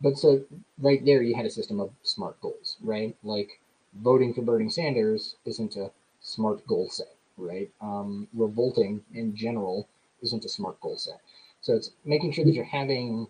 But 0.00 0.18
so 0.18 0.44
right 0.78 1.04
there, 1.04 1.22
you 1.22 1.34
had 1.34 1.46
a 1.46 1.50
system 1.50 1.78
of 1.80 1.90
smart 2.02 2.40
goals, 2.40 2.76
right? 2.82 3.14
Like 3.22 3.60
voting 3.94 4.32
for 4.32 4.42
Bernie 4.42 4.70
Sanders 4.70 5.36
isn't 5.44 5.76
a 5.76 5.90
smart 6.20 6.66
goal 6.66 6.88
set, 6.88 7.14
right? 7.36 7.70
Um, 7.80 8.28
revolting 8.32 9.02
in 9.12 9.36
general 9.36 9.88
isn't 10.22 10.44
a 10.44 10.48
smart 10.48 10.80
goal 10.80 10.96
set. 10.96 11.20
So 11.60 11.74
it's 11.74 11.90
making 12.04 12.32
sure 12.32 12.44
that 12.44 12.54
you're 12.54 12.64
having 12.64 13.26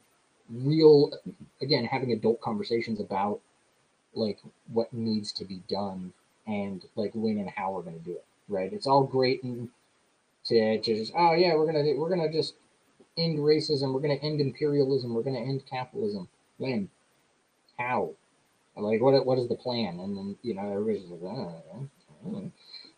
real, 0.48 1.12
again, 1.60 1.84
having 1.84 2.12
adult 2.12 2.40
conversations 2.40 3.00
about 3.00 3.40
like 4.14 4.38
what 4.72 4.92
needs 4.92 5.32
to 5.32 5.44
be 5.44 5.62
done 5.68 6.12
and 6.46 6.84
like 6.96 7.12
when 7.14 7.38
and 7.38 7.50
how 7.50 7.72
we're 7.72 7.82
going 7.82 7.98
to 7.98 8.04
do 8.04 8.12
it, 8.12 8.24
right? 8.48 8.72
It's 8.72 8.86
all 8.86 9.04
great 9.04 9.42
and 9.42 9.68
to, 10.46 10.80
to 10.80 10.94
just 10.94 11.12
oh 11.16 11.34
yeah, 11.34 11.54
we're 11.54 11.66
gonna 11.66 11.94
we're 11.96 12.08
gonna 12.08 12.32
just 12.32 12.54
end 13.18 13.38
racism, 13.38 13.92
we're 13.92 14.00
gonna 14.00 14.14
end 14.14 14.40
imperialism, 14.40 15.14
we're 15.14 15.22
gonna 15.22 15.40
end 15.40 15.62
capitalism 15.68 16.28
when? 16.60 16.88
How? 17.78 18.10
Like, 18.76 19.00
what? 19.00 19.26
What 19.26 19.38
is 19.38 19.48
the 19.48 19.56
plan? 19.56 19.98
And 19.98 20.16
then 20.16 20.36
you 20.42 20.54
know, 20.54 20.72
everybody's 20.72 21.10
like, 21.10 21.20
oh, 21.22 22.50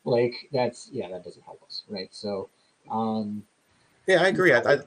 like 0.05 0.35
that's 0.53 0.89
yeah, 0.93 1.09
that 1.09 1.25
doesn't 1.25 1.43
help 1.45 1.63
us, 1.67 1.83
right? 1.89 2.09
So, 2.13 2.49
um, 2.91 3.43
yeah, 4.07 4.23
I 4.23 4.29
agree. 4.29 4.53
I, 4.53 4.61
I, 4.75 4.79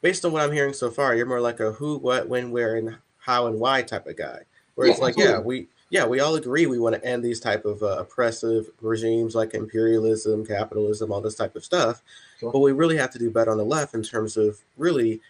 based 0.00 0.24
on 0.24 0.32
what 0.32 0.42
I'm 0.42 0.52
hearing 0.52 0.72
so 0.72 0.90
far, 0.90 1.14
you're 1.14 1.26
more 1.26 1.40
like 1.40 1.60
a 1.60 1.72
who, 1.72 1.98
what, 1.98 2.28
when, 2.28 2.50
where, 2.50 2.76
and 2.76 2.96
how 3.18 3.46
and 3.46 3.58
why 3.58 3.82
type 3.82 4.06
of 4.06 4.16
guy. 4.16 4.40
Where 4.74 4.86
yeah, 4.86 4.92
it's 4.92 5.02
like, 5.02 5.12
absolutely. 5.12 5.34
yeah, 5.34 5.40
we 5.40 5.68
yeah, 5.90 6.06
we 6.06 6.20
all 6.20 6.36
agree 6.36 6.64
we 6.64 6.78
want 6.78 6.94
to 6.94 7.04
end 7.04 7.22
these 7.22 7.38
type 7.38 7.66
of 7.66 7.82
uh, 7.82 7.98
oppressive 7.98 8.70
regimes 8.80 9.34
like 9.34 9.52
imperialism, 9.52 10.46
capitalism, 10.46 11.12
all 11.12 11.20
this 11.20 11.34
type 11.34 11.54
of 11.54 11.64
stuff. 11.64 12.02
Sure. 12.40 12.50
But 12.50 12.60
we 12.60 12.72
really 12.72 12.96
have 12.96 13.10
to 13.10 13.18
do 13.18 13.30
better 13.30 13.50
on 13.50 13.58
the 13.58 13.64
left 13.64 13.94
in 13.94 14.02
terms 14.02 14.38
of 14.38 14.58
really 14.78 15.20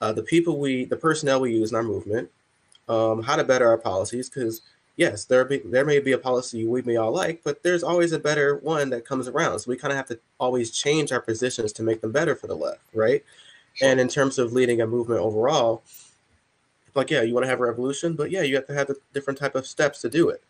uh, 0.00 0.12
the 0.12 0.22
people 0.22 0.58
we, 0.58 0.84
the 0.84 0.96
personnel 0.96 1.40
we 1.40 1.52
use 1.52 1.70
in 1.70 1.76
our 1.76 1.82
movement, 1.82 2.30
um, 2.88 3.22
how 3.22 3.36
to 3.36 3.44
better 3.44 3.66
our 3.66 3.78
policies. 3.78 4.28
Because 4.28 4.62
yes, 4.96 5.24
there 5.24 5.44
be, 5.44 5.58
there 5.58 5.84
may 5.84 5.98
be 5.98 6.12
a 6.12 6.18
policy 6.18 6.66
we 6.66 6.82
may 6.82 6.96
all 6.96 7.12
like, 7.12 7.42
but 7.44 7.62
there's 7.62 7.82
always 7.82 8.12
a 8.12 8.18
better 8.18 8.56
one 8.56 8.90
that 8.90 9.06
comes 9.06 9.28
around. 9.28 9.58
So 9.60 9.70
we 9.70 9.76
kind 9.76 9.92
of 9.92 9.96
have 9.96 10.08
to 10.08 10.18
always 10.38 10.70
change 10.70 11.12
our 11.12 11.20
positions 11.20 11.72
to 11.74 11.82
make 11.82 12.00
them 12.00 12.12
better 12.12 12.34
for 12.34 12.46
the 12.46 12.56
left, 12.56 12.80
right? 12.94 13.24
Sure. 13.74 13.88
And 13.90 14.00
in 14.00 14.08
terms 14.08 14.38
of 14.38 14.52
leading 14.52 14.80
a 14.80 14.86
movement 14.86 15.20
overall, 15.20 15.82
like 16.94 17.10
yeah, 17.10 17.22
you 17.22 17.34
want 17.34 17.44
to 17.44 17.50
have 17.50 17.60
a 17.60 17.64
revolution, 17.64 18.14
but 18.14 18.30
yeah, 18.30 18.42
you 18.42 18.54
have 18.54 18.66
to 18.66 18.74
have 18.74 18.86
the 18.86 18.96
different 19.12 19.38
type 19.38 19.54
of 19.54 19.66
steps 19.66 20.00
to 20.02 20.08
do 20.08 20.28
it. 20.28 20.42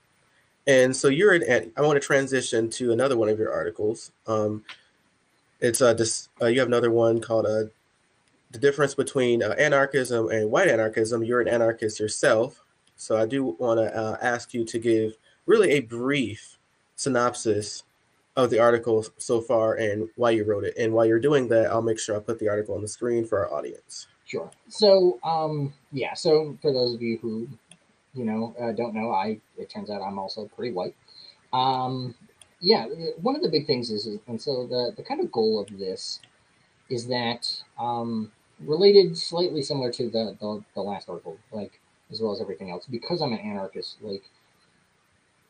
And 0.67 0.95
so 0.95 1.09
you're 1.09 1.35
in. 1.35 1.73
I 1.77 1.83
want 1.83 2.01
to 2.01 2.07
transition 2.07 2.71
to 2.71 2.93
another 2.93 3.17
one 3.17 3.29
of 3.29 3.39
your 3.39 3.53
articles. 3.53 4.13
Um, 4.27 4.65
it's 5.61 5.81
uh, 5.81 5.95
this, 5.95 6.29
uh, 6.41 6.47
you 6.47 6.59
have 6.61 6.69
another 6.69 6.91
one 6.91 7.21
called 7.21 7.47
uh, 7.47 7.65
the 8.55 8.61
difference 8.61 8.95
between 8.95 9.43
uh, 9.43 9.51
anarchism 9.59 10.31
and 10.31 10.49
white 10.49 10.69
anarchism. 10.69 11.25
You're 11.25 11.41
an 11.41 11.49
anarchist 11.49 11.99
yourself, 11.99 12.63
so 12.97 13.17
I 13.17 13.27
do 13.27 13.57
want 13.59 13.81
to 13.81 13.95
uh, 13.95 14.17
ask 14.23 14.55
you 14.55 14.65
to 14.65 14.79
give 14.79 15.17
really 15.45 15.73
a 15.73 15.81
brief 15.81 16.57
synopsis 16.95 17.83
of 18.37 18.51
the 18.51 18.61
article 18.61 19.05
so 19.19 19.41
far 19.41 19.75
and 19.75 20.09
why 20.15 20.31
you 20.31 20.45
wrote 20.45 20.65
it. 20.65 20.75
And 20.79 20.93
while 20.93 21.05
you're 21.05 21.19
doing 21.19 21.49
that, 21.49 21.67
I'll 21.67 21.83
make 21.83 21.99
sure 21.99 22.17
I 22.17 22.21
put 22.21 22.39
the 22.39 22.49
article 22.49 22.77
on 22.77 22.81
the 22.81 22.89
screen 22.89 23.27
for 23.27 23.45
our 23.45 23.53
audience. 23.53 24.07
Sure. 24.25 24.49
So, 24.69 25.19
um, 25.25 25.75
yeah. 25.91 26.15
So 26.15 26.57
for 26.63 26.73
those 26.73 26.95
of 26.95 27.03
you 27.03 27.19
who, 27.19 27.49
you 28.15 28.25
know, 28.25 28.55
uh, 28.61 28.71
don't 28.71 28.95
know, 28.95 29.11
I 29.11 29.41
it 29.59 29.69
turns 29.69 29.91
out 29.91 30.01
I'm 30.01 30.19
also 30.19 30.47
pretty 30.47 30.73
white. 30.73 30.95
Um, 31.53 32.15
yeah. 32.61 32.87
One 33.21 33.35
of 33.35 33.43
the 33.43 33.51
big 33.51 33.67
things 33.67 33.91
is, 33.91 34.09
and 34.29 34.41
so 34.41 34.65
the 34.69 34.93
the 34.97 35.03
kind 35.03 35.21
of 35.21 35.33
goal 35.33 35.61
of 35.61 35.77
this 35.77 36.21
is 36.89 37.09
that 37.09 37.53
um, 37.79 38.31
related 38.67 39.17
slightly 39.17 39.63
similar 39.63 39.93
to 39.93 40.05
the, 40.11 40.37
the, 40.41 40.65
the 40.75 40.81
last 40.81 41.09
article, 41.09 41.39
like 41.53 41.81
as 42.11 42.21
well 42.21 42.33
as 42.33 42.41
everything 42.41 42.71
else. 42.71 42.87
Because 42.87 43.21
I'm 43.21 43.33
an 43.33 43.39
anarchist, 43.39 43.97
like 44.03 44.23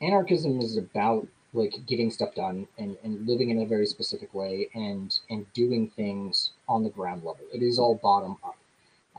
anarchism 0.00 0.60
is 0.60 0.76
about 0.76 1.26
like 1.52 1.74
getting 1.86 2.10
stuff 2.10 2.34
done 2.34 2.66
and, 2.78 2.96
and 3.04 3.26
living 3.26 3.50
in 3.50 3.62
a 3.62 3.66
very 3.66 3.86
specific 3.86 4.34
way 4.34 4.68
and 4.74 5.18
and 5.30 5.50
doing 5.52 5.90
things 5.90 6.50
on 6.68 6.82
the 6.82 6.90
ground 6.90 7.22
level. 7.24 7.44
It 7.52 7.62
is 7.62 7.78
all 7.78 7.94
bottom 7.94 8.36
up. 8.44 8.56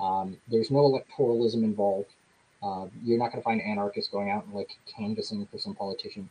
Um, 0.02 0.38
there's 0.50 0.70
no 0.70 0.82
electoralism 0.82 1.64
involved. 1.64 2.10
Uh, 2.62 2.88
you're 3.04 3.18
not 3.18 3.32
going 3.32 3.42
to 3.42 3.44
find 3.44 3.62
anarchists 3.62 4.12
going 4.12 4.30
out 4.30 4.46
and 4.46 4.54
like 4.54 4.78
canvassing 4.98 5.48
for 5.52 5.58
some 5.58 5.76
politician 5.76 6.30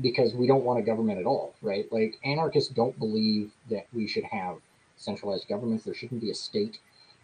because 0.00 0.34
we 0.34 0.46
don't 0.46 0.64
want 0.64 0.78
a 0.78 0.82
government 0.82 1.18
at 1.18 1.26
all, 1.26 1.54
right? 1.62 1.90
Like 1.92 2.16
anarchists 2.24 2.72
don't 2.72 2.98
believe 2.98 3.52
that 3.70 3.86
we 3.92 4.06
should 4.06 4.24
have 4.24 4.56
centralized 4.96 5.48
governments. 5.48 5.84
There 5.84 5.94
shouldn't 5.94 6.20
be 6.20 6.30
a 6.30 6.34
state. 6.34 6.78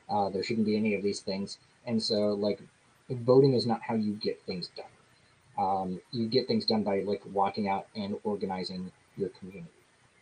Uh, 0.09 0.29
there 0.29 0.43
shouldn't 0.43 0.67
be 0.67 0.77
any 0.77 0.95
of 0.95 1.03
these 1.03 1.21
things. 1.21 1.59
And 1.87 2.03
so, 2.03 2.35
like, 2.35 2.61
voting 3.11 3.55
is 3.55 3.67
not 3.67 3.83
how 3.83 3.95
you 3.95 4.15
get 4.15 4.41
things 4.47 4.71
done. 4.77 4.87
Um, 5.59 6.01
you 6.13 6.29
get 6.29 6.47
things 6.47 6.65
done 6.65 6.83
by 6.83 7.01
like 7.01 7.23
walking 7.33 7.69
out 7.69 7.87
and 7.95 8.17
organizing 8.25 8.91
your 9.17 9.29
community, 9.31 9.71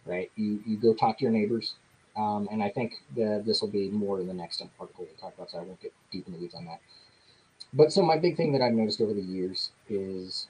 right? 0.04 0.30
You 0.34 0.60
you 0.66 0.76
go 0.76 0.92
talk 0.92 1.18
to 1.18 1.24
your 1.24 1.32
neighbors, 1.32 1.74
um, 2.16 2.48
and 2.50 2.62
I 2.62 2.68
think 2.68 2.94
that 3.16 3.44
this 3.46 3.60
will 3.60 3.68
be 3.68 3.88
more 3.90 4.20
in 4.20 4.26
the 4.26 4.34
next 4.34 4.60
article 4.80 5.06
we'll 5.06 5.14
talk 5.20 5.34
about, 5.36 5.50
so 5.50 5.58
I 5.58 5.62
won't 5.62 5.80
get 5.80 5.92
deep 6.10 6.26
in 6.26 6.32
the 6.32 6.38
weeds 6.40 6.54
on 6.54 6.64
that. 6.64 6.80
But 7.72 7.92
so 7.92 8.02
my 8.02 8.18
big 8.18 8.36
thing 8.36 8.52
that 8.52 8.60
I've 8.60 8.72
noticed 8.72 9.00
over 9.00 9.14
the 9.14 9.22
years 9.22 9.70
is 9.88 10.48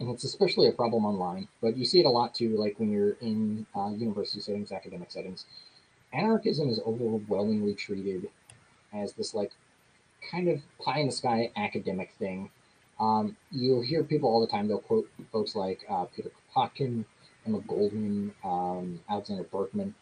and 0.00 0.10
it's 0.10 0.24
especially 0.24 0.68
a 0.68 0.72
problem 0.72 1.04
online, 1.04 1.48
but 1.60 1.76
you 1.76 1.84
see 1.84 2.00
it 2.00 2.06
a 2.06 2.10
lot 2.10 2.34
too, 2.34 2.56
like 2.56 2.78
when 2.78 2.90
you're 2.90 3.16
in 3.20 3.66
uh, 3.74 3.90
university 3.90 4.40
settings, 4.40 4.70
academic 4.70 5.10
settings. 5.10 5.44
Anarchism 6.12 6.68
is 6.68 6.80
overwhelmingly 6.86 7.74
treated 7.74 8.28
as 8.92 9.12
this 9.12 9.34
like 9.34 9.52
kind 10.30 10.48
of 10.48 10.60
pie 10.82 11.00
in 11.00 11.06
the 11.06 11.12
sky 11.12 11.50
academic 11.56 12.12
thing. 12.18 12.50
Um, 12.98 13.36
you'll 13.50 13.82
hear 13.82 14.02
people 14.02 14.28
all 14.28 14.40
the 14.40 14.46
time. 14.46 14.66
They'll 14.66 14.80
quote 14.80 15.08
folks 15.30 15.54
like 15.54 15.84
uh, 15.88 16.06
Peter 16.06 16.30
Kropotkin, 16.54 17.04
Emma 17.46 17.60
Goldman, 17.60 18.34
um, 18.44 19.00
Alexander 19.08 19.44
Berkman, 19.44 19.94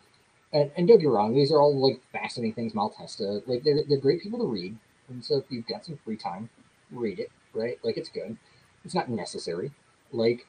and, 0.53 0.70
and, 0.77 0.89
don't 0.89 0.99
get 0.99 1.09
wrong; 1.09 1.35
these 1.35 1.53
are 1.53 1.61
all 1.61 1.77
like 1.77 2.01
fascinating 2.12 2.55
things. 2.55 2.73
Malatesta, 2.73 3.47
like 3.47 3.62
they're 3.65 3.83
they're 3.87 3.99
great 3.99 4.23
people 4.23 4.39
to 4.39 4.47
read. 4.47 4.77
And 5.09 5.24
so 5.24 5.37
if 5.37 5.45
you've 5.51 5.66
got 5.66 5.85
some 5.85 5.99
free 6.05 6.16
time, 6.16 6.49
read 6.91 7.19
it. 7.19 7.31
Right? 7.53 7.78
Like 7.83 7.97
it's 7.97 8.09
good. 8.09 8.37
It's 8.85 8.95
not 8.95 9.11
necessary. 9.11 9.73
Like 10.12 10.47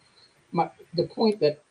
my 0.51 0.69
the 0.93 1.07
point 1.07 1.39
that 1.41 1.63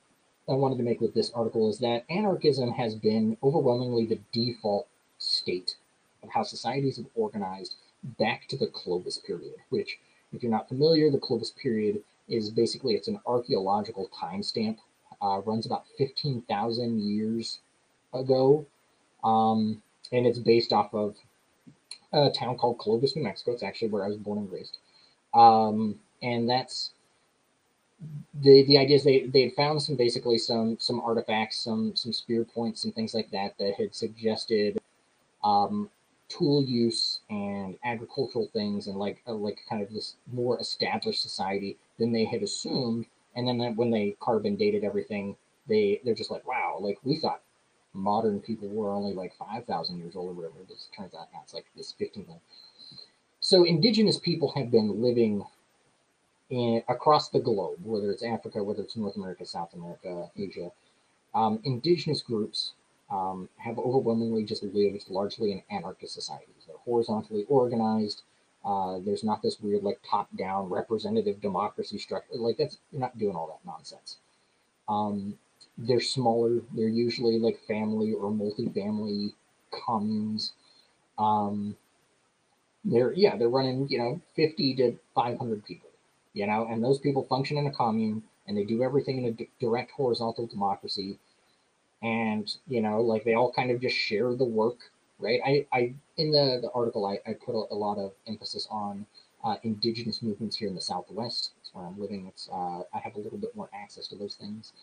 I 0.48 0.52
wanted 0.52 0.78
to 0.78 0.84
make 0.84 1.00
with 1.00 1.14
this 1.14 1.32
article 1.34 1.68
is 1.68 1.78
that 1.80 2.04
anarchism 2.08 2.70
has 2.72 2.94
been 2.94 3.36
overwhelmingly 3.42 4.06
the 4.06 4.20
default 4.32 4.86
state 5.18 5.76
of 6.22 6.30
how 6.30 6.44
societies 6.44 6.98
have 6.98 7.06
organized 7.14 7.74
back 8.18 8.46
to 8.48 8.56
the 8.56 8.68
Clovis 8.68 9.18
period, 9.18 9.54
which, 9.70 9.98
if 10.32 10.42
you're 10.42 10.52
not 10.52 10.68
familiar, 10.68 11.10
the 11.10 11.18
Clovis 11.18 11.50
period 11.50 12.02
is 12.28 12.50
basically 12.50 12.94
it's 12.94 13.08
an 13.08 13.20
archaeological 13.26 14.08
timestamp, 14.14 14.78
uh, 15.20 15.40
runs 15.44 15.66
about 15.66 15.84
15,000 15.98 17.00
years 17.00 17.58
ago, 18.12 18.66
um, 19.24 19.82
and 20.12 20.26
it's 20.26 20.38
based 20.38 20.72
off 20.72 20.94
of 20.94 21.16
a 22.12 22.30
town 22.30 22.56
called 22.56 22.78
Clovis, 22.78 23.16
New 23.16 23.22
Mexico. 23.22 23.52
It's 23.52 23.62
actually 23.62 23.88
where 23.88 24.04
I 24.04 24.08
was 24.08 24.16
born 24.16 24.38
and 24.38 24.52
raised, 24.52 24.78
um, 25.34 25.98
and 26.22 26.48
that's 26.48 26.90
the 28.42 28.64
the 28.64 28.78
idea 28.78 28.96
is 28.96 29.04
they 29.04 29.26
they 29.26 29.42
had 29.42 29.54
found 29.54 29.82
some 29.82 29.96
basically 29.96 30.38
some 30.38 30.76
some 30.78 31.00
artifacts, 31.00 31.58
some 31.58 31.96
some 31.96 32.12
spear 32.12 32.44
points 32.44 32.84
and 32.84 32.94
things 32.94 33.14
like 33.14 33.30
that 33.30 33.56
that 33.58 33.74
had 33.74 33.94
suggested 33.94 34.78
um, 35.42 35.88
tool 36.28 36.62
use 36.62 37.20
and 37.30 37.78
agricultural 37.84 38.48
things 38.52 38.86
and 38.88 38.96
like 38.96 39.22
uh, 39.26 39.32
like 39.32 39.60
kind 39.68 39.82
of 39.82 39.92
this 39.92 40.16
more 40.32 40.58
established 40.60 41.22
society 41.22 41.76
than 41.98 42.12
they 42.12 42.24
had 42.24 42.42
assumed. 42.42 43.06
And 43.34 43.46
then 43.46 43.76
when 43.76 43.90
they 43.90 44.16
carbon 44.20 44.56
dated 44.56 44.84
everything, 44.84 45.36
they 45.68 46.00
they're 46.04 46.14
just 46.14 46.30
like, 46.30 46.46
wow, 46.46 46.78
like 46.80 46.98
we 47.04 47.16
thought 47.16 47.42
modern 47.94 48.40
people 48.40 48.68
were 48.68 48.92
only 48.92 49.14
like 49.14 49.34
five 49.38 49.64
thousand 49.64 49.98
years 49.98 50.16
old 50.16 50.30
or 50.30 50.34
whatever. 50.34 50.56
This 50.68 50.88
turns 50.96 51.14
out 51.14 51.28
now 51.32 51.40
it's 51.42 51.54
like 51.54 51.66
this 51.76 51.92
fifteen. 51.92 52.26
So 53.40 53.64
indigenous 53.64 54.18
people 54.18 54.52
have 54.56 54.70
been 54.70 55.00
living 55.00 55.44
in, 56.50 56.82
across 56.88 57.28
the 57.28 57.40
globe, 57.40 57.78
whether 57.82 58.10
it's 58.10 58.22
Africa, 58.22 58.62
whether 58.62 58.82
it's 58.82 58.96
North 58.96 59.16
America, 59.16 59.44
South 59.44 59.74
America, 59.74 60.30
Asia, 60.36 60.70
um, 61.34 61.60
indigenous 61.64 62.22
groups 62.22 62.72
um, 63.10 63.48
have 63.58 63.78
overwhelmingly 63.78 64.44
just 64.44 64.62
lived 64.62 65.04
largely 65.08 65.52
in 65.52 65.62
anarchist 65.70 66.14
societies. 66.14 66.64
They're 66.66 66.76
horizontally 66.84 67.44
organized. 67.48 68.22
Uh, 68.64 68.98
there's 69.04 69.22
not 69.22 69.42
this 69.42 69.60
weird 69.60 69.84
like 69.84 70.00
top-down 70.08 70.68
representative 70.68 71.40
democracy 71.40 71.98
structure. 71.98 72.34
Like 72.34 72.56
that's 72.56 72.78
you're 72.90 73.00
not 73.00 73.16
doing 73.18 73.36
all 73.36 73.46
that 73.48 73.64
nonsense. 73.64 74.16
Um, 74.88 75.38
they're 75.78 76.00
smaller. 76.00 76.62
They're 76.74 76.88
usually 76.88 77.38
like 77.38 77.60
family 77.68 78.12
or 78.12 78.30
multi-family 78.30 79.34
communes. 79.70 80.52
Um, 81.18 81.76
they're 82.84 83.12
yeah, 83.12 83.36
they're 83.36 83.48
running 83.48 83.88
you 83.88 83.98
know 83.98 84.20
50 84.34 84.76
to 84.76 84.98
500 85.14 85.64
people 85.64 85.85
you 86.36 86.46
know, 86.46 86.66
and 86.70 86.84
those 86.84 86.98
people 86.98 87.24
function 87.24 87.56
in 87.56 87.66
a 87.66 87.70
commune 87.70 88.22
and 88.46 88.56
they 88.58 88.64
do 88.64 88.82
everything 88.82 89.16
in 89.16 89.24
a 89.24 89.30
d- 89.30 89.48
direct 89.58 89.90
horizontal 89.90 90.46
democracy. 90.46 91.18
And, 92.02 92.54
you 92.68 92.82
know, 92.82 93.00
like 93.00 93.24
they 93.24 93.32
all 93.32 93.50
kind 93.50 93.70
of 93.70 93.80
just 93.80 93.96
share 93.96 94.34
the 94.34 94.44
work, 94.44 94.76
right? 95.18 95.40
I, 95.44 95.66
I 95.72 95.94
in 96.18 96.30
the, 96.32 96.58
the 96.60 96.70
article, 96.74 97.06
I, 97.06 97.18
I 97.26 97.32
put 97.32 97.54
a, 97.54 97.72
a 97.72 97.74
lot 97.74 97.96
of 97.96 98.12
emphasis 98.28 98.68
on 98.70 99.06
uh, 99.42 99.56
indigenous 99.62 100.22
movements 100.22 100.56
here 100.56 100.68
in 100.68 100.74
the 100.74 100.80
Southwest. 100.80 101.52
That's 101.56 101.74
where 101.74 101.86
I'm 101.86 101.98
living. 101.98 102.26
It's, 102.28 102.50
uh, 102.52 102.80
I 102.92 102.98
have 103.02 103.16
a 103.16 103.20
little 103.20 103.38
bit 103.38 103.56
more 103.56 103.70
access 103.72 104.06
to 104.08 104.16
those 104.16 104.34
things 104.34 104.74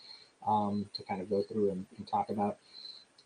um, 0.47 0.89
to 0.95 1.03
kind 1.03 1.21
of 1.21 1.29
go 1.29 1.43
through 1.43 1.69
and, 1.69 1.85
and 1.99 2.07
talk 2.07 2.31
about. 2.31 2.57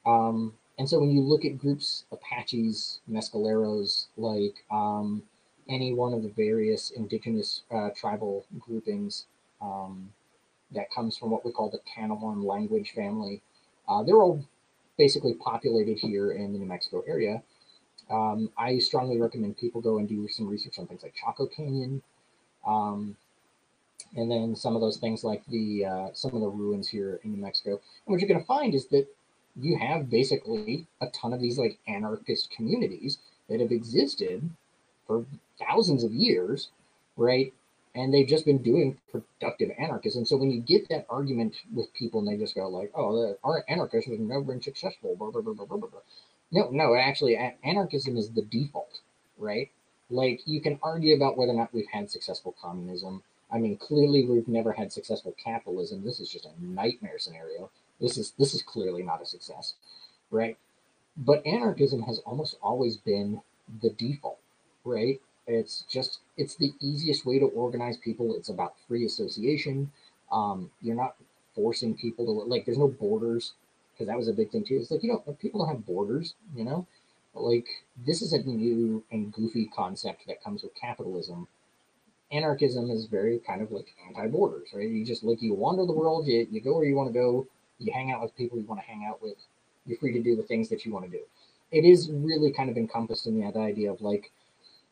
Um, 0.06 0.54
and 0.78 0.90
so 0.90 1.00
when 1.00 1.12
you 1.12 1.22
look 1.22 1.46
at 1.46 1.58
groups, 1.58 2.04
Apaches, 2.12 3.00
Mescaleros, 3.10 4.08
like, 4.18 4.66
um, 4.70 5.24
any 5.70 5.94
one 5.94 6.14
of 6.14 6.24
the 6.24 6.30
various 6.30 6.92
indigenous 6.92 7.64
uh, 7.72 7.90
tribal 7.96 8.46
groupings 8.60 9.26
um, 9.62 10.10
that 10.72 10.92
comes 10.92 11.18
from 11.18 11.30
what 11.30 11.46
we 11.46 11.52
call 11.52 11.70
the 11.70 11.80
Tanoan 11.80 12.44
language 12.44 12.92
family. 12.92 13.42
Uh, 13.88 14.04
they're 14.04 14.22
all 14.22 14.44
basically 14.98 15.34
populated 15.34 15.98
here 15.98 16.32
in 16.32 16.54
the 16.54 16.60
New 16.60 16.66
Mexico 16.66 17.04
area. 17.08 17.42
Um, 18.10 18.50
I 18.58 18.80
strongly 18.80 19.20
recommend 19.20 19.58
people 19.58 19.82
go 19.82 19.98
and 19.98 20.08
do 20.08 20.28
some 20.28 20.48
research 20.48 20.80
on 20.80 20.88
things 20.88 21.04
like 21.04 21.14
Chaco 21.14 21.46
Canyon, 21.48 22.02
um, 22.66 23.16
and 24.16 24.32
then 24.32 24.56
some 24.56 24.76
of 24.76 24.82
those 24.82 24.98
things 24.98 25.24
like 25.24 25.46
the 25.48 25.86
uh, 25.86 26.08
some 26.14 26.34
of 26.34 26.42
the 26.42 26.48
ruins 26.48 26.88
here 26.88 27.20
in 27.24 27.32
New 27.34 27.42
Mexico. 27.42 27.72
And 27.72 27.80
what 28.06 28.22
you're 28.22 28.30
going 28.30 28.40
to 28.40 28.46
find 28.46 28.74
is 28.74 28.88
that 28.88 29.08
you 29.60 29.78
have 29.78 30.10
basically 30.10 30.86
a 31.02 31.08
ton 31.08 31.34
of 31.34 31.42
these 31.42 31.58
like 31.58 31.80
anarchist 31.88 32.52
communities 32.52 33.18
that 33.50 33.60
have 33.60 33.72
existed 33.72 34.50
for 35.06 35.26
thousands 35.60 36.04
of 36.04 36.14
years, 36.14 36.70
right? 37.18 37.54
And 37.96 38.14
they've 38.14 38.28
just 38.28 38.46
been 38.46 38.60
doing 38.64 39.00
productive 39.12 39.72
anarchism. 39.80 40.26
So 40.26 40.38
when 40.38 40.52
you 40.52 40.62
get 40.62 40.88
that 40.90 41.08
argument 41.10 41.56
with 41.74 41.94
people 41.94 42.20
and 42.20 42.28
they 42.28 42.38
just 42.38 42.56
go 42.56 42.68
like, 42.70 42.92
"Oh, 42.96 43.36
our 43.44 43.64
anarchism 43.68 44.12
has 44.14 44.22
never 44.22 44.42
been 44.44 44.62
successful," 44.62 45.16
blah, 45.16 45.32
blah, 45.32 45.42
blah, 45.42 45.54
blah, 45.54 45.66
blah, 45.66 45.78
blah. 45.78 46.02
no, 46.52 46.70
no, 46.72 46.96
actually, 46.96 47.36
anarchism 47.64 48.18
is 48.18 48.32
the 48.32 48.44
default, 48.44 49.02
right? 49.38 49.72
Like 50.10 50.42
you 50.48 50.62
can 50.62 50.80
argue 50.84 51.16
about 51.16 51.38
whether 51.38 51.52
or 51.52 51.56
not 51.56 51.74
we've 51.74 51.88
had 51.92 52.10
successful 52.12 52.56
communism. 52.62 53.24
I 53.52 53.58
mean, 53.60 53.78
clearly 53.78 54.26
we've 54.26 54.48
never 54.48 54.72
had 54.74 54.92
successful 54.94 55.36
capitalism. 55.44 56.04
This 56.04 56.20
is 56.20 56.30
just 56.30 56.46
a 56.46 56.52
nightmare 56.64 57.20
scenario. 57.20 57.70
This 58.00 58.18
is 58.18 58.32
this 58.40 58.54
is 58.54 58.62
clearly 58.64 59.04
not 59.04 59.22
a 59.22 59.26
success, 59.26 59.76
right? 60.32 60.58
But 61.18 61.46
anarchism 61.46 62.04
has 62.04 62.20
almost 62.20 62.58
always 62.62 62.98
been 62.98 63.42
the 63.82 63.90
default, 63.92 64.40
right? 64.86 65.22
It's 65.48 65.84
just 65.90 66.20
it's 66.36 66.56
the 66.56 66.74
easiest 66.82 67.26
way 67.26 67.40
to 67.40 67.46
organize 67.46 67.98
people. 67.98 68.36
It's 68.36 68.50
about 68.50 68.76
free 68.88 69.06
association. 69.06 69.92
Um, 70.32 70.72
you're 70.82 70.96
not 70.96 71.16
forcing 71.56 71.96
people 71.96 72.26
to 72.26 72.32
like. 72.32 72.66
There's 72.66 72.78
no 72.78 72.90
borders 72.90 73.54
because 73.94 74.08
that 74.08 74.18
was 74.18 74.28
a 74.28 74.34
big 74.34 74.52
thing 74.52 74.66
too. 74.66 74.76
It's 74.76 74.92
like 74.92 75.04
you 75.04 75.10
know 75.10 75.20
people 75.40 75.62
don't 75.62 75.74
have 75.74 75.86
borders. 75.86 76.34
You 76.56 76.66
know, 76.66 76.86
like 77.34 77.68
this 78.06 78.22
is 78.22 78.34
a 78.34 78.40
new 78.44 79.04
and 79.12 79.32
goofy 79.32 79.72
concept 79.74 80.28
that 80.28 80.44
comes 80.44 80.64
with 80.64 80.76
capitalism. 80.76 81.48
Anarchism 82.32 82.92
is 82.92 83.06
very 83.06 83.40
kind 83.40 83.62
of 83.62 83.72
like 83.72 83.88
anti-borders, 84.08 84.70
right? 84.74 84.90
You 84.90 85.06
just 85.06 85.24
like 85.24 85.42
you 85.42 85.54
wander 85.54 85.86
the 85.86 85.94
world. 85.94 86.28
You 86.28 86.46
you 86.52 86.60
go 86.60 86.76
where 86.76 86.86
you 86.86 86.96
want 86.96 87.08
to 87.08 87.14
go. 87.18 87.48
You 87.80 87.94
hang 87.94 88.12
out 88.12 88.22
with 88.22 88.36
people 88.36 88.58
you 88.60 88.66
want 88.66 88.82
to 88.82 88.88
hang 88.88 89.06
out 89.06 89.22
with. 89.22 89.38
You're 89.86 89.98
free 89.98 90.12
to 90.12 90.22
do 90.22 90.36
the 90.36 90.44
things 90.44 90.68
that 90.70 90.86
you 90.86 90.92
want 90.92 91.06
to 91.06 91.12
do. 91.12 91.24
It 91.72 91.86
is 91.86 92.10
really 92.12 92.52
kind 92.52 92.70
of 92.70 92.76
encompassed 92.78 93.28
in 93.28 93.40
that 93.42 93.56
idea 93.56 93.92
of 93.92 94.02
like 94.02 94.32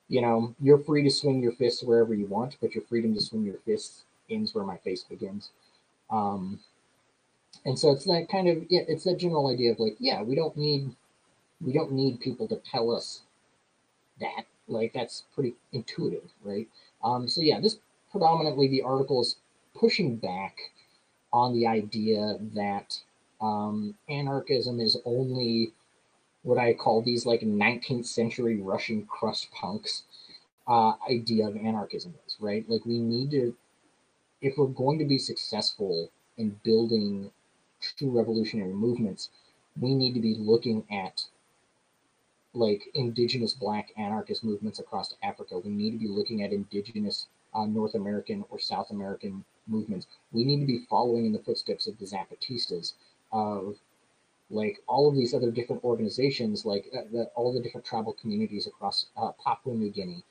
you 0.07 0.21
know, 0.21 0.53
you're 0.61 0.83
free 0.83 1.03
to 1.03 1.09
swing 1.09 1.41
your 1.41 1.53
fists 1.53 1.83
wherever 1.83 2.13
you 2.13 2.27
want, 2.27 2.57
but 2.61 2.75
your 2.75 2.83
freedom 2.83 3.13
to 3.15 3.21
swing 3.21 3.43
your 3.43 3.59
fists 3.65 4.03
ends 4.29 4.53
where 4.53 4.63
my 4.63 4.77
face 4.77 5.03
begins. 5.03 5.49
Um, 6.09 6.59
and 7.65 7.77
so 7.77 7.91
it's 7.91 8.05
that 8.05 8.27
kind 8.29 8.47
of 8.47 8.63
yeah, 8.69 8.81
it's 8.87 9.05
that 9.05 9.17
general 9.17 9.47
idea 9.47 9.71
of 9.71 9.79
like, 9.79 9.95
yeah, 9.99 10.21
we 10.21 10.35
don't 10.35 10.55
need 10.55 10.95
we 11.61 11.73
don't 11.73 11.91
need 11.91 12.19
people 12.19 12.47
to 12.47 12.57
tell 12.57 12.91
us 12.91 13.21
that. 14.19 14.45
Like 14.67 14.93
that's 14.93 15.23
pretty 15.33 15.55
intuitive, 15.73 16.31
right? 16.43 16.67
Um, 17.03 17.27
so 17.27 17.41
yeah, 17.41 17.59
this 17.59 17.77
predominantly 18.11 18.67
the 18.67 18.81
article 18.81 19.21
is 19.21 19.37
pushing 19.75 20.15
back 20.15 20.57
on 21.33 21.53
the 21.53 21.67
idea 21.67 22.37
that 22.55 22.99
um, 23.41 23.95
anarchism 24.09 24.79
is 24.79 24.97
only 25.05 25.73
what 26.45 26.59
I 26.59 26.73
call 26.73 27.01
these 27.01 27.25
like 27.25 27.41
19th 27.41 28.05
century 28.05 28.61
Russian 28.61 29.05
crust 29.07 29.51
punks 29.51 30.03
uh, 30.67 30.93
idea 31.09 31.47
of 31.47 31.57
anarchism 31.57 32.13
is, 32.27 32.37
right? 32.39 32.63
Like 32.69 32.85
we 32.85 32.99
need 32.99 33.31
to, 33.31 33.55
if 34.41 34.53
we're 34.55 34.67
going 34.67 34.99
to 34.99 35.05
be 35.05 35.17
successful 35.17 36.11
in 36.37 36.59
building 36.63 37.31
true 37.81 38.11
revolutionary 38.11 38.73
movements, 38.73 39.29
we 39.79 39.95
need 39.95 40.13
to 40.13 40.19
be 40.19 40.35
looking 40.35 40.85
at 40.91 41.23
like 42.53 42.83
indigenous 42.93 43.53
black 43.53 43.91
anarchist 43.97 44.43
movements 44.43 44.77
across 44.77 45.15
Africa. 45.23 45.57
We 45.57 45.71
need 45.71 45.91
to 45.91 45.97
be 45.97 46.07
looking 46.07 46.43
at 46.43 46.53
indigenous 46.53 47.25
uh, 47.55 47.65
North 47.65 47.95
American 47.95 48.45
or 48.51 48.59
South 48.59 48.91
American 48.91 49.43
movements. 49.67 50.05
We 50.31 50.43
need 50.45 50.59
to 50.59 50.67
be 50.67 50.85
following 50.87 51.25
in 51.25 51.33
the 51.33 51.39
footsteps 51.39 51.87
of 51.87 51.97
the 51.97 52.05
Zapatistas, 52.05 52.93
of 53.31 53.77
like 54.49 54.81
all 54.87 55.09
of 55.09 55.15
these 55.15 55.33
other 55.33 55.51
different 55.51 55.83
organizations, 55.83 56.65
like 56.65 56.85
uh, 56.95 57.01
the, 57.11 57.23
all 57.35 57.53
the 57.53 57.59
different 57.59 57.85
tribal 57.85 58.13
communities 58.13 58.67
across 58.67 59.07
uh, 59.17 59.31
Papua 59.43 59.75
New 59.75 59.89
Guinea, 59.89 60.23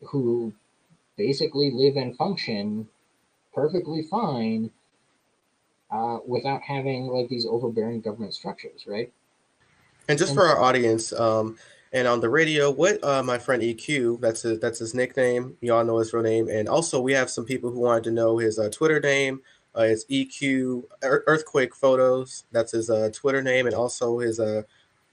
who 0.00 0.52
basically 1.16 1.70
live 1.70 1.96
and 1.96 2.16
function 2.16 2.88
perfectly 3.54 4.02
fine 4.02 4.70
uh, 5.90 6.18
without 6.26 6.60
having 6.62 7.06
like 7.06 7.28
these 7.28 7.46
overbearing 7.46 8.00
government 8.00 8.34
structures, 8.34 8.84
right? 8.86 9.12
And 10.08 10.18
just 10.18 10.30
and, 10.30 10.38
for 10.38 10.46
our 10.46 10.60
audience, 10.60 11.12
um, 11.12 11.56
and 11.92 12.06
on 12.06 12.20
the 12.20 12.28
radio, 12.28 12.70
what 12.70 13.02
uh, 13.02 13.22
my 13.22 13.38
friend 13.38 13.62
EQ, 13.62 14.20
that's 14.20 14.42
his, 14.42 14.58
that's 14.58 14.80
his 14.80 14.94
nickname. 14.94 15.56
You 15.60 15.72
all 15.72 15.84
know 15.84 15.98
his 15.98 16.12
real 16.12 16.22
name. 16.22 16.48
And 16.48 16.68
also, 16.68 17.00
we 17.00 17.12
have 17.12 17.30
some 17.30 17.44
people 17.44 17.70
who 17.70 17.80
wanted 17.80 18.04
to 18.04 18.10
know 18.10 18.36
his 18.38 18.58
uh, 18.58 18.68
Twitter 18.70 19.00
name. 19.00 19.40
Uh, 19.76 19.82
it's 19.82 20.04
EQ 20.06 20.84
Earthquake 21.02 21.74
Photos. 21.74 22.44
That's 22.52 22.72
his 22.72 22.88
uh, 22.88 23.10
Twitter 23.12 23.42
name. 23.42 23.66
And 23.66 23.74
also, 23.74 24.18
his 24.18 24.40
uh, 24.40 24.62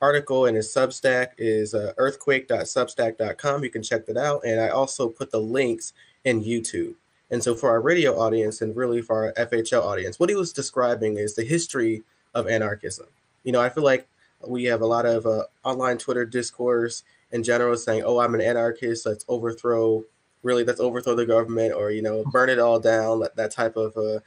article 0.01 0.45
and 0.45 0.55
his 0.55 0.67
Substack 0.73 1.29
is 1.37 1.73
uh, 1.73 1.93
earthquake.substack.com. 1.97 3.63
You 3.63 3.69
can 3.69 3.83
check 3.83 4.05
that 4.05 4.17
out. 4.17 4.41
And 4.45 4.61
I 4.61 4.69
also 4.69 5.09
put 5.09 5.31
the 5.31 5.39
links 5.39 5.93
in 6.23 6.43
YouTube. 6.43 6.95
And 7.29 7.43
so, 7.43 7.55
for 7.55 7.69
our 7.69 7.81
radio 7.81 8.17
audience 8.17 8.61
and 8.61 8.75
really 8.75 9.01
for 9.01 9.33
our 9.37 9.47
FHL 9.47 9.83
audience, 9.83 10.19
what 10.19 10.29
he 10.29 10.35
was 10.35 10.53
describing 10.53 11.17
is 11.17 11.35
the 11.35 11.43
history 11.43 12.03
of 12.33 12.47
anarchism. 12.47 13.07
You 13.43 13.51
know, 13.51 13.61
I 13.61 13.69
feel 13.69 13.83
like 13.83 14.07
we 14.45 14.65
have 14.65 14.81
a 14.81 14.85
lot 14.85 15.05
of 15.05 15.25
uh, 15.25 15.43
online 15.63 15.97
Twitter 15.97 16.25
discourse 16.25 17.03
in 17.31 17.43
general 17.43 17.75
saying, 17.75 18.03
"Oh, 18.05 18.19
I'm 18.19 18.35
an 18.35 18.41
anarchist. 18.41 19.05
Let's 19.05 19.25
overthrow." 19.27 20.05
Really, 20.43 20.65
let's 20.65 20.81
overthrow 20.81 21.15
the 21.15 21.25
government, 21.25 21.73
or 21.73 21.91
you 21.91 22.01
know, 22.01 22.25
burn 22.25 22.49
it 22.49 22.59
all 22.59 22.77
down. 22.77 23.23
That, 23.35 23.51
type 23.51 23.77
of 23.77 23.95
uh, 23.95 24.19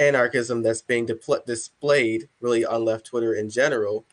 anarchism 0.00 0.62
that's 0.62 0.82
being 0.82 1.06
de- 1.06 1.42
displayed 1.46 2.28
really 2.40 2.64
on 2.64 2.84
left 2.84 3.06
Twitter 3.06 3.34
in 3.34 3.50
general. 3.50 4.04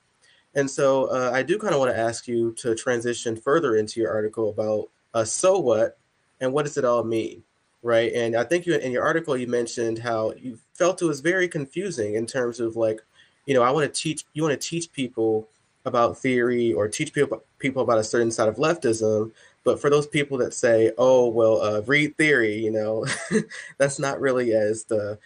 And 0.56 0.70
so, 0.70 1.06
uh, 1.06 1.32
I 1.34 1.44
do 1.44 1.58
kind 1.58 1.74
of 1.74 1.80
want 1.80 1.92
to 1.94 2.00
ask 2.00 2.28
you 2.28 2.54
to 2.60 2.76
transition 2.76 3.36
further 3.36 3.76
into 3.76 4.00
your 4.00 4.12
article 4.12 4.50
about 4.50 4.90
uh, 5.14 5.24
so 5.24 5.58
what 5.58 5.98
and 6.42 6.54
what 6.54 6.66
does 6.66 6.78
it 6.78 6.86
all 6.86 7.04
mean, 7.04 7.44
right? 7.82 8.12
And 8.14 8.36
I 8.36 8.44
think 8.44 8.66
you 8.66 8.76
in 8.76 8.92
your 8.92 9.04
article 9.04 9.38
you 9.38 9.48
mentioned 9.48 10.00
how 10.00 10.34
you 10.34 10.60
felt 10.74 11.02
it 11.02 11.06
was 11.06 11.22
very 11.22 11.48
confusing 11.48 12.16
in 12.16 12.26
terms 12.26 12.60
of 12.60 12.76
like 12.76 13.02
you 13.48 13.54
know, 13.54 13.64
I 13.64 13.72
want 13.72 13.92
to 13.92 14.02
teach 14.02 14.26
you 14.34 14.44
want 14.44 14.60
to 14.60 14.70
teach 14.70 14.92
people 14.92 15.48
about 15.86 16.18
theory 16.18 16.74
or 16.74 16.88
teach 16.88 17.14
people 17.14 17.44
people 17.60 17.82
about 17.82 17.98
a 17.98 18.04
certain 18.04 18.30
side 18.30 18.50
of 18.50 18.58
leftism. 18.58 19.32
But 19.64 19.80
for 19.82 19.90
those 19.90 20.06
people 20.08 20.38
that 20.40 20.54
say, 20.54 20.92
"Oh, 20.98 21.30
well, 21.30 21.62
uh, 21.62 21.82
read 21.82 22.16
theory," 22.18 22.58
you 22.58 22.72
know, 22.72 23.06
that's 23.78 24.00
not 24.00 24.20
really 24.20 24.54
as 24.54 24.84
the 24.84 25.18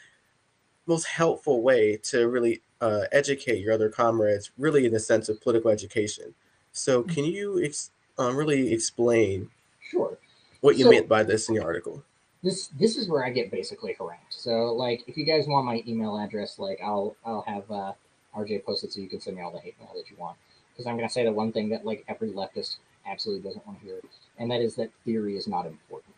most 0.88 1.06
helpful 1.06 1.62
way 1.62 1.98
to 2.04 2.28
really 2.28 2.62
uh, 2.82 3.04
educate 3.12 3.60
your 3.60 3.74
other 3.74 3.90
comrades, 3.90 4.52
really 4.58 4.86
in 4.86 4.94
the 4.94 5.00
sense 5.00 5.30
of 5.30 5.40
political 5.42 5.70
education. 5.70 6.34
So, 6.72 7.02
mm-hmm. 7.02 7.14
can 7.14 7.26
you 7.26 7.64
ex- 7.64 7.92
um, 8.18 8.36
really 8.36 8.74
explain? 8.74 9.50
Sure. 9.90 10.18
What 10.62 10.78
you 10.78 10.86
so, 10.86 10.92
meant 10.92 11.08
by 11.08 11.24
this 11.24 11.50
in 11.50 11.56
your 11.56 11.64
article? 11.64 12.04
This 12.44 12.68
this 12.68 12.98
is 12.98 13.08
where 13.08 13.26
I 13.26 13.30
get 13.30 13.52
basically 13.52 13.96
harangued. 13.98 14.24
So, 14.30 14.74
like, 14.74 15.04
if 15.08 15.18
you 15.18 15.26
guys 15.26 15.48
want 15.48 15.66
my 15.66 15.84
email 15.88 16.18
address, 16.18 16.58
like, 16.60 16.80
I'll 16.84 17.16
I'll 17.26 17.44
have 17.44 17.70
uh, 17.70 17.94
RJ 18.36 18.66
posted 18.66 18.92
so 18.92 19.00
you 19.00 19.10
can 19.10 19.22
send 19.22 19.38
me 19.38 19.44
all 19.44 19.52
the 19.52 19.60
hate 19.60 19.76
mail 19.80 19.92
that 19.96 20.10
you 20.10 20.18
want. 20.18 20.38
Because 20.74 20.88
I'm 20.88 20.96
going 20.96 21.08
to 21.08 21.14
say 21.14 21.24
the 21.24 21.32
one 21.32 21.52
thing 21.52 21.70
that 21.70 21.86
like 21.86 22.04
every 22.08 22.32
leftist 22.32 22.78
absolutely 23.06 23.48
doesn't 23.48 23.66
want 23.68 23.80
to 23.80 23.86
hear, 23.86 24.00
and 24.38 24.50
that 24.50 24.62
is 24.62 24.76
that 24.76 24.90
theory 25.06 25.38
is 25.38 25.48
not 25.48 25.66
important. 25.66 26.16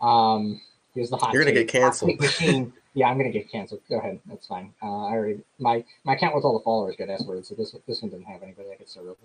Um, 0.00 0.60
here's 0.94 1.10
the 1.10 1.16
hot. 1.16 1.32
You're 1.32 1.42
going 1.42 1.54
to 1.54 1.60
get 1.60 1.68
canceled. 1.68 2.20
Machine. 2.20 2.72
yeah, 2.94 3.08
I'm 3.08 3.18
going 3.18 3.30
to 3.30 3.38
get 3.38 3.50
canceled. 3.50 3.80
Go 3.88 3.98
ahead, 3.98 4.20
that's 4.26 4.46
fine. 4.46 4.72
Uh, 4.82 5.06
I 5.06 5.12
already 5.12 5.40
my 5.58 5.84
my 6.04 6.14
account 6.14 6.34
with 6.34 6.44
all 6.44 6.58
the 6.58 6.64
followers 6.64 6.96
got 6.96 7.10
S 7.10 7.24
words, 7.24 7.48
so 7.48 7.54
this 7.54 7.74
this 7.86 8.02
one 8.02 8.10
didn't 8.10 8.26
have 8.26 8.42
anybody 8.42 8.70
I 8.72 8.76
could 8.76 8.88
start 8.88 9.06
over. 9.06 9.16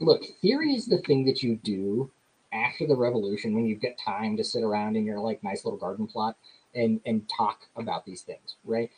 Look, 0.00 0.22
theory 0.42 0.74
is 0.74 0.86
the 0.86 0.98
thing 0.98 1.24
that 1.26 1.42
you 1.42 1.56
do 1.56 2.10
after 2.52 2.86
the 2.86 2.96
revolution 2.96 3.54
when 3.54 3.64
you've 3.64 3.80
got 3.80 3.92
time 3.96 4.36
to 4.36 4.42
sit 4.44 4.64
around 4.64 4.96
in 4.96 5.04
your 5.04 5.20
like 5.20 5.42
nice 5.44 5.64
little 5.64 5.78
garden 5.78 6.06
plot 6.06 6.36
and 6.74 7.00
and 7.06 7.28
talk 7.28 7.60
about 7.76 8.04
these 8.04 8.22
things, 8.22 8.56
right? 8.64 8.90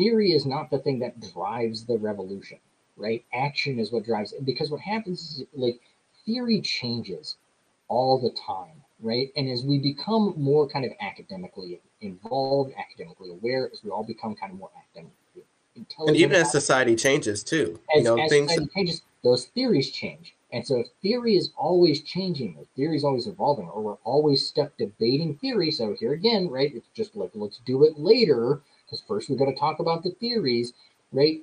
theory 0.00 0.32
is 0.32 0.46
not 0.46 0.70
the 0.70 0.78
thing 0.78 0.98
that 1.00 1.20
drives 1.32 1.84
the 1.84 1.98
revolution, 1.98 2.58
right? 2.96 3.22
Action 3.34 3.78
is 3.78 3.92
what 3.92 4.04
drives 4.04 4.32
it. 4.32 4.46
Because 4.46 4.70
what 4.70 4.80
happens 4.80 5.20
is 5.20 5.44
like 5.52 5.78
theory 6.24 6.60
changes 6.62 7.36
all 7.88 8.18
the 8.18 8.30
time, 8.30 8.79
right? 9.02 9.30
And 9.36 9.48
as 9.48 9.64
we 9.64 9.78
become 9.78 10.34
more 10.36 10.68
kind 10.68 10.84
of 10.84 10.92
academically 11.00 11.80
involved, 12.00 12.72
academically 12.78 13.30
aware, 13.30 13.70
as 13.72 13.82
we 13.82 13.90
all 13.90 14.04
become 14.04 14.34
kind 14.34 14.52
of 14.52 14.58
more 14.58 14.70
academically 14.76 15.44
intelligent. 15.76 16.16
And 16.16 16.16
even 16.16 16.36
as 16.36 16.50
society 16.50 16.96
changes 16.96 17.42
too. 17.42 17.80
As, 17.94 17.98
you 17.98 18.04
know, 18.04 18.18
as 18.18 18.30
things 18.30 18.52
changes, 18.74 19.02
those 19.22 19.46
theories 19.46 19.90
change. 19.90 20.34
And 20.52 20.66
so 20.66 20.80
if 20.80 20.88
theory 21.00 21.36
is 21.36 21.52
always 21.56 22.02
changing, 22.02 22.56
or 22.58 22.64
theory 22.74 22.96
is 22.96 23.04
always 23.04 23.26
evolving, 23.26 23.68
or 23.68 23.82
we're 23.82 23.94
always 24.04 24.46
stuck 24.46 24.76
debating 24.76 25.36
theory, 25.36 25.70
so 25.70 25.94
here 25.98 26.12
again, 26.12 26.48
right, 26.48 26.74
it's 26.74 26.88
just 26.94 27.14
like 27.14 27.30
let's 27.34 27.60
do 27.64 27.84
it 27.84 27.98
later 27.98 28.60
because 28.84 29.02
first 29.06 29.28
we've 29.28 29.38
got 29.38 29.44
to 29.44 29.54
talk 29.54 29.78
about 29.78 30.02
the 30.02 30.10
theories, 30.10 30.72
right? 31.12 31.40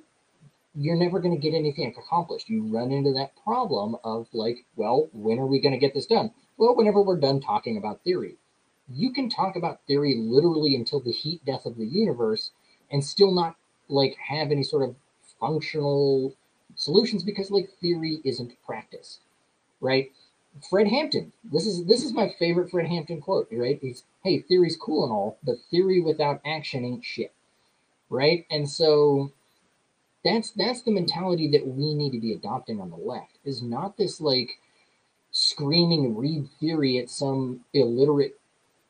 You're 0.74 0.96
never 0.96 1.18
going 1.20 1.34
to 1.34 1.40
get 1.40 1.56
anything 1.56 1.92
accomplished. 1.96 2.50
You 2.50 2.64
run 2.64 2.92
into 2.92 3.12
that 3.14 3.32
problem 3.42 3.96
of 4.04 4.28
like, 4.34 4.66
well, 4.76 5.08
when 5.12 5.38
are 5.38 5.46
we 5.46 5.58
going 5.58 5.72
to 5.72 5.78
get 5.78 5.94
this 5.94 6.06
done? 6.06 6.30
Well, 6.58 6.76
whenever 6.76 7.02
we're 7.02 7.20
done 7.20 7.40
talking 7.40 7.78
about 7.78 8.04
theory. 8.04 8.36
You 8.90 9.12
can 9.12 9.30
talk 9.30 9.56
about 9.56 9.80
theory 9.88 10.16
literally 10.16 10.76
until 10.76 11.00
the 11.00 11.12
heat 11.12 11.44
death 11.46 11.66
of 11.66 11.78
the 11.78 11.86
universe 11.86 12.52
and 12.92 13.04
still 13.04 13.32
not 13.32 13.56
like 13.88 14.16
have 14.16 14.52
any 14.52 14.64
sort 14.64 14.88
of 14.88 14.96
functional 15.40 16.34
solutions 16.76 17.24
because 17.24 17.50
like 17.52 17.70
theory 17.82 18.20
isn't 18.24 18.54
practice, 18.66 19.20
right? 19.80 20.12
Fred 20.70 20.88
Hampton. 20.88 21.32
This 21.44 21.66
is 21.66 21.86
this 21.86 22.04
is 22.04 22.14
my 22.14 22.30
favorite 22.38 22.70
Fred 22.70 22.88
Hampton 22.88 23.20
quote, 23.22 23.48
right? 23.52 23.78
He's 23.82 24.04
hey, 24.24 24.40
theory's 24.40 24.76
cool 24.76 25.04
and 25.04 25.12
all, 25.12 25.38
but 25.44 25.56
theory 25.70 26.00
without 26.00 26.42
action 26.46 26.84
ain't 26.84 27.04
shit 27.04 27.32
right? 28.10 28.46
And 28.50 28.68
so 28.68 29.32
that's 30.24 30.50
that's 30.52 30.82
the 30.82 30.90
mentality 30.92 31.50
that 31.52 31.66
we 31.66 31.94
need 31.94 32.12
to 32.12 32.20
be 32.20 32.32
adopting 32.32 32.80
on 32.80 32.90
the 32.90 32.96
left 32.96 33.38
is 33.44 33.62
not 33.62 33.96
this 33.96 34.20
like 34.20 34.50
screaming 35.38 36.16
read 36.16 36.48
theory 36.58 36.98
at 36.98 37.08
some 37.08 37.60
illiterate 37.72 38.36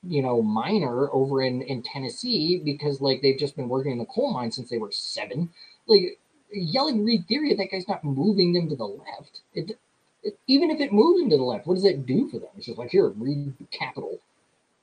you 0.03 0.23
know 0.23 0.41
miner 0.41 1.11
over 1.12 1.43
in 1.43 1.61
in 1.61 1.83
Tennessee 1.83 2.62
because 2.65 3.03
like 3.03 3.20
they've 3.20 3.39
just 3.39 3.55
been 3.55 3.69
working 3.69 3.93
in 3.93 3.99
the 3.99 4.07
coal 4.07 4.33
mine 4.33 4.51
since 4.51 4.70
they 4.70 4.79
were 4.79 4.91
seven. 4.91 5.51
Like 5.87 6.19
yelling 6.51 7.05
read 7.05 7.29
theory 7.29 7.51
at 7.51 7.59
that 7.59 7.70
guy's 7.70 7.87
not 7.87 8.03
moving 8.03 8.55
them 8.55 8.69
to 8.70 8.77
the 8.77 8.87
left. 8.87 9.43
It, 9.53 9.79
it, 10.23 10.39
even 10.47 10.70
if 10.70 10.81
it 10.81 10.91
moves 10.91 11.20
them 11.20 11.29
to 11.31 11.37
the 11.37 11.43
left 11.43 11.66
what 11.66 11.75
does 11.75 11.85
that 11.85 12.07
do 12.07 12.29
for 12.29 12.39
them? 12.39 12.49
It's 12.57 12.66
just 12.66 12.79
like 12.79 12.91
here 12.91 13.09
read 13.09 13.53
capital. 13.70 14.19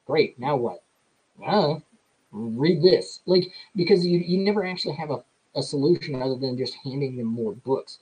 Great 0.06 0.38
now 0.38 0.56
what? 0.58 0.84
Uh, 1.44 1.80
read 2.32 2.84
this. 2.84 3.22
Like 3.26 3.52
because 3.76 4.06
you, 4.06 4.20
you 4.20 4.38
never 4.38 4.64
actually 4.64 4.96
have 4.96 5.10
a, 5.10 5.24
a 5.56 5.64
solution 5.64 6.22
other 6.22 6.36
than 6.36 6.60
just 6.60 6.76
handing 6.84 7.18
them 7.18 7.28
more 7.28 7.54
books. 7.54 7.98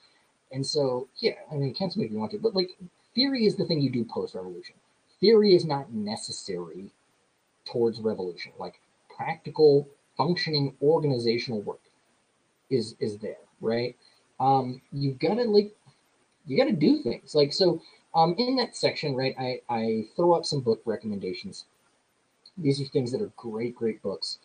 And 0.52 0.68
so 0.68 1.08
yeah 1.20 1.36
i 1.50 1.56
mean 1.56 1.74
cancel 1.74 2.02
if 2.02 2.12
you 2.12 2.18
want 2.18 2.32
to 2.32 2.38
but 2.38 2.56
like 2.56 2.72
theory 3.16 3.46
is 3.46 3.56
the 3.56 3.66
thing 3.66 3.82
you 3.82 3.90
do 3.92 4.06
post 4.06 4.36
revolution 4.36 4.76
theory 5.20 5.56
is 5.56 5.66
not 5.66 5.92
necessary 5.94 6.92
towards 7.66 8.00
revolution. 8.02 8.52
Like 8.60 8.80
practical 9.16 9.88
functioning 10.18 10.76
organizational 10.82 11.62
work 11.62 11.80
is 12.70 12.96
is 13.00 13.18
there 13.20 13.38
right? 13.62 13.96
Um 14.40 14.82
you've 14.92 15.20
got 15.20 15.36
to 15.36 15.44
like 15.44 15.74
you 16.46 16.58
got 16.58 16.66
to 16.66 16.74
do 16.74 17.02
things. 17.02 17.36
Like 17.36 17.54
so 17.54 17.82
um 18.16 18.36
in 18.38 18.56
that 18.58 18.76
section 18.76 19.16
right 19.16 19.36
i 19.40 19.62
i 19.70 20.06
throw 20.16 20.34
up 20.34 20.46
some 20.46 20.62
book 20.62 20.82
recommendations. 20.86 21.66
These 22.58 22.82
are 22.82 22.86
things 22.86 23.12
that 23.12 23.22
are 23.22 23.32
great, 23.38 23.76
great 23.76 24.02
books 24.04 24.40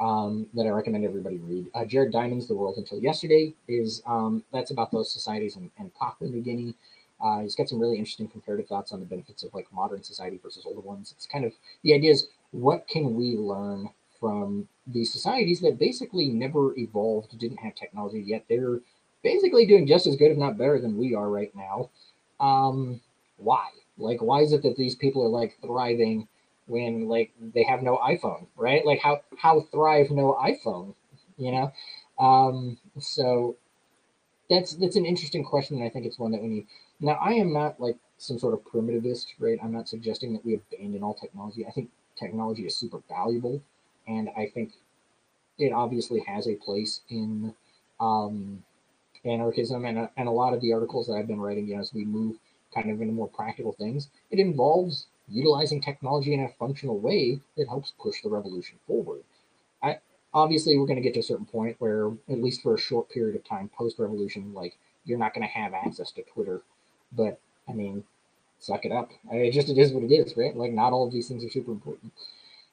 um, 0.00 0.46
that 0.54 0.66
I 0.66 0.70
recommend 0.70 1.04
everybody 1.04 1.38
read. 1.38 1.66
Uh, 1.74 1.84
Jared 1.84 2.12
Diamond's 2.12 2.48
The 2.48 2.54
World 2.54 2.76
Until 2.78 3.00
Yesterday 3.00 3.54
is 3.68 4.02
um, 4.06 4.44
that's 4.52 4.70
about 4.70 4.92
those 4.92 5.12
societies 5.12 5.56
in, 5.56 5.70
in 5.78 5.90
Papua 5.90 6.30
New 6.30 6.42
Guinea. 6.42 6.74
Uh, 7.20 7.40
he's 7.40 7.54
got 7.54 7.68
some 7.68 7.80
really 7.80 7.98
interesting 7.98 8.28
comparative 8.28 8.68
thoughts 8.68 8.92
on 8.92 9.00
the 9.00 9.06
benefits 9.06 9.42
of 9.42 9.52
like 9.52 9.66
modern 9.72 10.02
society 10.02 10.38
versus 10.42 10.64
older 10.66 10.80
ones. 10.80 11.12
It's 11.16 11.26
kind 11.26 11.44
of 11.44 11.52
the 11.82 11.94
idea 11.94 12.12
is 12.12 12.28
what 12.52 12.86
can 12.88 13.14
we 13.14 13.36
learn 13.36 13.90
from 14.20 14.68
these 14.86 15.12
societies 15.12 15.60
that 15.60 15.78
basically 15.78 16.28
never 16.28 16.76
evolved, 16.76 17.38
didn't 17.38 17.58
have 17.58 17.74
technology 17.74 18.22
yet. 18.26 18.44
They're 18.48 18.80
basically 19.22 19.66
doing 19.66 19.86
just 19.86 20.06
as 20.06 20.16
good, 20.16 20.30
if 20.30 20.38
not 20.38 20.58
better, 20.58 20.80
than 20.80 20.96
we 20.96 21.14
are 21.14 21.28
right 21.28 21.52
now. 21.54 21.90
Um, 22.40 23.00
why? 23.36 23.68
Like, 23.96 24.22
why 24.22 24.40
is 24.40 24.52
it 24.52 24.62
that 24.62 24.76
these 24.76 24.94
people 24.94 25.24
are 25.24 25.28
like 25.28 25.58
thriving 25.60 26.28
when 26.66 27.08
like 27.08 27.32
they 27.40 27.64
have 27.64 27.82
no 27.82 27.96
iPhone, 27.96 28.46
right? 28.56 28.84
Like 28.84 29.00
how 29.00 29.22
how 29.36 29.60
thrive 29.72 30.10
no 30.10 30.38
iPhone, 30.40 30.94
you 31.36 31.52
know? 31.52 31.72
Um, 32.18 32.78
so 32.98 33.56
that's 34.50 34.74
that's 34.74 34.96
an 34.96 35.06
interesting 35.06 35.44
question, 35.44 35.76
and 35.76 35.84
I 35.84 35.88
think 35.90 36.06
it's 36.06 36.18
one 36.18 36.32
that 36.32 36.42
we 36.42 36.48
need. 36.48 36.66
Now, 37.00 37.12
I 37.14 37.32
am 37.32 37.52
not 37.52 37.80
like 37.80 37.96
some 38.18 38.38
sort 38.38 38.54
of 38.54 38.64
primitivist, 38.64 39.26
right? 39.38 39.58
I'm 39.62 39.72
not 39.72 39.88
suggesting 39.88 40.32
that 40.32 40.44
we 40.44 40.54
abandon 40.54 41.02
all 41.02 41.14
technology. 41.14 41.64
I 41.66 41.70
think 41.70 41.90
technology 42.16 42.66
is 42.66 42.76
super 42.76 43.00
valuable, 43.08 43.62
and 44.06 44.28
I 44.36 44.46
think 44.52 44.72
it 45.58 45.72
obviously 45.72 46.20
has 46.20 46.48
a 46.48 46.54
place 46.54 47.02
in 47.08 47.54
um, 48.00 48.62
anarchism. 49.24 49.84
And 49.84 49.98
a, 49.98 50.10
and 50.16 50.28
a 50.28 50.32
lot 50.32 50.54
of 50.54 50.60
the 50.60 50.72
articles 50.72 51.06
that 51.06 51.14
I've 51.14 51.28
been 51.28 51.40
writing, 51.40 51.68
you 51.68 51.76
know, 51.76 51.80
as 51.80 51.94
we 51.94 52.04
move 52.04 52.36
kind 52.74 52.90
of 52.90 53.00
into 53.00 53.14
more 53.14 53.28
practical 53.28 53.72
things, 53.72 54.08
it 54.30 54.38
involves 54.38 55.06
utilizing 55.28 55.80
technology 55.80 56.34
in 56.34 56.40
a 56.40 56.48
functional 56.58 56.98
way 56.98 57.40
that 57.56 57.68
helps 57.68 57.92
push 58.00 58.22
the 58.22 58.28
revolution 58.28 58.78
forward. 58.86 59.22
I, 59.82 59.98
obviously, 60.34 60.76
we're 60.76 60.86
going 60.86 60.96
to 60.96 61.02
get 61.02 61.14
to 61.14 61.20
a 61.20 61.22
certain 61.22 61.46
point 61.46 61.76
where, 61.78 62.08
at 62.28 62.42
least 62.42 62.62
for 62.62 62.74
a 62.74 62.78
short 62.78 63.08
period 63.10 63.36
of 63.36 63.44
time 63.44 63.70
post 63.76 63.98
revolution, 63.98 64.52
like 64.54 64.76
you're 65.04 65.18
not 65.18 65.34
going 65.34 65.46
to 65.46 65.52
have 65.52 65.74
access 65.74 66.10
to 66.12 66.22
Twitter. 66.22 66.62
But 67.12 67.40
I 67.68 67.72
mean, 67.72 68.04
suck 68.58 68.84
it 68.84 68.92
up. 68.92 69.10
I 69.30 69.34
mean, 69.34 69.44
it 69.46 69.52
just 69.52 69.68
it 69.68 69.78
is 69.78 69.92
what 69.92 70.04
it 70.04 70.12
is, 70.12 70.36
right? 70.36 70.56
Like 70.56 70.72
not 70.72 70.92
all 70.92 71.06
of 71.06 71.12
these 71.12 71.28
things 71.28 71.44
are 71.44 71.50
super 71.50 71.72
important. 71.72 72.12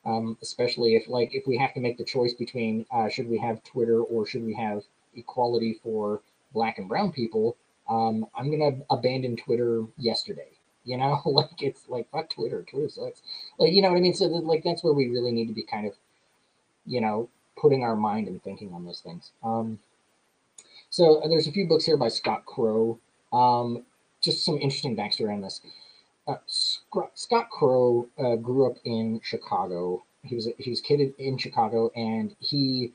Um, 0.05 0.37
especially 0.41 0.95
if 0.95 1.07
like 1.07 1.33
if 1.33 1.47
we 1.47 1.57
have 1.57 1.73
to 1.73 1.79
make 1.79 1.97
the 1.97 2.03
choice 2.03 2.33
between 2.33 2.85
uh, 2.91 3.09
should 3.09 3.27
we 3.27 3.39
have 3.39 3.63
Twitter 3.63 4.01
or 4.01 4.25
should 4.25 4.43
we 4.43 4.53
have 4.53 4.83
equality 5.15 5.79
for 5.81 6.21
black 6.53 6.77
and 6.77 6.87
brown 6.87 7.11
people, 7.11 7.57
um, 7.89 8.27
I'm 8.35 8.51
gonna 8.51 8.77
abandon 8.89 9.35
Twitter 9.35 9.83
yesterday. 9.97 10.49
You 10.83 10.97
know, 10.97 11.21
like 11.25 11.61
it's 11.61 11.87
like 11.89 12.09
fuck 12.11 12.29
Twitter. 12.29 12.63
Twitter 12.63 12.89
sucks. 12.89 13.21
Like 13.57 13.73
you 13.73 13.81
know 13.81 13.89
what 13.89 13.97
I 13.97 14.01
mean. 14.01 14.13
So 14.13 14.25
like 14.25 14.63
that's 14.63 14.83
where 14.83 14.93
we 14.93 15.07
really 15.09 15.31
need 15.31 15.47
to 15.47 15.53
be 15.53 15.63
kind 15.63 15.87
of, 15.87 15.93
you 16.85 17.01
know, 17.01 17.29
putting 17.57 17.83
our 17.83 17.95
mind 17.95 18.27
and 18.27 18.43
thinking 18.43 18.73
on 18.73 18.85
those 18.85 18.99
things. 18.99 19.31
Um, 19.43 19.79
so 20.89 21.21
uh, 21.21 21.27
there's 21.27 21.47
a 21.47 21.51
few 21.51 21.67
books 21.67 21.85
here 21.85 21.97
by 21.97 22.09
Scott 22.09 22.45
Crow. 22.45 22.99
Um, 23.33 23.83
just 24.25 24.43
some 24.43 24.55
interesting 24.55 24.95
backstory 24.95 25.33
on 25.33 25.41
this. 25.41 25.61
Uh, 26.27 26.37
Scott 26.47 27.49
Crow 27.49 28.07
uh, 28.17 28.35
grew 28.35 28.69
up 28.69 28.77
in 28.83 29.21
Chicago. 29.23 30.03
He 30.23 30.35
was 30.35 30.49
he 30.57 30.69
was 30.71 30.81
kid 30.81 31.13
in 31.19 31.37
Chicago, 31.37 31.91
and 31.95 32.35
he 32.39 32.93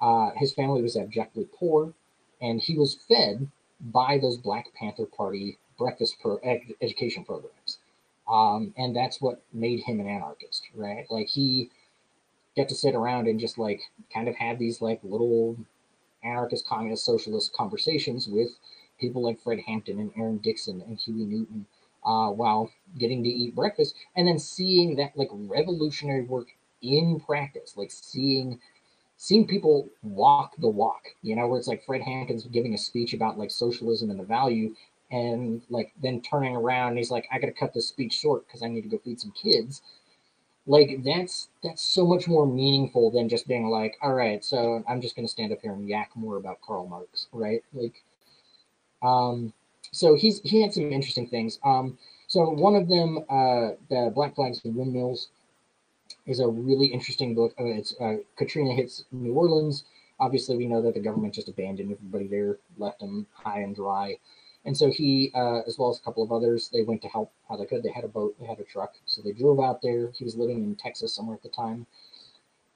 uh, 0.00 0.30
his 0.36 0.52
family 0.52 0.82
was 0.82 0.96
abjectly 0.96 1.48
poor, 1.58 1.94
and 2.40 2.60
he 2.60 2.76
was 2.76 2.94
fed 3.08 3.48
by 3.80 4.18
those 4.18 4.36
Black 4.36 4.66
Panther 4.74 5.06
Party 5.06 5.58
breakfast 5.78 6.16
pro- 6.20 6.38
ed- 6.38 6.74
education 6.82 7.24
programs. 7.24 7.78
Um, 8.28 8.72
and 8.76 8.96
that's 8.96 9.20
what 9.20 9.42
made 9.52 9.80
him 9.80 10.00
an 10.00 10.08
anarchist, 10.08 10.64
right? 10.74 11.06
Like 11.10 11.28
he 11.28 11.70
got 12.56 12.68
to 12.68 12.74
sit 12.74 12.94
around 12.94 13.28
and 13.28 13.38
just 13.38 13.58
like 13.58 13.82
kind 14.12 14.28
of 14.28 14.34
have 14.36 14.58
these 14.58 14.80
like 14.80 15.00
little 15.02 15.56
anarchist, 16.22 16.66
communist, 16.66 17.04
socialist 17.04 17.52
conversations 17.52 18.28
with 18.28 18.50
people 18.98 19.22
like 19.22 19.40
Fred 19.40 19.60
Hampton 19.66 19.98
and 19.98 20.10
Aaron 20.16 20.38
Dixon 20.38 20.82
and 20.86 20.98
Huey 20.98 21.24
Newton 21.24 21.66
uh, 22.04 22.30
while 22.30 22.70
getting 22.98 23.22
to 23.22 23.28
eat 23.28 23.54
breakfast 23.54 23.94
and 24.16 24.26
then 24.26 24.38
seeing 24.38 24.96
that 24.96 25.16
like 25.16 25.28
revolutionary 25.32 26.22
work 26.22 26.48
in 26.82 27.20
practice, 27.20 27.74
like 27.76 27.90
seeing 27.90 28.60
seeing 29.16 29.46
people 29.46 29.88
walk 30.02 30.54
the 30.58 30.68
walk, 30.68 31.04
you 31.22 31.34
know, 31.36 31.46
where 31.46 31.58
it's 31.58 31.68
like 31.68 31.84
Fred 31.84 32.02
Hampton's 32.02 32.44
giving 32.44 32.74
a 32.74 32.78
speech 32.78 33.14
about 33.14 33.38
like 33.38 33.50
socialism 33.50 34.10
and 34.10 34.18
the 34.18 34.24
value, 34.24 34.74
and 35.10 35.62
like 35.70 35.92
then 36.02 36.20
turning 36.20 36.56
around 36.56 36.96
he's 36.96 37.10
like, 37.10 37.26
I 37.32 37.38
gotta 37.38 37.52
cut 37.52 37.72
this 37.74 37.88
speech 37.88 38.12
short 38.12 38.46
because 38.46 38.62
I 38.62 38.68
need 38.68 38.82
to 38.82 38.88
go 38.88 38.98
feed 38.98 39.20
some 39.20 39.32
kids. 39.32 39.82
Like 40.66 41.02
that's 41.04 41.48
that's 41.62 41.82
so 41.82 42.06
much 42.06 42.26
more 42.26 42.46
meaningful 42.46 43.10
than 43.10 43.28
just 43.28 43.46
being 43.48 43.68
like, 43.68 43.96
all 44.02 44.14
right, 44.14 44.44
so 44.44 44.82
I'm 44.88 45.00
just 45.00 45.16
gonna 45.16 45.28
stand 45.28 45.52
up 45.52 45.60
here 45.62 45.72
and 45.72 45.88
yak 45.88 46.10
more 46.14 46.36
about 46.36 46.60
Karl 46.62 46.86
Marx, 46.86 47.28
right? 47.32 47.62
Like, 47.72 48.02
um, 49.04 49.52
so 49.92 50.14
he's 50.14 50.40
he 50.40 50.60
had 50.60 50.72
some 50.72 50.92
interesting 50.92 51.28
things. 51.28 51.58
Um, 51.64 51.98
so 52.26 52.50
one 52.50 52.74
of 52.74 52.88
them, 52.88 53.18
uh, 53.28 53.76
the 53.90 54.10
Black 54.14 54.34
Flags 54.34 54.60
and 54.64 54.74
Windmills, 54.74 55.28
is 56.26 56.40
a 56.40 56.48
really 56.48 56.86
interesting 56.86 57.34
book. 57.34 57.54
Uh, 57.60 57.66
it's 57.66 57.94
uh, 58.00 58.16
Katrina 58.36 58.74
hits 58.74 59.04
New 59.12 59.34
Orleans. 59.34 59.84
Obviously, 60.18 60.56
we 60.56 60.66
know 60.66 60.80
that 60.82 60.94
the 60.94 61.00
government 61.00 61.34
just 61.34 61.48
abandoned 61.48 61.92
everybody 61.92 62.26
there, 62.26 62.58
left 62.78 63.00
them 63.00 63.26
high 63.32 63.60
and 63.60 63.76
dry. 63.76 64.16
And 64.64 64.76
so 64.76 64.90
he, 64.90 65.30
uh, 65.34 65.60
as 65.66 65.78
well 65.78 65.90
as 65.90 65.98
a 65.98 66.02
couple 66.02 66.22
of 66.22 66.32
others, 66.32 66.70
they 66.72 66.82
went 66.82 67.02
to 67.02 67.08
help 67.08 67.30
how 67.48 67.56
they 67.56 67.66
could. 67.66 67.82
They 67.82 67.90
had 67.90 68.04
a 68.04 68.08
boat, 68.08 68.34
they 68.40 68.46
had 68.46 68.58
a 68.58 68.64
truck, 68.64 68.94
so 69.04 69.20
they 69.20 69.32
drove 69.32 69.60
out 69.60 69.82
there. 69.82 70.10
He 70.16 70.24
was 70.24 70.36
living 70.36 70.64
in 70.64 70.74
Texas 70.76 71.14
somewhere 71.14 71.36
at 71.36 71.42
the 71.42 71.50
time, 71.50 71.86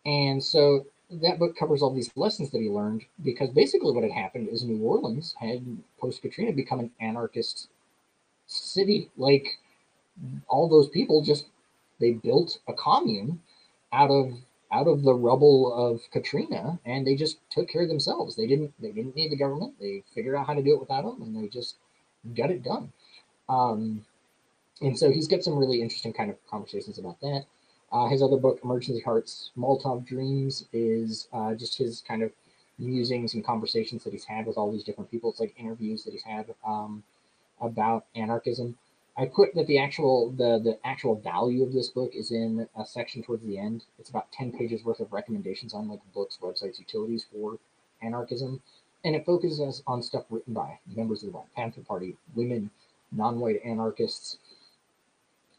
and 0.05 0.43
so 0.43 0.85
that 1.11 1.39
book 1.39 1.57
covers 1.57 1.83
all 1.83 1.95
these 1.95 2.11
lessons 2.17 2.51
that 2.51 2.61
he 2.61 2.69
learned 2.69 3.05
because 3.23 3.51
basically 3.51 3.93
what 3.93 4.05
had 4.05 4.13
happened 4.13 4.49
is 4.49 4.65
New 4.65 4.83
Orleans 4.83 5.35
had 5.41 5.65
post 6.01 6.23
Katrina 6.23 6.53
become 6.53 6.81
an 6.81 6.91
anarchist 7.01 7.69
city. 8.47 9.11
Like 9.17 9.59
all 10.49 10.69
those 10.69 10.89
people 10.89 11.23
just 11.23 11.47
they 12.01 12.13
built 12.13 12.59
a 12.69 12.73
commune 12.75 13.41
out 13.93 14.11
of 14.11 14.33
out 14.71 14.87
of 14.87 15.03
the 15.03 15.15
rubble 15.15 15.73
of 15.73 16.03
Katrina, 16.11 16.79
and 16.85 17.07
they 17.07 17.15
just 17.15 17.39
took 17.51 17.69
care 17.69 17.83
of 17.83 17.89
themselves. 17.89 18.37
They 18.37 18.47
didn't 18.47 18.73
they 18.81 18.93
didn't 18.93 19.17
need 19.17 19.33
the 19.33 19.37
government. 19.37 19.75
They 19.81 20.03
figured 20.15 20.37
out 20.37 20.47
how 20.47 20.55
to 20.55 20.63
do 20.63 20.75
it 20.75 20.81
without 20.81 21.03
them, 21.05 21.23
and 21.23 21.37
they 21.37 21.49
just 21.49 21.77
got 22.37 22.51
it 22.51 22.63
done. 22.63 22.93
Um, 23.49 24.05
and 24.81 24.99
so 24.99 25.11
he's 25.11 25.29
got 25.29 25.43
some 25.43 25.57
really 25.57 25.83
interesting 25.83 26.13
kind 26.13 26.31
of 26.31 26.37
conversations 26.51 26.99
about 26.99 27.21
that. 27.21 27.47
Uh, 27.91 28.09
his 28.09 28.23
other 28.23 28.37
book, 28.37 28.61
Emergency 28.63 29.01
Hearts, 29.01 29.51
Molotov 29.57 30.07
Dreams, 30.07 30.67
is 30.73 31.29
uh, 31.33 31.55
just 31.55 31.79
his 31.79 32.03
kind 32.07 32.23
of 32.23 32.31
musings 32.79 33.35
and 33.35 33.45
conversations 33.45 34.05
that 34.05 34.13
he's 34.13 34.25
had 34.25 34.47
with 34.47 34.57
all 34.57 34.71
these 34.71 34.85
different 34.85 35.11
people. 35.11 35.31
It's 35.31 35.41
like 35.41 35.55
interviews 35.59 36.05
that 36.05 36.13
he's 36.13 36.23
had 36.23 36.55
um, 36.67 37.03
about 37.61 38.05
anarchism. 38.15 38.77
I 39.17 39.27
put 39.27 39.55
that 39.55 39.67
the 39.67 39.79
actual 39.79 40.31
the 40.31 40.61
the 40.63 40.79
actual 40.85 41.17
value 41.17 41.65
of 41.65 41.73
this 41.73 41.89
book 41.89 42.15
is 42.15 42.31
in 42.31 42.69
a 42.77 42.85
section 42.85 43.23
towards 43.23 43.45
the 43.45 43.59
end. 43.59 43.85
It's 43.99 44.11
about 44.11 44.31
ten 44.31 44.53
pages 44.53 44.85
worth 44.85 45.01
of 45.01 45.13
recommendations 45.13 45.75
on 45.75 45.89
like 45.89 46.01
books, 46.15 46.39
websites, 46.41 46.79
utilities 46.79 47.27
for 47.33 47.59
anarchism, 48.01 48.63
and 49.05 49.17
it 49.17 49.27
focuses 49.27 49.83
on 49.89 50.03
stuff 50.03 50.25
written 50.31 50.55
by 50.55 50.79
members 50.95 51.23
of 51.23 51.27
the 51.27 51.33
Black 51.33 51.53
Panther 51.57 51.81
Party, 51.81 52.17
women, 52.37 52.71
non-white 53.11 53.61
anarchists. 53.65 54.39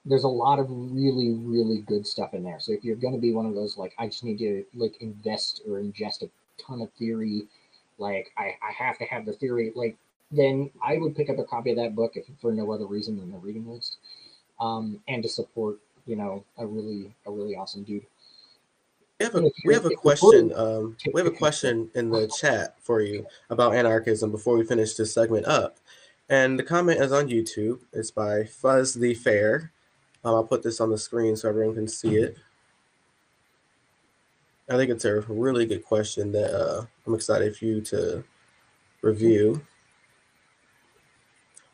There's 0.06 0.24
a 0.24 0.30
lot 0.30 0.60
of 0.60 0.68
really 0.70 1.32
really 1.32 1.82
good 1.82 2.08
stuff 2.08 2.34
in 2.34 2.44
there. 2.44 2.60
So 2.60 2.72
if 2.72 2.84
you're 2.84 2.96
going 2.96 3.14
to 3.14 3.20
be 3.20 3.34
one 3.34 3.46
of 3.46 3.56
those 3.56 3.78
like 3.78 3.94
I 3.98 4.08
just 4.08 4.24
need 4.24 4.40
to 4.40 4.66
like 4.74 4.96
invest 5.02 5.62
or 5.68 5.80
ingest 5.80 6.24
a 6.24 6.30
ton 6.58 6.82
of 6.82 6.92
theory, 6.94 7.48
like 7.98 8.32
I 8.38 8.56
I 8.62 8.72
have 8.78 8.98
to 9.00 9.06
have 9.06 9.26
the 9.26 9.34
theory 9.34 9.72
like 9.76 9.98
then 10.32 10.70
I 10.84 10.98
would 10.98 11.16
pick 11.16 11.30
up 11.30 11.40
a 11.40 11.44
copy 11.44 11.72
of 11.72 11.78
that 11.78 11.96
book 11.96 12.14
if 12.16 12.26
for 12.40 12.52
no 12.52 12.72
other 12.72 12.86
reason 12.86 13.18
than 13.18 13.32
the 13.32 13.38
reading 13.38 13.68
list, 13.68 13.98
um, 14.60 15.00
and 15.08 15.24
to 15.24 15.30
support 15.30 15.80
you 16.06 16.16
know 16.16 16.44
a 16.58 16.66
really 16.66 17.14
a 17.26 17.32
really 17.32 17.56
awesome 17.56 17.84
dude. 17.84 18.06
We 19.20 19.26
have 19.26 19.36
a, 19.36 19.52
we 19.66 19.74
have 19.74 19.86
a 19.86 19.96
question. 19.96 20.54
Um, 20.56 20.96
we 21.14 21.20
have 21.20 21.28
a 21.28 21.36
question 21.36 21.92
in 21.94 22.10
the 22.10 22.28
chat 22.40 22.76
for 22.80 23.02
you 23.02 23.28
about 23.50 23.76
anarchism 23.76 24.32
before 24.32 24.58
we 24.58 24.64
finish 24.64 24.94
this 24.94 25.14
segment 25.14 25.46
up. 25.46 25.78
And 26.30 26.58
the 26.58 26.64
comment 26.64 27.02
is 27.02 27.12
on 27.12 27.28
YouTube. 27.28 27.80
It's 27.92 28.12
by 28.12 28.46
Fuzz 28.46 28.94
the 28.94 29.16
Fair. 29.16 29.74
Um, 30.24 30.36
I'll 30.36 30.44
put 30.44 30.64
this 30.64 30.82
on 30.82 30.90
the 30.90 30.98
screen 30.98 31.36
so 31.36 31.50
everyone 31.50 31.76
can 31.76 31.88
see 31.88 32.18
it. 32.18 32.38
I 34.70 34.76
think 34.76 34.92
it's 34.92 35.06
a 35.06 35.22
really 35.22 35.66
good 35.66 35.84
question 35.84 36.32
that 36.34 36.54
uh, 36.54 36.86
I'm 37.08 37.16
excited 37.16 37.56
for 37.56 37.66
you 37.66 37.82
to 37.82 38.24
review. 39.02 39.62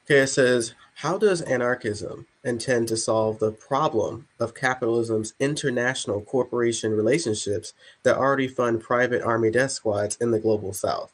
Okay, 0.05 0.19
it 0.19 0.27
says, 0.27 0.75
how 0.93 1.17
does 1.17 1.41
anarchism 1.41 2.27
intend 2.43 2.87
to 2.87 2.95
solve 2.95 3.39
the 3.39 3.51
problem 3.51 4.27
of 4.39 4.53
capitalism's 4.53 5.33
international 5.39 6.21
corporation 6.21 6.91
relationships 6.91 7.73
that 8.03 8.15
already 8.15 8.47
fund 8.47 8.81
private 8.81 9.21
army 9.23 9.51
death 9.51 9.71
squads 9.71 10.15
in 10.21 10.31
the 10.31 10.39
global 10.39 10.71
south? 10.71 11.11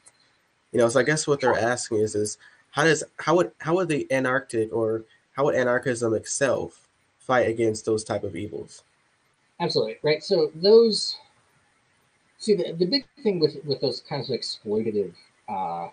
You 0.70 0.78
know, 0.78 0.88
so 0.88 1.00
I 1.00 1.04
guess 1.04 1.26
what 1.26 1.40
they're 1.40 1.58
asking 1.58 1.98
is, 1.98 2.14
is 2.14 2.38
how 2.70 2.84
does 2.84 3.02
how 3.18 3.36
would 3.36 3.52
how 3.58 3.74
would 3.74 3.88
the 3.88 4.10
anarchic 4.12 4.72
or 4.72 5.04
how 5.32 5.44
would 5.44 5.54
anarchism 5.54 6.14
itself 6.14 6.88
fight 7.26 7.48
against 7.48 7.84
those 7.84 8.04
type 8.04 8.24
of 8.24 8.36
evils? 8.36 8.82
Absolutely 9.60 9.98
right. 10.02 10.22
So 10.22 10.50
those 10.54 11.16
see 12.38 12.54
the, 12.54 12.72
the 12.72 12.86
big 12.86 13.06
thing 13.22 13.38
with 13.38 13.56
with 13.64 13.80
those 13.80 14.00
kinds 14.00 14.30
of 14.30 14.38
exploitative 14.38 15.12
uh, 15.48 15.88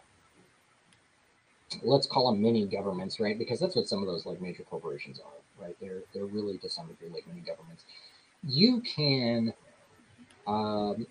let's 1.84 2.08
call 2.08 2.32
them 2.32 2.42
mini 2.42 2.66
governments, 2.66 3.20
right? 3.20 3.38
Because 3.38 3.60
that's 3.60 3.76
what 3.76 3.88
some 3.88 4.02
of 4.02 4.08
those 4.08 4.26
like 4.26 4.42
major 4.42 4.64
corporations 4.64 5.20
are, 5.20 5.64
right? 5.64 5.76
They're 5.80 6.02
they're 6.14 6.26
really 6.26 6.58
to 6.60 6.70
some 6.70 6.88
degree 6.88 7.10
like 7.10 7.28
mini 7.28 7.42
governments. 7.42 7.84
You 8.44 8.82
can, 8.82 9.54
um, 10.48 11.06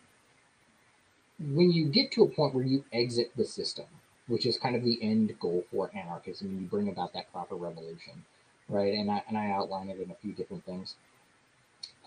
when 1.39 1.71
you 1.71 1.87
get 1.87 2.11
to 2.13 2.23
a 2.23 2.29
point 2.29 2.55
where 2.55 2.65
you 2.65 2.85
exit 2.93 3.33
the 3.37 3.45
system, 3.45 3.85
which 4.27 4.47
is 4.47 4.57
kind 4.57 4.75
of 4.75 4.83
the 4.83 4.99
end 5.03 5.35
goal 5.39 5.65
for 5.71 5.91
anarchism, 5.95 6.49
and 6.49 6.61
you 6.63 6.67
bring 6.67 6.89
about 6.89 7.13
that 7.13 7.31
proper 7.33 7.55
revolution, 7.55 8.25
right? 8.69 8.95
And 8.95 9.11
I 9.11 9.23
and 9.29 9.37
I 9.37 9.51
outline 9.51 9.89
it 9.91 10.01
in 10.01 10.11
a 10.11 10.15
few 10.15 10.33
different 10.33 10.65
things. 10.65 10.97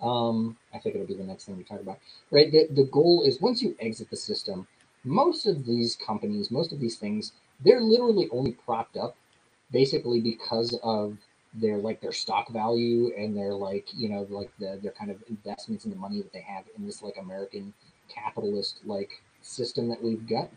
Um, 0.02 0.58
I 0.74 0.80
think 0.80 0.96
it'll 0.96 1.08
be 1.08 1.16
the 1.16 1.24
next 1.24 1.46
thing 1.46 1.58
we 1.58 1.64
talk 1.64 1.80
about, 1.80 2.00
right? 2.32 2.52
The 2.52 2.68
the 2.72 2.86
goal 2.86 3.24
is 3.26 3.42
once 3.42 3.62
you 3.62 3.76
exit 3.80 4.10
the 4.10 4.18
system, 4.18 4.68
most 5.04 5.46
of 5.46 5.66
these 5.66 5.96
companies, 5.96 6.52
most 6.52 6.74
of 6.74 6.80
these 6.80 6.98
things 6.98 7.34
they're 7.64 7.82
literally 7.82 8.28
only 8.32 8.54
propped 8.54 8.98
up 8.98 9.16
basically 9.72 10.20
because 10.22 10.78
of 10.84 11.18
their 11.54 11.78
like 11.78 12.02
their 12.02 12.12
stock 12.12 12.50
value 12.52 13.12
and 13.18 13.36
their 13.36 13.54
like 13.54 13.88
you 13.94 14.10
know 14.10 14.26
like 14.30 14.52
the 14.60 14.80
their 14.82 14.92
kind 14.92 15.12
of 15.12 15.24
investments 15.30 15.86
in 15.86 15.92
the 15.92 15.98
money 15.98 16.22
that 16.22 16.32
they 16.34 16.42
have 16.42 16.64
in 16.78 16.86
this 16.86 17.02
like 17.02 17.18
American 17.20 17.74
capitalist 18.10 18.80
like 18.86 19.22
system 19.42 19.90
that 19.90 20.02
we've 20.04 20.28
got. 20.28 20.50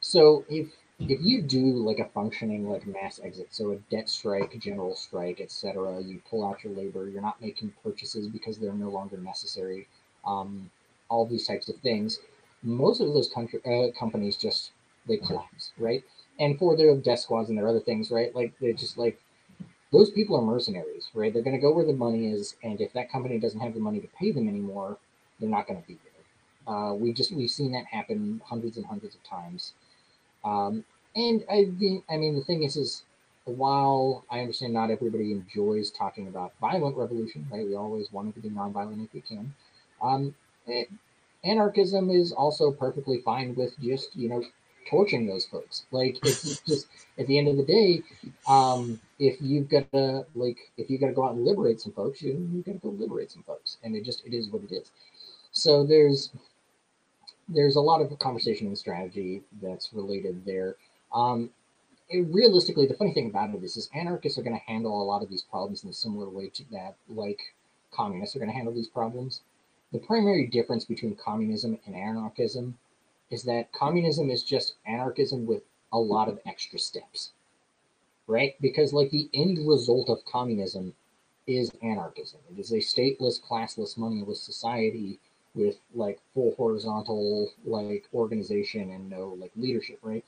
So 0.00 0.44
if 0.48 0.68
if 0.98 1.20
you 1.22 1.42
do 1.42 1.60
like 1.76 1.98
a 2.00 2.06
functioning 2.06 2.68
like 2.68 2.86
mass 2.86 3.20
exit, 3.22 3.48
so 3.50 3.70
a 3.72 3.76
debt 3.90 4.08
strike, 4.08 4.58
general 4.58 4.94
strike, 4.96 5.40
etc., 5.40 6.00
you 6.02 6.20
pull 6.28 6.46
out 6.46 6.64
your 6.64 6.72
labor, 6.72 7.08
you're 7.08 7.22
not 7.22 7.40
making 7.40 7.72
purchases 7.84 8.26
because 8.28 8.58
they're 8.58 8.72
no 8.72 8.88
longer 8.88 9.16
necessary, 9.16 9.86
um, 10.26 10.70
all 11.08 11.24
these 11.24 11.46
types 11.46 11.68
of 11.68 11.76
things. 11.76 12.18
Most 12.62 13.00
of 13.00 13.08
those 13.14 13.30
country, 13.30 13.60
uh, 13.64 13.96
companies 13.98 14.36
just 14.36 14.72
they 15.06 15.18
collapse, 15.18 15.70
right? 15.78 16.02
And 16.40 16.58
for 16.58 16.76
their 16.76 16.94
death 16.96 17.20
squads 17.20 17.48
and 17.48 17.56
their 17.56 17.68
other 17.68 17.80
things, 17.80 18.10
right? 18.10 18.34
Like 18.34 18.52
they're 18.60 18.72
just 18.72 18.98
like 18.98 19.20
those 19.92 20.10
people 20.10 20.36
are 20.36 20.42
mercenaries, 20.42 21.08
right? 21.14 21.32
They're 21.32 21.42
going 21.42 21.56
to 21.56 21.62
go 21.62 21.72
where 21.72 21.86
the 21.86 21.92
money 21.94 22.26
is, 22.30 22.56
and 22.62 22.80
if 22.80 22.92
that 22.92 23.10
company 23.10 23.38
doesn't 23.38 23.60
have 23.60 23.74
the 23.74 23.80
money 23.80 24.00
to 24.00 24.08
pay 24.18 24.32
them 24.32 24.48
anymore, 24.48 24.98
they're 25.40 25.48
not 25.48 25.66
going 25.66 25.80
to 25.80 25.86
be 25.86 25.94
there. 26.04 26.74
Uh, 26.74 26.92
we 26.94 27.12
just 27.12 27.32
we've 27.32 27.50
seen 27.50 27.72
that 27.72 27.86
happen 27.86 28.42
hundreds 28.44 28.76
and 28.76 28.86
hundreds 28.86 29.14
of 29.14 29.22
times. 29.24 29.72
Um, 30.48 30.84
and 31.14 31.44
I 31.50 31.66
I 32.08 32.16
mean, 32.16 32.34
the 32.34 32.44
thing 32.44 32.62
is, 32.62 32.76
is 32.76 33.02
while 33.44 34.24
I 34.30 34.40
understand 34.40 34.72
not 34.72 34.90
everybody 34.90 35.32
enjoys 35.32 35.90
talking 35.90 36.28
about 36.28 36.52
violent 36.60 36.96
revolution, 36.96 37.46
right? 37.50 37.66
We 37.66 37.74
always 37.74 38.12
want 38.12 38.28
it 38.28 38.34
to 38.34 38.40
be 38.40 38.50
nonviolent 38.50 39.04
if 39.04 39.12
we 39.12 39.20
can. 39.20 39.54
Um, 40.02 40.34
it, 40.66 40.88
anarchism 41.44 42.10
is 42.10 42.32
also 42.32 42.70
perfectly 42.70 43.20
fine 43.20 43.54
with 43.54 43.78
just 43.80 44.14
you 44.16 44.28
know 44.28 44.42
torching 44.88 45.26
those 45.26 45.46
folks. 45.46 45.84
Like 45.90 46.18
it's 46.24 46.60
just 46.66 46.86
at 47.18 47.26
the 47.26 47.38
end 47.38 47.48
of 47.48 47.56
the 47.56 47.64
day, 47.64 48.02
um, 48.46 49.00
if 49.18 49.40
you've 49.40 49.68
got 49.68 49.90
to 49.92 50.26
like 50.34 50.58
if 50.76 50.88
you 50.90 50.98
got 50.98 51.08
to 51.08 51.12
go 51.14 51.24
out 51.24 51.34
and 51.34 51.44
liberate 51.44 51.80
some 51.80 51.92
folks, 51.92 52.22
you 52.22 52.32
you 52.52 52.62
got 52.62 52.72
to 52.72 52.78
go 52.78 52.88
liberate 52.90 53.30
some 53.30 53.42
folks, 53.42 53.78
and 53.82 53.94
it 53.94 54.04
just 54.04 54.24
it 54.26 54.34
is 54.34 54.48
what 54.48 54.62
it 54.62 54.72
is. 54.72 54.90
So 55.52 55.84
there's 55.84 56.30
there's 57.48 57.76
a 57.76 57.80
lot 57.80 58.00
of 58.00 58.16
conversation 58.18 58.66
and 58.66 58.78
strategy 58.78 59.42
that's 59.62 59.92
related 59.92 60.44
there. 60.44 60.76
Um, 61.12 61.50
realistically, 62.12 62.86
the 62.86 62.94
funny 62.94 63.12
thing 63.12 63.28
about 63.30 63.54
it 63.54 63.62
is, 63.62 63.76
is 63.76 63.88
anarchists 63.94 64.38
are 64.38 64.42
going 64.42 64.58
to 64.58 64.72
handle 64.72 65.02
a 65.02 65.04
lot 65.04 65.22
of 65.22 65.30
these 65.30 65.42
problems 65.42 65.84
in 65.84 65.90
a 65.90 65.94
similar 65.94 66.28
way 66.28 66.48
to 66.50 66.64
that, 66.72 66.96
like 67.08 67.40
communists 67.90 68.36
are 68.36 68.38
going 68.38 68.50
to 68.50 68.56
handle 68.56 68.74
these 68.74 68.88
problems. 68.88 69.40
The 69.92 69.98
primary 69.98 70.46
difference 70.46 70.84
between 70.84 71.16
communism 71.16 71.78
and 71.86 71.94
anarchism 71.94 72.78
is 73.30 73.42
that 73.44 73.72
communism 73.72 74.30
is 74.30 74.42
just 74.42 74.74
anarchism 74.86 75.46
with 75.46 75.62
a 75.92 75.98
lot 75.98 76.28
of 76.28 76.40
extra 76.46 76.78
steps, 76.78 77.32
right? 78.26 78.54
Because 78.60 78.92
like 78.92 79.10
the 79.10 79.30
end 79.32 79.66
result 79.66 80.10
of 80.10 80.24
communism 80.26 80.94
is 81.46 81.72
anarchism. 81.82 82.40
It 82.50 82.58
is 82.58 82.72
a 82.72 82.76
stateless, 82.76 83.40
classless, 83.40 83.96
moneyless 83.96 84.42
society 84.42 85.18
with 85.58 85.76
like 85.94 86.20
full 86.32 86.54
horizontal 86.56 87.50
like 87.64 88.08
organization 88.14 88.90
and 88.90 89.10
no 89.10 89.36
like 89.38 89.52
leadership, 89.56 89.98
right? 90.02 90.24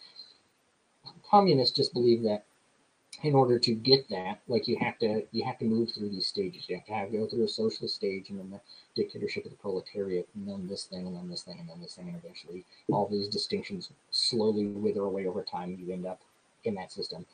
Communists 1.30 1.76
just 1.76 1.94
believe 1.94 2.22
that 2.24 2.44
in 3.22 3.34
order 3.34 3.58
to 3.58 3.74
get 3.74 4.08
that, 4.08 4.40
like 4.48 4.66
you 4.66 4.76
have 4.78 4.98
to 4.98 5.22
you 5.32 5.44
have 5.44 5.58
to 5.58 5.64
move 5.64 5.90
through 5.92 6.08
these 6.08 6.26
stages. 6.26 6.68
You 6.68 6.76
have 6.76 6.86
to 6.86 6.92
have 6.92 7.12
go 7.12 7.26
through 7.26 7.44
a 7.44 7.48
socialist 7.48 7.94
stage 7.94 8.30
and 8.30 8.38
then 8.38 8.50
the 8.50 8.60
dictatorship 8.94 9.44
of 9.44 9.50
the 9.50 9.56
proletariat, 9.56 10.28
and 10.34 10.48
then 10.48 10.66
this 10.66 10.84
thing, 10.84 11.06
and 11.06 11.16
then 11.16 11.28
this 11.28 11.42
thing, 11.42 11.58
and 11.60 11.68
then 11.68 11.80
this 11.80 11.94
thing, 11.94 12.08
and 12.08 12.16
eventually 12.16 12.64
all 12.90 13.06
these 13.08 13.28
distinctions 13.28 13.90
slowly 14.10 14.66
wither 14.66 15.02
away 15.02 15.26
over 15.26 15.42
time. 15.42 15.76
You 15.78 15.92
end 15.92 16.06
up 16.06 16.20
in 16.64 16.74
that 16.74 16.92
system. 16.92 17.26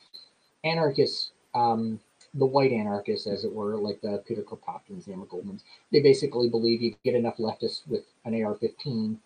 Anarchists, 0.65 1.31
um, 1.55 2.01
the 2.37 2.47
white 2.47 2.73
anarchists, 2.73 3.27
as 3.27 3.45
it 3.45 3.53
were, 3.53 3.77
like 3.77 4.01
the 4.01 4.23
Peter 4.27 4.43
Kropotkins, 4.43 5.05
the 5.05 5.13
Emma 5.13 5.27
Goldmans, 5.27 5.63
they 5.91 6.01
basically 6.01 6.49
believe 6.49 6.83
you 6.83 6.95
get 7.05 7.15
enough 7.15 7.37
leftists 7.39 7.87
with 7.87 8.05
an 8.25 8.35
AR-15, 8.43 9.17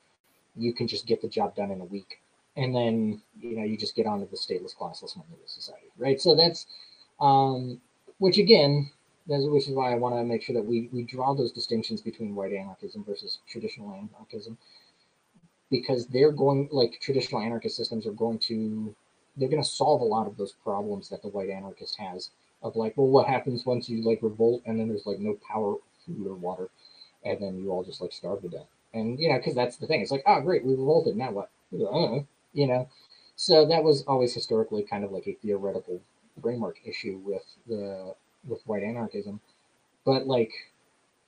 you 0.57 0.73
can 0.73 0.87
just 0.87 1.07
get 1.07 1.23
the 1.23 1.29
job 1.29 1.55
done 1.55 1.71
in 1.71 1.81
a 1.81 1.85
week 1.85 2.21
and 2.57 2.75
then 2.75 3.21
you 3.41 3.57
know 3.57 3.65
you 3.65 3.77
just 3.77 3.95
get 3.95 4.07
onto 4.07 4.29
the 4.29 4.37
stateless, 4.37 4.77
classless 4.77 5.17
moneyless 5.17 5.53
society, 5.53 5.87
right? 5.99 6.21
So 6.21 6.35
that's 6.35 6.67
um, 7.21 7.81
which 8.19 8.39
again, 8.39 8.91
that's, 9.27 9.45
which 9.47 9.69
is 9.69 9.75
why 9.75 9.93
I 9.93 9.97
want 9.97 10.15
to 10.17 10.25
make 10.25 10.43
sure 10.43 10.55
that 10.55 10.65
we 10.65 10.89
we 10.93 11.05
draw 11.05 11.35
those 11.35 11.53
distinctions 11.53 12.01
between 12.01 12.35
white 12.35 12.53
anarchism 12.53 13.05
versus 13.05 13.39
traditional 13.49 13.93
anarchism, 13.93 14.59
because 15.71 16.07
they're 16.07 16.33
going 16.33 16.69
like 16.73 16.99
traditional 17.01 17.41
anarchist 17.41 17.77
systems 17.77 18.07
are 18.07 18.13
going 18.13 18.39
to 18.41 18.95
they're 19.37 19.49
going 19.49 19.63
to 19.63 19.69
solve 19.69 20.01
a 20.01 20.05
lot 20.05 20.27
of 20.27 20.37
those 20.37 20.53
problems 20.53 21.09
that 21.09 21.23
the 21.23 21.29
white 21.29 21.51
anarchist 21.51 21.97
has 21.97 22.31
of 22.63 22.77
like, 22.77 22.97
well, 22.97 23.09
what 23.09 23.27
happens 23.27 23.65
once 23.67 23.89
you 23.89 24.03
like 24.03 24.23
revolt 24.23 24.63
and 24.67 24.79
then 24.79 24.89
there's 24.89 25.07
like 25.07 25.19
no 25.19 25.37
power, 25.49 25.77
food, 26.07 26.27
or 26.27 26.35
water, 26.35 26.69
and 27.25 27.41
then 27.41 27.59
you 27.59 27.71
all 27.71 27.85
just 27.85 28.01
like 28.01 28.13
starve 28.13 28.43
to 28.43 28.49
death. 28.49 28.67
And 28.93 29.19
you 29.19 29.29
know, 29.29 29.39
because 29.39 29.55
that's 29.55 29.77
the 29.77 29.87
thing. 29.87 30.01
It's 30.01 30.11
like, 30.11 30.25
oh, 30.27 30.41
great, 30.41 30.65
we 30.65 30.73
revolted. 30.73 31.17
Now 31.17 31.31
what? 31.33 31.51
You 31.71 32.67
know. 32.67 32.89
So 33.37 33.67
that 33.67 33.85
was 33.85 34.03
always 34.03 34.35
historically 34.35 34.83
kind 34.83 35.05
of 35.05 35.13
like 35.13 35.27
a 35.27 35.35
theoretical 35.41 36.01
framework 36.43 36.79
issue 36.85 37.21
with 37.25 37.45
the 37.67 38.15
with 38.47 38.63
white 38.67 38.83
anarchism, 38.83 39.41
but 40.05 40.27
like, 40.27 40.53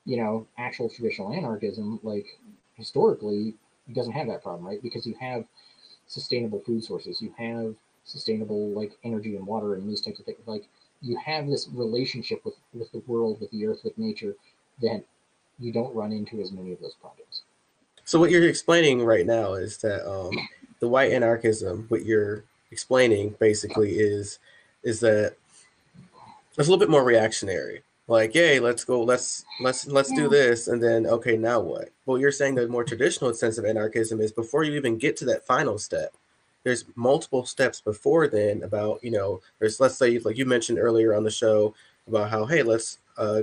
you 0.04 0.16
know, 0.16 0.46
actual 0.58 0.88
traditional 0.88 1.32
anarchism, 1.32 2.00
like 2.02 2.26
historically, 2.74 3.54
doesn't 3.92 4.12
have 4.12 4.26
that 4.28 4.42
problem, 4.42 4.66
right? 4.66 4.82
Because 4.82 5.06
you 5.06 5.14
have 5.20 5.44
sustainable 6.06 6.60
food 6.60 6.84
sources, 6.84 7.22
you 7.22 7.34
have 7.38 7.74
sustainable 8.04 8.70
like 8.70 8.92
energy 9.04 9.36
and 9.36 9.46
water 9.46 9.74
and 9.74 9.88
these 9.88 10.00
types 10.00 10.18
of 10.20 10.26
things. 10.26 10.38
Like 10.46 10.68
you 11.02 11.18
have 11.18 11.48
this 11.48 11.68
relationship 11.72 12.44
with 12.44 12.54
with 12.72 12.90
the 12.92 13.02
world, 13.06 13.40
with 13.40 13.50
the 13.50 13.66
earth, 13.66 13.80
with 13.84 13.96
nature 13.98 14.34
that 14.80 15.04
you 15.58 15.72
don't 15.72 15.94
run 15.94 16.12
into 16.12 16.40
as 16.40 16.52
many 16.52 16.72
of 16.72 16.80
those 16.80 16.94
problems. 16.94 17.42
So 18.04 18.18
what 18.18 18.30
you're 18.30 18.48
explaining 18.48 19.04
right 19.04 19.26
now 19.26 19.54
is 19.54 19.78
that 19.78 20.08
um, 20.08 20.32
the 20.80 20.88
white 20.88 21.12
anarchism, 21.12 21.86
what 21.88 22.04
you're 22.04 22.44
explaining 22.70 23.34
basically 23.38 23.92
is 23.92 24.38
is 24.82 25.00
that 25.00 25.36
it's 26.58 26.68
a 26.68 26.70
little 26.70 26.78
bit 26.78 26.90
more 26.90 27.04
reactionary. 27.04 27.82
Like, 28.08 28.34
yay, 28.34 28.58
let's 28.58 28.84
go, 28.84 29.02
let's 29.02 29.44
let's 29.60 29.86
let's 29.86 30.10
yeah. 30.10 30.16
do 30.16 30.28
this, 30.28 30.68
and 30.68 30.82
then 30.82 31.06
okay, 31.06 31.36
now 31.36 31.60
what? 31.60 31.90
Well, 32.04 32.18
you're 32.18 32.32
saying 32.32 32.56
the 32.56 32.68
more 32.68 32.84
traditional 32.84 33.32
sense 33.32 33.58
of 33.58 33.64
anarchism 33.64 34.20
is 34.20 34.32
before 34.32 34.64
you 34.64 34.72
even 34.74 34.98
get 34.98 35.16
to 35.18 35.24
that 35.26 35.46
final 35.46 35.78
step. 35.78 36.12
There's 36.64 36.84
multiple 36.94 37.44
steps 37.44 37.80
before 37.80 38.28
then 38.28 38.62
about 38.62 39.02
you 39.02 39.10
know 39.10 39.40
there's 39.58 39.80
let's 39.80 39.96
say 39.96 40.18
like 40.18 40.36
you 40.36 40.46
mentioned 40.46 40.78
earlier 40.78 41.14
on 41.14 41.24
the 41.24 41.30
show 41.30 41.74
about 42.06 42.30
how 42.30 42.46
hey 42.46 42.62
let's 42.62 42.98
uh, 43.18 43.42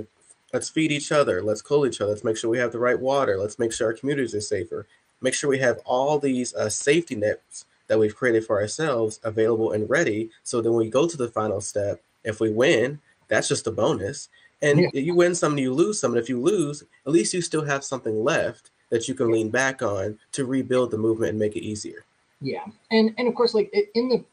let's 0.52 0.68
feed 0.68 0.90
each 0.90 1.12
other 1.12 1.42
let's 1.42 1.62
cool 1.62 1.86
each 1.86 2.00
other 2.00 2.10
let's 2.10 2.24
make 2.24 2.36
sure 2.36 2.50
we 2.50 2.58
have 2.58 2.72
the 2.72 2.78
right 2.78 2.98
water 2.98 3.38
let's 3.38 3.58
make 3.58 3.72
sure 3.72 3.88
our 3.88 3.92
communities 3.92 4.34
are 4.34 4.40
safer 4.40 4.86
make 5.20 5.34
sure 5.34 5.50
we 5.50 5.58
have 5.58 5.78
all 5.84 6.18
these 6.18 6.54
uh, 6.54 6.68
safety 6.68 7.14
nets 7.14 7.66
that 7.90 7.98
we've 7.98 8.14
created 8.14 8.46
for 8.46 8.60
ourselves 8.60 9.18
available 9.24 9.72
and 9.72 9.90
ready. 9.90 10.30
So 10.44 10.60
then 10.60 10.74
we 10.74 10.88
go 10.88 11.08
to 11.08 11.16
the 11.16 11.28
final 11.28 11.60
step. 11.60 12.00
If 12.22 12.38
we 12.40 12.50
win, 12.50 13.00
that's 13.26 13.48
just 13.48 13.66
a 13.66 13.72
bonus. 13.72 14.28
And 14.62 14.80
yeah. 14.80 14.88
you 14.92 15.14
win 15.14 15.34
some 15.34 15.52
and 15.52 15.60
you 15.60 15.74
lose 15.74 16.00
some. 16.00 16.12
And 16.12 16.20
if 16.20 16.28
you 16.28 16.40
lose, 16.40 16.84
at 17.04 17.12
least 17.12 17.34
you 17.34 17.42
still 17.42 17.64
have 17.64 17.82
something 17.82 18.22
left 18.22 18.70
that 18.90 19.08
you 19.08 19.14
can 19.14 19.32
lean 19.32 19.50
back 19.50 19.82
on 19.82 20.18
to 20.32 20.46
rebuild 20.46 20.92
the 20.92 20.98
movement 20.98 21.30
and 21.30 21.38
make 21.38 21.56
it 21.56 21.64
easier. 21.64 22.04
Yeah, 22.40 22.64
and 22.90 23.14
and 23.18 23.28
of 23.28 23.34
course, 23.34 23.54
like 23.54 23.72
in 23.94 24.08
the 24.08 24.24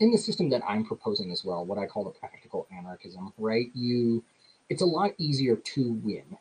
in 0.00 0.10
the 0.12 0.18
system 0.18 0.50
that 0.50 0.62
I'm 0.68 0.84
proposing 0.84 1.32
as 1.32 1.44
well, 1.44 1.64
what 1.64 1.78
I 1.78 1.86
call 1.86 2.04
the 2.04 2.10
practical 2.10 2.66
anarchism, 2.76 3.32
right? 3.38 3.68
You, 3.74 4.24
it's 4.68 4.82
a 4.82 4.86
lot 4.86 5.12
easier 5.18 5.56
to 5.56 5.92
win 6.04 6.38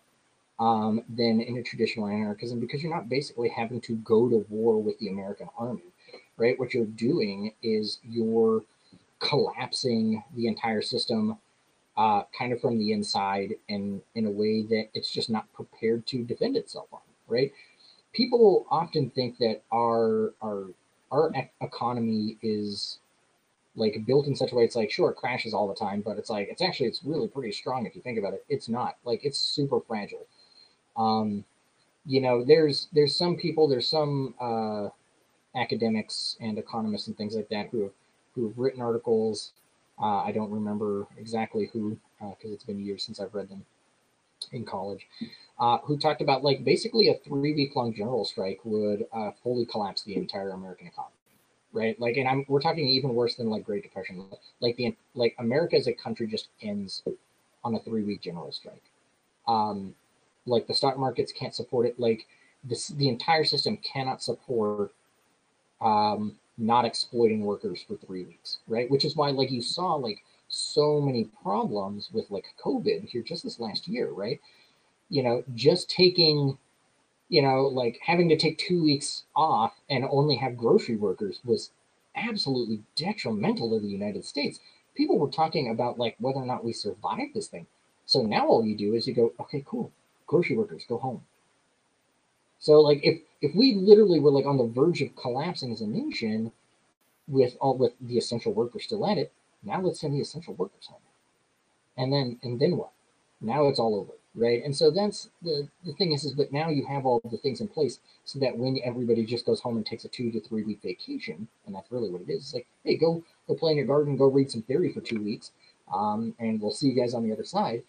um, 0.59 1.03
than 1.09 1.41
in 1.41 1.57
a 1.57 1.63
traditional 1.63 2.07
anarchism 2.07 2.59
because 2.59 2.83
you're 2.83 2.93
not 2.95 3.09
basically 3.09 3.49
having 3.49 3.81
to 3.81 3.95
go 3.97 4.29
to 4.29 4.45
war 4.49 4.81
with 4.81 4.99
the 4.99 5.09
American 5.09 5.49
army, 5.57 5.83
right? 6.37 6.59
What 6.59 6.73
you're 6.73 6.85
doing 6.85 7.53
is 7.63 7.99
you're 8.03 8.63
collapsing 9.19 10.23
the 10.35 10.47
entire 10.47 10.81
system 10.81 11.37
uh, 11.97 12.23
kind 12.37 12.53
of 12.53 12.61
from 12.61 12.79
the 12.79 12.93
inside 12.93 13.55
and 13.69 14.01
in 14.15 14.25
a 14.25 14.31
way 14.31 14.63
that 14.63 14.89
it's 14.93 15.11
just 15.11 15.29
not 15.29 15.51
prepared 15.53 16.07
to 16.07 16.23
defend 16.23 16.57
itself 16.57 16.87
on, 16.93 17.01
right? 17.27 17.51
People 18.13 18.65
often 18.71 19.09
think 19.11 19.37
that 19.39 19.61
our 19.73 20.33
our 20.43 20.65
our 21.11 21.31
economy 21.61 22.37
is 22.41 22.99
like 23.75 24.03
built 24.05 24.27
in 24.27 24.35
such 24.35 24.51
a 24.51 24.55
way 24.55 24.63
it's 24.63 24.75
like 24.75 24.91
sure 24.91 25.11
it 25.11 25.15
crashes 25.15 25.53
all 25.53 25.67
the 25.67 25.75
time 25.75 26.01
but 26.01 26.17
it's 26.17 26.29
like 26.29 26.47
it's 26.49 26.61
actually 26.61 26.87
it's 26.87 27.03
really 27.03 27.27
pretty 27.27 27.51
strong 27.51 27.85
if 27.85 27.95
you 27.95 28.01
think 28.01 28.17
about 28.17 28.33
it. 28.33 28.45
It's 28.49 28.67
not. 28.69 28.97
Like 29.05 29.23
it's 29.23 29.37
super 29.39 29.79
fragile. 29.79 30.25
Um, 30.97 31.45
you 32.05 32.21
know, 32.21 32.43
there's 32.43 32.87
there's 32.93 33.15
some 33.15 33.35
people, 33.35 33.67
there's 33.67 33.87
some 33.87 34.33
uh, 34.39 34.89
academics 35.55 36.37
and 36.39 36.57
economists 36.57 37.07
and 37.07 37.17
things 37.17 37.35
like 37.35 37.49
that 37.49 37.69
who 37.69 37.83
have 37.83 37.91
who 38.33 38.47
have 38.47 38.57
written 38.57 38.81
articles. 38.81 39.51
Uh, 40.01 40.23
I 40.23 40.31
don't 40.31 40.51
remember 40.51 41.07
exactly 41.17 41.69
who 41.73 41.97
because 42.19 42.51
uh, 42.51 42.53
it's 42.53 42.63
been 42.63 42.79
years 42.79 43.03
since 43.03 43.19
I've 43.19 43.33
read 43.33 43.49
them 43.49 43.65
in 44.51 44.65
college. 44.65 45.07
Uh, 45.59 45.79
who 45.79 45.97
talked 45.97 46.21
about 46.21 46.43
like 46.43 46.63
basically 46.63 47.09
a 47.09 47.15
three 47.15 47.53
week 47.53 47.75
long 47.75 47.93
general 47.93 48.23
strike 48.23 48.59
would 48.63 49.07
uh, 49.11 49.31
fully 49.43 49.65
collapse 49.65 50.03
the 50.03 50.15
entire 50.15 50.51
American 50.51 50.85
economy, 50.85 51.15
right? 51.73 51.99
Like, 51.99 52.15
and 52.17 52.27
I'm 52.27 52.45
we're 52.47 52.61
talking 52.61 52.87
even 52.87 53.15
worse 53.15 53.35
than 53.35 53.49
like 53.49 53.65
Great 53.65 53.81
Depression. 53.81 54.23
Like 54.59 54.75
the 54.75 54.95
like 55.15 55.35
America 55.39 55.75
as 55.75 55.87
a 55.87 55.93
country 55.93 56.27
just 56.27 56.49
ends 56.61 57.01
on 57.63 57.73
a 57.73 57.79
three 57.79 58.03
week 58.03 58.21
general 58.21 58.51
strike. 58.51 58.83
Um, 59.47 59.95
like 60.45 60.67
the 60.67 60.75
stock 60.75 60.97
markets 60.97 61.31
can't 61.31 61.55
support 61.55 61.87
it 61.87 61.99
like 61.99 62.27
this 62.63 62.89
the 62.89 63.09
entire 63.09 63.43
system 63.43 63.77
cannot 63.77 64.21
support 64.21 64.91
um 65.81 66.37
not 66.57 66.85
exploiting 66.85 67.41
workers 67.41 67.83
for 67.87 67.95
three 67.95 68.23
weeks, 68.23 68.57
right? 68.67 68.89
Which 68.89 69.05
is 69.05 69.15
why, 69.15 69.29
like, 69.29 69.51
you 69.51 69.61
saw 69.61 69.93
like 69.95 70.23
so 70.49 71.01
many 71.01 71.25
problems 71.43 72.09
with 72.11 72.29
like 72.31 72.45
COVID 72.63 73.09
here 73.09 73.21
just 73.21 73.43
this 73.43 73.59
last 73.59 73.87
year, 73.87 74.09
right? 74.11 74.39
You 75.09 75.23
know, 75.23 75.43
just 75.55 75.89
taking, 75.89 76.57
you 77.29 77.41
know, 77.41 77.63
like 77.67 77.99
having 78.05 78.29
to 78.29 78.37
take 78.37 78.57
two 78.57 78.83
weeks 78.83 79.23
off 79.35 79.73
and 79.89 80.05
only 80.09 80.35
have 80.35 80.57
grocery 80.57 80.95
workers 80.95 81.39
was 81.43 81.71
absolutely 82.15 82.81
detrimental 82.95 83.69
to 83.71 83.79
the 83.79 83.87
United 83.87 84.25
States. 84.25 84.59
People 84.95 85.19
were 85.19 85.29
talking 85.29 85.69
about 85.69 85.99
like 85.99 86.15
whether 86.19 86.39
or 86.39 86.45
not 86.45 86.63
we 86.63 86.73
survive 86.73 87.33
this 87.33 87.47
thing. 87.47 87.67
So 88.05 88.21
now 88.21 88.47
all 88.47 88.65
you 88.65 88.75
do 88.75 88.93
is 88.93 89.07
you 89.07 89.13
go, 89.13 89.33
okay, 89.39 89.63
cool, 89.67 89.91
grocery 90.25 90.55
workers 90.55 90.85
go 90.87 90.97
home. 90.97 91.21
So 92.59 92.81
like 92.81 93.01
if 93.03 93.21
if 93.41 93.53
we 93.55 93.75
literally 93.75 94.19
were 94.19 94.31
like 94.31 94.45
on 94.45 94.57
the 94.57 94.65
verge 94.65 95.01
of 95.01 95.15
collapsing 95.15 95.71
as 95.71 95.81
a 95.81 95.87
nation 95.87 96.51
with 97.27 97.55
all 97.59 97.77
with 97.77 97.93
the 98.01 98.17
essential 98.17 98.53
workers 98.53 98.85
still 98.85 99.05
at 99.05 99.17
it, 99.17 99.31
now 99.63 99.81
let's 99.81 99.99
send 99.99 100.13
the 100.13 100.21
essential 100.21 100.53
workers 100.53 100.87
home. 100.87 100.99
And 101.97 102.13
then 102.13 102.39
and 102.43 102.59
then 102.59 102.77
what? 102.77 102.91
Now 103.41 103.67
it's 103.67 103.79
all 103.79 103.95
over, 103.95 104.13
right? 104.35 104.63
And 104.63 104.75
so 104.75 104.91
that's 104.91 105.29
the 105.41 105.67
the 105.85 105.93
thing 105.93 106.11
is 106.11 106.23
is 106.23 106.35
that 106.35 106.53
now 106.53 106.69
you 106.69 106.85
have 106.85 107.05
all 107.05 107.21
the 107.29 107.37
things 107.37 107.61
in 107.61 107.67
place 107.67 107.99
so 108.25 108.39
that 108.39 108.57
when 108.57 108.79
everybody 108.83 109.25
just 109.25 109.45
goes 109.45 109.59
home 109.59 109.77
and 109.77 109.85
takes 109.85 110.05
a 110.05 110.09
two 110.09 110.31
to 110.31 110.39
three 110.39 110.63
week 110.63 110.81
vacation, 110.81 111.47
and 111.65 111.75
that's 111.75 111.91
really 111.91 112.09
what 112.09 112.21
it 112.21 112.29
is. 112.29 112.43
It's 112.43 112.53
like, 112.53 112.67
hey, 112.83 112.97
go 112.97 113.23
go 113.47 113.55
play 113.55 113.71
in 113.71 113.77
your 113.77 113.87
garden, 113.87 114.17
go 114.17 114.27
read 114.27 114.51
some 114.51 114.61
theory 114.63 114.91
for 114.91 115.01
two 115.01 115.21
weeks, 115.21 115.51
um, 115.93 116.35
and 116.39 116.61
we'll 116.61 116.71
see 116.71 116.87
you 116.87 116.99
guys 116.99 117.13
on 117.13 117.23
the 117.23 117.33
other 117.33 117.45
side. 117.45 117.83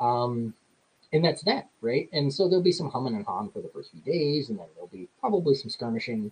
Um, 0.00 0.54
and 1.12 1.24
that's 1.24 1.42
that, 1.44 1.68
right? 1.80 2.08
And 2.12 2.32
so 2.32 2.48
there'll 2.48 2.62
be 2.62 2.72
some 2.72 2.90
humming 2.90 3.14
and 3.14 3.24
hawing 3.24 3.50
for 3.50 3.62
the 3.62 3.68
first 3.68 3.90
few 3.92 4.00
days, 4.00 4.50
and 4.50 4.58
then 4.58 4.66
there'll 4.74 4.88
be 4.88 5.08
probably 5.20 5.54
some 5.54 5.70
skirmishing 5.70 6.30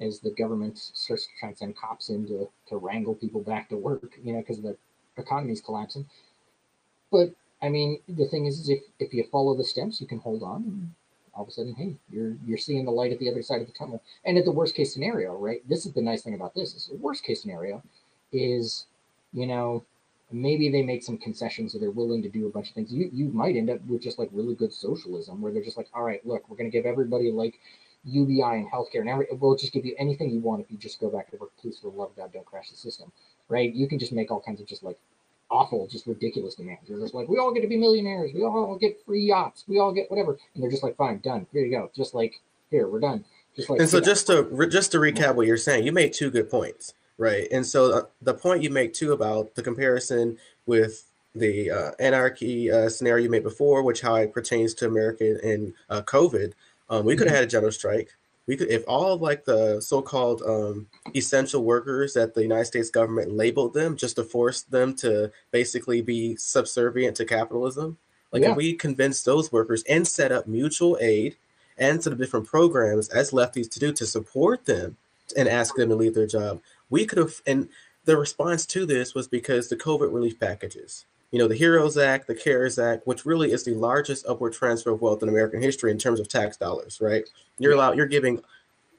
as 0.00 0.20
the 0.20 0.30
government 0.30 0.78
starts 0.78 1.24
to 1.24 1.30
try 1.40 1.48
and 1.48 1.58
send 1.58 1.76
cops 1.76 2.08
in 2.08 2.26
to, 2.26 2.48
to 2.68 2.76
wrangle 2.76 3.14
people 3.14 3.40
back 3.40 3.68
to 3.68 3.76
work, 3.76 4.18
you 4.22 4.32
know, 4.32 4.40
because 4.40 4.60
the 4.60 4.76
economy's 5.16 5.60
collapsing. 5.60 6.06
But 7.10 7.32
I 7.60 7.68
mean, 7.68 8.00
the 8.08 8.26
thing 8.26 8.46
is, 8.46 8.60
is 8.60 8.68
if, 8.68 8.80
if 8.98 9.12
you 9.12 9.24
follow 9.30 9.56
the 9.56 9.64
steps, 9.64 10.00
you 10.00 10.06
can 10.06 10.18
hold 10.18 10.42
on, 10.42 10.94
all 11.34 11.44
of 11.44 11.48
a 11.48 11.52
sudden, 11.52 11.74
hey, 11.74 11.94
you're 12.10 12.36
you're 12.46 12.58
seeing 12.58 12.84
the 12.84 12.90
light 12.90 13.12
at 13.12 13.18
the 13.18 13.30
other 13.30 13.42
side 13.42 13.60
of 13.60 13.66
the 13.66 13.72
tunnel. 13.72 14.02
And 14.24 14.36
at 14.36 14.44
the 14.44 14.52
worst 14.52 14.74
case 14.74 14.92
scenario, 14.92 15.36
right? 15.36 15.66
This 15.68 15.86
is 15.86 15.92
the 15.92 16.02
nice 16.02 16.22
thing 16.22 16.34
about 16.34 16.54
this: 16.54 16.74
is 16.74 16.86
the 16.86 16.96
worst 16.96 17.24
case 17.24 17.40
scenario 17.40 17.82
is, 18.32 18.86
you 19.32 19.46
know, 19.46 19.84
maybe 20.30 20.68
they 20.68 20.82
make 20.82 21.02
some 21.02 21.16
concessions 21.16 21.74
or 21.74 21.78
they're 21.78 21.90
willing 21.90 22.22
to 22.22 22.28
do 22.28 22.46
a 22.46 22.50
bunch 22.50 22.68
of 22.68 22.74
things. 22.74 22.92
You 22.92 23.08
you 23.12 23.28
might 23.28 23.56
end 23.56 23.70
up 23.70 23.80
with 23.86 24.02
just 24.02 24.18
like 24.18 24.28
really 24.32 24.54
good 24.54 24.72
socialism 24.72 25.40
where 25.40 25.52
they're 25.52 25.62
just 25.62 25.76
like, 25.76 25.88
all 25.94 26.02
right, 26.02 26.24
look, 26.26 26.48
we're 26.48 26.56
going 26.56 26.70
to 26.70 26.76
give 26.76 26.86
everybody 26.86 27.30
like 27.30 27.58
UBI 28.04 28.42
and 28.42 28.70
healthcare. 28.70 29.04
Now 29.04 29.20
we'll 29.32 29.56
just 29.56 29.72
give 29.72 29.84
you 29.84 29.94
anything 29.98 30.30
you 30.30 30.40
want 30.40 30.62
if 30.62 30.70
you 30.70 30.78
just 30.78 31.00
go 31.00 31.10
back 31.10 31.30
to 31.30 31.36
work. 31.36 31.50
Please, 31.60 31.78
for 31.78 31.90
the 31.90 31.96
love 31.96 32.10
of 32.10 32.16
God, 32.16 32.32
don't 32.32 32.46
crash 32.46 32.70
the 32.70 32.76
system, 32.76 33.12
right? 33.48 33.72
You 33.72 33.88
can 33.88 33.98
just 33.98 34.12
make 34.12 34.30
all 34.30 34.40
kinds 34.40 34.60
of 34.60 34.66
just 34.66 34.82
like 34.82 34.98
awful, 35.50 35.86
just 35.86 36.06
ridiculous 36.06 36.54
demands. 36.54 36.88
You're 36.88 37.00
just 37.00 37.14
like, 37.14 37.28
we 37.28 37.38
all 37.38 37.52
get 37.52 37.62
to 37.62 37.68
be 37.68 37.76
millionaires. 37.76 38.32
We 38.34 38.42
all 38.42 38.78
get 38.78 38.98
free 39.04 39.22
yachts. 39.22 39.64
We 39.66 39.78
all 39.78 39.92
get 39.92 40.10
whatever. 40.10 40.38
And 40.54 40.62
they're 40.62 40.70
just 40.70 40.82
like, 40.82 40.96
fine, 40.96 41.18
done. 41.18 41.46
Here 41.52 41.64
you 41.64 41.70
go. 41.70 41.90
Just 41.94 42.14
like 42.14 42.40
here, 42.70 42.88
we're 42.88 43.00
done. 43.00 43.24
Just 43.56 43.70
like, 43.70 43.80
and 43.80 43.88
so 43.88 44.00
just 44.00 44.26
to 44.28 44.68
just 44.70 44.92
to 44.92 44.98
recap 44.98 45.34
what 45.34 45.46
you're 45.46 45.56
saying, 45.56 45.84
you 45.84 45.92
made 45.92 46.12
two 46.12 46.30
good 46.30 46.50
points. 46.50 46.94
Right. 47.16 47.48
And 47.50 47.66
so 47.66 47.92
uh, 47.92 48.02
the 48.22 48.34
point 48.34 48.62
you 48.62 48.70
make 48.70 48.94
too 48.94 49.12
about 49.12 49.56
the 49.56 49.62
comparison 49.62 50.38
with 50.66 51.04
the 51.34 51.70
uh, 51.70 51.90
anarchy 51.98 52.70
uh, 52.70 52.88
scenario 52.88 53.24
you 53.24 53.30
made 53.30 53.42
before, 53.42 53.82
which 53.82 54.02
how 54.02 54.14
it 54.16 54.32
pertains 54.32 54.74
to 54.74 54.86
America 54.86 55.38
and 55.42 55.74
uh, 55.90 56.02
COVID, 56.02 56.52
um, 56.90 57.04
we 57.04 57.16
could 57.16 57.26
have 57.26 57.34
mm-hmm. 57.34 57.36
had 57.36 57.44
a 57.44 57.50
general 57.50 57.72
strike. 57.72 58.14
We 58.46 58.56
could, 58.56 58.70
if 58.70 58.82
all 58.88 59.12
of 59.12 59.20
like 59.20 59.44
the 59.44 59.80
so-called 59.80 60.42
um, 60.42 60.86
essential 61.14 61.62
workers 61.64 62.14
that 62.14 62.34
the 62.34 62.42
United 62.42 62.64
States 62.64 62.88
government 62.88 63.32
labeled 63.32 63.74
them 63.74 63.96
just 63.96 64.16
to 64.16 64.24
force 64.24 64.62
them 64.62 64.94
to 64.96 65.30
basically 65.50 66.00
be 66.00 66.34
subservient 66.36 67.16
to 67.18 67.26
capitalism. 67.26 67.98
Like 68.32 68.42
yeah. 68.42 68.52
if 68.52 68.56
we 68.56 68.72
convince 68.72 69.22
those 69.22 69.52
workers 69.52 69.82
and 69.88 70.06
set 70.06 70.32
up 70.32 70.46
mutual 70.46 70.96
aid 71.00 71.36
and 71.76 72.02
set 72.02 72.12
up 72.12 72.18
different 72.18 72.46
programs 72.46 73.08
as 73.10 73.32
lefties 73.32 73.70
to 73.70 73.78
do 73.78 73.92
to 73.92 74.06
support 74.06 74.64
them 74.64 74.96
and 75.36 75.46
ask 75.46 75.76
them 75.76 75.90
to 75.90 75.94
leave 75.94 76.14
their 76.14 76.26
job, 76.26 76.60
we 76.88 77.04
could 77.04 77.18
have, 77.18 77.42
and 77.46 77.68
the 78.06 78.16
response 78.16 78.64
to 78.64 78.86
this 78.86 79.14
was 79.14 79.28
because 79.28 79.68
the 79.68 79.76
COVID 79.76 80.12
relief 80.12 80.40
packages, 80.40 81.04
you 81.30 81.38
know, 81.38 81.48
the 81.48 81.56
HEROES 81.56 81.98
Act, 81.98 82.26
the 82.26 82.34
CARES 82.34 82.78
Act, 82.78 83.06
which 83.06 83.26
really 83.26 83.52
is 83.52 83.64
the 83.64 83.74
largest 83.74 84.26
upward 84.26 84.52
transfer 84.54 84.90
of 84.90 85.02
wealth 85.02 85.22
in 85.22 85.28
American 85.28 85.60
history 85.60 85.90
in 85.90 85.98
terms 85.98 86.20
of 86.20 86.28
tax 86.28 86.56
dollars, 86.56 87.00
right? 87.00 87.28
You're 87.58 87.74
allowed, 87.74 87.96
you're 87.96 88.06
giving 88.06 88.40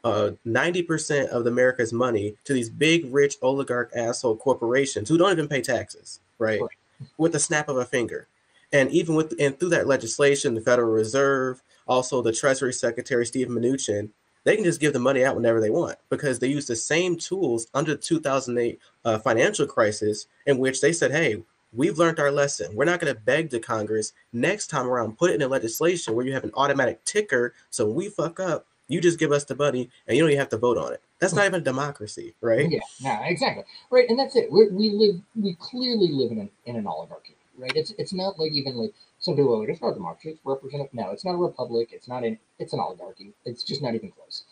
uh, 0.03 0.31
90% 0.45 1.27
of 1.29 1.45
America's 1.45 1.91
money 1.91 2.35
to 2.45 2.53
these 2.53 2.69
big, 2.69 3.11
rich 3.13 3.37
oligarch 3.41 3.91
asshole 3.95 4.37
corporations 4.37 5.09
who 5.09 5.17
don't 5.17 5.31
even 5.31 5.47
pay 5.47 5.61
taxes, 5.61 6.19
right? 6.37 6.61
right? 6.61 6.69
With 7.17 7.31
the 7.31 7.39
snap 7.39 7.67
of 7.67 7.77
a 7.77 7.85
finger. 7.85 8.27
And 8.71 8.91
even 8.91 9.15
with, 9.15 9.33
and 9.39 9.59
through 9.59 9.69
that 9.69 9.87
legislation, 9.87 10.53
the 10.53 10.61
Federal 10.61 10.91
Reserve, 10.91 11.63
also 11.87 12.21
the 12.21 12.31
Treasury 12.31 12.73
Secretary, 12.73 13.25
Steve 13.25 13.47
Mnuchin, 13.47 14.09
they 14.43 14.55
can 14.55 14.63
just 14.63 14.79
give 14.79 14.93
the 14.93 14.99
money 14.99 15.25
out 15.25 15.35
whenever 15.35 15.59
they 15.59 15.69
want 15.69 15.97
because 16.09 16.39
they 16.39 16.47
use 16.47 16.67
the 16.67 16.75
same 16.75 17.17
tools 17.17 17.67
under 17.73 17.91
the 17.91 18.01
2008 18.01 18.79
uh, 19.03 19.19
financial 19.19 19.65
crisis 19.65 20.27
in 20.45 20.59
which 20.59 20.81
they 20.81 20.93
said, 20.93 21.11
hey, 21.11 21.43
we've 21.71 21.97
learned 21.97 22.19
our 22.19 22.31
lesson. 22.31 22.75
We're 22.75 22.85
not 22.85 22.99
going 22.99 23.13
to 23.13 23.19
beg 23.19 23.49
to 23.51 23.59
Congress 23.59 24.13
next 24.33 24.67
time 24.67 24.87
around, 24.87 25.17
put 25.17 25.31
it 25.31 25.35
in 25.35 25.41
a 25.41 25.47
legislation 25.47 26.15
where 26.15 26.25
you 26.25 26.33
have 26.33 26.43
an 26.43 26.51
automatic 26.55 27.03
ticker. 27.05 27.53
So 27.69 27.85
when 27.85 27.95
we 27.95 28.09
fuck 28.09 28.39
up, 28.39 28.65
you 28.87 28.99
just 28.99 29.19
give 29.19 29.31
us 29.31 29.43
the 29.43 29.55
money 29.55 29.89
and 30.07 30.17
you 30.17 30.23
don't 30.23 30.31
even 30.31 30.39
have 30.39 30.49
to 30.49 30.57
vote 30.57 30.77
on 30.77 30.93
it. 30.93 31.01
That's 31.19 31.33
not 31.33 31.45
even 31.45 31.61
a 31.61 31.63
democracy, 31.63 32.33
right? 32.41 32.69
Yeah, 32.69 32.79
no, 33.03 33.19
exactly. 33.23 33.63
Right. 33.91 34.09
And 34.09 34.17
that's 34.17 34.35
it. 34.35 34.51
we 34.51 34.69
we 34.69 34.89
live, 34.89 35.21
we 35.35 35.53
clearly 35.59 36.07
live 36.11 36.31
in 36.31 36.39
an, 36.39 36.49
in 36.65 36.75
an 36.75 36.87
oligarchy, 36.87 37.35
right? 37.57 37.71
It's, 37.75 37.93
it's 37.99 38.13
not 38.13 38.39
like 38.39 38.51
even 38.51 38.75
like 38.75 38.93
some 39.19 39.35
people 39.35 39.53
are 39.53 39.59
like, 39.59 39.69
it's 39.69 39.81
not 39.81 39.91
a 39.91 39.93
democracy, 39.93 40.29
it's 40.29 40.39
representative. 40.43 40.93
No, 40.93 41.11
it's 41.11 41.25
not 41.25 41.33
a 41.33 41.37
republic. 41.37 41.89
It's 41.91 42.07
not 42.07 42.23
an, 42.23 42.39
it's 42.57 42.73
an 42.73 42.79
oligarchy. 42.79 43.33
It's 43.45 43.63
just 43.63 43.81
not 43.81 43.93
even 43.93 44.11
close. 44.11 44.43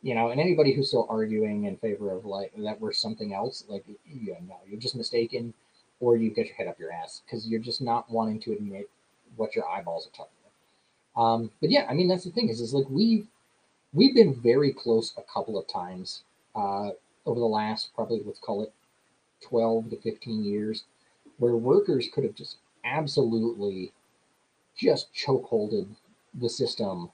You 0.00 0.14
know, 0.14 0.30
and 0.30 0.40
anybody 0.40 0.72
who's 0.72 0.88
still 0.88 1.06
arguing 1.10 1.64
in 1.64 1.76
favor 1.76 2.12
of 2.12 2.24
like 2.24 2.52
that 2.56 2.80
we're 2.80 2.92
something 2.92 3.34
else, 3.34 3.64
like, 3.68 3.84
yeah, 4.06 4.34
no, 4.48 4.56
you're 4.66 4.80
just 4.80 4.96
mistaken 4.96 5.54
or 6.02 6.16
you 6.16 6.30
get 6.30 6.48
your 6.48 6.56
head 6.56 6.66
up 6.66 6.80
your 6.80 6.92
ass 6.92 7.22
because 7.24 7.46
you're 7.48 7.60
just 7.60 7.80
not 7.80 8.10
wanting 8.10 8.40
to 8.40 8.52
admit 8.52 8.90
what 9.36 9.54
your 9.54 9.66
eyeballs 9.68 10.06
are 10.06 10.10
telling 10.10 10.32
you. 10.44 11.22
Um, 11.22 11.50
but 11.60 11.70
yeah, 11.70 11.86
I 11.88 11.94
mean, 11.94 12.08
that's 12.08 12.24
the 12.24 12.30
thing 12.30 12.48
is, 12.48 12.60
is 12.60 12.74
like 12.74 12.86
we've, 12.90 13.28
we've 13.94 14.14
been 14.14 14.34
very 14.34 14.72
close 14.72 15.14
a 15.16 15.22
couple 15.32 15.56
of 15.56 15.68
times 15.68 16.24
uh, 16.56 16.90
over 17.24 17.38
the 17.38 17.46
last 17.46 17.94
probably 17.94 18.20
let's 18.26 18.40
call 18.40 18.62
it 18.64 18.72
12 19.42 19.90
to 19.90 19.96
15 20.00 20.44
years 20.44 20.84
where 21.38 21.56
workers 21.56 22.08
could 22.12 22.24
have 22.24 22.34
just 22.34 22.56
absolutely 22.84 23.92
just 24.76 25.14
chokeholded 25.14 25.86
the 26.40 26.48
system 26.48 27.10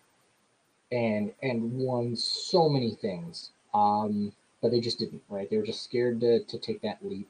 and 0.91 1.33
and 1.43 1.73
won 1.73 2.17
so 2.17 2.69
many 2.71 2.95
things. 2.95 3.51
Um, 3.75 4.33
but 4.63 4.71
they 4.71 4.81
just 4.81 4.99
didn't, 4.99 5.23
right? 5.29 5.49
They 5.49 5.59
were 5.59 5.67
just 5.67 5.85
scared 5.85 6.21
to, 6.21 6.43
to 6.45 6.59
take 6.59 6.81
that 6.83 6.99
leap 7.03 7.29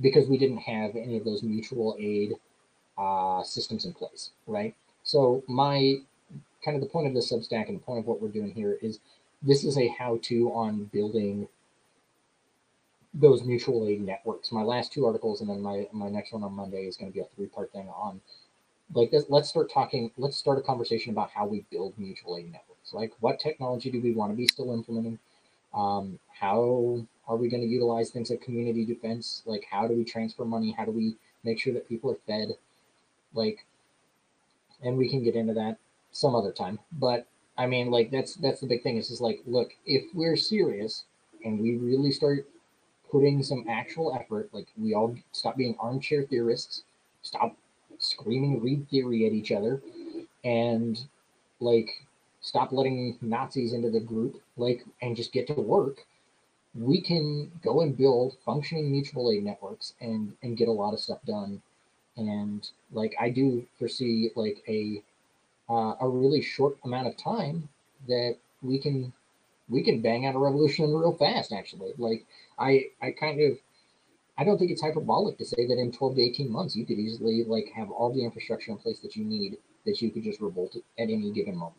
because 0.00 0.28
we 0.28 0.38
didn't 0.38 0.58
have 0.58 0.96
any 0.96 1.16
of 1.16 1.24
those 1.24 1.42
mutual 1.42 1.96
aid 1.98 2.34
uh, 2.98 3.42
systems 3.42 3.84
in 3.84 3.92
place, 3.92 4.30
right? 4.46 4.74
So 5.02 5.42
my 5.48 5.96
kind 6.64 6.76
of 6.76 6.80
the 6.80 6.88
point 6.88 7.06
of 7.06 7.14
the 7.14 7.20
Substack 7.20 7.68
and 7.68 7.76
the 7.76 7.82
point 7.82 8.00
of 8.00 8.06
what 8.06 8.20
we're 8.20 8.28
doing 8.28 8.50
here 8.50 8.78
is 8.80 9.00
this 9.42 9.64
is 9.64 9.76
a 9.76 9.88
how-to 9.88 10.48
on 10.52 10.84
building 10.84 11.46
those 13.12 13.44
mutual 13.44 13.86
aid 13.86 14.00
networks. 14.00 14.50
My 14.50 14.62
last 14.62 14.92
two 14.92 15.06
articles 15.06 15.40
and 15.40 15.50
then 15.50 15.60
my 15.60 15.86
my 15.92 16.08
next 16.08 16.32
one 16.32 16.42
on 16.42 16.52
Monday 16.54 16.86
is 16.86 16.96
going 16.96 17.12
to 17.12 17.14
be 17.14 17.20
a 17.20 17.28
three-part 17.36 17.72
thing 17.72 17.88
on 17.88 18.20
like 18.92 19.10
this, 19.10 19.24
let's 19.28 19.48
start 19.48 19.70
talking 19.72 20.10
let's 20.16 20.36
start 20.36 20.58
a 20.58 20.62
conversation 20.62 21.12
about 21.12 21.30
how 21.30 21.46
we 21.46 21.64
build 21.70 21.94
mutual 21.98 22.36
aid 22.36 22.52
networks 22.52 22.92
like 22.92 23.12
what 23.20 23.40
technology 23.40 23.90
do 23.90 24.00
we 24.00 24.12
want 24.12 24.30
to 24.30 24.36
be 24.36 24.46
still 24.46 24.72
implementing 24.72 25.18
um, 25.72 26.18
how 26.28 27.04
are 27.26 27.36
we 27.36 27.48
going 27.48 27.62
to 27.62 27.68
utilize 27.68 28.10
things 28.10 28.30
like 28.30 28.40
community 28.40 28.84
defense? 28.84 29.42
Like 29.46 29.64
how 29.70 29.86
do 29.86 29.94
we 29.94 30.04
transfer 30.04 30.44
money? 30.44 30.74
How 30.76 30.84
do 30.84 30.90
we 30.90 31.16
make 31.42 31.58
sure 31.58 31.72
that 31.72 31.88
people 31.88 32.10
are 32.10 32.18
fed? 32.26 32.56
Like 33.32 33.64
and 34.82 34.96
we 34.96 35.08
can 35.08 35.22
get 35.22 35.34
into 35.34 35.54
that 35.54 35.78
some 36.12 36.34
other 36.34 36.52
time. 36.52 36.78
But 36.92 37.26
i 37.56 37.66
mean 37.66 37.88
like 37.88 38.10
that's 38.10 38.34
that's 38.34 38.60
the 38.60 38.66
big 38.66 38.82
thing. 38.82 38.96
Is 38.96 39.08
just 39.08 39.20
like 39.20 39.40
look 39.46 39.72
if 39.86 40.04
we're 40.14 40.36
serious 40.36 41.04
and 41.44 41.60
we 41.60 41.76
really 41.76 42.10
start 42.10 42.46
putting 43.10 43.42
some 43.42 43.64
actual 43.68 44.14
effort 44.14 44.48
like 44.52 44.66
we 44.76 44.94
all 44.94 45.14
stop 45.32 45.56
being 45.56 45.76
armchair 45.78 46.24
theorists 46.24 46.82
stop 47.22 47.54
screaming 47.98 48.60
read 48.60 48.88
theory 48.88 49.24
at 49.24 49.32
each 49.32 49.52
other 49.52 49.80
and 50.44 51.00
like 51.60 51.90
stop 52.44 52.72
letting 52.72 53.16
Nazis 53.22 53.72
into 53.72 53.90
the 53.90 54.00
group, 54.00 54.40
like 54.56 54.84
and 55.02 55.16
just 55.16 55.32
get 55.32 55.46
to 55.48 55.54
work, 55.54 56.06
we 56.74 57.00
can 57.00 57.50
go 57.62 57.80
and 57.80 57.96
build 57.96 58.36
functioning 58.44 58.90
mutual 58.90 59.30
aid 59.30 59.44
networks 59.44 59.94
and 60.00 60.32
and 60.42 60.56
get 60.56 60.68
a 60.68 60.72
lot 60.72 60.92
of 60.92 61.00
stuff 61.00 61.20
done. 61.26 61.62
And 62.16 62.68
like 62.92 63.14
I 63.20 63.30
do 63.30 63.66
foresee 63.78 64.30
like 64.36 64.62
a 64.68 65.02
uh, 65.68 65.94
a 66.00 66.08
really 66.08 66.42
short 66.42 66.76
amount 66.84 67.06
of 67.08 67.16
time 67.16 67.68
that 68.08 68.36
we 68.62 68.78
can 68.78 69.12
we 69.68 69.82
can 69.82 70.00
bang 70.02 70.26
out 70.26 70.34
a 70.34 70.38
revolution 70.38 70.92
real 70.92 71.16
fast. 71.16 71.52
Actually, 71.52 71.92
like 71.98 72.24
I 72.58 72.86
I 73.00 73.12
kind 73.12 73.40
of 73.40 73.58
I 74.36 74.44
don't 74.44 74.58
think 74.58 74.70
it's 74.72 74.82
hyperbolic 74.82 75.38
to 75.38 75.44
say 75.44 75.66
that 75.66 75.78
in 75.78 75.92
12 75.92 76.16
to 76.16 76.22
18 76.22 76.50
months 76.50 76.74
you 76.74 76.84
could 76.84 76.98
easily 76.98 77.44
like 77.44 77.70
have 77.74 77.90
all 77.90 78.12
the 78.12 78.24
infrastructure 78.24 78.72
in 78.72 78.78
place 78.78 78.98
that 79.00 79.14
you 79.16 79.24
need 79.24 79.58
that 79.86 80.02
you 80.02 80.10
could 80.10 80.24
just 80.24 80.40
revolt 80.40 80.74
at 80.76 80.82
any 80.98 81.30
given 81.30 81.56
moment. 81.56 81.76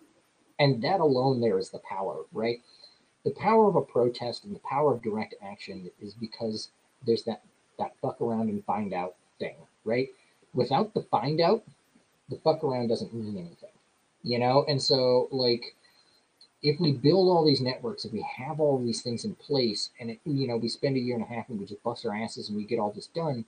And 0.59 0.81
that 0.83 1.01
alone 1.01 1.41
there 1.41 1.59
is 1.59 1.69
the 1.69 1.79
power, 1.79 2.23
right? 2.31 2.61
The 3.25 3.31
power 3.31 3.67
of 3.67 3.75
a 3.75 3.81
protest 3.81 4.45
and 4.45 4.55
the 4.55 4.59
power 4.59 4.93
of 4.93 5.01
direct 5.01 5.33
action 5.41 5.89
is 5.99 6.13
because 6.13 6.69
there's 7.05 7.23
that 7.23 7.41
that 7.79 7.95
fuck 8.01 8.21
around 8.21 8.49
and 8.49 8.63
find 8.65 8.93
out 8.93 9.15
thing, 9.39 9.55
right? 9.83 10.09
Without 10.53 10.93
the 10.93 11.01
find 11.01 11.41
out, 11.41 11.63
the 12.29 12.37
fuck 12.37 12.63
around 12.63 12.87
doesn't 12.87 13.13
mean 13.13 13.35
anything. 13.35 13.71
You 14.23 14.39
know? 14.39 14.63
And 14.67 14.81
so 14.81 15.27
like 15.31 15.75
if 16.61 16.79
we 16.79 16.91
build 16.93 17.27
all 17.27 17.43
these 17.43 17.61
networks, 17.61 18.05
if 18.05 18.13
we 18.13 18.25
have 18.37 18.59
all 18.59 18.77
these 18.77 19.01
things 19.01 19.25
in 19.25 19.33
place, 19.35 19.89
and 19.99 20.11
it, 20.11 20.19
you 20.23 20.47
know 20.47 20.57
we 20.57 20.69
spend 20.69 20.95
a 20.95 20.99
year 20.99 21.15
and 21.15 21.23
a 21.23 21.27
half 21.27 21.49
and 21.49 21.59
we 21.59 21.65
just 21.65 21.83
bust 21.83 22.05
our 22.05 22.15
asses 22.15 22.49
and 22.49 22.57
we 22.57 22.63
get 22.63 22.79
all 22.79 22.91
this 22.91 23.07
done, 23.07 23.43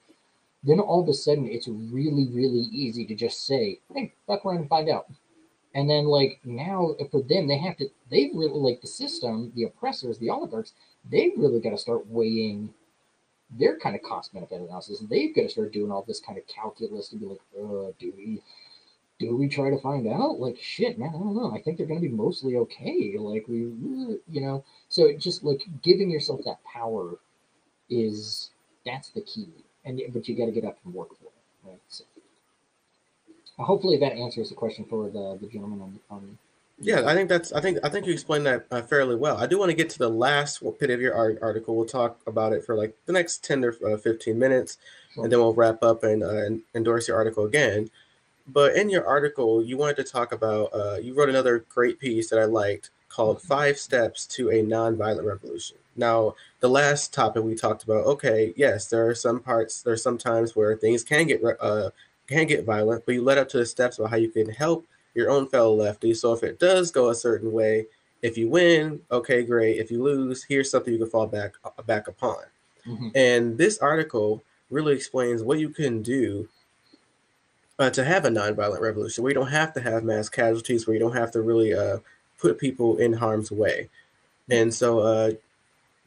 then 0.63 0.79
all 0.79 1.03
of 1.03 1.07
a 1.07 1.13
sudden 1.13 1.47
it's 1.47 1.67
really 1.67 2.27
really 2.27 2.67
easy 2.71 3.05
to 3.05 3.13
just 3.13 3.45
say, 3.45 3.79
"Hey, 3.93 4.13
fuck 4.25 4.43
around 4.43 4.57
and 4.57 4.69
find 4.69 4.89
out." 4.89 5.07
And 5.77 5.87
then 5.87 6.05
like 6.05 6.39
now 6.43 6.95
for 7.11 7.21
them, 7.21 7.47
they 7.47 7.59
have 7.59 7.77
to 7.77 7.87
they've 8.09 8.31
really 8.33 8.59
like 8.59 8.81
the 8.81 8.87
system, 8.87 9.51
the 9.55 9.65
oppressors, 9.65 10.17
the 10.17 10.31
oligarchs, 10.31 10.73
they've 11.07 11.33
really 11.37 11.59
got 11.61 11.69
to 11.69 11.77
start 11.77 12.07
weighing 12.07 12.73
their 13.51 13.77
kind 13.77 13.95
of 13.95 14.01
cost 14.01 14.33
benefit 14.33 14.59
analysis. 14.59 15.01
And 15.01 15.09
They've 15.09 15.35
got 15.35 15.43
to 15.43 15.49
start 15.49 15.71
doing 15.71 15.91
all 15.91 16.03
this 16.07 16.19
kind 16.19 16.35
of 16.39 16.47
calculus 16.47 17.09
to 17.09 17.17
be 17.17 17.27
like, 17.27 17.41
oh, 17.59 17.93
do 17.99 18.11
we 18.17 18.41
do 19.19 19.37
we 19.37 19.47
try 19.47 19.69
to 19.69 19.79
find 19.79 20.07
out? 20.07 20.39
Like, 20.39 20.57
shit, 20.59 20.97
man, 20.97 21.09
I 21.09 21.19
don't 21.19 21.35
know. 21.35 21.55
I 21.55 21.61
think 21.61 21.77
they're 21.77 21.85
to 21.85 21.99
be 21.99 22.09
mostly 22.09 22.55
okay. 22.57 23.15
Like, 23.17 23.47
we, 23.47 23.57
you 23.57 24.41
know, 24.41 24.63
so 24.89 25.13
just 25.13 25.43
like 25.43 25.61
giving 25.83 26.09
yourself 26.09 26.41
that 26.45 26.63
power 26.63 27.17
is 27.87 28.49
that's 28.83 29.09
the 29.09 29.21
key. 29.21 29.49
And 29.85 30.01
but 30.11 30.27
you 30.27 30.35
got 30.35 30.47
to 30.47 30.51
get 30.51 30.65
up 30.65 30.79
and 30.85 30.93
work 30.93 31.09
for 31.19 31.25
it, 31.25 31.69
right? 31.69 31.81
So, 31.87 32.03
hopefully 33.63 33.97
that 33.97 34.13
answers 34.13 34.49
the 34.49 34.55
question 34.55 34.85
for 34.85 35.09
the 35.09 35.37
the 35.41 35.47
gentleman 35.47 35.81
on. 35.81 35.99
on 36.09 36.37
yeah, 36.79 37.07
I 37.07 37.15
think 37.15 37.27
that's. 37.27 37.51
I 37.53 37.59
think 37.59 37.79
I 37.83 37.89
think 37.89 38.05
you 38.05 38.13
explained 38.13 38.45
that 38.45 38.67
uh, 38.69 38.83
fairly 38.83 39.15
well. 39.15 39.37
I 39.37 39.47
do 39.47 39.57
want 39.57 39.71
to 39.71 39.75
get 39.75 39.89
to 39.91 39.97
the 39.97 40.09
last 40.09 40.61
bit 40.79 40.91
of 40.91 41.01
your 41.01 41.15
article. 41.15 41.75
We'll 41.75 41.85
talk 41.85 42.19
about 42.27 42.53
it 42.53 42.63
for 42.63 42.75
like 42.75 42.95
the 43.07 43.13
next 43.13 43.43
ten 43.43 43.63
or 43.65 43.75
uh, 43.85 43.97
fifteen 43.97 44.37
minutes, 44.37 44.77
sure. 45.13 45.23
and 45.23 45.31
then 45.31 45.39
we'll 45.39 45.55
wrap 45.55 45.81
up 45.81 46.03
and 46.03 46.23
uh, 46.23 46.49
endorse 46.75 47.07
your 47.07 47.17
article 47.17 47.45
again. 47.45 47.89
But 48.47 48.75
in 48.75 48.89
your 48.89 49.05
article, 49.05 49.63
you 49.63 49.75
wanted 49.75 49.97
to 49.97 50.03
talk 50.03 50.31
about, 50.31 50.69
uh, 50.73 50.97
you 51.01 51.13
wrote 51.13 51.29
another 51.29 51.65
great 51.67 51.99
piece 51.99 52.29
that 52.29 52.39
I 52.39 52.45
liked 52.45 52.91
called 53.09 53.41
Five 53.41 53.77
Steps 53.77 54.25
to 54.27 54.49
a 54.49 54.63
Nonviolent 54.63 55.25
Revolution. 55.25 55.77
Now, 55.97 56.35
the 56.59 56.69
last 56.69 57.13
topic 57.13 57.43
we 57.43 57.55
talked 57.55 57.83
about, 57.83 58.05
okay, 58.05 58.53
yes, 58.55 58.87
there 58.87 59.07
are 59.09 59.15
some 59.15 59.39
parts, 59.39 59.81
there 59.81 59.93
are 59.93 59.97
some 59.97 60.17
times 60.17 60.55
where 60.55 60.77
things 60.77 61.03
can 61.03 61.27
get 61.27 61.41
uh, 61.59 61.89
can 62.27 62.47
get 62.47 62.65
violent, 62.65 63.05
but 63.05 63.15
you 63.15 63.23
led 63.23 63.37
up 63.37 63.49
to 63.49 63.57
the 63.57 63.65
steps 63.65 63.97
about 63.97 64.11
how 64.11 64.17
you 64.17 64.29
can 64.29 64.49
help 64.49 64.85
your 65.13 65.29
own 65.29 65.47
fellow 65.47 65.73
lefty. 65.73 66.13
So 66.13 66.33
if 66.33 66.43
it 66.43 66.59
does 66.59 66.91
go 66.91 67.09
a 67.09 67.15
certain 67.15 67.51
way, 67.51 67.87
if 68.21 68.37
you 68.37 68.49
win, 68.49 68.99
okay, 69.11 69.43
great. 69.43 69.77
If 69.77 69.91
you 69.91 70.01
lose, 70.03 70.43
here's 70.43 70.69
something 70.69 70.93
you 70.93 70.99
can 70.99 71.09
fall 71.09 71.27
back 71.27 71.53
uh, 71.63 71.81
back 71.83 72.07
upon. 72.07 72.37
Mm-hmm. 72.85 73.09
And 73.15 73.57
this 73.57 73.77
article 73.79 74.43
really 74.69 74.93
explains 74.93 75.43
what 75.43 75.59
you 75.59 75.69
can 75.69 76.01
do 76.01 76.47
uh, 77.79 77.89
to 77.91 78.03
have 78.03 78.25
a 78.25 78.29
nonviolent 78.29 78.81
revolution 78.81 79.23
where 79.23 79.31
you 79.31 79.35
don't 79.35 79.51
have 79.51 79.73
to 79.73 79.81
have 79.81 80.03
mass 80.03 80.29
casualties, 80.29 80.87
where 80.87 80.93
you 80.95 80.99
don't 80.99 81.15
have 81.15 81.31
to 81.31 81.41
really 81.41 81.73
uh, 81.73 81.97
put 82.39 82.57
people 82.57 82.97
in 82.97 83.13
harm's 83.13 83.51
way. 83.51 83.89
And 84.49 84.73
so, 84.73 84.99
uh, 84.99 85.31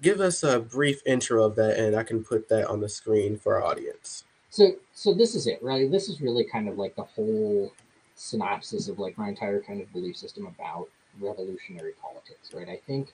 give 0.03 0.21
us 0.21 0.43
a 0.43 0.61
brief 0.61 1.03
intro 1.07 1.45
of 1.45 1.57
that, 1.57 1.79
and 1.79 1.95
I 1.95 2.03
can 2.03 2.25
put 2.25 2.49
that 2.49 2.67
on 2.67 2.81
the 2.81 2.89
screen 2.89 3.37
for 3.37 3.57
our 3.57 3.65
audience. 3.65 4.25
So, 4.51 4.75
so 4.93 5.15
this 5.15 5.35
is 5.35 5.47
it, 5.47 5.63
right? 5.63 5.91
This 5.91 6.09
is 6.09 6.21
really 6.21 6.45
kind 6.45 6.69
of 6.69 6.77
like 6.77 6.97
the 6.97 7.05
whole 7.05 7.73
synopsis 8.17 8.89
of 8.89 8.99
like 8.99 9.17
my 9.17 9.29
entire 9.29 9.61
kind 9.61 9.81
of 9.81 9.93
belief 9.93 10.17
system 10.17 10.47
about 10.47 10.89
revolutionary 11.21 11.93
politics, 12.03 12.53
right? 12.53 12.69
I 12.69 12.81
think, 12.87 13.13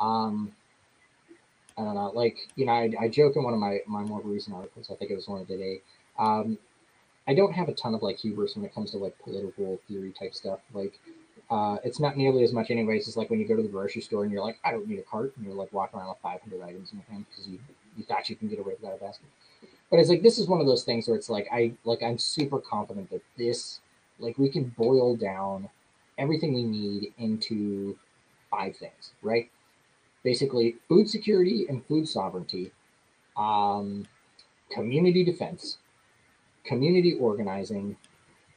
um, 0.00 0.52
I 1.76 1.82
don't 1.82 1.94
know, 1.94 2.10
like 2.14 2.48
you 2.56 2.66
know, 2.66 2.72
I, 2.72 2.90
I 3.00 3.08
joke 3.08 3.36
in 3.36 3.42
one 3.44 3.54
of 3.54 3.60
my 3.60 3.78
my 3.86 4.02
more 4.02 4.20
recent 4.20 4.56
articles. 4.56 4.90
I 4.90 4.94
think 4.96 5.10
it 5.10 5.16
was 5.16 5.28
one 5.28 5.40
of 5.40 5.48
the 5.48 5.56
day. 5.56 5.80
Um, 6.18 6.58
I 7.28 7.34
don't 7.34 7.52
have 7.52 7.68
a 7.68 7.74
ton 7.74 7.94
of 7.94 8.02
like 8.02 8.18
hubris 8.18 8.56
when 8.56 8.64
it 8.64 8.74
comes 8.74 8.92
to 8.92 8.98
like 8.98 9.18
political 9.18 9.78
theory 9.86 10.12
type 10.12 10.34
stuff. 10.34 10.60
Like, 10.72 10.98
uh, 11.50 11.76
it's 11.84 12.00
not 12.00 12.16
nearly 12.16 12.42
as 12.42 12.52
much, 12.52 12.70
anyways. 12.70 13.06
As 13.06 13.16
like 13.16 13.30
when 13.30 13.38
you 13.38 13.46
go 13.46 13.54
to 13.54 13.62
the 13.62 13.68
grocery 13.68 14.02
store 14.02 14.24
and 14.24 14.32
you're 14.32 14.42
like, 14.42 14.58
I 14.64 14.72
don't 14.72 14.88
need 14.88 14.98
a 14.98 15.02
cart, 15.02 15.34
and 15.36 15.44
you're 15.44 15.54
like 15.54 15.72
walking 15.72 16.00
around 16.00 16.08
with 16.08 16.18
500 16.22 16.62
items 16.64 16.92
in 16.92 16.98
your 16.98 17.06
hand 17.10 17.26
because 17.30 17.46
you 17.48 17.58
you 17.96 18.04
thought 18.04 18.28
you 18.30 18.36
can 18.36 18.48
get 18.48 18.58
away 18.58 18.74
without 18.80 18.96
a 18.96 19.04
basket. 19.04 19.26
But 19.90 20.00
it's 20.00 20.10
like 20.10 20.22
this 20.22 20.38
is 20.38 20.48
one 20.48 20.60
of 20.60 20.66
those 20.66 20.84
things 20.84 21.08
where 21.08 21.16
it's 21.16 21.30
like 21.30 21.48
I 21.52 21.72
like 21.84 22.02
I'm 22.02 22.18
super 22.18 22.58
confident 22.58 23.10
that 23.10 23.22
this 23.36 23.80
like 24.18 24.36
we 24.38 24.50
can 24.50 24.64
boil 24.76 25.16
down 25.16 25.68
everything 26.18 26.52
we 26.52 26.64
need 26.64 27.14
into 27.18 27.96
five 28.50 28.76
things, 28.76 29.12
right? 29.22 29.50
Basically, 30.24 30.76
food 30.88 31.08
security 31.08 31.66
and 31.68 31.84
food 31.86 32.08
sovereignty, 32.08 32.72
um, 33.36 34.06
community 34.70 35.24
defense, 35.24 35.78
community 36.64 37.14
organizing, 37.14 37.96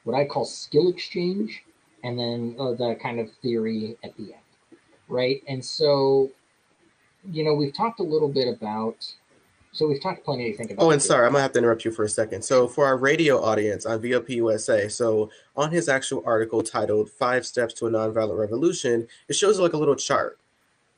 what 0.03 0.15
I 0.15 0.25
call 0.25 0.43
skill 0.43 0.89
exchange, 0.89 1.63
and 2.03 2.17
then 2.17 2.55
uh, 2.59 2.71
the 2.71 2.97
kind 3.01 3.19
of 3.19 3.31
theory 3.41 3.95
at 4.03 4.15
the 4.17 4.33
end, 4.33 4.79
right? 5.07 5.41
And 5.47 5.63
so, 5.63 6.31
you 7.31 7.43
know, 7.43 7.53
we've 7.53 7.73
talked 7.73 7.99
a 7.99 8.03
little 8.03 8.29
bit 8.29 8.47
about. 8.47 9.13
So 9.73 9.87
we've 9.87 10.01
talked 10.01 10.25
plenty. 10.25 10.53
I 10.53 10.55
think 10.55 10.71
about. 10.71 10.83
Oh, 10.83 10.91
and 10.91 11.01
sorry, 11.01 11.25
I'm 11.25 11.31
gonna 11.31 11.43
have 11.43 11.53
to 11.53 11.59
interrupt 11.59 11.85
you 11.85 11.91
for 11.91 12.03
a 12.03 12.09
second. 12.09 12.43
So 12.43 12.67
for 12.67 12.85
our 12.85 12.97
radio 12.97 13.41
audience 13.41 13.85
on 13.85 14.01
VOP 14.01 14.35
USA, 14.35 14.89
so 14.89 15.29
on 15.55 15.71
his 15.71 15.87
actual 15.87 16.23
article 16.25 16.61
titled 16.61 17.09
Five 17.09 17.45
Steps 17.45 17.73
to 17.75 17.87
a 17.87 17.89
Nonviolent 17.89 18.37
Revolution," 18.37 19.07
it 19.29 19.33
shows 19.33 19.59
like 19.59 19.73
a 19.73 19.77
little 19.77 19.95
chart. 19.95 20.37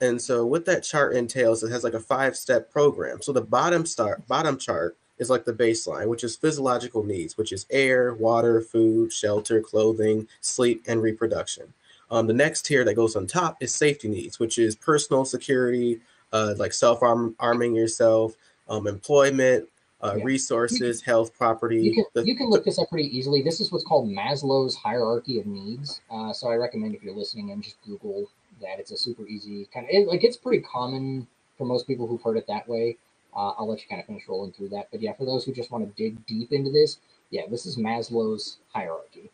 And 0.01 0.21
so 0.21 0.45
what 0.45 0.65
that 0.65 0.83
chart 0.83 1.15
entails, 1.15 1.63
it 1.63 1.71
has 1.71 1.83
like 1.83 1.93
a 1.93 1.99
five-step 1.99 2.71
program. 2.71 3.21
So 3.21 3.31
the 3.31 3.41
bottom 3.41 3.85
start 3.85 4.27
bottom 4.27 4.57
chart 4.57 4.97
is 5.17 5.29
like 5.29 5.45
the 5.45 5.53
baseline, 5.53 6.07
which 6.07 6.23
is 6.23 6.35
physiological 6.35 7.03
needs, 7.03 7.37
which 7.37 7.53
is 7.53 7.65
air, 7.69 8.13
water, 8.13 8.59
food, 8.59 9.13
shelter, 9.13 9.61
clothing, 9.61 10.27
sleep, 10.41 10.83
and 10.87 11.01
reproduction. 11.01 11.73
Um, 12.11 12.27
the 12.27 12.33
next 12.33 12.65
tier 12.65 12.83
that 12.83 12.95
goes 12.95 13.15
on 13.15 13.27
top 13.27 13.57
is 13.61 13.73
safety 13.73 14.07
needs, 14.07 14.39
which 14.39 14.57
is 14.57 14.75
personal 14.75 15.25
security, 15.25 16.01
uh, 16.33 16.55
like 16.57 16.73
self 16.73 17.01
arming 17.01 17.75
yourself, 17.75 18.35
um, 18.73 18.87
employment, 18.87 19.67
uh, 20.01 20.15
yeah. 20.17 20.23
resources, 20.23 21.01
can, 21.01 21.11
health, 21.11 21.37
property. 21.37 21.81
You 21.81 21.93
can, 21.93 22.05
the, 22.13 22.25
you 22.25 22.35
can 22.35 22.49
look 22.49 22.65
this 22.65 22.79
up 22.79 22.89
pretty 22.89 23.15
easily. 23.15 23.41
This 23.41 23.61
is 23.61 23.71
what's 23.71 23.85
called 23.85 24.09
Maslow's 24.09 24.75
hierarchy 24.75 25.39
of 25.39 25.45
needs. 25.45 26.01
Uh, 26.11 26.33
so 26.33 26.49
I 26.49 26.55
recommend 26.55 26.95
if 26.95 27.03
you're 27.03 27.15
listening 27.15 27.51
and 27.51 27.63
just 27.63 27.81
Google 27.85 28.29
that. 28.61 28.79
It's 28.79 28.91
a 28.91 28.97
super 28.97 29.27
easy 29.27 29.67
kind 29.73 29.85
of 29.85 29.89
it, 29.91 30.07
like 30.07 30.23
it's 30.23 30.37
pretty 30.37 30.63
common 30.63 31.27
for 31.57 31.65
most 31.65 31.87
people 31.87 32.07
who've 32.07 32.21
heard 32.21 32.37
it 32.37 32.47
that 32.47 32.67
way. 32.67 32.97
Uh, 33.35 33.49
I'll 33.57 33.67
let 33.67 33.81
you 33.81 33.87
kind 33.89 33.99
of 33.99 34.05
finish 34.05 34.23
rolling 34.27 34.51
through 34.51 34.69
that. 34.69 34.89
But 34.91 35.01
yeah, 35.01 35.13
for 35.13 35.25
those 35.25 35.43
who 35.43 35.53
just 35.53 35.71
want 35.71 35.83
to 35.85 36.03
dig 36.03 36.23
deep 36.27 36.51
into 36.51 36.71
this, 36.71 36.99
yeah, 37.31 37.43
this 37.49 37.65
is 37.65 37.77
Maslow's 37.77 38.57
hierarchy. 38.73 39.31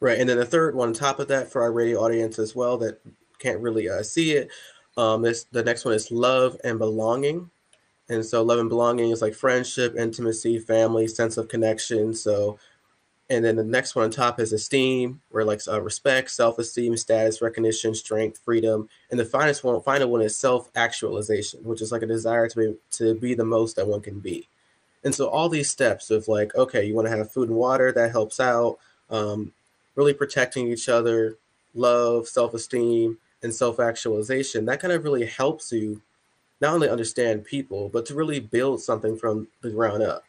Right, 0.00 0.18
and 0.18 0.26
then 0.26 0.38
the 0.38 0.46
third 0.46 0.74
one 0.74 0.88
on 0.88 0.94
top 0.94 1.18
of 1.18 1.28
that 1.28 1.52
for 1.52 1.60
our 1.60 1.72
radio 1.72 2.02
audience 2.02 2.38
as 2.38 2.54
well 2.54 2.78
that 2.78 2.98
can't 3.38 3.60
really 3.60 3.88
uh, 3.90 4.02
see 4.02 4.32
it. 4.32 4.48
Um, 4.96 5.22
this 5.22 5.44
the 5.44 5.62
next 5.62 5.84
one 5.84 5.94
is 5.94 6.10
love 6.10 6.56
and 6.64 6.78
belonging, 6.78 7.50
and 8.10 8.26
so 8.26 8.42
love 8.42 8.58
and 8.58 8.68
belonging 8.68 9.10
is 9.10 9.22
like 9.22 9.34
friendship, 9.34 9.94
intimacy, 9.96 10.58
family, 10.58 11.06
sense 11.06 11.38
of 11.38 11.48
connection. 11.48 12.12
So 12.12 12.58
and 13.30 13.44
then 13.44 13.54
the 13.54 13.62
next 13.64 13.94
one 13.94 14.04
on 14.04 14.10
top 14.10 14.40
is 14.40 14.52
esteem, 14.52 15.20
where 15.30 15.44
like 15.44 15.60
uh, 15.68 15.80
respect, 15.80 16.32
self-esteem, 16.32 16.96
status, 16.96 17.40
recognition, 17.40 17.94
strength, 17.94 18.40
freedom, 18.44 18.88
and 19.10 19.20
the 19.20 19.24
finest 19.24 19.62
one, 19.62 19.80
final 19.82 20.10
one 20.10 20.20
is 20.20 20.34
self-actualization, 20.34 21.62
which 21.62 21.80
is 21.80 21.92
like 21.92 22.02
a 22.02 22.06
desire 22.06 22.48
to 22.48 22.56
be 22.56 22.76
to 22.90 23.14
be 23.14 23.34
the 23.34 23.44
most 23.44 23.76
that 23.76 23.86
one 23.86 24.00
can 24.00 24.18
be. 24.18 24.48
And 25.04 25.14
so 25.14 25.28
all 25.28 25.48
these 25.48 25.70
steps 25.70 26.10
of 26.10 26.26
like, 26.26 26.54
okay, 26.56 26.84
you 26.84 26.94
want 26.94 27.08
to 27.08 27.16
have 27.16 27.30
food 27.32 27.48
and 27.48 27.56
water 27.56 27.92
that 27.92 28.10
helps 28.10 28.40
out, 28.40 28.78
um, 29.08 29.52
really 29.94 30.12
protecting 30.12 30.66
each 30.68 30.88
other, 30.88 31.38
love, 31.74 32.26
self-esteem, 32.26 33.16
and 33.42 33.54
self-actualization. 33.54 34.64
That 34.64 34.80
kind 34.80 34.92
of 34.92 35.04
really 35.04 35.24
helps 35.24 35.72
you 35.72 36.02
not 36.60 36.74
only 36.74 36.88
understand 36.88 37.44
people, 37.44 37.88
but 37.88 38.06
to 38.06 38.14
really 38.14 38.40
build 38.40 38.80
something 38.82 39.16
from 39.16 39.48
the 39.62 39.70
ground 39.70 40.02
up. 40.02 40.24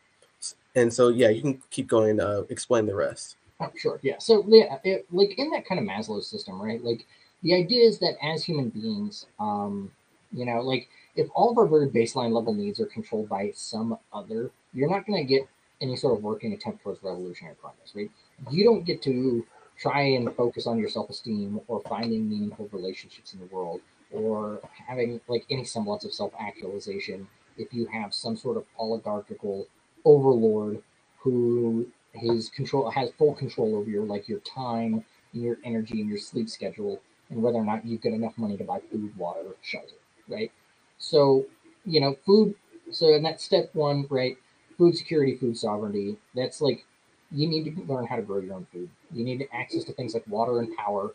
And 0.76 0.94
so, 0.94 1.10
yeah, 1.10 1.30
you 1.30 1.42
can 1.42 1.62
keep 1.70 1.88
going. 1.88 2.20
Uh, 2.20 2.44
explain 2.50 2.86
the 2.86 2.96
rest. 2.96 3.36
Oh, 3.60 3.72
sure. 3.78 4.00
Yeah. 4.02 4.18
So, 4.20 4.44
yeah, 4.48 4.78
it, 4.84 5.06
like 5.12 5.38
in 5.38 5.52
that 5.52 5.66
kind 5.66 5.80
of 5.80 5.88
Maslow 5.88 6.24
system, 6.24 6.62
right? 6.62 6.84
Like 6.84 7.06
the 7.44 7.54
idea 7.54 7.88
is 7.88 8.00
that 8.00 8.16
as 8.24 8.44
human 8.44 8.70
beings, 8.70 9.26
um, 9.40 9.92
you 10.32 10.46
know, 10.46 10.62
like 10.62 10.88
if 11.16 11.28
all 11.36 11.52
of 11.52 11.58
our 11.58 11.68
very 11.68 11.90
baseline 11.90 12.32
level 12.32 12.54
needs 12.54 12.80
are 12.80 12.86
controlled 12.86 13.30
by 13.30 13.52
some 13.54 13.98
other, 14.14 14.52
you're 14.74 14.90
not 14.90 15.06
going 15.06 15.22
to 15.22 15.28
get 15.28 15.48
any 15.82 15.96
sort 15.96 16.18
of 16.18 16.24
working 16.24 16.54
attempt 16.54 16.84
towards 16.84 17.04
revolutionary 17.04 17.56
progress, 17.56 17.94
right? 17.94 18.10
You 18.50 18.64
don't 18.64 18.86
get 18.86 19.02
to 19.04 19.46
try 19.78 20.02
and 20.02 20.34
focus 20.36 20.68
on 20.68 20.78
your 20.78 20.90
self 20.90 21.10
esteem 21.10 21.60
or 21.68 21.82
finding 21.82 22.30
meaningful 22.30 22.70
relationships 22.72 23.34
in 23.34 23.40
the 23.40 23.48
world 23.48 23.82
or 24.12 24.62
having 24.88 25.20
like 25.28 25.46
any 25.50 25.64
semblance 25.64 26.04
of 26.04 26.14
self-actualization 26.14 27.28
if 27.58 27.74
you 27.74 27.86
have 27.88 28.14
some 28.14 28.36
sort 28.36 28.58
of 28.58 28.66
oligarchical 28.78 29.68
overlord 30.06 30.82
who 31.20 31.88
his 32.14 32.50
control 32.50 32.90
has 32.90 33.12
full 33.18 33.34
control 33.34 33.76
over 33.76 33.90
your 33.90 34.06
like 34.06 34.28
your 34.28 34.40
time 34.40 35.04
and 35.34 35.44
your 35.44 35.58
energy 35.64 36.02
and 36.02 36.10
your 36.10 36.18
sleep 36.18 36.50
schedule 36.50 37.02
and 37.30 37.42
whether 37.42 37.58
or 37.58 37.66
not 37.66 37.86
you've 37.86 38.02
got 38.02 38.14
enough 38.14 38.38
money 38.38 38.58
to 38.58 38.64
buy 38.64 38.80
food 38.92 39.16
water 39.18 39.56
shelter 39.62 39.96
right? 40.28 40.52
So 40.98 41.46
you 41.86 42.00
know 42.00 42.16
food 42.26 42.56
so 42.92 43.14
in 43.14 43.24
that 43.24 43.42
step 43.42 43.70
one 43.74 44.06
right 44.10 44.38
food 44.78 44.96
security 44.98 45.36
food 45.36 45.58
sovereignty 45.58 46.18
that's 46.36 46.62
like 46.62 46.86
you 47.32 47.48
need 47.48 47.76
to 47.76 47.84
learn 47.84 48.06
how 48.06 48.18
to 48.18 48.22
grow 48.22 48.40
your 48.40 48.56
own 48.56 48.68
food. 48.74 48.90
You 49.12 49.24
need 49.24 49.48
access 49.54 49.86
to 49.86 49.94
things 49.94 50.14
like 50.14 50.28
water 50.28 50.60
and 50.60 50.76
power 50.76 51.14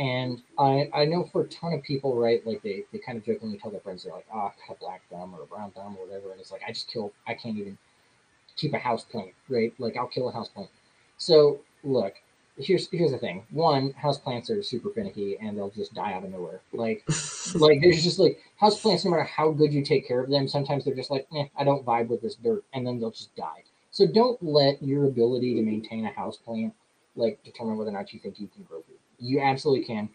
and 0.00 0.40
I, 0.58 0.88
I 0.94 1.04
know 1.04 1.24
for 1.24 1.42
a 1.42 1.48
ton 1.48 1.74
of 1.74 1.82
people, 1.82 2.16
right, 2.16 2.44
like 2.46 2.62
they, 2.62 2.84
they 2.90 2.98
kind 2.98 3.18
of 3.18 3.24
jokingly 3.24 3.58
tell 3.58 3.70
their 3.70 3.80
friends, 3.80 4.02
they're 4.02 4.14
like, 4.14 4.24
oh, 4.32 4.38
I 4.38 4.52
got 4.66 4.76
a 4.76 4.80
black 4.80 5.02
thumb 5.10 5.34
or 5.34 5.42
a 5.42 5.46
brown 5.46 5.72
thumb 5.72 5.94
or 5.98 6.06
whatever. 6.06 6.32
And 6.32 6.40
it's 6.40 6.50
like, 6.50 6.62
I 6.66 6.72
just 6.72 6.90
kill, 6.90 7.12
I 7.28 7.34
can't 7.34 7.58
even 7.58 7.76
keep 8.56 8.72
a 8.72 8.78
house 8.78 9.04
plant, 9.04 9.32
right? 9.50 9.74
Like 9.78 9.98
I'll 9.98 10.06
kill 10.08 10.30
a 10.30 10.32
house 10.32 10.48
plant. 10.48 10.70
So 11.18 11.60
look, 11.84 12.14
here's 12.56 12.88
here's 12.90 13.10
the 13.10 13.18
thing. 13.18 13.44
One, 13.50 13.92
house 13.92 14.18
plants 14.18 14.48
are 14.48 14.62
super 14.62 14.88
finicky 14.88 15.36
and 15.38 15.58
they'll 15.58 15.68
just 15.68 15.92
die 15.92 16.14
out 16.14 16.24
of 16.24 16.30
nowhere. 16.30 16.62
Like 16.72 17.04
like 17.56 17.82
there's 17.82 18.02
just 18.02 18.18
like 18.18 18.40
house 18.56 18.80
plants, 18.80 19.04
no 19.04 19.10
matter 19.10 19.24
how 19.24 19.50
good 19.50 19.70
you 19.70 19.82
take 19.84 20.08
care 20.08 20.20
of 20.20 20.30
them, 20.30 20.48
sometimes 20.48 20.86
they're 20.86 20.94
just 20.94 21.10
like, 21.10 21.26
eh, 21.36 21.44
I 21.58 21.64
don't 21.64 21.84
vibe 21.84 22.08
with 22.08 22.22
this 22.22 22.36
dirt, 22.36 22.64
and 22.72 22.86
then 22.86 22.98
they'll 22.98 23.10
just 23.10 23.36
die. 23.36 23.64
So 23.90 24.06
don't 24.06 24.42
let 24.42 24.82
your 24.82 25.04
ability 25.04 25.56
to 25.56 25.62
maintain 25.62 26.06
a 26.06 26.10
house 26.10 26.38
plant 26.38 26.72
like 27.16 27.42
determine 27.44 27.76
whether 27.76 27.90
or 27.90 27.92
not 27.92 28.14
you 28.14 28.18
think 28.20 28.40
you 28.40 28.48
can 28.48 28.62
grow. 28.62 28.82
You 29.20 29.40
absolutely 29.40 29.84
can. 29.84 30.08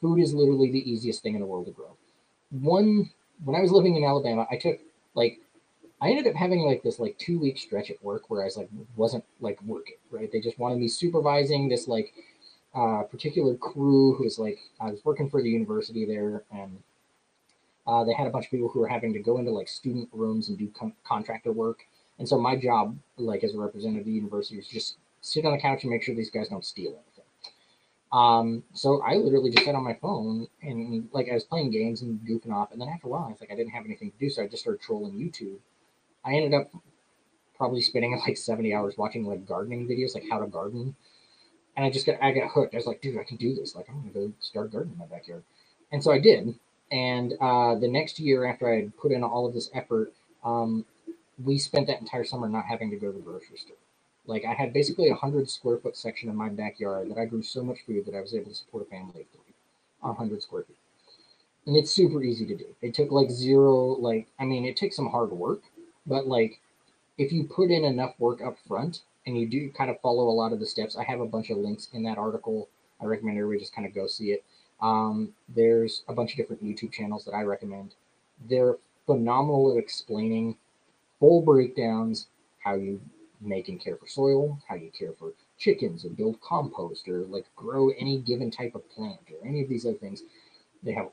Food 0.00 0.20
is 0.20 0.34
literally 0.34 0.70
the 0.70 0.90
easiest 0.90 1.22
thing 1.22 1.34
in 1.34 1.40
the 1.40 1.46
world 1.46 1.66
to 1.66 1.72
grow. 1.72 1.96
One, 2.50 3.10
when 3.44 3.56
I 3.56 3.60
was 3.60 3.70
living 3.70 3.96
in 3.96 4.04
Alabama, 4.04 4.46
I 4.50 4.56
took 4.56 4.78
like, 5.14 5.38
I 6.00 6.08
ended 6.10 6.26
up 6.26 6.34
having 6.34 6.60
like 6.60 6.82
this 6.82 6.98
like 6.98 7.18
two 7.18 7.38
week 7.38 7.58
stretch 7.58 7.90
at 7.90 8.02
work 8.02 8.30
where 8.30 8.42
I 8.42 8.46
was 8.46 8.56
like 8.56 8.70
wasn't 8.96 9.24
like 9.40 9.60
working 9.62 9.96
right. 10.10 10.30
They 10.32 10.40
just 10.40 10.58
wanted 10.58 10.78
me 10.78 10.88
supervising 10.88 11.68
this 11.68 11.86
like 11.88 12.14
uh, 12.74 13.02
particular 13.02 13.56
crew 13.56 14.14
who 14.14 14.24
was 14.24 14.38
like 14.38 14.58
I 14.80 14.90
was 14.90 15.04
working 15.04 15.28
for 15.28 15.42
the 15.42 15.50
university 15.50 16.06
there 16.06 16.44
and 16.50 16.78
uh, 17.86 18.04
they 18.04 18.12
had 18.12 18.26
a 18.26 18.30
bunch 18.30 18.46
of 18.46 18.50
people 18.50 18.68
who 18.68 18.80
were 18.80 18.88
having 18.88 19.12
to 19.12 19.18
go 19.18 19.38
into 19.38 19.50
like 19.50 19.68
student 19.68 20.08
rooms 20.12 20.48
and 20.48 20.58
do 20.58 20.68
con- 20.68 20.94
contractor 21.04 21.52
work. 21.52 21.80
And 22.18 22.28
so 22.28 22.38
my 22.38 22.54
job, 22.54 22.96
like 23.16 23.42
as 23.42 23.54
a 23.54 23.58
representative 23.58 24.02
of 24.02 24.06
the 24.06 24.12
university, 24.12 24.58
is 24.58 24.68
just 24.68 24.96
sit 25.22 25.44
on 25.44 25.52
the 25.52 25.58
couch 25.58 25.82
and 25.82 25.90
make 25.90 26.02
sure 26.02 26.14
these 26.14 26.30
guys 26.30 26.48
don't 26.48 26.64
steal 26.64 26.92
anything. 26.92 27.09
Um, 28.12 28.64
so 28.74 29.02
I 29.02 29.14
literally 29.14 29.50
just 29.50 29.64
sat 29.64 29.74
on 29.74 29.84
my 29.84 29.94
phone 29.94 30.48
and 30.62 31.08
like 31.12 31.28
I 31.30 31.34
was 31.34 31.44
playing 31.44 31.70
games 31.70 32.02
and 32.02 32.20
goofing 32.20 32.52
off, 32.52 32.72
and 32.72 32.80
then 32.80 32.88
after 32.88 33.06
a 33.06 33.10
while, 33.10 33.24
I 33.24 33.30
was 33.30 33.40
like, 33.40 33.52
I 33.52 33.56
didn't 33.56 33.72
have 33.72 33.84
anything 33.84 34.10
to 34.10 34.18
do, 34.18 34.30
so 34.30 34.42
I 34.42 34.48
just 34.48 34.62
started 34.62 34.82
trolling 34.82 35.12
YouTube. 35.12 35.58
I 36.24 36.34
ended 36.34 36.54
up 36.54 36.70
probably 37.56 37.82
spending 37.82 38.18
like 38.26 38.36
70 38.36 38.74
hours 38.74 38.96
watching 38.96 39.26
like 39.26 39.46
gardening 39.46 39.86
videos, 39.86 40.14
like 40.14 40.24
how 40.30 40.38
to 40.38 40.46
garden. 40.46 40.96
And 41.76 41.86
I 41.86 41.90
just 41.90 42.06
got 42.06 42.22
I 42.22 42.32
got 42.32 42.50
hooked. 42.50 42.74
I 42.74 42.78
was 42.78 42.86
like, 42.86 43.00
dude, 43.00 43.18
I 43.18 43.24
can 43.24 43.36
do 43.36 43.54
this. 43.54 43.76
Like, 43.76 43.86
I'm 43.88 44.00
gonna 44.00 44.12
go 44.12 44.32
start 44.40 44.72
gardening 44.72 44.94
in 44.94 44.98
my 44.98 45.06
backyard. 45.06 45.44
And 45.92 46.02
so 46.02 46.10
I 46.10 46.18
did. 46.18 46.54
And 46.90 47.34
uh, 47.40 47.76
the 47.76 47.88
next 47.88 48.18
year, 48.18 48.44
after 48.44 48.72
I 48.72 48.76
had 48.76 48.96
put 48.96 49.12
in 49.12 49.22
all 49.22 49.46
of 49.46 49.54
this 49.54 49.70
effort, 49.74 50.12
um, 50.44 50.84
we 51.42 51.58
spent 51.58 51.86
that 51.86 52.00
entire 52.00 52.24
summer 52.24 52.48
not 52.48 52.64
having 52.64 52.90
to 52.90 52.96
go 52.96 53.12
to 53.12 53.16
the 53.16 53.22
grocery 53.22 53.58
store. 53.58 53.76
Like 54.30 54.44
I 54.44 54.54
had 54.54 54.72
basically 54.72 55.08
a 55.08 55.14
hundred 55.14 55.50
square 55.50 55.76
foot 55.78 55.96
section 55.96 56.28
in 56.28 56.36
my 56.36 56.48
backyard 56.48 57.10
that 57.10 57.18
I 57.18 57.24
grew 57.24 57.42
so 57.42 57.64
much 57.64 57.78
food 57.84 58.06
that 58.06 58.14
I 58.14 58.20
was 58.20 58.32
able 58.32 58.50
to 58.50 58.54
support 58.54 58.86
a 58.86 58.90
family 58.90 59.26
of 60.02 60.16
hundred 60.16 60.40
square 60.40 60.62
feet. 60.62 60.76
And 61.66 61.76
it's 61.76 61.90
super 61.90 62.22
easy 62.22 62.46
to 62.46 62.56
do. 62.56 62.66
It 62.80 62.94
took 62.94 63.10
like 63.10 63.28
zero, 63.28 63.74
like 63.74 64.28
I 64.38 64.44
mean, 64.44 64.64
it 64.64 64.76
takes 64.76 64.94
some 64.94 65.10
hard 65.10 65.32
work, 65.32 65.62
but 66.06 66.28
like 66.28 66.60
if 67.18 67.32
you 67.32 67.42
put 67.44 67.70
in 67.72 67.84
enough 67.84 68.14
work 68.20 68.40
up 68.40 68.56
front 68.68 69.00
and 69.26 69.36
you 69.36 69.48
do 69.48 69.68
kind 69.72 69.90
of 69.90 70.00
follow 70.00 70.28
a 70.28 70.38
lot 70.40 70.52
of 70.52 70.60
the 70.60 70.66
steps, 70.66 70.96
I 70.96 71.02
have 71.02 71.20
a 71.20 71.26
bunch 71.26 71.50
of 71.50 71.58
links 71.58 71.88
in 71.92 72.04
that 72.04 72.16
article. 72.16 72.68
I 73.02 73.06
recommend 73.06 73.36
everybody 73.36 73.58
just 73.58 73.74
kind 73.74 73.86
of 73.86 73.94
go 73.94 74.06
see 74.06 74.30
it. 74.30 74.44
Um, 74.80 75.34
there's 75.48 76.04
a 76.08 76.14
bunch 76.14 76.30
of 76.30 76.36
different 76.36 76.62
YouTube 76.62 76.92
channels 76.92 77.24
that 77.24 77.34
I 77.34 77.42
recommend. 77.42 77.94
They're 78.48 78.78
phenomenal 79.06 79.72
at 79.72 79.78
explaining 79.78 80.56
full 81.18 81.42
breakdowns, 81.42 82.28
how 82.64 82.76
you 82.76 83.00
and 83.40 83.80
care 83.80 83.96
for 83.96 84.06
soil, 84.06 84.58
how 84.68 84.74
you 84.74 84.90
care 84.90 85.12
for 85.18 85.32
chickens 85.58 86.04
and 86.04 86.16
build 86.16 86.40
compost 86.40 87.08
or 87.08 87.20
like 87.22 87.46
grow 87.56 87.90
any 87.90 88.18
given 88.18 88.50
type 88.50 88.74
of 88.74 88.88
plant 88.90 89.20
or 89.32 89.46
any 89.46 89.62
of 89.62 89.68
these 89.68 89.86
other 89.86 89.96
things. 89.96 90.22
They 90.82 90.92
have 90.92 91.10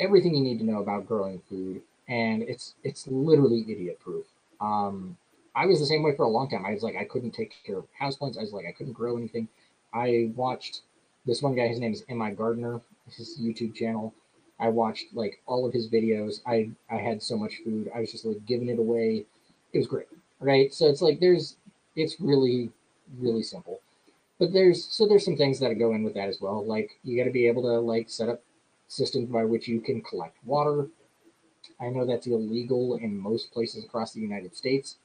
everything 0.00 0.34
you 0.34 0.42
need 0.42 0.58
to 0.58 0.64
know 0.64 0.80
about 0.80 1.06
growing 1.06 1.40
food, 1.48 1.82
and 2.08 2.42
it's 2.42 2.74
it's 2.84 3.06
literally 3.06 3.64
idiot 3.68 3.98
proof. 4.00 4.26
Um, 4.60 5.16
I 5.54 5.66
was 5.66 5.80
the 5.80 5.86
same 5.86 6.02
way 6.02 6.14
for 6.14 6.24
a 6.24 6.28
long 6.28 6.48
time. 6.48 6.64
I 6.64 6.72
was 6.72 6.82
like 6.82 6.96
I 6.96 7.04
couldn't 7.04 7.32
take 7.32 7.54
care 7.64 7.78
of 7.78 7.86
houseplants. 8.00 8.38
I 8.38 8.42
was 8.42 8.52
like 8.52 8.66
I 8.66 8.72
couldn't 8.72 8.92
grow 8.92 9.16
anything. 9.16 9.48
I 9.92 10.32
watched 10.36 10.82
this 11.26 11.42
one 11.42 11.54
guy. 11.54 11.68
His 11.68 11.80
name 11.80 11.92
is 11.92 12.02
MIgardener. 12.04 12.80
His 13.10 13.38
YouTube 13.40 13.74
channel. 13.74 14.14
I 14.60 14.68
watched 14.68 15.06
like 15.14 15.40
all 15.46 15.66
of 15.66 15.72
his 15.72 15.88
videos. 15.88 16.40
I 16.46 16.70
I 16.90 16.96
had 16.96 17.22
so 17.22 17.36
much 17.36 17.56
food. 17.64 17.90
I 17.94 18.00
was 18.00 18.12
just 18.12 18.24
like 18.24 18.44
giving 18.46 18.68
it 18.68 18.78
away. 18.78 19.24
It 19.72 19.78
was 19.78 19.86
great, 19.86 20.06
right? 20.40 20.72
So 20.72 20.86
it's 20.86 21.02
like 21.02 21.20
there's 21.20 21.56
it's 21.96 22.20
really 22.20 22.70
really 23.18 23.42
simple. 23.42 23.80
But 24.38 24.52
there's 24.52 24.84
so 24.84 25.06
there's 25.06 25.24
some 25.24 25.36
things 25.36 25.58
that 25.60 25.74
go 25.78 25.92
in 25.94 26.04
with 26.04 26.14
that 26.14 26.28
as 26.28 26.40
well. 26.40 26.64
Like 26.64 26.98
you 27.02 27.16
got 27.16 27.24
to 27.24 27.32
be 27.32 27.46
able 27.46 27.62
to 27.62 27.78
like 27.80 28.08
set 28.08 28.28
up 28.28 28.42
systems 28.86 29.28
by 29.28 29.44
which 29.44 29.68
you 29.68 29.80
can 29.80 30.00
collect 30.02 30.36
water. 30.44 30.88
I 31.80 31.88
know 31.88 32.04
that's 32.04 32.26
illegal 32.26 32.96
in 32.96 33.16
most 33.16 33.52
places 33.52 33.84
across 33.84 34.12
the 34.12 34.20
united 34.20 34.56
states. 34.56 34.96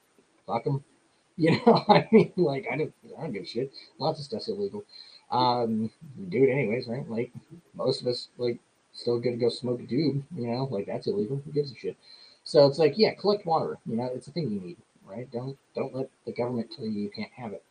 Fuck 0.47 0.63
them 0.65 0.83
you 1.37 1.49
know 1.49 1.83
i 1.89 2.07
mean 2.11 2.31
like 2.35 2.67
i 2.71 2.77
don't 2.77 2.93
i 3.17 3.23
don't 3.23 3.33
give 3.33 3.43
a 3.43 3.45
shit. 3.45 3.71
Lots 3.97 4.19
of 4.19 4.25
stuff's 4.25 4.49
illegal. 4.49 4.83
Um 5.31 5.89
do 6.29 6.43
it 6.43 6.51
anyways 6.51 6.87
right? 6.87 7.09
Like 7.09 7.31
most 7.73 8.01
of 8.01 8.07
us 8.07 8.29
like 8.37 8.59
still 8.93 9.19
to 9.21 9.31
go 9.31 9.49
smoke 9.49 9.79
a 9.79 9.83
doob 9.83 10.23
you 10.35 10.47
know? 10.47 10.67
Like 10.69 10.85
that's 10.85 11.07
illegal. 11.07 11.41
Who 11.43 11.51
gives 11.51 11.71
a 11.71 11.75
shit? 11.75 11.97
So 12.43 12.67
it's 12.67 12.77
like 12.77 12.93
yeah 12.97 13.13
collect 13.15 13.45
water. 13.47 13.77
You 13.85 13.97
know 13.97 14.11
it's 14.13 14.27
a 14.27 14.31
thing 14.31 14.51
you 14.51 14.59
need 14.61 14.77
right? 15.05 15.29
Don't 15.31 15.57
don't 15.75 15.95
let 15.95 16.09
the 16.25 16.33
government 16.33 16.71
tell 16.75 16.85
you 16.85 16.91
you 16.91 17.09
can't 17.09 17.31
have 17.35 17.53
it. 17.53 17.63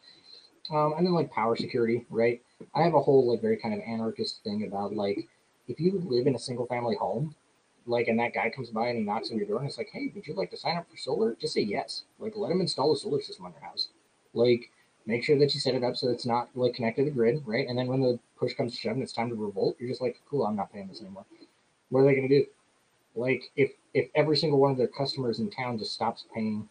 Um, 0.70 0.94
and 0.96 1.06
then 1.06 1.14
like 1.14 1.32
power 1.32 1.56
security, 1.56 2.06
right? 2.10 2.40
I 2.74 2.82
have 2.82 2.94
a 2.94 3.00
whole 3.00 3.30
like 3.30 3.40
very 3.40 3.56
kind 3.56 3.74
of 3.74 3.80
anarchist 3.86 4.42
thing 4.44 4.64
about 4.64 4.94
like 4.94 5.28
if 5.68 5.80
you 5.80 6.00
live 6.04 6.26
in 6.26 6.34
a 6.34 6.38
single 6.38 6.66
family 6.66 6.96
home, 6.96 7.34
like 7.86 8.08
and 8.08 8.18
that 8.20 8.34
guy 8.34 8.50
comes 8.50 8.70
by 8.70 8.88
and 8.88 8.98
he 8.98 9.04
knocks 9.04 9.30
on 9.30 9.38
your 9.38 9.46
door 9.46 9.58
and 9.58 9.68
it's 9.68 9.78
like, 9.78 9.90
hey, 9.92 10.12
would 10.14 10.26
you 10.26 10.34
like 10.34 10.50
to 10.50 10.56
sign 10.56 10.76
up 10.76 10.88
for 10.90 10.96
solar? 10.96 11.34
Just 11.34 11.54
say 11.54 11.62
yes. 11.62 12.04
Like 12.18 12.34
let 12.36 12.50
him 12.50 12.60
install 12.60 12.92
a 12.92 12.96
solar 12.96 13.20
system 13.20 13.46
on 13.46 13.52
your 13.52 13.62
house. 13.62 13.88
Like 14.34 14.70
make 15.06 15.24
sure 15.24 15.38
that 15.38 15.52
you 15.52 15.60
set 15.60 15.74
it 15.74 15.82
up 15.82 15.96
so 15.96 16.08
it's 16.08 16.26
not 16.26 16.48
like 16.54 16.74
connected 16.74 17.04
to 17.04 17.10
the 17.10 17.14
grid, 17.14 17.42
right? 17.44 17.66
And 17.68 17.76
then 17.76 17.88
when 17.88 18.00
the 18.00 18.18
push 18.38 18.54
comes 18.54 18.72
to 18.72 18.78
shove 18.78 18.92
and 18.92 19.02
it's 19.02 19.12
time 19.12 19.28
to 19.30 19.34
revolt, 19.34 19.76
you're 19.78 19.88
just 19.88 20.02
like, 20.02 20.20
cool, 20.30 20.46
I'm 20.46 20.56
not 20.56 20.72
paying 20.72 20.88
this 20.88 21.00
anymore. 21.00 21.24
What 21.90 22.00
are 22.00 22.04
they 22.04 22.14
gonna 22.14 22.28
do? 22.28 22.46
Like 23.14 23.50
if 23.56 23.72
if 23.94 24.08
every 24.14 24.36
single 24.36 24.58
one 24.58 24.70
of 24.70 24.78
their 24.78 24.88
customers 24.88 25.38
in 25.38 25.50
town 25.50 25.78
just 25.78 25.92
stops 25.92 26.24
paying 26.34 26.68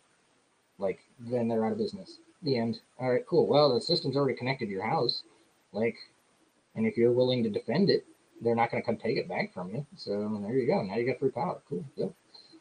like 0.82 1.00
then 1.20 1.48
they're 1.48 1.66
out 1.66 1.72
of 1.72 1.78
business. 1.78 2.18
The 2.44 2.58
end. 2.58 2.80
All 3.00 3.12
right, 3.12 3.26
cool. 3.28 3.48
Well, 3.48 3.74
the 3.74 3.80
system's 3.80 4.18
already 4.18 4.36
connected 4.36 4.66
to 4.66 4.72
your 4.72 4.86
house, 4.86 5.24
like, 5.72 5.96
and 6.76 6.88
if 6.88 6.98
you're 6.98 7.12
willing 7.12 7.44
to 7.44 7.50
defend 7.50 7.90
it, 7.90 8.04
they're 8.42 8.56
not 8.56 8.72
going 8.72 8.82
to 8.82 8.86
come 8.86 8.98
take 8.98 9.18
it 9.18 9.30
back 9.30 9.54
from 9.54 9.70
you. 9.70 9.86
So 9.96 10.42
there 10.44 10.58
you 10.58 10.66
go. 10.66 10.82
Now 10.82 10.96
you 10.96 11.06
got 11.06 11.20
free 11.20 11.30
power. 11.30 11.62
Cool. 11.70 11.86
Yep. 11.96 12.12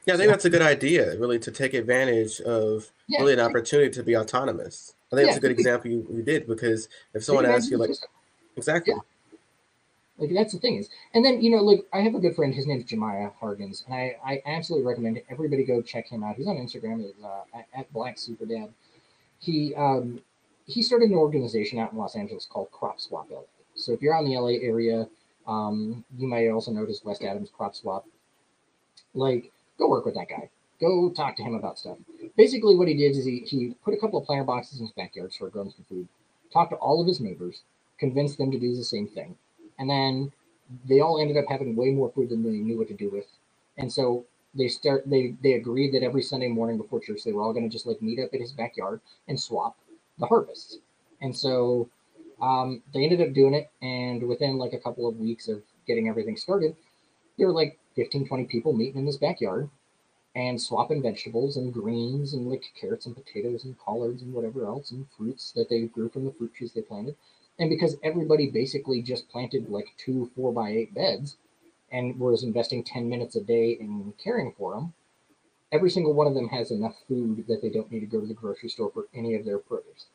Yeah, 0.06 0.14
I 0.14 0.16
think 0.16 0.28
so, 0.28 0.30
that's 0.32 0.44
a 0.44 0.50
good 0.50 0.62
idea, 0.62 1.18
really, 1.18 1.38
to 1.38 1.50
take 1.50 1.74
advantage 1.74 2.40
of 2.42 2.90
yeah, 3.06 3.20
really 3.20 3.34
an 3.34 3.40
opportunity 3.40 3.90
to 3.90 4.02
be 4.02 4.16
autonomous. 4.16 4.94
I 5.12 5.16
think 5.16 5.26
yeah, 5.26 5.32
that's 5.32 5.38
a 5.38 5.48
good 5.48 5.50
example 5.50 5.90
you, 5.90 6.06
you 6.10 6.22
did 6.22 6.46
because 6.46 6.88
if 7.14 7.24
someone 7.24 7.46
asks 7.46 7.70
you, 7.70 7.78
like, 7.78 7.90
exactly, 8.56 8.94
yeah. 8.94 9.00
Like 10.20 10.34
that's 10.34 10.52
the 10.52 10.58
thing 10.58 10.76
is, 10.76 10.90
and 11.14 11.24
then 11.24 11.40
you 11.40 11.50
know, 11.50 11.62
like 11.62 11.86
I 11.94 12.00
have 12.00 12.14
a 12.14 12.20
good 12.20 12.36
friend. 12.36 12.54
His 12.54 12.66
name's 12.66 12.84
Jamiah 12.84 13.32
Hargins, 13.40 13.84
and 13.86 13.94
I, 13.94 14.16
I 14.22 14.42
absolutely 14.44 14.86
recommend 14.86 15.22
everybody 15.30 15.64
go 15.64 15.80
check 15.80 16.08
him 16.08 16.22
out. 16.22 16.36
He's 16.36 16.46
on 16.46 16.56
Instagram 16.56 17.08
at, 17.08 17.24
uh, 17.24 17.62
at 17.74 17.90
Black 17.94 18.18
Super 18.18 18.44
Dad. 18.44 18.68
He 19.38 19.74
um, 19.74 20.20
he 20.66 20.82
started 20.82 21.08
an 21.08 21.16
organization 21.16 21.78
out 21.78 21.92
in 21.92 21.98
Los 21.98 22.16
Angeles 22.16 22.44
called 22.44 22.70
Crop 22.70 23.00
Swap 23.00 23.30
LA. 23.30 23.40
So 23.74 23.92
if 23.92 24.02
you're 24.02 24.14
on 24.14 24.26
the 24.26 24.36
LA 24.36 24.58
area, 24.60 25.08
um, 25.46 26.04
you 26.18 26.28
might 26.28 26.48
also 26.50 26.70
notice 26.70 27.02
West 27.02 27.24
Adams 27.24 27.50
Crop 27.50 27.74
Swap. 27.74 28.04
Like, 29.14 29.50
go 29.78 29.88
work 29.88 30.04
with 30.04 30.14
that 30.16 30.28
guy. 30.28 30.50
Go 30.82 31.10
talk 31.10 31.34
to 31.36 31.42
him 31.42 31.54
about 31.54 31.78
stuff. 31.78 31.96
Basically, 32.36 32.76
what 32.76 32.88
he 32.88 32.94
did 32.94 33.16
is 33.16 33.24
he, 33.24 33.40
he 33.40 33.74
put 33.84 33.94
a 33.94 33.96
couple 33.96 34.20
of 34.20 34.26
planter 34.26 34.44
boxes 34.44 34.80
in 34.80 34.86
his 34.86 34.92
backyard, 34.92 35.32
started 35.32 35.52
growing 35.52 35.70
some 35.70 35.84
food, 35.88 36.08
talked 36.52 36.72
to 36.72 36.76
all 36.76 37.00
of 37.00 37.06
his 37.06 37.20
neighbors, 37.20 37.62
convinced 37.98 38.38
them 38.38 38.50
to 38.50 38.58
do 38.58 38.76
the 38.76 38.84
same 38.84 39.08
thing 39.08 39.36
and 39.80 39.90
then 39.90 40.32
they 40.88 41.00
all 41.00 41.20
ended 41.20 41.36
up 41.36 41.46
having 41.48 41.74
way 41.74 41.90
more 41.90 42.12
food 42.12 42.28
than 42.28 42.44
they 42.44 42.50
knew 42.50 42.78
what 42.78 42.86
to 42.88 42.94
do 42.94 43.10
with. 43.10 43.26
And 43.78 43.92
so 43.92 44.24
they 44.54 44.68
start 44.68 45.08
they 45.10 45.34
they 45.42 45.54
agreed 45.54 45.92
that 45.94 46.04
every 46.04 46.22
Sunday 46.22 46.48
morning 46.48 46.78
before 46.78 47.00
church 47.00 47.24
they 47.24 47.32
were 47.32 47.42
all 47.42 47.52
going 47.52 47.68
to 47.68 47.72
just 47.72 47.86
like 47.86 48.00
meet 48.00 48.20
up 48.20 48.30
at 48.32 48.40
his 48.40 48.52
backyard 48.52 49.00
and 49.26 49.40
swap 49.40 49.76
the 50.18 50.26
harvest. 50.26 50.78
And 51.20 51.36
so 51.36 51.88
um, 52.40 52.82
they 52.94 53.02
ended 53.02 53.20
up 53.20 53.34
doing 53.34 53.54
it, 53.54 53.70
and 53.82 54.22
within 54.22 54.56
like 54.58 54.72
a 54.72 54.78
couple 54.78 55.08
of 55.08 55.18
weeks 55.18 55.48
of 55.48 55.62
getting 55.86 56.08
everything 56.08 56.36
started, 56.36 56.76
there 57.36 57.48
were 57.48 57.52
like, 57.52 57.78
15, 57.96 58.28
20 58.28 58.44
people 58.44 58.72
meeting 58.72 58.98
in 58.98 59.04
this 59.04 59.16
backyard 59.16 59.68
and 60.36 60.60
swapping 60.60 61.02
vegetables 61.02 61.56
and 61.56 61.72
greens 61.72 62.34
and 62.34 62.48
like 62.48 62.62
carrots 62.80 63.06
and 63.06 63.16
potatoes 63.16 63.64
and 63.64 63.78
collards 63.78 64.22
and 64.22 64.32
whatever 64.32 64.64
else 64.64 64.92
and 64.92 65.06
fruits 65.16 65.50
that 65.52 65.68
they 65.68 65.82
grew 65.82 66.08
from 66.08 66.24
the 66.24 66.32
fruit 66.32 66.54
trees 66.54 66.72
they 66.72 66.82
planted. 66.82 67.16
And 67.60 67.70
because 67.70 67.96
everybody 68.02 68.50
basically 68.50 69.02
just 69.02 69.28
planted 69.28 69.68
like 69.70 69.94
two 69.98 70.32
four 70.34 70.52
by 70.52 70.70
eight 70.70 70.94
beds 70.94 71.36
and 71.92 72.18
was 72.18 72.42
investing 72.42 72.82
10 72.84 73.08
minutes 73.08 73.36
a 73.36 73.42
day 73.42 73.72
in 73.72 74.14
caring 74.18 74.52
for 74.52 74.74
them, 74.74 74.94
every 75.72 75.90
single 75.90 76.14
one 76.14 76.26
of 76.26 76.34
them 76.34 76.48
has 76.48 76.70
enough 76.72 76.96
food 77.06 77.46
that 77.48 77.62
they 77.62 77.70
don't 77.70 77.92
need 77.92 78.00
to 78.00 78.06
go 78.06 78.20
to 78.20 78.26
the 78.26 78.34
grocery 78.34 78.68
store 78.68 78.90
for 78.90 79.06
any 79.14 79.34
of 79.36 79.44
their 79.44 79.58
produce. 79.58 80.06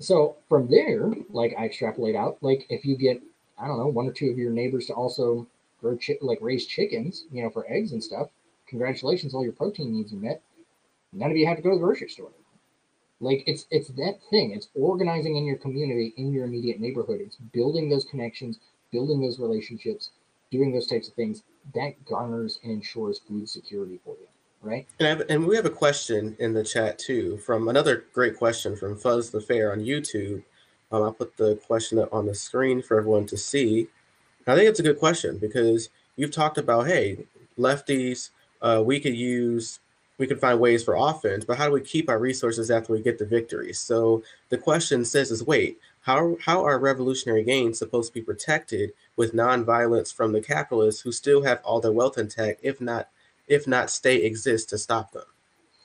So 0.00 0.36
from 0.48 0.68
there, 0.68 1.12
like 1.30 1.54
I 1.58 1.66
extrapolate 1.66 2.16
out, 2.16 2.38
like 2.42 2.66
if 2.68 2.84
you 2.84 2.96
get, 2.96 3.22
I 3.58 3.66
don't 3.66 3.78
know, 3.78 3.86
one 3.86 4.06
or 4.06 4.12
two 4.12 4.30
of 4.30 4.38
your 4.38 4.50
neighbors 4.50 4.86
to 4.88 4.94
also 4.94 5.46
grow 5.80 5.96
chi- 5.96 6.18
like 6.20 6.38
raise 6.42 6.66
chickens, 6.66 7.24
you 7.32 7.42
know, 7.42 7.50
for 7.50 7.70
eggs 7.70 7.92
and 7.92 8.04
stuff, 8.04 8.28
congratulations, 8.66 9.34
all 9.34 9.44
your 9.44 9.52
protein 9.52 9.92
needs 9.92 10.12
are 10.12 10.16
met. 10.16 10.42
None 11.12 11.30
of 11.30 11.36
you 11.36 11.46
have 11.46 11.56
to 11.56 11.62
go 11.62 11.70
to 11.70 11.76
the 11.76 11.82
grocery 11.82 12.08
store. 12.08 12.32
Like 13.22 13.44
it's 13.46 13.66
it's 13.70 13.88
that 13.90 14.18
thing. 14.30 14.50
It's 14.50 14.68
organizing 14.74 15.36
in 15.36 15.44
your 15.44 15.56
community, 15.56 16.12
in 16.16 16.32
your 16.32 16.44
immediate 16.44 16.80
neighborhood. 16.80 17.20
It's 17.20 17.36
building 17.36 17.88
those 17.88 18.04
connections, 18.04 18.58
building 18.90 19.20
those 19.20 19.38
relationships, 19.38 20.10
doing 20.50 20.72
those 20.72 20.88
types 20.88 21.08
of 21.08 21.14
things. 21.14 21.44
That 21.72 22.04
garners 22.04 22.58
and 22.64 22.72
ensures 22.72 23.20
food 23.20 23.48
security 23.48 24.00
for 24.04 24.16
you, 24.20 24.26
right? 24.60 24.88
And, 24.98 25.06
have, 25.06 25.22
and 25.30 25.46
we 25.46 25.54
have 25.54 25.66
a 25.66 25.70
question 25.70 26.36
in 26.40 26.52
the 26.52 26.64
chat 26.64 26.98
too 26.98 27.36
from 27.38 27.68
another 27.68 28.04
great 28.12 28.36
question 28.36 28.74
from 28.74 28.98
Fuzz 28.98 29.30
the 29.30 29.40
Fair 29.40 29.70
on 29.70 29.78
YouTube. 29.78 30.42
Um, 30.90 31.04
I'll 31.04 31.12
put 31.12 31.36
the 31.36 31.54
question 31.54 32.00
up 32.00 32.12
on 32.12 32.26
the 32.26 32.34
screen 32.34 32.82
for 32.82 32.98
everyone 32.98 33.26
to 33.26 33.36
see. 33.36 33.86
I 34.48 34.56
think 34.56 34.68
it's 34.68 34.80
a 34.80 34.82
good 34.82 34.98
question 34.98 35.38
because 35.38 35.90
you've 36.16 36.32
talked 36.32 36.58
about 36.58 36.88
hey, 36.88 37.24
lefties 37.56 38.30
uh, 38.62 38.82
we 38.84 38.98
could 38.98 39.16
use 39.16 39.78
we 40.22 40.28
can 40.28 40.38
find 40.38 40.60
ways 40.60 40.84
for 40.84 40.94
offense, 40.94 41.44
but 41.44 41.58
how 41.58 41.66
do 41.66 41.72
we 41.72 41.80
keep 41.80 42.08
our 42.08 42.20
resources 42.20 42.70
after 42.70 42.92
we 42.92 43.02
get 43.02 43.18
the 43.18 43.26
victories? 43.26 43.80
So 43.80 44.22
the 44.50 44.56
question 44.56 45.04
says 45.04 45.32
is 45.32 45.42
wait, 45.42 45.80
how 46.02 46.36
how 46.40 46.64
are 46.64 46.78
revolutionary 46.78 47.42
gains 47.42 47.80
supposed 47.80 48.10
to 48.10 48.14
be 48.14 48.24
protected 48.24 48.92
with 49.16 49.34
nonviolence 49.34 50.14
from 50.14 50.30
the 50.30 50.40
capitalists 50.40 51.00
who 51.00 51.10
still 51.10 51.42
have 51.42 51.60
all 51.64 51.80
their 51.80 51.90
wealth 51.90 52.18
intact, 52.18 52.60
if 52.62 52.80
not 52.80 53.08
if 53.48 53.66
not 53.66 53.90
state 53.90 54.24
exists 54.24 54.70
to 54.70 54.78
stop 54.78 55.10
them? 55.10 55.24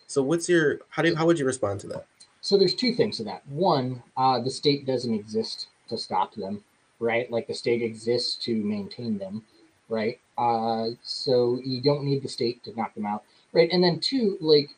So 0.05 0.21
what's 0.21 0.47
your 0.47 0.81
how 0.89 1.01
do 1.01 1.15
how 1.15 1.25
would 1.25 1.39
you 1.39 1.45
respond 1.45 1.79
to 1.79 1.87
that? 1.87 2.05
So 2.41 2.59
there's 2.59 2.75
two 2.75 2.93
things 2.93 3.17
to 3.17 3.23
that. 3.23 3.41
One, 3.47 4.03
uh, 4.15 4.39
the 4.39 4.51
state 4.51 4.85
doesn't 4.85 5.13
exist 5.15 5.67
to 5.89 5.97
stop 5.97 6.35
them, 6.35 6.63
right? 6.99 7.29
Like 7.31 7.47
the 7.47 7.55
state 7.55 7.81
exists 7.81 8.35
to 8.45 8.53
maintain 8.53 9.17
them 9.17 9.43
right? 9.89 10.19
Uh, 10.37 10.89
so 11.03 11.59
you 11.63 11.81
don't 11.81 12.03
need 12.03 12.21
the 12.23 12.29
state 12.29 12.63
to 12.63 12.75
knock 12.75 12.93
them 12.95 13.05
out, 13.05 13.23
right? 13.53 13.69
And 13.71 13.83
then 13.83 13.99
two, 13.99 14.37
like 14.41 14.69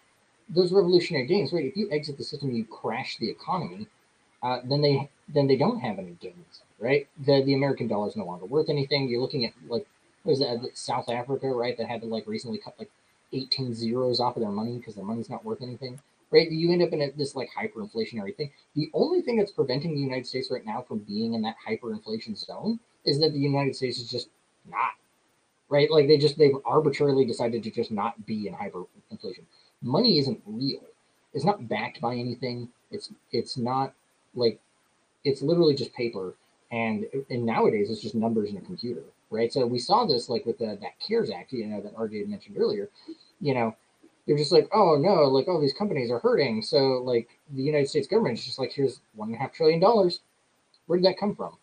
those 0.50 0.72
revolutionary 0.72 1.28
gains, 1.28 1.54
right? 1.54 1.66
If 1.66 1.78
you 1.78 1.90
exit 1.92 2.18
the 2.18 2.24
system, 2.24 2.52
you 2.52 2.66
crash 2.66 3.18
the 3.18 3.30
economy, 3.30 3.88
uh, 4.44 4.60
then 4.66 4.82
they 4.82 5.10
then 5.28 5.48
they 5.48 5.58
don't 5.58 5.80
have 5.80 6.00
any 6.00 6.18
gains, 6.22 6.62
right? 6.80 7.08
The 7.26 7.44
the 7.44 7.54
American 7.54 7.88
dollar 7.88 8.08
is 8.08 8.16
no 8.16 8.26
longer 8.26 8.46
worth 8.46 8.70
anything. 8.70 9.10
You're 9.10 9.22
looking 9.22 9.46
at 9.46 9.54
like 9.68 9.86
is 10.26 10.40
that 10.40 10.60
South 10.74 11.10
Africa, 11.10 11.48
right? 11.48 11.78
That 11.78 11.88
had 11.88 12.02
to 12.02 12.08
like 12.08 12.28
recently 12.28 12.58
cut 12.60 12.76
like 12.80 12.92
18 13.34 13.74
zeros 13.74 14.20
off 14.20 14.36
of 14.38 14.42
their 14.42 14.52
money 14.52 14.78
because 14.78 14.96
their 14.96 15.06
money's 15.06 15.30
not 15.30 15.46
worth 15.46 15.62
anything, 15.62 16.00
right? 16.32 16.50
You 16.50 16.72
end 16.72 16.84
up 16.84 16.94
in 16.94 17.02
a, 17.02 17.12
this 17.12 17.36
like 17.36 17.50
hyperinflationary 17.58 18.36
thing. 18.36 18.52
The 18.76 18.90
only 18.94 19.22
thing 19.22 19.38
that's 19.38 19.52
preventing 19.52 19.94
the 19.94 20.02
United 20.02 20.28
States 20.28 20.50
right 20.52 20.66
now 20.66 20.82
from 20.88 21.00
being 21.00 21.34
in 21.34 21.42
that 21.44 21.56
hyperinflation 21.68 22.38
zone 22.38 22.80
is 23.06 23.20
that 23.20 23.34
the 23.34 23.40
United 23.40 23.76
States 23.76 24.00
is 24.00 24.10
just 24.10 24.30
not 24.70 24.92
right? 25.70 25.90
Like 25.90 26.08
they 26.08 26.18
just 26.18 26.38
they've 26.38 26.56
arbitrarily 26.66 27.26
decided 27.26 27.64
to 27.64 27.72
just 27.72 27.92
not 27.92 28.26
be 28.26 28.48
in 28.48 28.54
hyperinflation. 28.54 29.44
Money 29.82 30.18
isn't 30.18 30.42
real. 30.46 30.82
It's 31.34 31.46
not 31.46 31.70
backed 31.70 32.02
by 32.02 32.16
anything. 32.16 32.70
It's 32.92 33.12
it's 33.32 33.58
not 33.58 33.94
like 34.34 34.60
it's 35.24 35.42
literally 35.42 35.76
just 35.76 35.94
paper. 35.94 36.36
And 36.72 37.06
and 37.30 37.46
nowadays 37.46 37.90
it's 37.90 38.02
just 38.02 38.16
numbers 38.16 38.50
in 38.50 38.58
a 38.58 38.62
computer, 38.62 39.04
right? 39.30 39.52
So 39.52 39.66
we 39.66 39.80
saw 39.80 40.06
this 40.06 40.30
like 40.30 40.46
with 40.46 40.58
the, 40.58 40.78
that 40.82 41.00
CARES 41.00 41.32
Act, 41.32 41.54
you 41.54 41.66
know, 41.68 41.82
that 41.82 41.96
RJ 41.96 42.20
had 42.20 42.30
mentioned 42.30 42.58
earlier. 42.60 42.90
You 43.42 43.54
know, 43.54 43.76
they're 44.28 44.38
just 44.38 44.52
like, 44.52 44.70
oh 44.74 44.98
no, 45.00 45.24
like 45.24 45.48
all 45.48 45.62
these 45.62 45.74
companies 45.74 46.12
are 46.12 46.20
hurting. 46.20 46.62
So 46.62 47.02
like 47.04 47.30
the 47.52 47.64
United 47.64 47.90
States 47.90 48.08
government 48.08 48.38
is 48.38 48.46
just 48.46 48.60
like, 48.60 48.72
here's 48.72 49.02
one 49.16 49.30
and 49.30 49.36
a 49.36 49.40
half 49.40 49.54
trillion 49.54 49.80
dollars. 49.80 50.22
Where 50.86 50.98
did 51.00 51.06
that 51.06 51.20
come 51.20 51.36
from? 51.36 51.58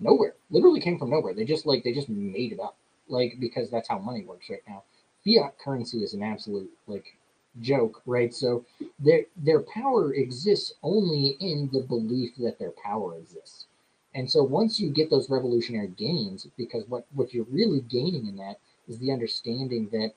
Nowhere. 0.00 0.34
Literally 0.50 0.80
came 0.80 0.98
from 0.98 1.10
nowhere. 1.10 1.34
They 1.34 1.44
just 1.44 1.66
like 1.66 1.84
they 1.84 1.92
just 1.92 2.08
made 2.08 2.52
it 2.52 2.60
up 2.60 2.76
like 3.08 3.38
because 3.40 3.70
that's 3.70 3.88
how 3.88 3.98
money 3.98 4.24
works 4.24 4.50
right 4.50 4.62
now. 4.68 4.82
Fiat 5.24 5.58
currency 5.58 6.02
is 6.02 6.14
an 6.14 6.22
absolute 6.22 6.70
like 6.86 7.16
joke, 7.60 8.02
right? 8.06 8.32
So 8.34 8.64
their 8.98 9.22
their 9.36 9.60
power 9.60 10.14
exists 10.14 10.74
only 10.82 11.36
in 11.40 11.70
the 11.72 11.80
belief 11.80 12.36
that 12.38 12.58
their 12.58 12.72
power 12.82 13.16
exists. 13.16 13.66
And 14.14 14.30
so 14.30 14.42
once 14.42 14.80
you 14.80 14.90
get 14.90 15.10
those 15.10 15.30
revolutionary 15.30 15.88
gains, 15.88 16.46
because 16.56 16.84
what 16.88 17.06
what 17.14 17.34
you're 17.34 17.46
really 17.50 17.80
gaining 17.80 18.26
in 18.26 18.36
that 18.36 18.58
is 18.88 18.98
the 18.98 19.12
understanding 19.12 19.88
that 19.92 20.12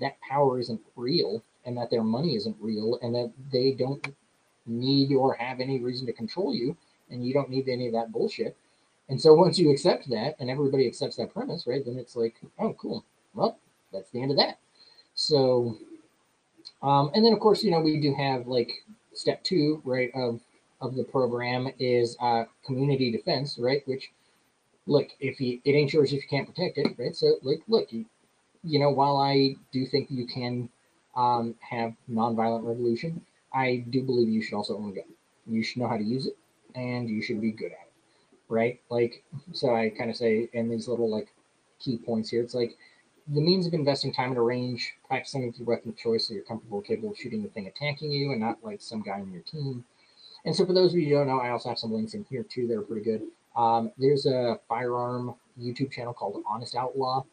that 0.00 0.20
power 0.20 0.58
isn't 0.58 0.80
real 0.96 1.42
and 1.64 1.76
that 1.76 1.90
their 1.90 2.02
money 2.02 2.34
isn't 2.36 2.56
real 2.60 2.98
and 3.02 3.14
that 3.14 3.32
they 3.50 3.72
don't 3.72 4.14
need 4.66 5.14
or 5.14 5.34
have 5.34 5.60
any 5.60 5.80
reason 5.80 6.06
to 6.06 6.12
control 6.12 6.54
you 6.54 6.76
and 7.10 7.24
you 7.24 7.34
don't 7.34 7.50
need 7.50 7.68
any 7.68 7.86
of 7.86 7.92
that 7.92 8.12
bullshit 8.12 8.56
and 9.08 9.20
so 9.20 9.34
once 9.34 9.58
you 9.58 9.70
accept 9.70 10.08
that 10.10 10.36
and 10.38 10.48
everybody 10.48 10.86
accepts 10.86 11.16
that 11.16 11.32
premise, 11.32 11.66
right, 11.66 11.84
then 11.84 11.98
it's 11.98 12.16
like, 12.16 12.36
oh, 12.58 12.74
cool. 12.74 13.04
Well, 13.34 13.58
that's 13.92 14.10
the 14.10 14.22
end 14.22 14.30
of 14.30 14.36
that. 14.38 14.58
So, 15.14 15.76
um, 16.82 17.10
and 17.14 17.24
then 17.24 17.32
of 17.32 17.40
course, 17.40 17.62
you 17.62 17.70
know, 17.70 17.80
we 17.80 18.00
do 18.00 18.14
have 18.14 18.46
like 18.46 18.72
step 19.12 19.42
two, 19.44 19.82
right, 19.84 20.10
of 20.14 20.40
of 20.80 20.96
the 20.96 21.04
program 21.04 21.68
is 21.78 22.16
uh, 22.20 22.44
community 22.64 23.10
defense, 23.12 23.58
right? 23.58 23.82
Which, 23.86 24.10
look, 24.86 25.08
if 25.20 25.40
you 25.40 25.60
it 25.64 25.72
ain't 25.72 25.92
yours 25.92 26.12
if 26.12 26.22
you 26.22 26.28
can't 26.28 26.48
protect 26.48 26.78
it, 26.78 26.88
right? 26.98 27.14
So, 27.14 27.36
like, 27.42 27.60
look, 27.68 27.92
you, 27.92 28.04
you 28.64 28.78
know, 28.78 28.90
while 28.90 29.18
I 29.18 29.56
do 29.72 29.86
think 29.86 30.10
you 30.10 30.26
can 30.26 30.68
um, 31.14 31.54
have 31.60 31.92
nonviolent 32.10 32.66
revolution, 32.66 33.20
I 33.52 33.84
do 33.90 34.02
believe 34.02 34.28
you 34.28 34.42
should 34.42 34.56
also 34.56 34.76
own 34.76 34.90
a 34.90 34.94
gun. 34.94 35.04
You 35.46 35.62
should 35.62 35.82
know 35.82 35.88
how 35.88 35.98
to 35.98 36.04
use 36.04 36.26
it, 36.26 36.36
and 36.74 37.08
you 37.08 37.22
should 37.22 37.40
be 37.40 37.52
good 37.52 37.72
at 37.72 37.72
it 37.72 37.81
right? 38.52 38.80
Like, 38.90 39.24
so 39.52 39.74
I 39.74 39.88
kind 39.88 40.10
of 40.10 40.16
say 40.16 40.48
in 40.52 40.68
these 40.68 40.86
little 40.86 41.10
like 41.10 41.32
key 41.80 41.96
points 41.96 42.30
here, 42.30 42.42
it's 42.42 42.54
like 42.54 42.76
the 43.28 43.40
means 43.40 43.66
of 43.66 43.72
investing 43.72 44.12
time 44.12 44.32
at 44.32 44.36
a 44.36 44.42
range, 44.42 44.92
practicing 45.08 45.46
with 45.46 45.58
your 45.58 45.66
weapon 45.66 45.90
of 45.90 45.96
choice 45.96 46.28
so 46.28 46.34
you're 46.34 46.44
comfortable, 46.44 46.82
capable 46.82 47.12
of 47.12 47.16
shooting 47.16 47.42
the 47.42 47.48
thing 47.48 47.66
attacking 47.66 48.10
you 48.10 48.32
and 48.32 48.40
not 48.40 48.58
like 48.62 48.80
some 48.80 49.02
guy 49.02 49.20
on 49.20 49.32
your 49.32 49.42
team. 49.42 49.84
And 50.44 50.54
so 50.54 50.66
for 50.66 50.72
those 50.72 50.92
of 50.92 50.98
you 50.98 51.06
who 51.06 51.14
don't 51.14 51.28
know, 51.28 51.40
I 51.40 51.50
also 51.50 51.70
have 51.70 51.78
some 51.78 51.92
links 51.92 52.14
in 52.14 52.24
here 52.28 52.42
too 52.42 52.66
that 52.66 52.76
are 52.76 52.82
pretty 52.82 53.04
good. 53.04 53.22
Um, 53.56 53.92
there's 53.96 54.26
a 54.26 54.58
firearm 54.68 55.34
YouTube 55.60 55.92
channel 55.92 56.12
called 56.12 56.42
Honest 56.46 56.74
Outlaw. 56.74 57.24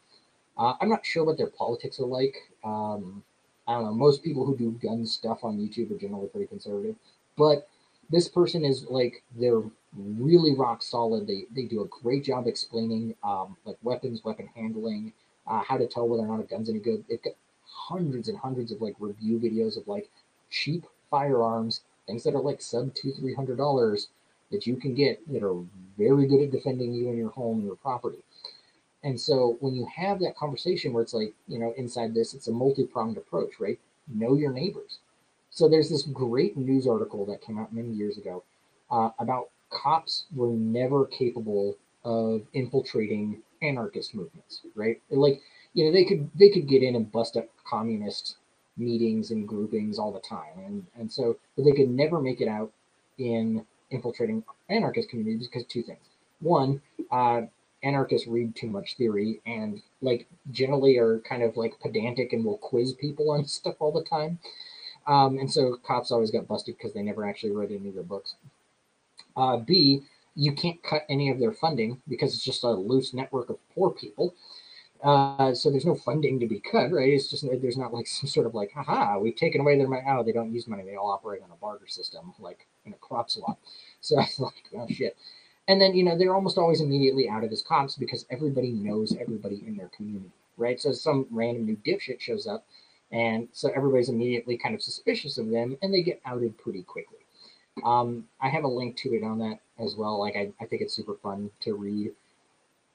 Uh, 0.56 0.74
I'm 0.80 0.88
not 0.88 1.04
sure 1.04 1.24
what 1.24 1.36
their 1.36 1.48
politics 1.48 2.00
are 2.00 2.06
like. 2.06 2.36
Um, 2.64 3.22
I 3.66 3.74
don't 3.74 3.84
know. 3.84 3.92
Most 3.92 4.22
people 4.22 4.46
who 4.46 4.56
do 4.56 4.72
gun 4.82 5.06
stuff 5.06 5.40
on 5.42 5.58
YouTube 5.58 5.90
are 5.90 5.98
generally 5.98 6.28
pretty 6.28 6.46
conservative, 6.46 6.96
but 7.36 7.68
this 8.10 8.28
person 8.28 8.64
is 8.64 8.86
like 8.88 9.22
they're 9.38 9.62
really 9.96 10.54
rock 10.54 10.82
solid. 10.82 11.26
They 11.26 11.46
they 11.54 11.64
do 11.64 11.82
a 11.82 11.88
great 11.88 12.24
job 12.24 12.46
explaining 12.46 13.14
um, 13.22 13.56
like 13.64 13.76
weapons, 13.82 14.24
weapon 14.24 14.48
handling, 14.54 15.12
uh, 15.46 15.62
how 15.62 15.76
to 15.78 15.86
tell 15.86 16.08
whether 16.08 16.22
or 16.22 16.26
not 16.28 16.40
a 16.40 16.44
gun's 16.44 16.70
any 16.70 16.78
good. 16.78 17.04
They've 17.08 17.22
got 17.22 17.34
hundreds 17.64 18.28
and 18.28 18.38
hundreds 18.38 18.72
of 18.72 18.80
like 18.80 18.94
review 18.98 19.38
videos 19.38 19.76
of 19.76 19.86
like 19.88 20.08
cheap 20.50 20.84
firearms, 21.10 21.82
things 22.06 22.22
that 22.24 22.34
are 22.34 22.42
like 22.42 22.60
sub 22.60 22.94
two 22.94 23.12
three 23.12 23.34
hundred 23.34 23.58
dollars 23.58 24.08
that 24.50 24.66
you 24.66 24.76
can 24.76 24.94
get 24.94 25.20
that 25.32 25.42
are 25.42 25.62
very 25.96 26.26
good 26.26 26.42
at 26.42 26.50
defending 26.50 26.92
you 26.92 27.08
and 27.08 27.18
your 27.18 27.30
home 27.30 27.58
and 27.58 27.66
your 27.66 27.76
property. 27.76 28.18
And 29.02 29.18
so 29.18 29.56
when 29.60 29.74
you 29.74 29.86
have 29.86 30.20
that 30.20 30.36
conversation 30.36 30.92
where 30.92 31.02
it's 31.02 31.14
like, 31.14 31.32
you 31.48 31.58
know, 31.58 31.72
inside 31.76 32.12
this, 32.12 32.34
it's 32.34 32.48
a 32.48 32.52
multi-pronged 32.52 33.16
approach, 33.16 33.58
right? 33.58 33.78
Know 34.12 34.34
your 34.34 34.52
neighbors. 34.52 34.98
So 35.50 35.68
there's 35.68 35.88
this 35.88 36.02
great 36.02 36.56
news 36.56 36.86
article 36.86 37.24
that 37.26 37.40
came 37.40 37.58
out 37.58 37.72
many 37.72 37.90
years 37.90 38.18
ago 38.18 38.42
uh, 38.90 39.10
about 39.18 39.50
cops 39.70 40.26
were 40.34 40.52
never 40.52 41.06
capable 41.06 41.76
of 42.04 42.42
infiltrating 42.52 43.42
anarchist 43.62 44.14
movements, 44.14 44.62
right? 44.74 45.00
Like, 45.10 45.42
you 45.74 45.84
know, 45.84 45.92
they 45.92 46.04
could 46.04 46.30
they 46.34 46.50
could 46.50 46.68
get 46.68 46.82
in 46.82 46.96
and 46.96 47.10
bust 47.10 47.36
up 47.36 47.48
communist 47.64 48.36
meetings 48.76 49.30
and 49.30 49.46
groupings 49.46 49.98
all 49.98 50.12
the 50.12 50.20
time, 50.20 50.58
and 50.64 50.86
and 50.98 51.12
so 51.12 51.36
but 51.56 51.64
they 51.64 51.72
could 51.72 51.90
never 51.90 52.20
make 52.20 52.40
it 52.40 52.48
out 52.48 52.72
in 53.18 53.64
infiltrating 53.90 54.44
anarchist 54.68 55.08
communities 55.10 55.48
because 55.48 55.64
two 55.66 55.82
things. 55.82 56.00
One, 56.40 56.80
uh, 57.10 57.42
anarchists 57.82 58.26
read 58.26 58.54
too 58.54 58.68
much 58.68 58.96
theory 58.96 59.40
and 59.46 59.82
like 60.02 60.26
generally 60.50 60.96
are 60.98 61.20
kind 61.20 61.42
of 61.42 61.56
like 61.56 61.80
pedantic 61.80 62.32
and 62.32 62.44
will 62.44 62.58
quiz 62.58 62.92
people 62.94 63.30
on 63.30 63.44
stuff 63.46 63.76
all 63.78 63.92
the 63.92 64.04
time. 64.04 64.38
Um, 65.06 65.38
and 65.38 65.50
so 65.50 65.76
cops 65.76 66.10
always 66.10 66.30
got 66.30 66.46
busted 66.46 66.76
because 66.76 66.92
they 66.92 67.02
never 67.02 67.26
actually 67.26 67.52
read 67.52 67.72
any 67.72 67.88
of 67.88 67.94
their 67.94 68.02
books. 68.04 68.34
Uh, 69.36 69.58
B, 69.58 70.02
you 70.34 70.52
can't 70.52 70.82
cut 70.82 71.04
any 71.08 71.30
of 71.30 71.38
their 71.38 71.52
funding 71.52 72.00
because 72.08 72.34
it's 72.34 72.44
just 72.44 72.64
a 72.64 72.70
loose 72.70 73.12
network 73.12 73.50
of 73.50 73.58
poor 73.74 73.90
people. 73.90 74.34
Uh, 75.02 75.54
so 75.54 75.70
there's 75.70 75.86
no 75.86 75.94
funding 75.94 76.38
to 76.38 76.46
be 76.46 76.60
cut, 76.60 76.92
right? 76.92 77.08
It's 77.08 77.28
just 77.28 77.44
there's 77.62 77.78
not 77.78 77.92
like 77.92 78.06
some 78.06 78.28
sort 78.28 78.46
of 78.46 78.54
like, 78.54 78.72
haha, 78.72 79.18
we've 79.18 79.36
taken 79.36 79.60
away 79.60 79.78
their 79.78 79.88
money. 79.88 80.02
Oh, 80.06 80.22
they 80.22 80.32
don't 80.32 80.52
use 80.52 80.68
money. 80.68 80.82
They 80.84 80.96
all 80.96 81.10
operate 81.10 81.42
on 81.42 81.50
a 81.50 81.56
barter 81.56 81.86
system, 81.86 82.34
like 82.38 82.66
in 82.84 82.92
a 82.92 82.96
crop 82.96 83.30
swap. 83.30 83.58
So 84.02 84.16
I 84.16 84.20
was 84.22 84.40
like, 84.40 84.64
oh 84.78 84.86
shit. 84.88 85.14
And 85.68 85.78
then 85.78 85.94
you 85.94 86.02
know 86.04 86.16
they're 86.16 86.34
almost 86.34 86.56
always 86.56 86.80
immediately 86.80 87.28
outed 87.28 87.52
as 87.52 87.60
cops 87.60 87.96
because 87.96 88.24
everybody 88.30 88.72
knows 88.72 89.14
everybody 89.20 89.62
in 89.66 89.76
their 89.76 89.90
community, 89.94 90.32
right? 90.56 90.80
So 90.80 90.92
some 90.92 91.26
random 91.30 91.66
new 91.66 91.76
dipshit 91.76 92.18
shows 92.18 92.46
up, 92.46 92.64
and 93.12 93.46
so 93.52 93.70
everybody's 93.76 94.08
immediately 94.08 94.56
kind 94.56 94.74
of 94.74 94.82
suspicious 94.82 95.36
of 95.36 95.50
them, 95.50 95.76
and 95.82 95.92
they 95.92 96.02
get 96.02 96.22
outed 96.24 96.56
pretty 96.56 96.82
quickly. 96.82 97.19
Um, 97.84 98.28
I 98.40 98.48
have 98.48 98.64
a 98.64 98.68
link 98.68 98.96
to 98.98 99.10
it 99.10 99.24
on 99.24 99.38
that 99.38 99.60
as 99.78 99.96
well. 99.96 100.18
Like 100.18 100.36
I, 100.36 100.52
I 100.60 100.66
think 100.66 100.82
it's 100.82 100.94
super 100.94 101.14
fun 101.22 101.50
to 101.60 101.74
read. 101.74 102.12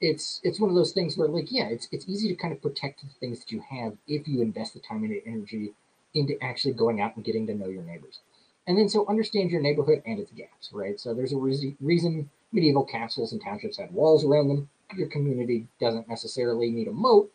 It's 0.02 0.42
it's 0.44 0.60
one 0.60 0.70
of 0.70 0.76
those 0.76 0.92
things 0.92 1.18
where 1.18 1.28
like 1.28 1.52
yeah 1.52 1.68
it's 1.70 1.88
it's 1.92 2.08
easy 2.08 2.28
to 2.28 2.36
kind 2.36 2.54
of 2.54 2.62
protect 2.62 3.02
the 3.02 3.08
things 3.20 3.40
that 3.40 3.52
you 3.52 3.64
have 3.70 3.94
if 4.08 4.28
you 4.28 4.42
invest 4.42 4.74
the 4.74 4.80
time 4.82 5.04
and 5.04 5.22
energy 5.26 5.74
into 6.14 6.42
actually 6.44 6.74
going 6.74 7.02
out 7.02 7.16
and 7.16 7.26
getting 7.26 7.48
to 7.48 7.56
know 7.56 7.68
your 7.68 7.84
neighbors. 7.84 8.20
And 8.68 8.78
then 8.78 8.90
so 8.90 9.06
understand 9.08 9.52
your 9.52 9.62
neighborhood 9.62 10.02
and 10.06 10.20
its 10.20 10.32
gaps 10.32 10.72
right? 10.74 11.00
So 11.00 11.14
there's 11.14 11.34
a 11.34 11.38
re- 11.38 11.76
reason 11.80 12.30
medieval 12.52 12.84
castles 12.84 13.32
and 13.32 13.42
townships 13.42 13.78
had 13.78 13.92
walls 13.94 14.26
around 14.26 14.50
them. 14.50 14.70
Your 14.96 15.08
community 15.08 15.68
doesn't 15.80 16.10
necessarily 16.10 16.72
need 16.72 16.88
a 16.88 16.92
moat 16.92 17.32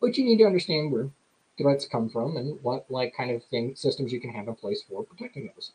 but 0.00 0.16
you 0.16 0.24
need 0.24 0.38
to 0.38 0.46
understand 0.46 0.90
where 0.90 1.10
threats 1.58 1.86
come 1.86 2.08
from 2.08 2.36
and 2.36 2.58
what 2.62 2.90
like 2.90 3.14
kind 3.16 3.30
of 3.30 3.44
thing 3.44 3.74
systems 3.76 4.12
you 4.12 4.20
can 4.20 4.30
have 4.30 4.48
in 4.48 4.54
place 4.54 4.82
for 4.88 5.04
protecting 5.04 5.50
those 5.54 5.72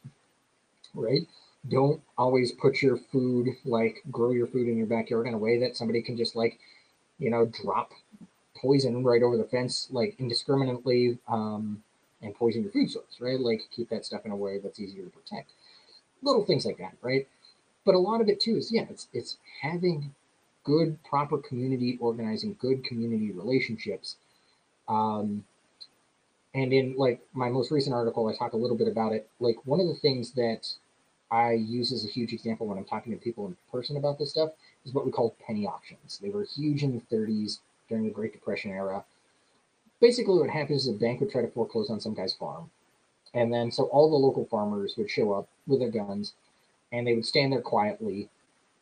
right? 0.95 1.27
Don't 1.69 2.01
always 2.17 2.51
put 2.51 2.81
your 2.81 2.97
food 2.97 3.49
like 3.65 4.03
grow 4.11 4.31
your 4.31 4.47
food 4.47 4.67
in 4.67 4.77
your 4.77 4.87
backyard 4.87 5.27
in 5.27 5.33
a 5.33 5.37
way 5.37 5.59
that 5.59 5.75
somebody 5.77 6.01
can 6.01 6.17
just 6.17 6.35
like 6.35 6.59
you 7.19 7.29
know 7.29 7.45
drop 7.63 7.91
poison 8.57 9.03
right 9.03 9.23
over 9.23 9.37
the 9.37 9.45
fence 9.45 9.87
like 9.91 10.15
indiscriminately 10.19 11.17
um, 11.27 11.83
and 12.21 12.35
poison 12.35 12.63
your 12.63 12.71
food 12.71 12.89
source 12.91 13.17
right? 13.19 13.39
Like 13.39 13.61
keep 13.71 13.89
that 13.89 14.05
stuff 14.05 14.25
in 14.25 14.31
a 14.31 14.35
way 14.35 14.59
that's 14.59 14.79
easier 14.79 15.03
to 15.03 15.09
protect. 15.09 15.51
Little 16.21 16.45
things 16.45 16.65
like 16.65 16.77
that 16.77 16.95
right? 17.01 17.27
But 17.85 17.95
a 17.95 17.99
lot 17.99 18.21
of 18.21 18.29
it 18.29 18.39
too 18.39 18.57
is 18.57 18.71
yeah 18.71 18.85
it's 18.89 19.07
it's 19.13 19.37
having 19.61 20.13
good 20.63 20.97
proper 21.03 21.37
community 21.37 21.97
organizing 22.01 22.55
good 22.59 22.83
community 22.83 23.31
relationships 23.31 24.17
um, 24.87 25.43
and 26.53 26.73
in 26.73 26.95
like 26.97 27.19
my 27.33 27.49
most 27.49 27.71
recent 27.71 27.93
article 27.93 28.27
i 28.27 28.35
talk 28.35 28.53
a 28.53 28.57
little 28.57 28.77
bit 28.77 28.87
about 28.87 29.13
it. 29.13 29.29
Like 29.39 29.57
one 29.65 29.79
of 29.79 29.87
the 29.87 29.95
things 29.95 30.31
that 30.31 30.67
I 31.35 31.51
use 31.51 31.91
as 31.91 32.05
a 32.05 32.07
huge 32.07 32.31
example 32.31 32.65
when 32.65 32.77
I'm 32.77 32.85
talking 32.85 33.11
to 33.11 33.19
people 33.19 33.45
in 33.45 33.57
person 33.69 33.97
about 33.97 34.17
this 34.17 34.29
stuff 34.29 34.51
is 34.85 34.93
what 34.93 35.05
we 35.05 35.11
call 35.11 35.35
penny 35.45 35.67
auctions. 35.67 36.17
They 36.21 36.29
were 36.29 36.45
huge 36.45 36.81
in 36.81 36.93
the 36.95 37.15
30s 37.15 37.59
during 37.89 38.05
the 38.05 38.09
Great 38.09 38.31
Depression 38.31 38.71
era. 38.71 39.03
Basically, 39.99 40.39
what 40.39 40.49
happens 40.49 40.83
is 40.83 40.87
a 40.87 40.97
bank 40.97 41.19
would 41.19 41.29
try 41.29 41.41
to 41.41 41.49
foreclose 41.49 41.89
on 41.89 41.99
some 41.99 42.13
guy's 42.13 42.33
farm. 42.33 42.71
And 43.33 43.53
then, 43.53 43.69
so 43.69 43.83
all 43.85 44.09
the 44.09 44.15
local 44.15 44.45
farmers 44.45 44.95
would 44.97 45.11
show 45.11 45.33
up 45.33 45.49
with 45.67 45.79
their 45.81 45.91
guns 45.91 46.35
and 46.93 47.05
they 47.05 47.15
would 47.15 47.25
stand 47.25 47.51
there 47.51 47.61
quietly. 47.61 48.29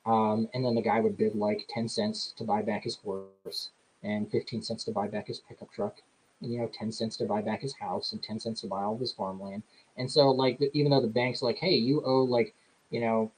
Um, 0.06 0.48
and 0.54 0.64
then 0.64 0.76
the 0.76 0.82
guy 0.84 1.00
would 1.00 1.18
bid 1.18 1.34
like 1.34 1.68
10 1.74 1.90
cents 1.90 2.36
to 2.38 2.44
buy 2.44 2.62
back 2.62 2.84
his 2.84 2.98
horse 2.98 3.72
and 4.04 4.30
15 4.30 4.62
cents 4.62 4.84
to 4.84 4.92
buy 4.92 5.08
back 5.08 5.26
his 5.26 5.40
pickup 5.40 5.72
truck 5.74 5.96
you 6.44 6.60
know, 6.60 6.70
10 6.74 6.92
cents 6.92 7.18
to 7.18 7.26
buy 7.26 7.42
back 7.42 7.62
his 7.62 7.74
house 7.74 8.12
and 8.12 8.22
10 8.22 8.40
cents 8.40 8.62
to 8.62 8.68
buy 8.68 8.84
all 8.84 8.96
of 8.96 9.00
his 9.00 9.12
farmland. 9.14 9.64
And 9.98 10.12
so, 10.12 10.30
like, 10.30 10.60
even 10.74 10.92
though 10.92 11.02
the 11.02 11.08
bank's 11.08 11.42
like, 11.42 11.58
hey, 11.58 11.76
you 11.76 12.02
owe 12.06 12.24
like, 12.24 12.54
you 12.90 13.02
know, 13.02 13.32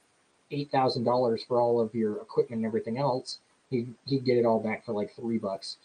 eight 0.50 0.70
thousand 0.70 1.04
dollars 1.04 1.42
for 1.46 1.60
all 1.60 1.80
of 1.80 1.94
your 1.94 2.16
equipment 2.18 2.60
and 2.60 2.66
everything 2.66 2.98
else, 2.98 3.38
he 3.70 3.86
he'd 4.06 4.24
get 4.24 4.38
it 4.38 4.46
all 4.46 4.60
back 4.60 4.84
for 4.84 4.92
like 4.92 5.14
three 5.14 5.38
bucks, 5.38 5.78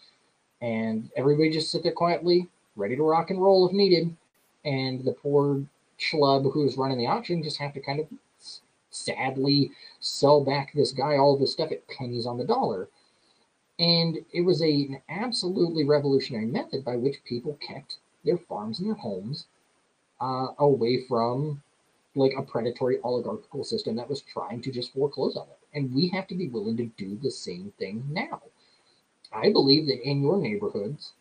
and 0.60 1.10
everybody 1.16 1.50
just 1.50 1.70
sit 1.70 1.82
there 1.82 1.92
quietly, 1.92 2.48
ready 2.76 2.96
to 2.96 3.02
rock 3.02 3.30
and 3.30 3.42
roll 3.42 3.66
if 3.66 3.72
needed, 3.72 4.14
and 4.64 5.04
the 5.04 5.12
poor 5.12 5.62
schlub 5.98 6.52
who's 6.52 6.76
running 6.76 6.98
the 6.98 7.06
auction 7.06 7.42
just 7.42 7.58
have 7.58 7.72
to 7.74 7.80
kind 7.80 8.00
of 8.00 8.06
sadly 8.90 9.70
sell 10.00 10.44
back 10.44 10.72
this 10.74 10.92
guy 10.92 11.16
all 11.16 11.34
of 11.34 11.40
his 11.40 11.52
stuff 11.52 11.72
at 11.72 11.86
pennies 11.88 12.26
on 12.26 12.38
the 12.38 12.44
dollar. 12.44 12.88
And 13.78 14.18
it 14.32 14.42
was 14.42 14.62
a, 14.62 14.70
an 14.70 15.02
absolutely 15.08 15.84
revolutionary 15.84 16.46
method 16.46 16.84
by 16.84 16.96
which 16.96 17.24
people 17.24 17.58
kept 17.66 17.96
their 18.24 18.38
farms 18.38 18.78
and 18.78 18.88
their 18.88 18.96
homes 18.96 19.46
uh, 20.20 20.48
away 20.58 21.04
from 21.08 21.62
like 22.14 22.32
a 22.36 22.42
predatory 22.42 22.98
oligarchical 23.02 23.64
system 23.64 23.96
that 23.96 24.08
was 24.08 24.22
trying 24.22 24.60
to 24.62 24.70
just 24.70 24.92
foreclose 24.92 25.36
on 25.36 25.46
it. 25.48 25.58
And 25.74 25.94
we 25.94 26.08
have 26.08 26.26
to 26.28 26.34
be 26.34 26.48
willing 26.48 26.76
to 26.76 26.86
do 26.96 27.18
the 27.22 27.30
same 27.30 27.72
thing 27.78 28.04
now. 28.10 28.42
I 29.32 29.50
believe 29.50 29.86
that 29.86 30.06
in 30.06 30.20
your 30.20 30.36
neighborhoods, 30.36 31.12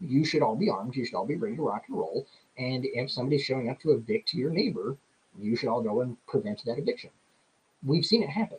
you 0.00 0.24
should 0.24 0.42
all 0.42 0.54
be 0.56 0.70
armed, 0.70 0.94
you 0.94 1.04
should 1.04 1.16
all 1.16 1.26
be 1.26 1.36
ready 1.36 1.56
to 1.56 1.62
rock 1.62 1.84
and 1.88 1.98
roll. 1.98 2.26
And 2.56 2.84
if 2.84 3.10
somebody's 3.10 3.42
showing 3.42 3.68
up 3.68 3.80
to 3.80 3.92
evict 3.92 4.34
your 4.34 4.50
neighbor, 4.50 4.96
you 5.38 5.56
should 5.56 5.68
all 5.68 5.82
go 5.82 6.00
and 6.02 6.16
prevent 6.26 6.64
that 6.64 6.78
eviction. 6.78 7.10
We've 7.84 8.04
seen 8.04 8.22
it 8.22 8.30
happen. 8.30 8.58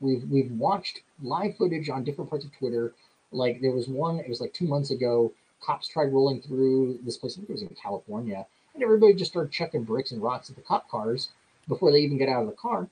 We've 0.00 0.24
we've 0.28 0.50
watched 0.52 1.02
live 1.22 1.56
footage 1.56 1.88
on 1.88 2.04
different 2.04 2.30
parts 2.30 2.44
of 2.44 2.56
Twitter. 2.56 2.92
Like 3.32 3.60
there 3.60 3.72
was 3.72 3.88
one, 3.88 4.18
it 4.18 4.28
was 4.28 4.40
like 4.40 4.52
two 4.52 4.66
months 4.66 4.90
ago. 4.90 5.32
Cops 5.60 5.88
tried 5.88 6.12
rolling 6.12 6.42
through 6.42 6.98
this 7.04 7.16
place. 7.16 7.34
I 7.34 7.36
think 7.36 7.50
it 7.50 7.52
was 7.52 7.62
in 7.62 7.76
California, 7.80 8.46
and 8.74 8.82
everybody 8.82 9.14
just 9.14 9.30
started 9.30 9.50
chucking 9.50 9.84
bricks 9.84 10.12
and 10.12 10.22
rocks 10.22 10.50
at 10.50 10.56
the 10.56 10.62
cop 10.62 10.88
cars 10.88 11.30
before 11.68 11.90
they 11.90 11.98
even 11.98 12.18
get 12.18 12.28
out 12.28 12.42
of 12.42 12.46
the 12.46 12.54
car. 12.54 12.88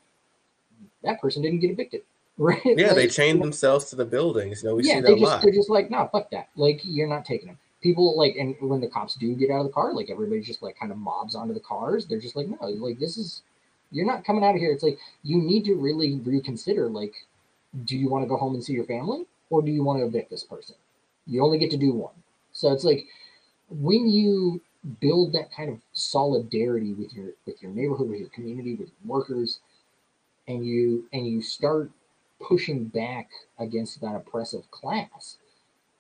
That 1.02 1.20
person 1.20 1.42
didn't 1.42 1.60
get 1.60 1.70
evicted. 1.70 2.02
Right? 2.36 2.60
Yeah, 2.64 2.88
like, 2.88 2.96
they 2.96 3.06
chained 3.06 3.40
themselves 3.40 3.84
to 3.90 3.96
the 3.96 4.04
buildings. 4.04 4.64
You 4.64 4.70
know, 4.70 4.74
we 4.74 4.82
yeah, 4.82 4.94
see 4.94 5.00
they 5.02 5.14
that 5.14 5.20
just, 5.20 5.42
They're 5.42 5.52
just 5.52 5.70
like, 5.70 5.88
no, 5.88 6.08
fuck 6.10 6.32
that. 6.32 6.48
Like, 6.56 6.80
you're 6.82 7.06
not 7.06 7.24
taking 7.24 7.46
them. 7.46 7.58
People 7.80 8.18
like, 8.18 8.34
and 8.34 8.56
when 8.60 8.80
the 8.80 8.88
cops 8.88 9.14
do 9.14 9.36
get 9.36 9.52
out 9.52 9.60
of 9.60 9.66
the 9.66 9.72
car, 9.72 9.94
like 9.94 10.10
everybody 10.10 10.40
just 10.40 10.60
like 10.60 10.76
kind 10.76 10.90
of 10.90 10.98
mobs 10.98 11.36
onto 11.36 11.54
the 11.54 11.60
cars. 11.60 12.06
They're 12.06 12.18
just 12.18 12.34
like, 12.34 12.48
no, 12.48 12.66
like 12.66 12.98
this 12.98 13.16
is, 13.16 13.42
you're 13.92 14.04
not 14.04 14.24
coming 14.24 14.42
out 14.42 14.56
of 14.56 14.60
here. 14.60 14.72
It's 14.72 14.82
like 14.82 14.98
you 15.22 15.38
need 15.38 15.64
to 15.66 15.76
really 15.76 16.16
reconsider. 16.24 16.88
Like, 16.88 17.14
do 17.84 17.96
you 17.96 18.08
want 18.08 18.24
to 18.24 18.28
go 18.28 18.36
home 18.36 18.54
and 18.54 18.64
see 18.64 18.72
your 18.72 18.86
family, 18.86 19.26
or 19.50 19.62
do 19.62 19.70
you 19.70 19.82
want 19.82 20.00
to 20.00 20.06
evict 20.06 20.30
this 20.30 20.44
person? 20.44 20.76
You 21.26 21.42
only 21.42 21.58
get 21.58 21.70
to 21.72 21.76
do 21.76 21.92
one. 21.92 22.14
So 22.52 22.72
it's 22.72 22.84
like 22.84 23.06
when 23.70 24.08
you 24.08 24.60
build 25.00 25.32
that 25.32 25.52
kind 25.52 25.70
of 25.70 25.80
solidarity 25.92 26.92
with 26.94 27.12
your 27.14 27.32
with 27.46 27.62
your 27.62 27.72
neighborhood, 27.72 28.08
with 28.08 28.20
your 28.20 28.28
community, 28.30 28.74
with 28.74 28.90
workers, 29.04 29.60
and 30.48 30.66
you 30.66 31.06
and 31.12 31.26
you 31.26 31.42
start 31.42 31.90
pushing 32.40 32.84
back 32.84 33.30
against 33.58 34.00
that 34.00 34.14
oppressive 34.16 34.70
class, 34.70 35.38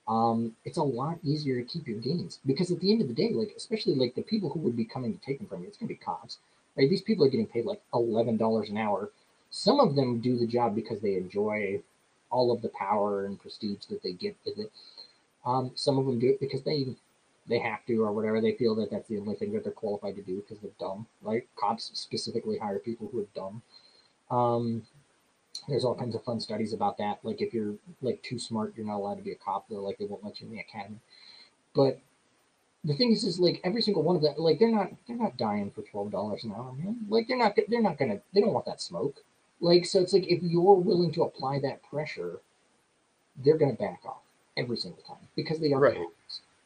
um, 0.08 0.54
it's 0.64 0.76
a 0.78 0.82
lot 0.82 1.18
easier 1.22 1.60
to 1.60 1.66
keep 1.66 1.88
your 1.88 1.98
gains 2.00 2.40
because 2.46 2.70
at 2.70 2.80
the 2.80 2.92
end 2.92 3.00
of 3.00 3.08
the 3.08 3.14
day, 3.14 3.32
like 3.32 3.54
especially 3.56 3.94
like 3.94 4.14
the 4.14 4.22
people 4.22 4.50
who 4.50 4.60
would 4.60 4.76
be 4.76 4.84
coming 4.84 5.12
to 5.12 5.20
take 5.20 5.38
them 5.38 5.48
from 5.48 5.62
you, 5.62 5.68
it's 5.68 5.78
gonna 5.78 5.88
be 5.88 5.94
cops. 5.96 6.38
Right? 6.76 6.90
These 6.90 7.02
people 7.02 7.24
are 7.24 7.30
getting 7.30 7.46
paid 7.46 7.64
like 7.66 7.82
eleven 7.94 8.36
dollars 8.36 8.70
an 8.70 8.76
hour. 8.76 9.10
Some 9.56 9.78
of 9.78 9.94
them 9.94 10.18
do 10.18 10.36
the 10.36 10.48
job 10.48 10.74
because 10.74 11.00
they 11.00 11.14
enjoy 11.14 11.80
all 12.28 12.50
of 12.50 12.60
the 12.60 12.70
power 12.70 13.24
and 13.24 13.38
prestige 13.38 13.84
that 13.86 14.02
they 14.02 14.12
get 14.12 14.36
with 14.44 14.58
it. 14.58 14.72
Um, 15.46 15.70
some 15.76 15.96
of 15.96 16.06
them 16.06 16.18
do 16.18 16.30
it 16.30 16.40
because 16.40 16.64
they 16.64 16.96
they 17.46 17.60
have 17.60 17.86
to 17.86 18.02
or 18.02 18.10
whatever. 18.10 18.40
They 18.40 18.56
feel 18.56 18.74
that 18.74 18.90
that's 18.90 19.06
the 19.06 19.18
only 19.18 19.36
thing 19.36 19.52
that 19.52 19.62
they're 19.62 19.72
qualified 19.72 20.16
to 20.16 20.22
do 20.22 20.40
because 20.40 20.58
they're 20.58 20.72
dumb, 20.80 21.06
right? 21.22 21.46
Cops 21.54 21.92
specifically 21.94 22.58
hire 22.58 22.80
people 22.80 23.08
who 23.12 23.20
are 23.20 23.28
dumb. 23.36 23.62
Um, 24.28 24.82
there's 25.68 25.84
all 25.84 25.94
kinds 25.94 26.16
of 26.16 26.24
fun 26.24 26.40
studies 26.40 26.72
about 26.72 26.98
that. 26.98 27.20
Like 27.22 27.40
if 27.40 27.54
you're 27.54 27.76
like 28.02 28.24
too 28.24 28.40
smart, 28.40 28.74
you're 28.76 28.86
not 28.86 28.96
allowed 28.96 29.18
to 29.18 29.22
be 29.22 29.30
a 29.30 29.36
cop. 29.36 29.68
They're 29.68 29.78
like 29.78 29.98
they 29.98 30.06
won't 30.06 30.24
let 30.24 30.40
you 30.40 30.48
in 30.48 30.52
the 30.52 30.62
academy. 30.62 30.98
But 31.76 32.00
the 32.82 32.96
thing 32.96 33.12
is, 33.12 33.22
is 33.22 33.38
like 33.38 33.60
every 33.62 33.82
single 33.82 34.02
one 34.02 34.16
of 34.16 34.22
them, 34.22 34.34
like 34.36 34.58
they're 34.58 34.74
not 34.74 34.90
they're 35.06 35.16
not 35.16 35.36
dying 35.36 35.70
for 35.70 35.82
twelve 35.82 36.10
dollars 36.10 36.42
an 36.42 36.54
hour, 36.56 36.72
man. 36.72 37.06
Like 37.08 37.28
they're 37.28 37.38
not 37.38 37.56
they're 37.68 37.80
not 37.80 37.98
gonna 37.98 38.18
they 38.32 38.40
don't 38.40 38.52
want 38.52 38.66
that 38.66 38.82
smoke. 38.82 39.22
Like 39.64 39.86
so, 39.86 40.00
it's 40.00 40.12
like 40.12 40.26
if 40.28 40.42
you're 40.42 40.74
willing 40.74 41.10
to 41.12 41.22
apply 41.22 41.58
that 41.60 41.82
pressure, 41.82 42.40
they're 43.42 43.56
gonna 43.56 43.72
back 43.72 44.00
off 44.06 44.18
every 44.58 44.76
single 44.76 45.02
time 45.02 45.26
because 45.34 45.58
they 45.58 45.72
are 45.72 45.80
right. 45.80 45.98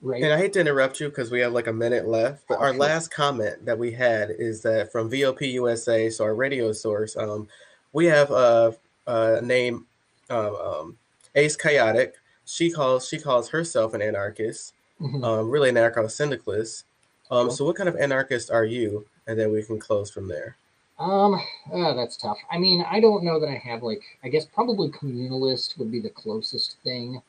Right. 0.01 0.23
And 0.23 0.33
I 0.33 0.39
hate 0.39 0.53
to 0.55 0.61
interrupt 0.61 1.01
you 1.01 1.09
because 1.09 1.31
we 1.31 1.41
have 1.41 1.53
like 1.53 1.66
a 1.69 1.73
minute 1.73 2.07
left, 2.07 2.45
but 2.49 2.59
Oh, 2.59 2.62
our 2.62 2.70
sure. 2.73 2.79
last 2.81 3.11
comment 3.11 3.65
that 3.65 3.79
we 3.79 3.91
had 3.93 4.31
is 4.31 4.62
that 4.62 4.91
from 4.93 5.11
VOP 5.11 5.43
USA, 5.55 6.09
so 6.11 6.25
our 6.25 6.35
radio 6.37 6.73
source, 6.73 7.16
um, 7.16 7.49
we 7.93 8.07
have 8.07 8.31
a, 8.31 8.77
a 9.09 9.41
name, 9.43 9.87
um, 10.31 10.55
um, 10.57 10.99
Ace 11.35 11.57
Chaotic. 11.57 12.15
She 12.47 12.70
calls 12.70 13.09
she 13.09 13.19
calls 13.19 13.49
herself 13.49 13.95
an 13.95 14.03
anarchist, 14.03 14.75
Mhm. 15.01 15.25
um, 15.25 15.51
really 15.51 15.69
an 15.69 15.75
anarcho-syndicalist. 15.77 16.85
Um, 17.31 17.47
Cool. 17.49 17.51
so 17.57 17.65
what 17.65 17.77
kind 17.77 17.89
of 17.89 17.97
anarchist 17.97 18.51
are 18.51 18.65
you? 18.65 19.07
And 19.27 19.39
then 19.39 19.53
we 19.53 19.62
can 19.62 19.79
close 19.79 20.11
from 20.11 20.27
there. 20.29 20.57
Um, 20.99 21.41
uh, 21.73 21.95
that's 21.95 22.16
tough. 22.16 22.39
I 22.51 22.59
mean, 22.59 22.85
I 22.89 23.01
don't 23.01 23.23
know 23.25 23.39
that 23.41 23.49
I 23.49 23.57
have 23.57 23.83
like. 23.83 24.03
I 24.25 24.29
guess 24.29 24.45
probably 24.45 24.89
communalist 24.91 25.79
would 25.79 25.93
be 25.93 26.01
the 26.01 26.11
closest 26.11 26.77
thing. 26.83 27.23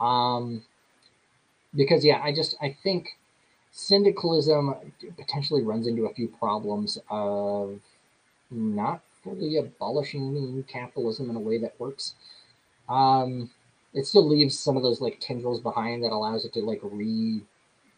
Um, 0.00 0.62
because 1.74 2.04
yeah, 2.04 2.20
I 2.22 2.32
just 2.32 2.56
I 2.60 2.76
think 2.82 3.16
syndicalism 3.72 4.74
potentially 5.16 5.62
runs 5.62 5.86
into 5.86 6.06
a 6.06 6.14
few 6.14 6.28
problems 6.28 6.98
of 7.10 7.80
not 8.50 9.02
fully 9.24 9.56
abolishing 9.56 10.64
capitalism 10.68 11.30
in 11.30 11.36
a 11.36 11.40
way 11.40 11.58
that 11.58 11.78
works. 11.80 12.14
Um, 12.88 13.50
it 13.94 14.06
still 14.06 14.28
leaves 14.28 14.58
some 14.58 14.76
of 14.76 14.82
those 14.82 15.00
like 15.00 15.18
tendrils 15.20 15.60
behind 15.60 16.04
that 16.04 16.12
allows 16.12 16.44
it 16.44 16.52
to 16.54 16.60
like 16.60 16.80
re 16.82 17.42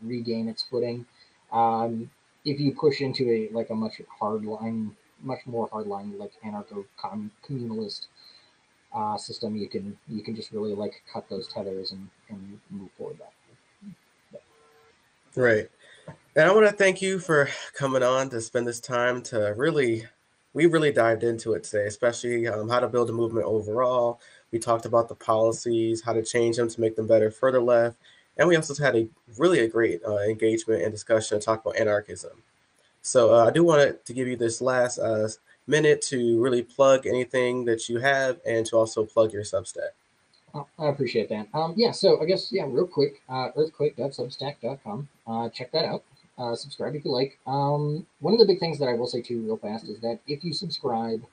regain 0.02 0.48
its 0.48 0.64
footing. 0.64 1.06
Um, 1.52 2.10
if 2.44 2.60
you 2.60 2.72
push 2.72 3.00
into 3.00 3.30
a 3.30 3.48
like 3.52 3.70
a 3.70 3.74
much 3.74 4.00
hard 4.18 4.44
line, 4.44 4.94
much 5.22 5.40
more 5.46 5.68
hard 5.72 5.86
line 5.86 6.18
like 6.18 6.32
anarcho 6.44 6.84
communalist 7.46 8.06
uh, 8.94 9.16
system, 9.16 9.56
you 9.56 9.68
can 9.68 9.96
you 10.08 10.22
can 10.22 10.36
just 10.36 10.52
really 10.52 10.74
like 10.74 11.02
cut 11.12 11.28
those 11.28 11.48
tethers 11.48 11.92
and, 11.92 12.08
and 12.28 12.60
move 12.70 12.90
forward 12.98 13.18
that. 13.18 13.32
Right. 15.36 15.68
And 16.36 16.48
I 16.48 16.52
want 16.52 16.66
to 16.66 16.72
thank 16.72 17.02
you 17.02 17.18
for 17.18 17.48
coming 17.74 18.02
on 18.02 18.30
to 18.30 18.40
spend 18.40 18.66
this 18.66 18.80
time 18.80 19.22
to 19.22 19.54
really, 19.56 20.04
we 20.52 20.66
really 20.66 20.92
dived 20.92 21.24
into 21.24 21.54
it 21.54 21.64
today, 21.64 21.86
especially 21.86 22.46
um, 22.46 22.68
how 22.68 22.80
to 22.80 22.88
build 22.88 23.10
a 23.10 23.12
movement 23.12 23.46
overall. 23.46 24.20
We 24.52 24.58
talked 24.58 24.86
about 24.86 25.08
the 25.08 25.14
policies, 25.16 26.02
how 26.02 26.12
to 26.12 26.22
change 26.22 26.56
them 26.56 26.68
to 26.68 26.80
make 26.80 26.94
them 26.94 27.08
better 27.08 27.30
for 27.30 27.50
the 27.50 27.60
left. 27.60 27.96
And 28.36 28.48
we 28.48 28.56
also 28.56 28.74
had 28.82 28.96
a 28.96 29.08
really 29.38 29.60
a 29.60 29.68
great 29.68 30.00
uh, 30.06 30.18
engagement 30.18 30.82
and 30.82 30.92
discussion 30.92 31.38
to 31.38 31.44
talk 31.44 31.64
about 31.64 31.76
anarchism. 31.76 32.42
So 33.02 33.34
uh, 33.34 33.46
I 33.46 33.50
do 33.50 33.62
want 33.62 34.04
to 34.04 34.12
give 34.12 34.26
you 34.26 34.36
this 34.36 34.60
last 34.60 34.98
uh, 34.98 35.28
minute 35.66 36.02
to 36.02 36.40
really 36.40 36.62
plug 36.62 37.06
anything 37.06 37.64
that 37.66 37.88
you 37.88 37.98
have 37.98 38.40
and 38.46 38.66
to 38.66 38.76
also 38.76 39.04
plug 39.04 39.32
your 39.32 39.42
Substack. 39.42 39.90
I 40.78 40.86
appreciate 40.86 41.28
that. 41.30 41.48
Um, 41.52 41.74
yeah, 41.76 41.90
so 41.90 42.22
I 42.22 42.26
guess, 42.26 42.52
yeah, 42.52 42.64
real 42.68 42.86
quick, 42.86 43.22
uh, 43.28 43.48
earthquake.substack.com. 43.56 45.08
Uh, 45.26 45.48
check 45.48 45.72
that 45.72 45.84
out. 45.84 46.04
Uh, 46.38 46.54
subscribe 46.54 46.94
if 46.94 47.04
you 47.04 47.10
like. 47.10 47.38
Um, 47.46 48.06
one 48.20 48.34
of 48.34 48.40
the 48.40 48.46
big 48.46 48.60
things 48.60 48.78
that 48.78 48.88
I 48.88 48.94
will 48.94 49.06
say 49.06 49.20
too, 49.20 49.40
real 49.42 49.56
fast, 49.56 49.88
is 49.88 50.00
that 50.00 50.20
if 50.26 50.44
you 50.44 50.52
subscribe, 50.52 51.24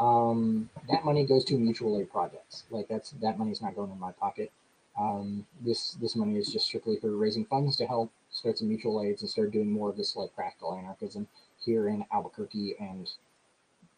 um, 0.00 0.68
that 0.90 1.04
money 1.04 1.24
goes 1.24 1.44
to 1.46 1.58
mutual 1.58 2.00
aid 2.00 2.10
projects. 2.10 2.64
Like 2.70 2.88
that's 2.88 3.10
that 3.22 3.38
money's 3.38 3.60
not 3.60 3.74
going 3.74 3.90
in 3.90 3.98
my 3.98 4.12
pocket. 4.12 4.52
Um, 4.98 5.46
this 5.60 5.92
this 5.92 6.16
money 6.16 6.36
is 6.36 6.52
just 6.52 6.66
strictly 6.66 6.98
for 6.98 7.16
raising 7.16 7.44
funds 7.44 7.76
to 7.76 7.86
help 7.86 8.10
start 8.30 8.58
some 8.58 8.68
mutual 8.68 9.02
aids 9.02 9.22
and 9.22 9.30
start 9.30 9.52
doing 9.52 9.70
more 9.70 9.90
of 9.90 9.96
this 9.96 10.16
like 10.16 10.34
practical 10.34 10.74
anarchism 10.74 11.28
here 11.64 11.88
in 11.88 12.04
Albuquerque 12.12 12.74
and 12.80 13.10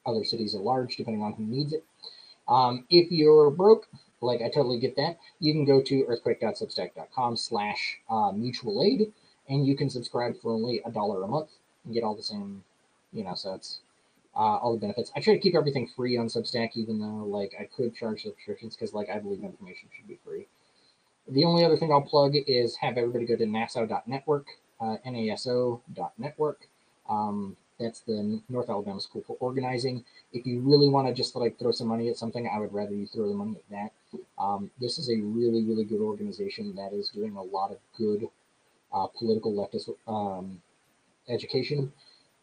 other 0.06 0.24
cities 0.24 0.54
at 0.54 0.60
large, 0.60 0.96
depending 0.96 1.22
on 1.22 1.32
who 1.32 1.44
needs 1.44 1.72
it. 1.72 1.84
Um, 2.48 2.84
if 2.90 3.10
you're 3.10 3.50
broke, 3.50 3.88
like 4.20 4.42
I 4.42 4.48
totally 4.48 4.78
get 4.78 4.96
that. 4.96 5.18
You 5.38 5.52
can 5.52 5.64
go 5.64 5.80
to 5.82 6.04
earthquake.substack.com 6.08 7.36
slash 7.36 7.98
uh, 8.08 8.32
mutual 8.32 8.82
aid 8.82 9.12
and 9.48 9.66
you 9.66 9.76
can 9.76 9.88
subscribe 9.88 10.36
for 10.40 10.52
only 10.52 10.80
a 10.84 10.90
dollar 10.90 11.22
a 11.22 11.28
month 11.28 11.50
and 11.84 11.94
get 11.94 12.02
all 12.04 12.14
the 12.14 12.22
same, 12.22 12.62
you 13.12 13.24
know, 13.24 13.34
so 13.34 13.54
it's 13.54 13.80
uh, 14.34 14.58
all 14.58 14.72
the 14.72 14.80
benefits. 14.80 15.10
I 15.16 15.20
try 15.20 15.34
to 15.34 15.40
keep 15.40 15.54
everything 15.54 15.86
free 15.86 16.16
on 16.16 16.26
Substack, 16.26 16.70
even 16.74 16.98
though 16.98 17.24
like 17.24 17.54
I 17.58 17.64
could 17.64 17.94
charge 17.94 18.22
subscriptions 18.22 18.76
because 18.76 18.92
like 18.92 19.08
I 19.10 19.18
believe 19.18 19.42
information 19.42 19.88
should 19.96 20.08
be 20.08 20.18
free. 20.24 20.46
The 21.28 21.44
only 21.44 21.64
other 21.64 21.76
thing 21.76 21.92
I'll 21.92 22.02
plug 22.02 22.34
is 22.46 22.76
have 22.76 22.96
everybody 22.96 23.26
go 23.26 23.36
to 23.36 23.46
naso.network, 23.46 24.46
uh, 24.80 24.96
naso.network. 25.04 26.68
Um, 27.08 27.56
that's 27.78 28.00
the 28.00 28.40
North 28.48 28.68
Alabama 28.68 29.00
School 29.00 29.22
for 29.26 29.36
Organizing. 29.40 30.04
If 30.32 30.46
you 30.46 30.60
really 30.60 30.88
want 30.88 31.08
to 31.08 31.14
just 31.14 31.34
like 31.34 31.58
throw 31.58 31.72
some 31.72 31.88
money 31.88 32.08
at 32.10 32.18
something, 32.18 32.48
I 32.52 32.58
would 32.58 32.72
rather 32.74 32.94
you 32.94 33.06
throw 33.06 33.26
the 33.28 33.34
money 33.34 33.56
at 33.56 33.70
that. 33.70 34.20
Um, 34.38 34.70
this 34.80 34.98
is 34.98 35.08
a 35.08 35.16
really, 35.16 35.64
really 35.64 35.84
good 35.84 36.00
organization 36.00 36.74
that 36.76 36.92
is 36.92 37.08
doing 37.08 37.36
a 37.36 37.42
lot 37.42 37.70
of 37.70 37.78
good 37.96 38.28
uh, 38.92 39.06
political 39.06 39.52
leftist 39.52 39.88
um, 40.06 40.60
education. 41.28 41.92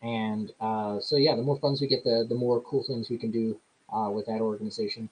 And 0.01 0.51
uh, 0.59 0.99
so, 0.99 1.17
yeah, 1.17 1.35
the 1.35 1.43
more 1.43 1.59
funds 1.59 1.81
we 1.81 1.87
get, 1.87 2.03
the, 2.03 2.25
the 2.27 2.35
more 2.35 2.61
cool 2.61 2.83
things 2.83 3.09
we 3.09 3.17
can 3.17 3.31
do 3.31 3.59
uh, 3.93 4.09
with 4.09 4.25
that 4.25 4.41
organization. 4.41 5.09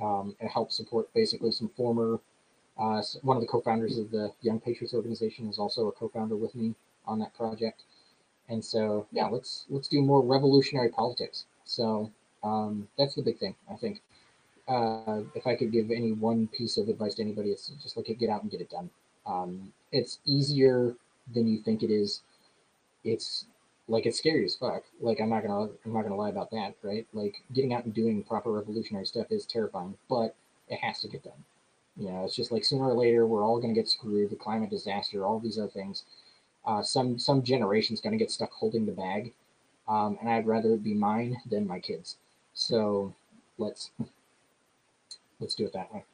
Um, 0.00 0.36
it 0.40 0.48
helps 0.48 0.76
support 0.76 1.12
basically 1.14 1.50
some 1.50 1.70
former, 1.76 2.20
uh, 2.78 3.02
one 3.22 3.36
of 3.36 3.40
the 3.40 3.46
co 3.46 3.60
founders 3.60 3.98
of 3.98 4.10
the 4.10 4.32
Young 4.42 4.60
Patriots 4.60 4.94
organization 4.94 5.48
is 5.48 5.58
also 5.58 5.88
a 5.88 5.92
co 5.92 6.08
founder 6.08 6.36
with 6.36 6.54
me 6.54 6.74
on 7.06 7.18
that 7.20 7.34
project. 7.34 7.82
And 8.48 8.64
so, 8.64 9.06
yeah, 9.12 9.26
let's 9.26 9.66
let's 9.70 9.88
do 9.88 10.02
more 10.02 10.22
revolutionary 10.22 10.90
politics. 10.90 11.46
So 11.64 12.10
um, 12.42 12.88
that's 12.98 13.14
the 13.14 13.22
big 13.22 13.38
thing, 13.38 13.54
I 13.70 13.76
think. 13.76 14.02
Uh, 14.68 15.22
if 15.34 15.46
I 15.46 15.54
could 15.54 15.72
give 15.72 15.90
any 15.90 16.12
one 16.12 16.48
piece 16.48 16.76
of 16.76 16.88
advice 16.88 17.14
to 17.14 17.22
anybody, 17.22 17.50
it's 17.50 17.68
just 17.82 17.96
like 17.96 18.06
get 18.18 18.30
out 18.30 18.42
and 18.42 18.50
get 18.50 18.60
it 18.60 18.70
done. 18.70 18.90
Um, 19.26 19.72
it's 19.92 20.18
easier 20.24 20.94
than 21.32 21.48
you 21.48 21.60
think 21.62 21.82
it 21.82 21.90
is. 21.90 22.22
It's 23.04 23.46
like 23.88 24.06
it's 24.06 24.18
scary 24.18 24.44
as 24.44 24.56
fuck. 24.56 24.82
Like 25.00 25.20
I'm 25.20 25.30
not 25.30 25.42
gonna 25.46 25.70
I'm 25.84 25.92
not 25.92 26.02
gonna 26.02 26.16
lie 26.16 26.30
about 26.30 26.50
that, 26.50 26.74
right? 26.82 27.06
Like 27.12 27.42
getting 27.52 27.72
out 27.72 27.84
and 27.84 27.94
doing 27.94 28.22
proper 28.22 28.52
revolutionary 28.52 29.06
stuff 29.06 29.26
is 29.30 29.46
terrifying, 29.46 29.96
but 30.08 30.34
it 30.68 30.78
has 30.80 31.00
to 31.00 31.08
get 31.08 31.24
done. 31.24 31.44
You 31.96 32.10
know, 32.10 32.24
it's 32.24 32.36
just 32.36 32.52
like 32.52 32.64
sooner 32.64 32.84
or 32.84 32.94
later 32.94 33.26
we're 33.26 33.44
all 33.44 33.60
gonna 33.60 33.74
get 33.74 33.88
screwed. 33.88 34.30
The 34.30 34.36
climate 34.36 34.70
disaster, 34.70 35.24
all 35.24 35.38
these 35.38 35.58
other 35.58 35.68
things. 35.68 36.04
Uh, 36.64 36.82
some 36.82 37.18
some 37.18 37.42
generation's 37.42 38.00
gonna 38.00 38.16
get 38.16 38.30
stuck 38.30 38.52
holding 38.52 38.86
the 38.86 38.92
bag, 38.92 39.32
um, 39.88 40.18
and 40.20 40.28
I'd 40.28 40.46
rather 40.46 40.74
it 40.74 40.82
be 40.82 40.94
mine 40.94 41.36
than 41.48 41.66
my 41.66 41.80
kids. 41.80 42.16
So 42.54 43.14
let's 43.58 43.90
let's 45.40 45.54
do 45.54 45.64
it 45.64 45.72
that 45.72 45.92
way 45.92 46.04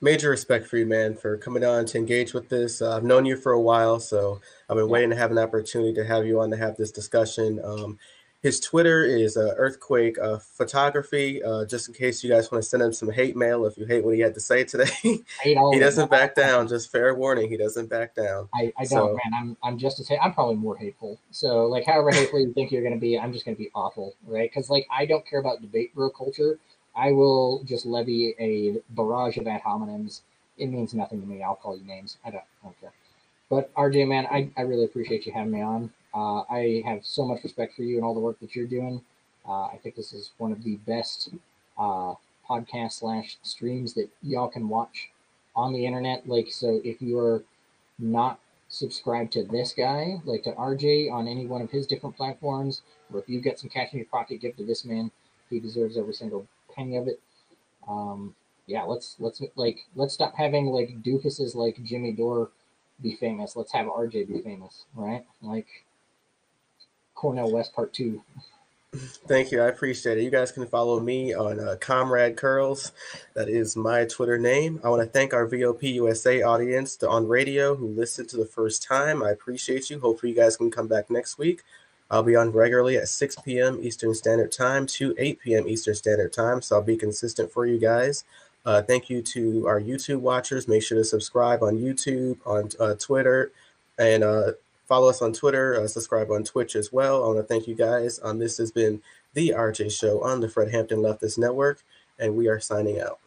major 0.00 0.30
respect 0.30 0.66
for 0.66 0.76
you, 0.76 0.86
man, 0.86 1.14
for 1.14 1.36
coming 1.36 1.64
on 1.64 1.84
to 1.86 1.98
engage 1.98 2.32
with 2.32 2.48
this. 2.48 2.80
Uh, 2.82 2.96
I've 2.96 3.04
known 3.04 3.24
you 3.24 3.36
for 3.36 3.52
a 3.52 3.60
while, 3.60 4.00
so 4.00 4.40
I've 4.68 4.76
been 4.76 4.88
waiting 4.88 5.10
to 5.10 5.16
have 5.16 5.30
an 5.30 5.38
opportunity 5.38 5.92
to 5.94 6.04
have 6.04 6.26
you 6.26 6.40
on 6.40 6.50
to 6.50 6.56
have 6.56 6.76
this 6.76 6.90
discussion. 6.90 7.60
Um, 7.64 7.98
his 8.42 8.58
Twitter 8.58 9.04
is 9.04 9.36
uh, 9.36 9.54
Earthquake 9.56 10.18
uh, 10.18 10.38
Photography. 10.38 11.42
Uh, 11.42 11.66
just 11.66 11.88
in 11.88 11.94
case 11.94 12.24
you 12.24 12.30
guys 12.30 12.50
want 12.50 12.62
to 12.62 12.68
send 12.68 12.82
him 12.82 12.92
some 12.92 13.10
hate 13.10 13.36
mail 13.36 13.66
if 13.66 13.76
you 13.76 13.84
hate 13.84 14.02
what 14.02 14.14
he 14.14 14.20
had 14.20 14.34
to 14.34 14.40
say 14.40 14.64
today, 14.64 14.90
he 15.42 15.54
doesn't 15.54 16.10
back 16.10 16.34
down. 16.34 16.66
Just 16.66 16.90
fair 16.90 17.14
warning, 17.14 17.50
he 17.50 17.58
doesn't 17.58 17.90
back 17.90 18.14
down. 18.14 18.48
I, 18.54 18.72
I 18.78 18.84
don't, 18.86 19.12
man. 19.12 19.34
I'm 19.34 19.56
I'm 19.62 19.78
just 19.78 19.98
to 19.98 20.04
say 20.04 20.18
I'm 20.18 20.32
probably 20.32 20.56
more 20.56 20.76
hateful. 20.76 21.18
So 21.30 21.66
like, 21.66 21.84
however 21.84 22.10
hateful 22.10 22.40
you 22.40 22.52
think 22.52 22.72
you're 22.72 22.82
going 22.82 22.94
to 22.94 23.00
be, 23.00 23.18
I'm 23.18 23.32
just 23.32 23.44
going 23.44 23.56
to 23.56 23.62
be 23.62 23.70
awful, 23.74 24.14
right? 24.26 24.50
Because 24.50 24.70
like, 24.70 24.86
I 24.90 25.04
don't 25.04 25.26
care 25.28 25.40
about 25.40 25.60
debate 25.60 25.94
bro 25.94 26.08
culture. 26.08 26.58
I 26.96 27.12
will 27.12 27.62
just 27.64 27.84
levy 27.84 28.34
a 28.40 28.80
barrage 28.94 29.36
of 29.36 29.46
ad 29.46 29.62
hominems. 29.62 30.22
It 30.56 30.66
means 30.66 30.94
nothing 30.94 31.20
to 31.20 31.26
me. 31.26 31.42
I'll 31.42 31.54
call 31.56 31.76
you 31.76 31.84
names. 31.84 32.16
I 32.24 32.30
don't, 32.30 32.42
I 32.62 32.66
don't 32.66 32.80
care. 32.80 32.92
But 33.48 33.72
RJ, 33.74 34.08
man, 34.08 34.26
I, 34.30 34.50
I 34.56 34.62
really 34.62 34.84
appreciate 34.84 35.26
you 35.26 35.32
having 35.32 35.52
me 35.52 35.60
on. 35.60 35.92
Uh, 36.14 36.42
I 36.50 36.82
have 36.84 37.04
so 37.04 37.24
much 37.24 37.42
respect 37.44 37.74
for 37.76 37.82
you 37.82 37.96
and 37.96 38.04
all 38.04 38.14
the 38.14 38.20
work 38.20 38.40
that 38.40 38.54
you're 38.54 38.66
doing. 38.66 39.00
Uh, 39.48 39.66
I 39.66 39.78
think 39.82 39.94
this 39.94 40.12
is 40.12 40.32
one 40.38 40.52
of 40.52 40.62
the 40.64 40.76
best 40.76 41.30
uh, 41.78 42.14
podcast 42.48 42.92
slash 42.92 43.38
streams 43.42 43.94
that 43.94 44.08
y'all 44.22 44.48
can 44.48 44.68
watch 44.68 45.10
on 45.54 45.72
the 45.72 45.86
internet. 45.86 46.28
Like, 46.28 46.48
so 46.50 46.80
if 46.84 47.00
you're 47.00 47.42
not 47.98 48.40
subscribed 48.68 49.32
to 49.32 49.44
this 49.44 49.72
guy, 49.72 50.20
like 50.24 50.42
to 50.44 50.52
RJ 50.52 51.12
on 51.12 51.28
any 51.28 51.46
one 51.46 51.62
of 51.62 51.70
his 51.70 51.86
different 51.86 52.16
platforms, 52.16 52.82
or 53.12 53.20
if 53.20 53.28
you 53.28 53.40
get 53.40 53.58
some 53.58 53.70
cash 53.70 53.92
in 53.92 53.98
your 53.98 54.06
pocket, 54.06 54.40
give 54.40 54.56
to 54.56 54.64
this 54.64 54.84
man. 54.84 55.10
He 55.48 55.58
deserves 55.58 55.98
every 55.98 56.14
single 56.14 56.46
penny 56.74 56.96
of 56.96 57.08
it. 57.08 57.20
Um, 57.88 58.34
yeah, 58.66 58.84
let's 58.84 59.16
let's 59.18 59.42
like 59.56 59.80
let's 59.96 60.14
stop 60.14 60.36
having 60.36 60.66
like 60.66 61.02
doofuses 61.02 61.56
like 61.56 61.82
Jimmy 61.82 62.12
Dore 62.12 62.50
be 63.02 63.16
famous. 63.16 63.56
Let's 63.56 63.72
have 63.72 63.86
RJ 63.86 64.28
be 64.28 64.40
famous, 64.42 64.84
right? 64.94 65.24
Like 65.42 65.66
Cornel 67.20 67.52
West 67.52 67.74
Part 67.74 67.92
Two. 67.92 68.22
Thank 69.28 69.52
you. 69.52 69.60
I 69.60 69.68
appreciate 69.68 70.16
it. 70.16 70.24
You 70.24 70.30
guys 70.30 70.50
can 70.50 70.66
follow 70.66 70.98
me 70.98 71.34
on 71.34 71.60
uh, 71.60 71.76
Comrade 71.78 72.38
Curls. 72.38 72.92
That 73.34 73.48
is 73.50 73.76
my 73.76 74.06
Twitter 74.06 74.38
name. 74.38 74.80
I 74.82 74.88
want 74.88 75.02
to 75.02 75.08
thank 75.08 75.34
our 75.34 75.46
VOP 75.46 75.92
USA 75.92 76.42
audience 76.42 76.96
to, 76.96 77.08
on 77.10 77.28
radio 77.28 77.76
who 77.76 77.88
listened 77.88 78.30
to 78.30 78.38
the 78.38 78.46
first 78.46 78.82
time. 78.82 79.22
I 79.22 79.30
appreciate 79.30 79.90
you. 79.90 80.00
Hopefully, 80.00 80.32
you 80.32 80.36
guys 80.36 80.56
can 80.56 80.70
come 80.70 80.88
back 80.88 81.10
next 81.10 81.36
week. 81.36 81.62
I'll 82.10 82.22
be 82.22 82.34
on 82.34 82.52
regularly 82.52 82.96
at 82.96 83.08
6 83.08 83.36
p.m. 83.44 83.78
Eastern 83.82 84.14
Standard 84.14 84.50
Time 84.50 84.86
to 84.86 85.14
8 85.18 85.40
p.m. 85.40 85.68
Eastern 85.68 85.94
Standard 85.94 86.32
Time, 86.32 86.62
so 86.62 86.76
I'll 86.76 86.82
be 86.82 86.96
consistent 86.96 87.52
for 87.52 87.66
you 87.66 87.78
guys. 87.78 88.24
Uh, 88.64 88.80
thank 88.80 89.10
you 89.10 89.20
to 89.22 89.68
our 89.68 89.80
YouTube 89.80 90.20
watchers. 90.20 90.66
Make 90.66 90.82
sure 90.82 90.98
to 90.98 91.04
subscribe 91.04 91.62
on 91.62 91.76
YouTube, 91.76 92.38
on 92.46 92.70
uh, 92.80 92.94
Twitter, 92.94 93.52
and 93.98 94.24
uh, 94.24 94.52
follow 94.90 95.08
us 95.08 95.22
on 95.22 95.32
Twitter. 95.32 95.80
Uh, 95.80 95.86
subscribe 95.86 96.32
on 96.32 96.42
Twitch 96.42 96.74
as 96.74 96.92
well. 96.92 97.22
I 97.22 97.26
want 97.28 97.38
to 97.38 97.44
thank 97.44 97.68
you 97.68 97.76
guys. 97.76 98.18
Um, 98.24 98.40
this 98.40 98.58
has 98.58 98.72
been 98.72 99.00
the 99.34 99.50
RJ 99.50 99.96
Show 99.96 100.20
on 100.24 100.40
the 100.40 100.48
Fred 100.48 100.72
Hampton 100.72 100.98
Leftist 100.98 101.38
Network, 101.38 101.84
and 102.18 102.34
we 102.34 102.48
are 102.48 102.58
signing 102.58 103.00
out. 103.00 103.20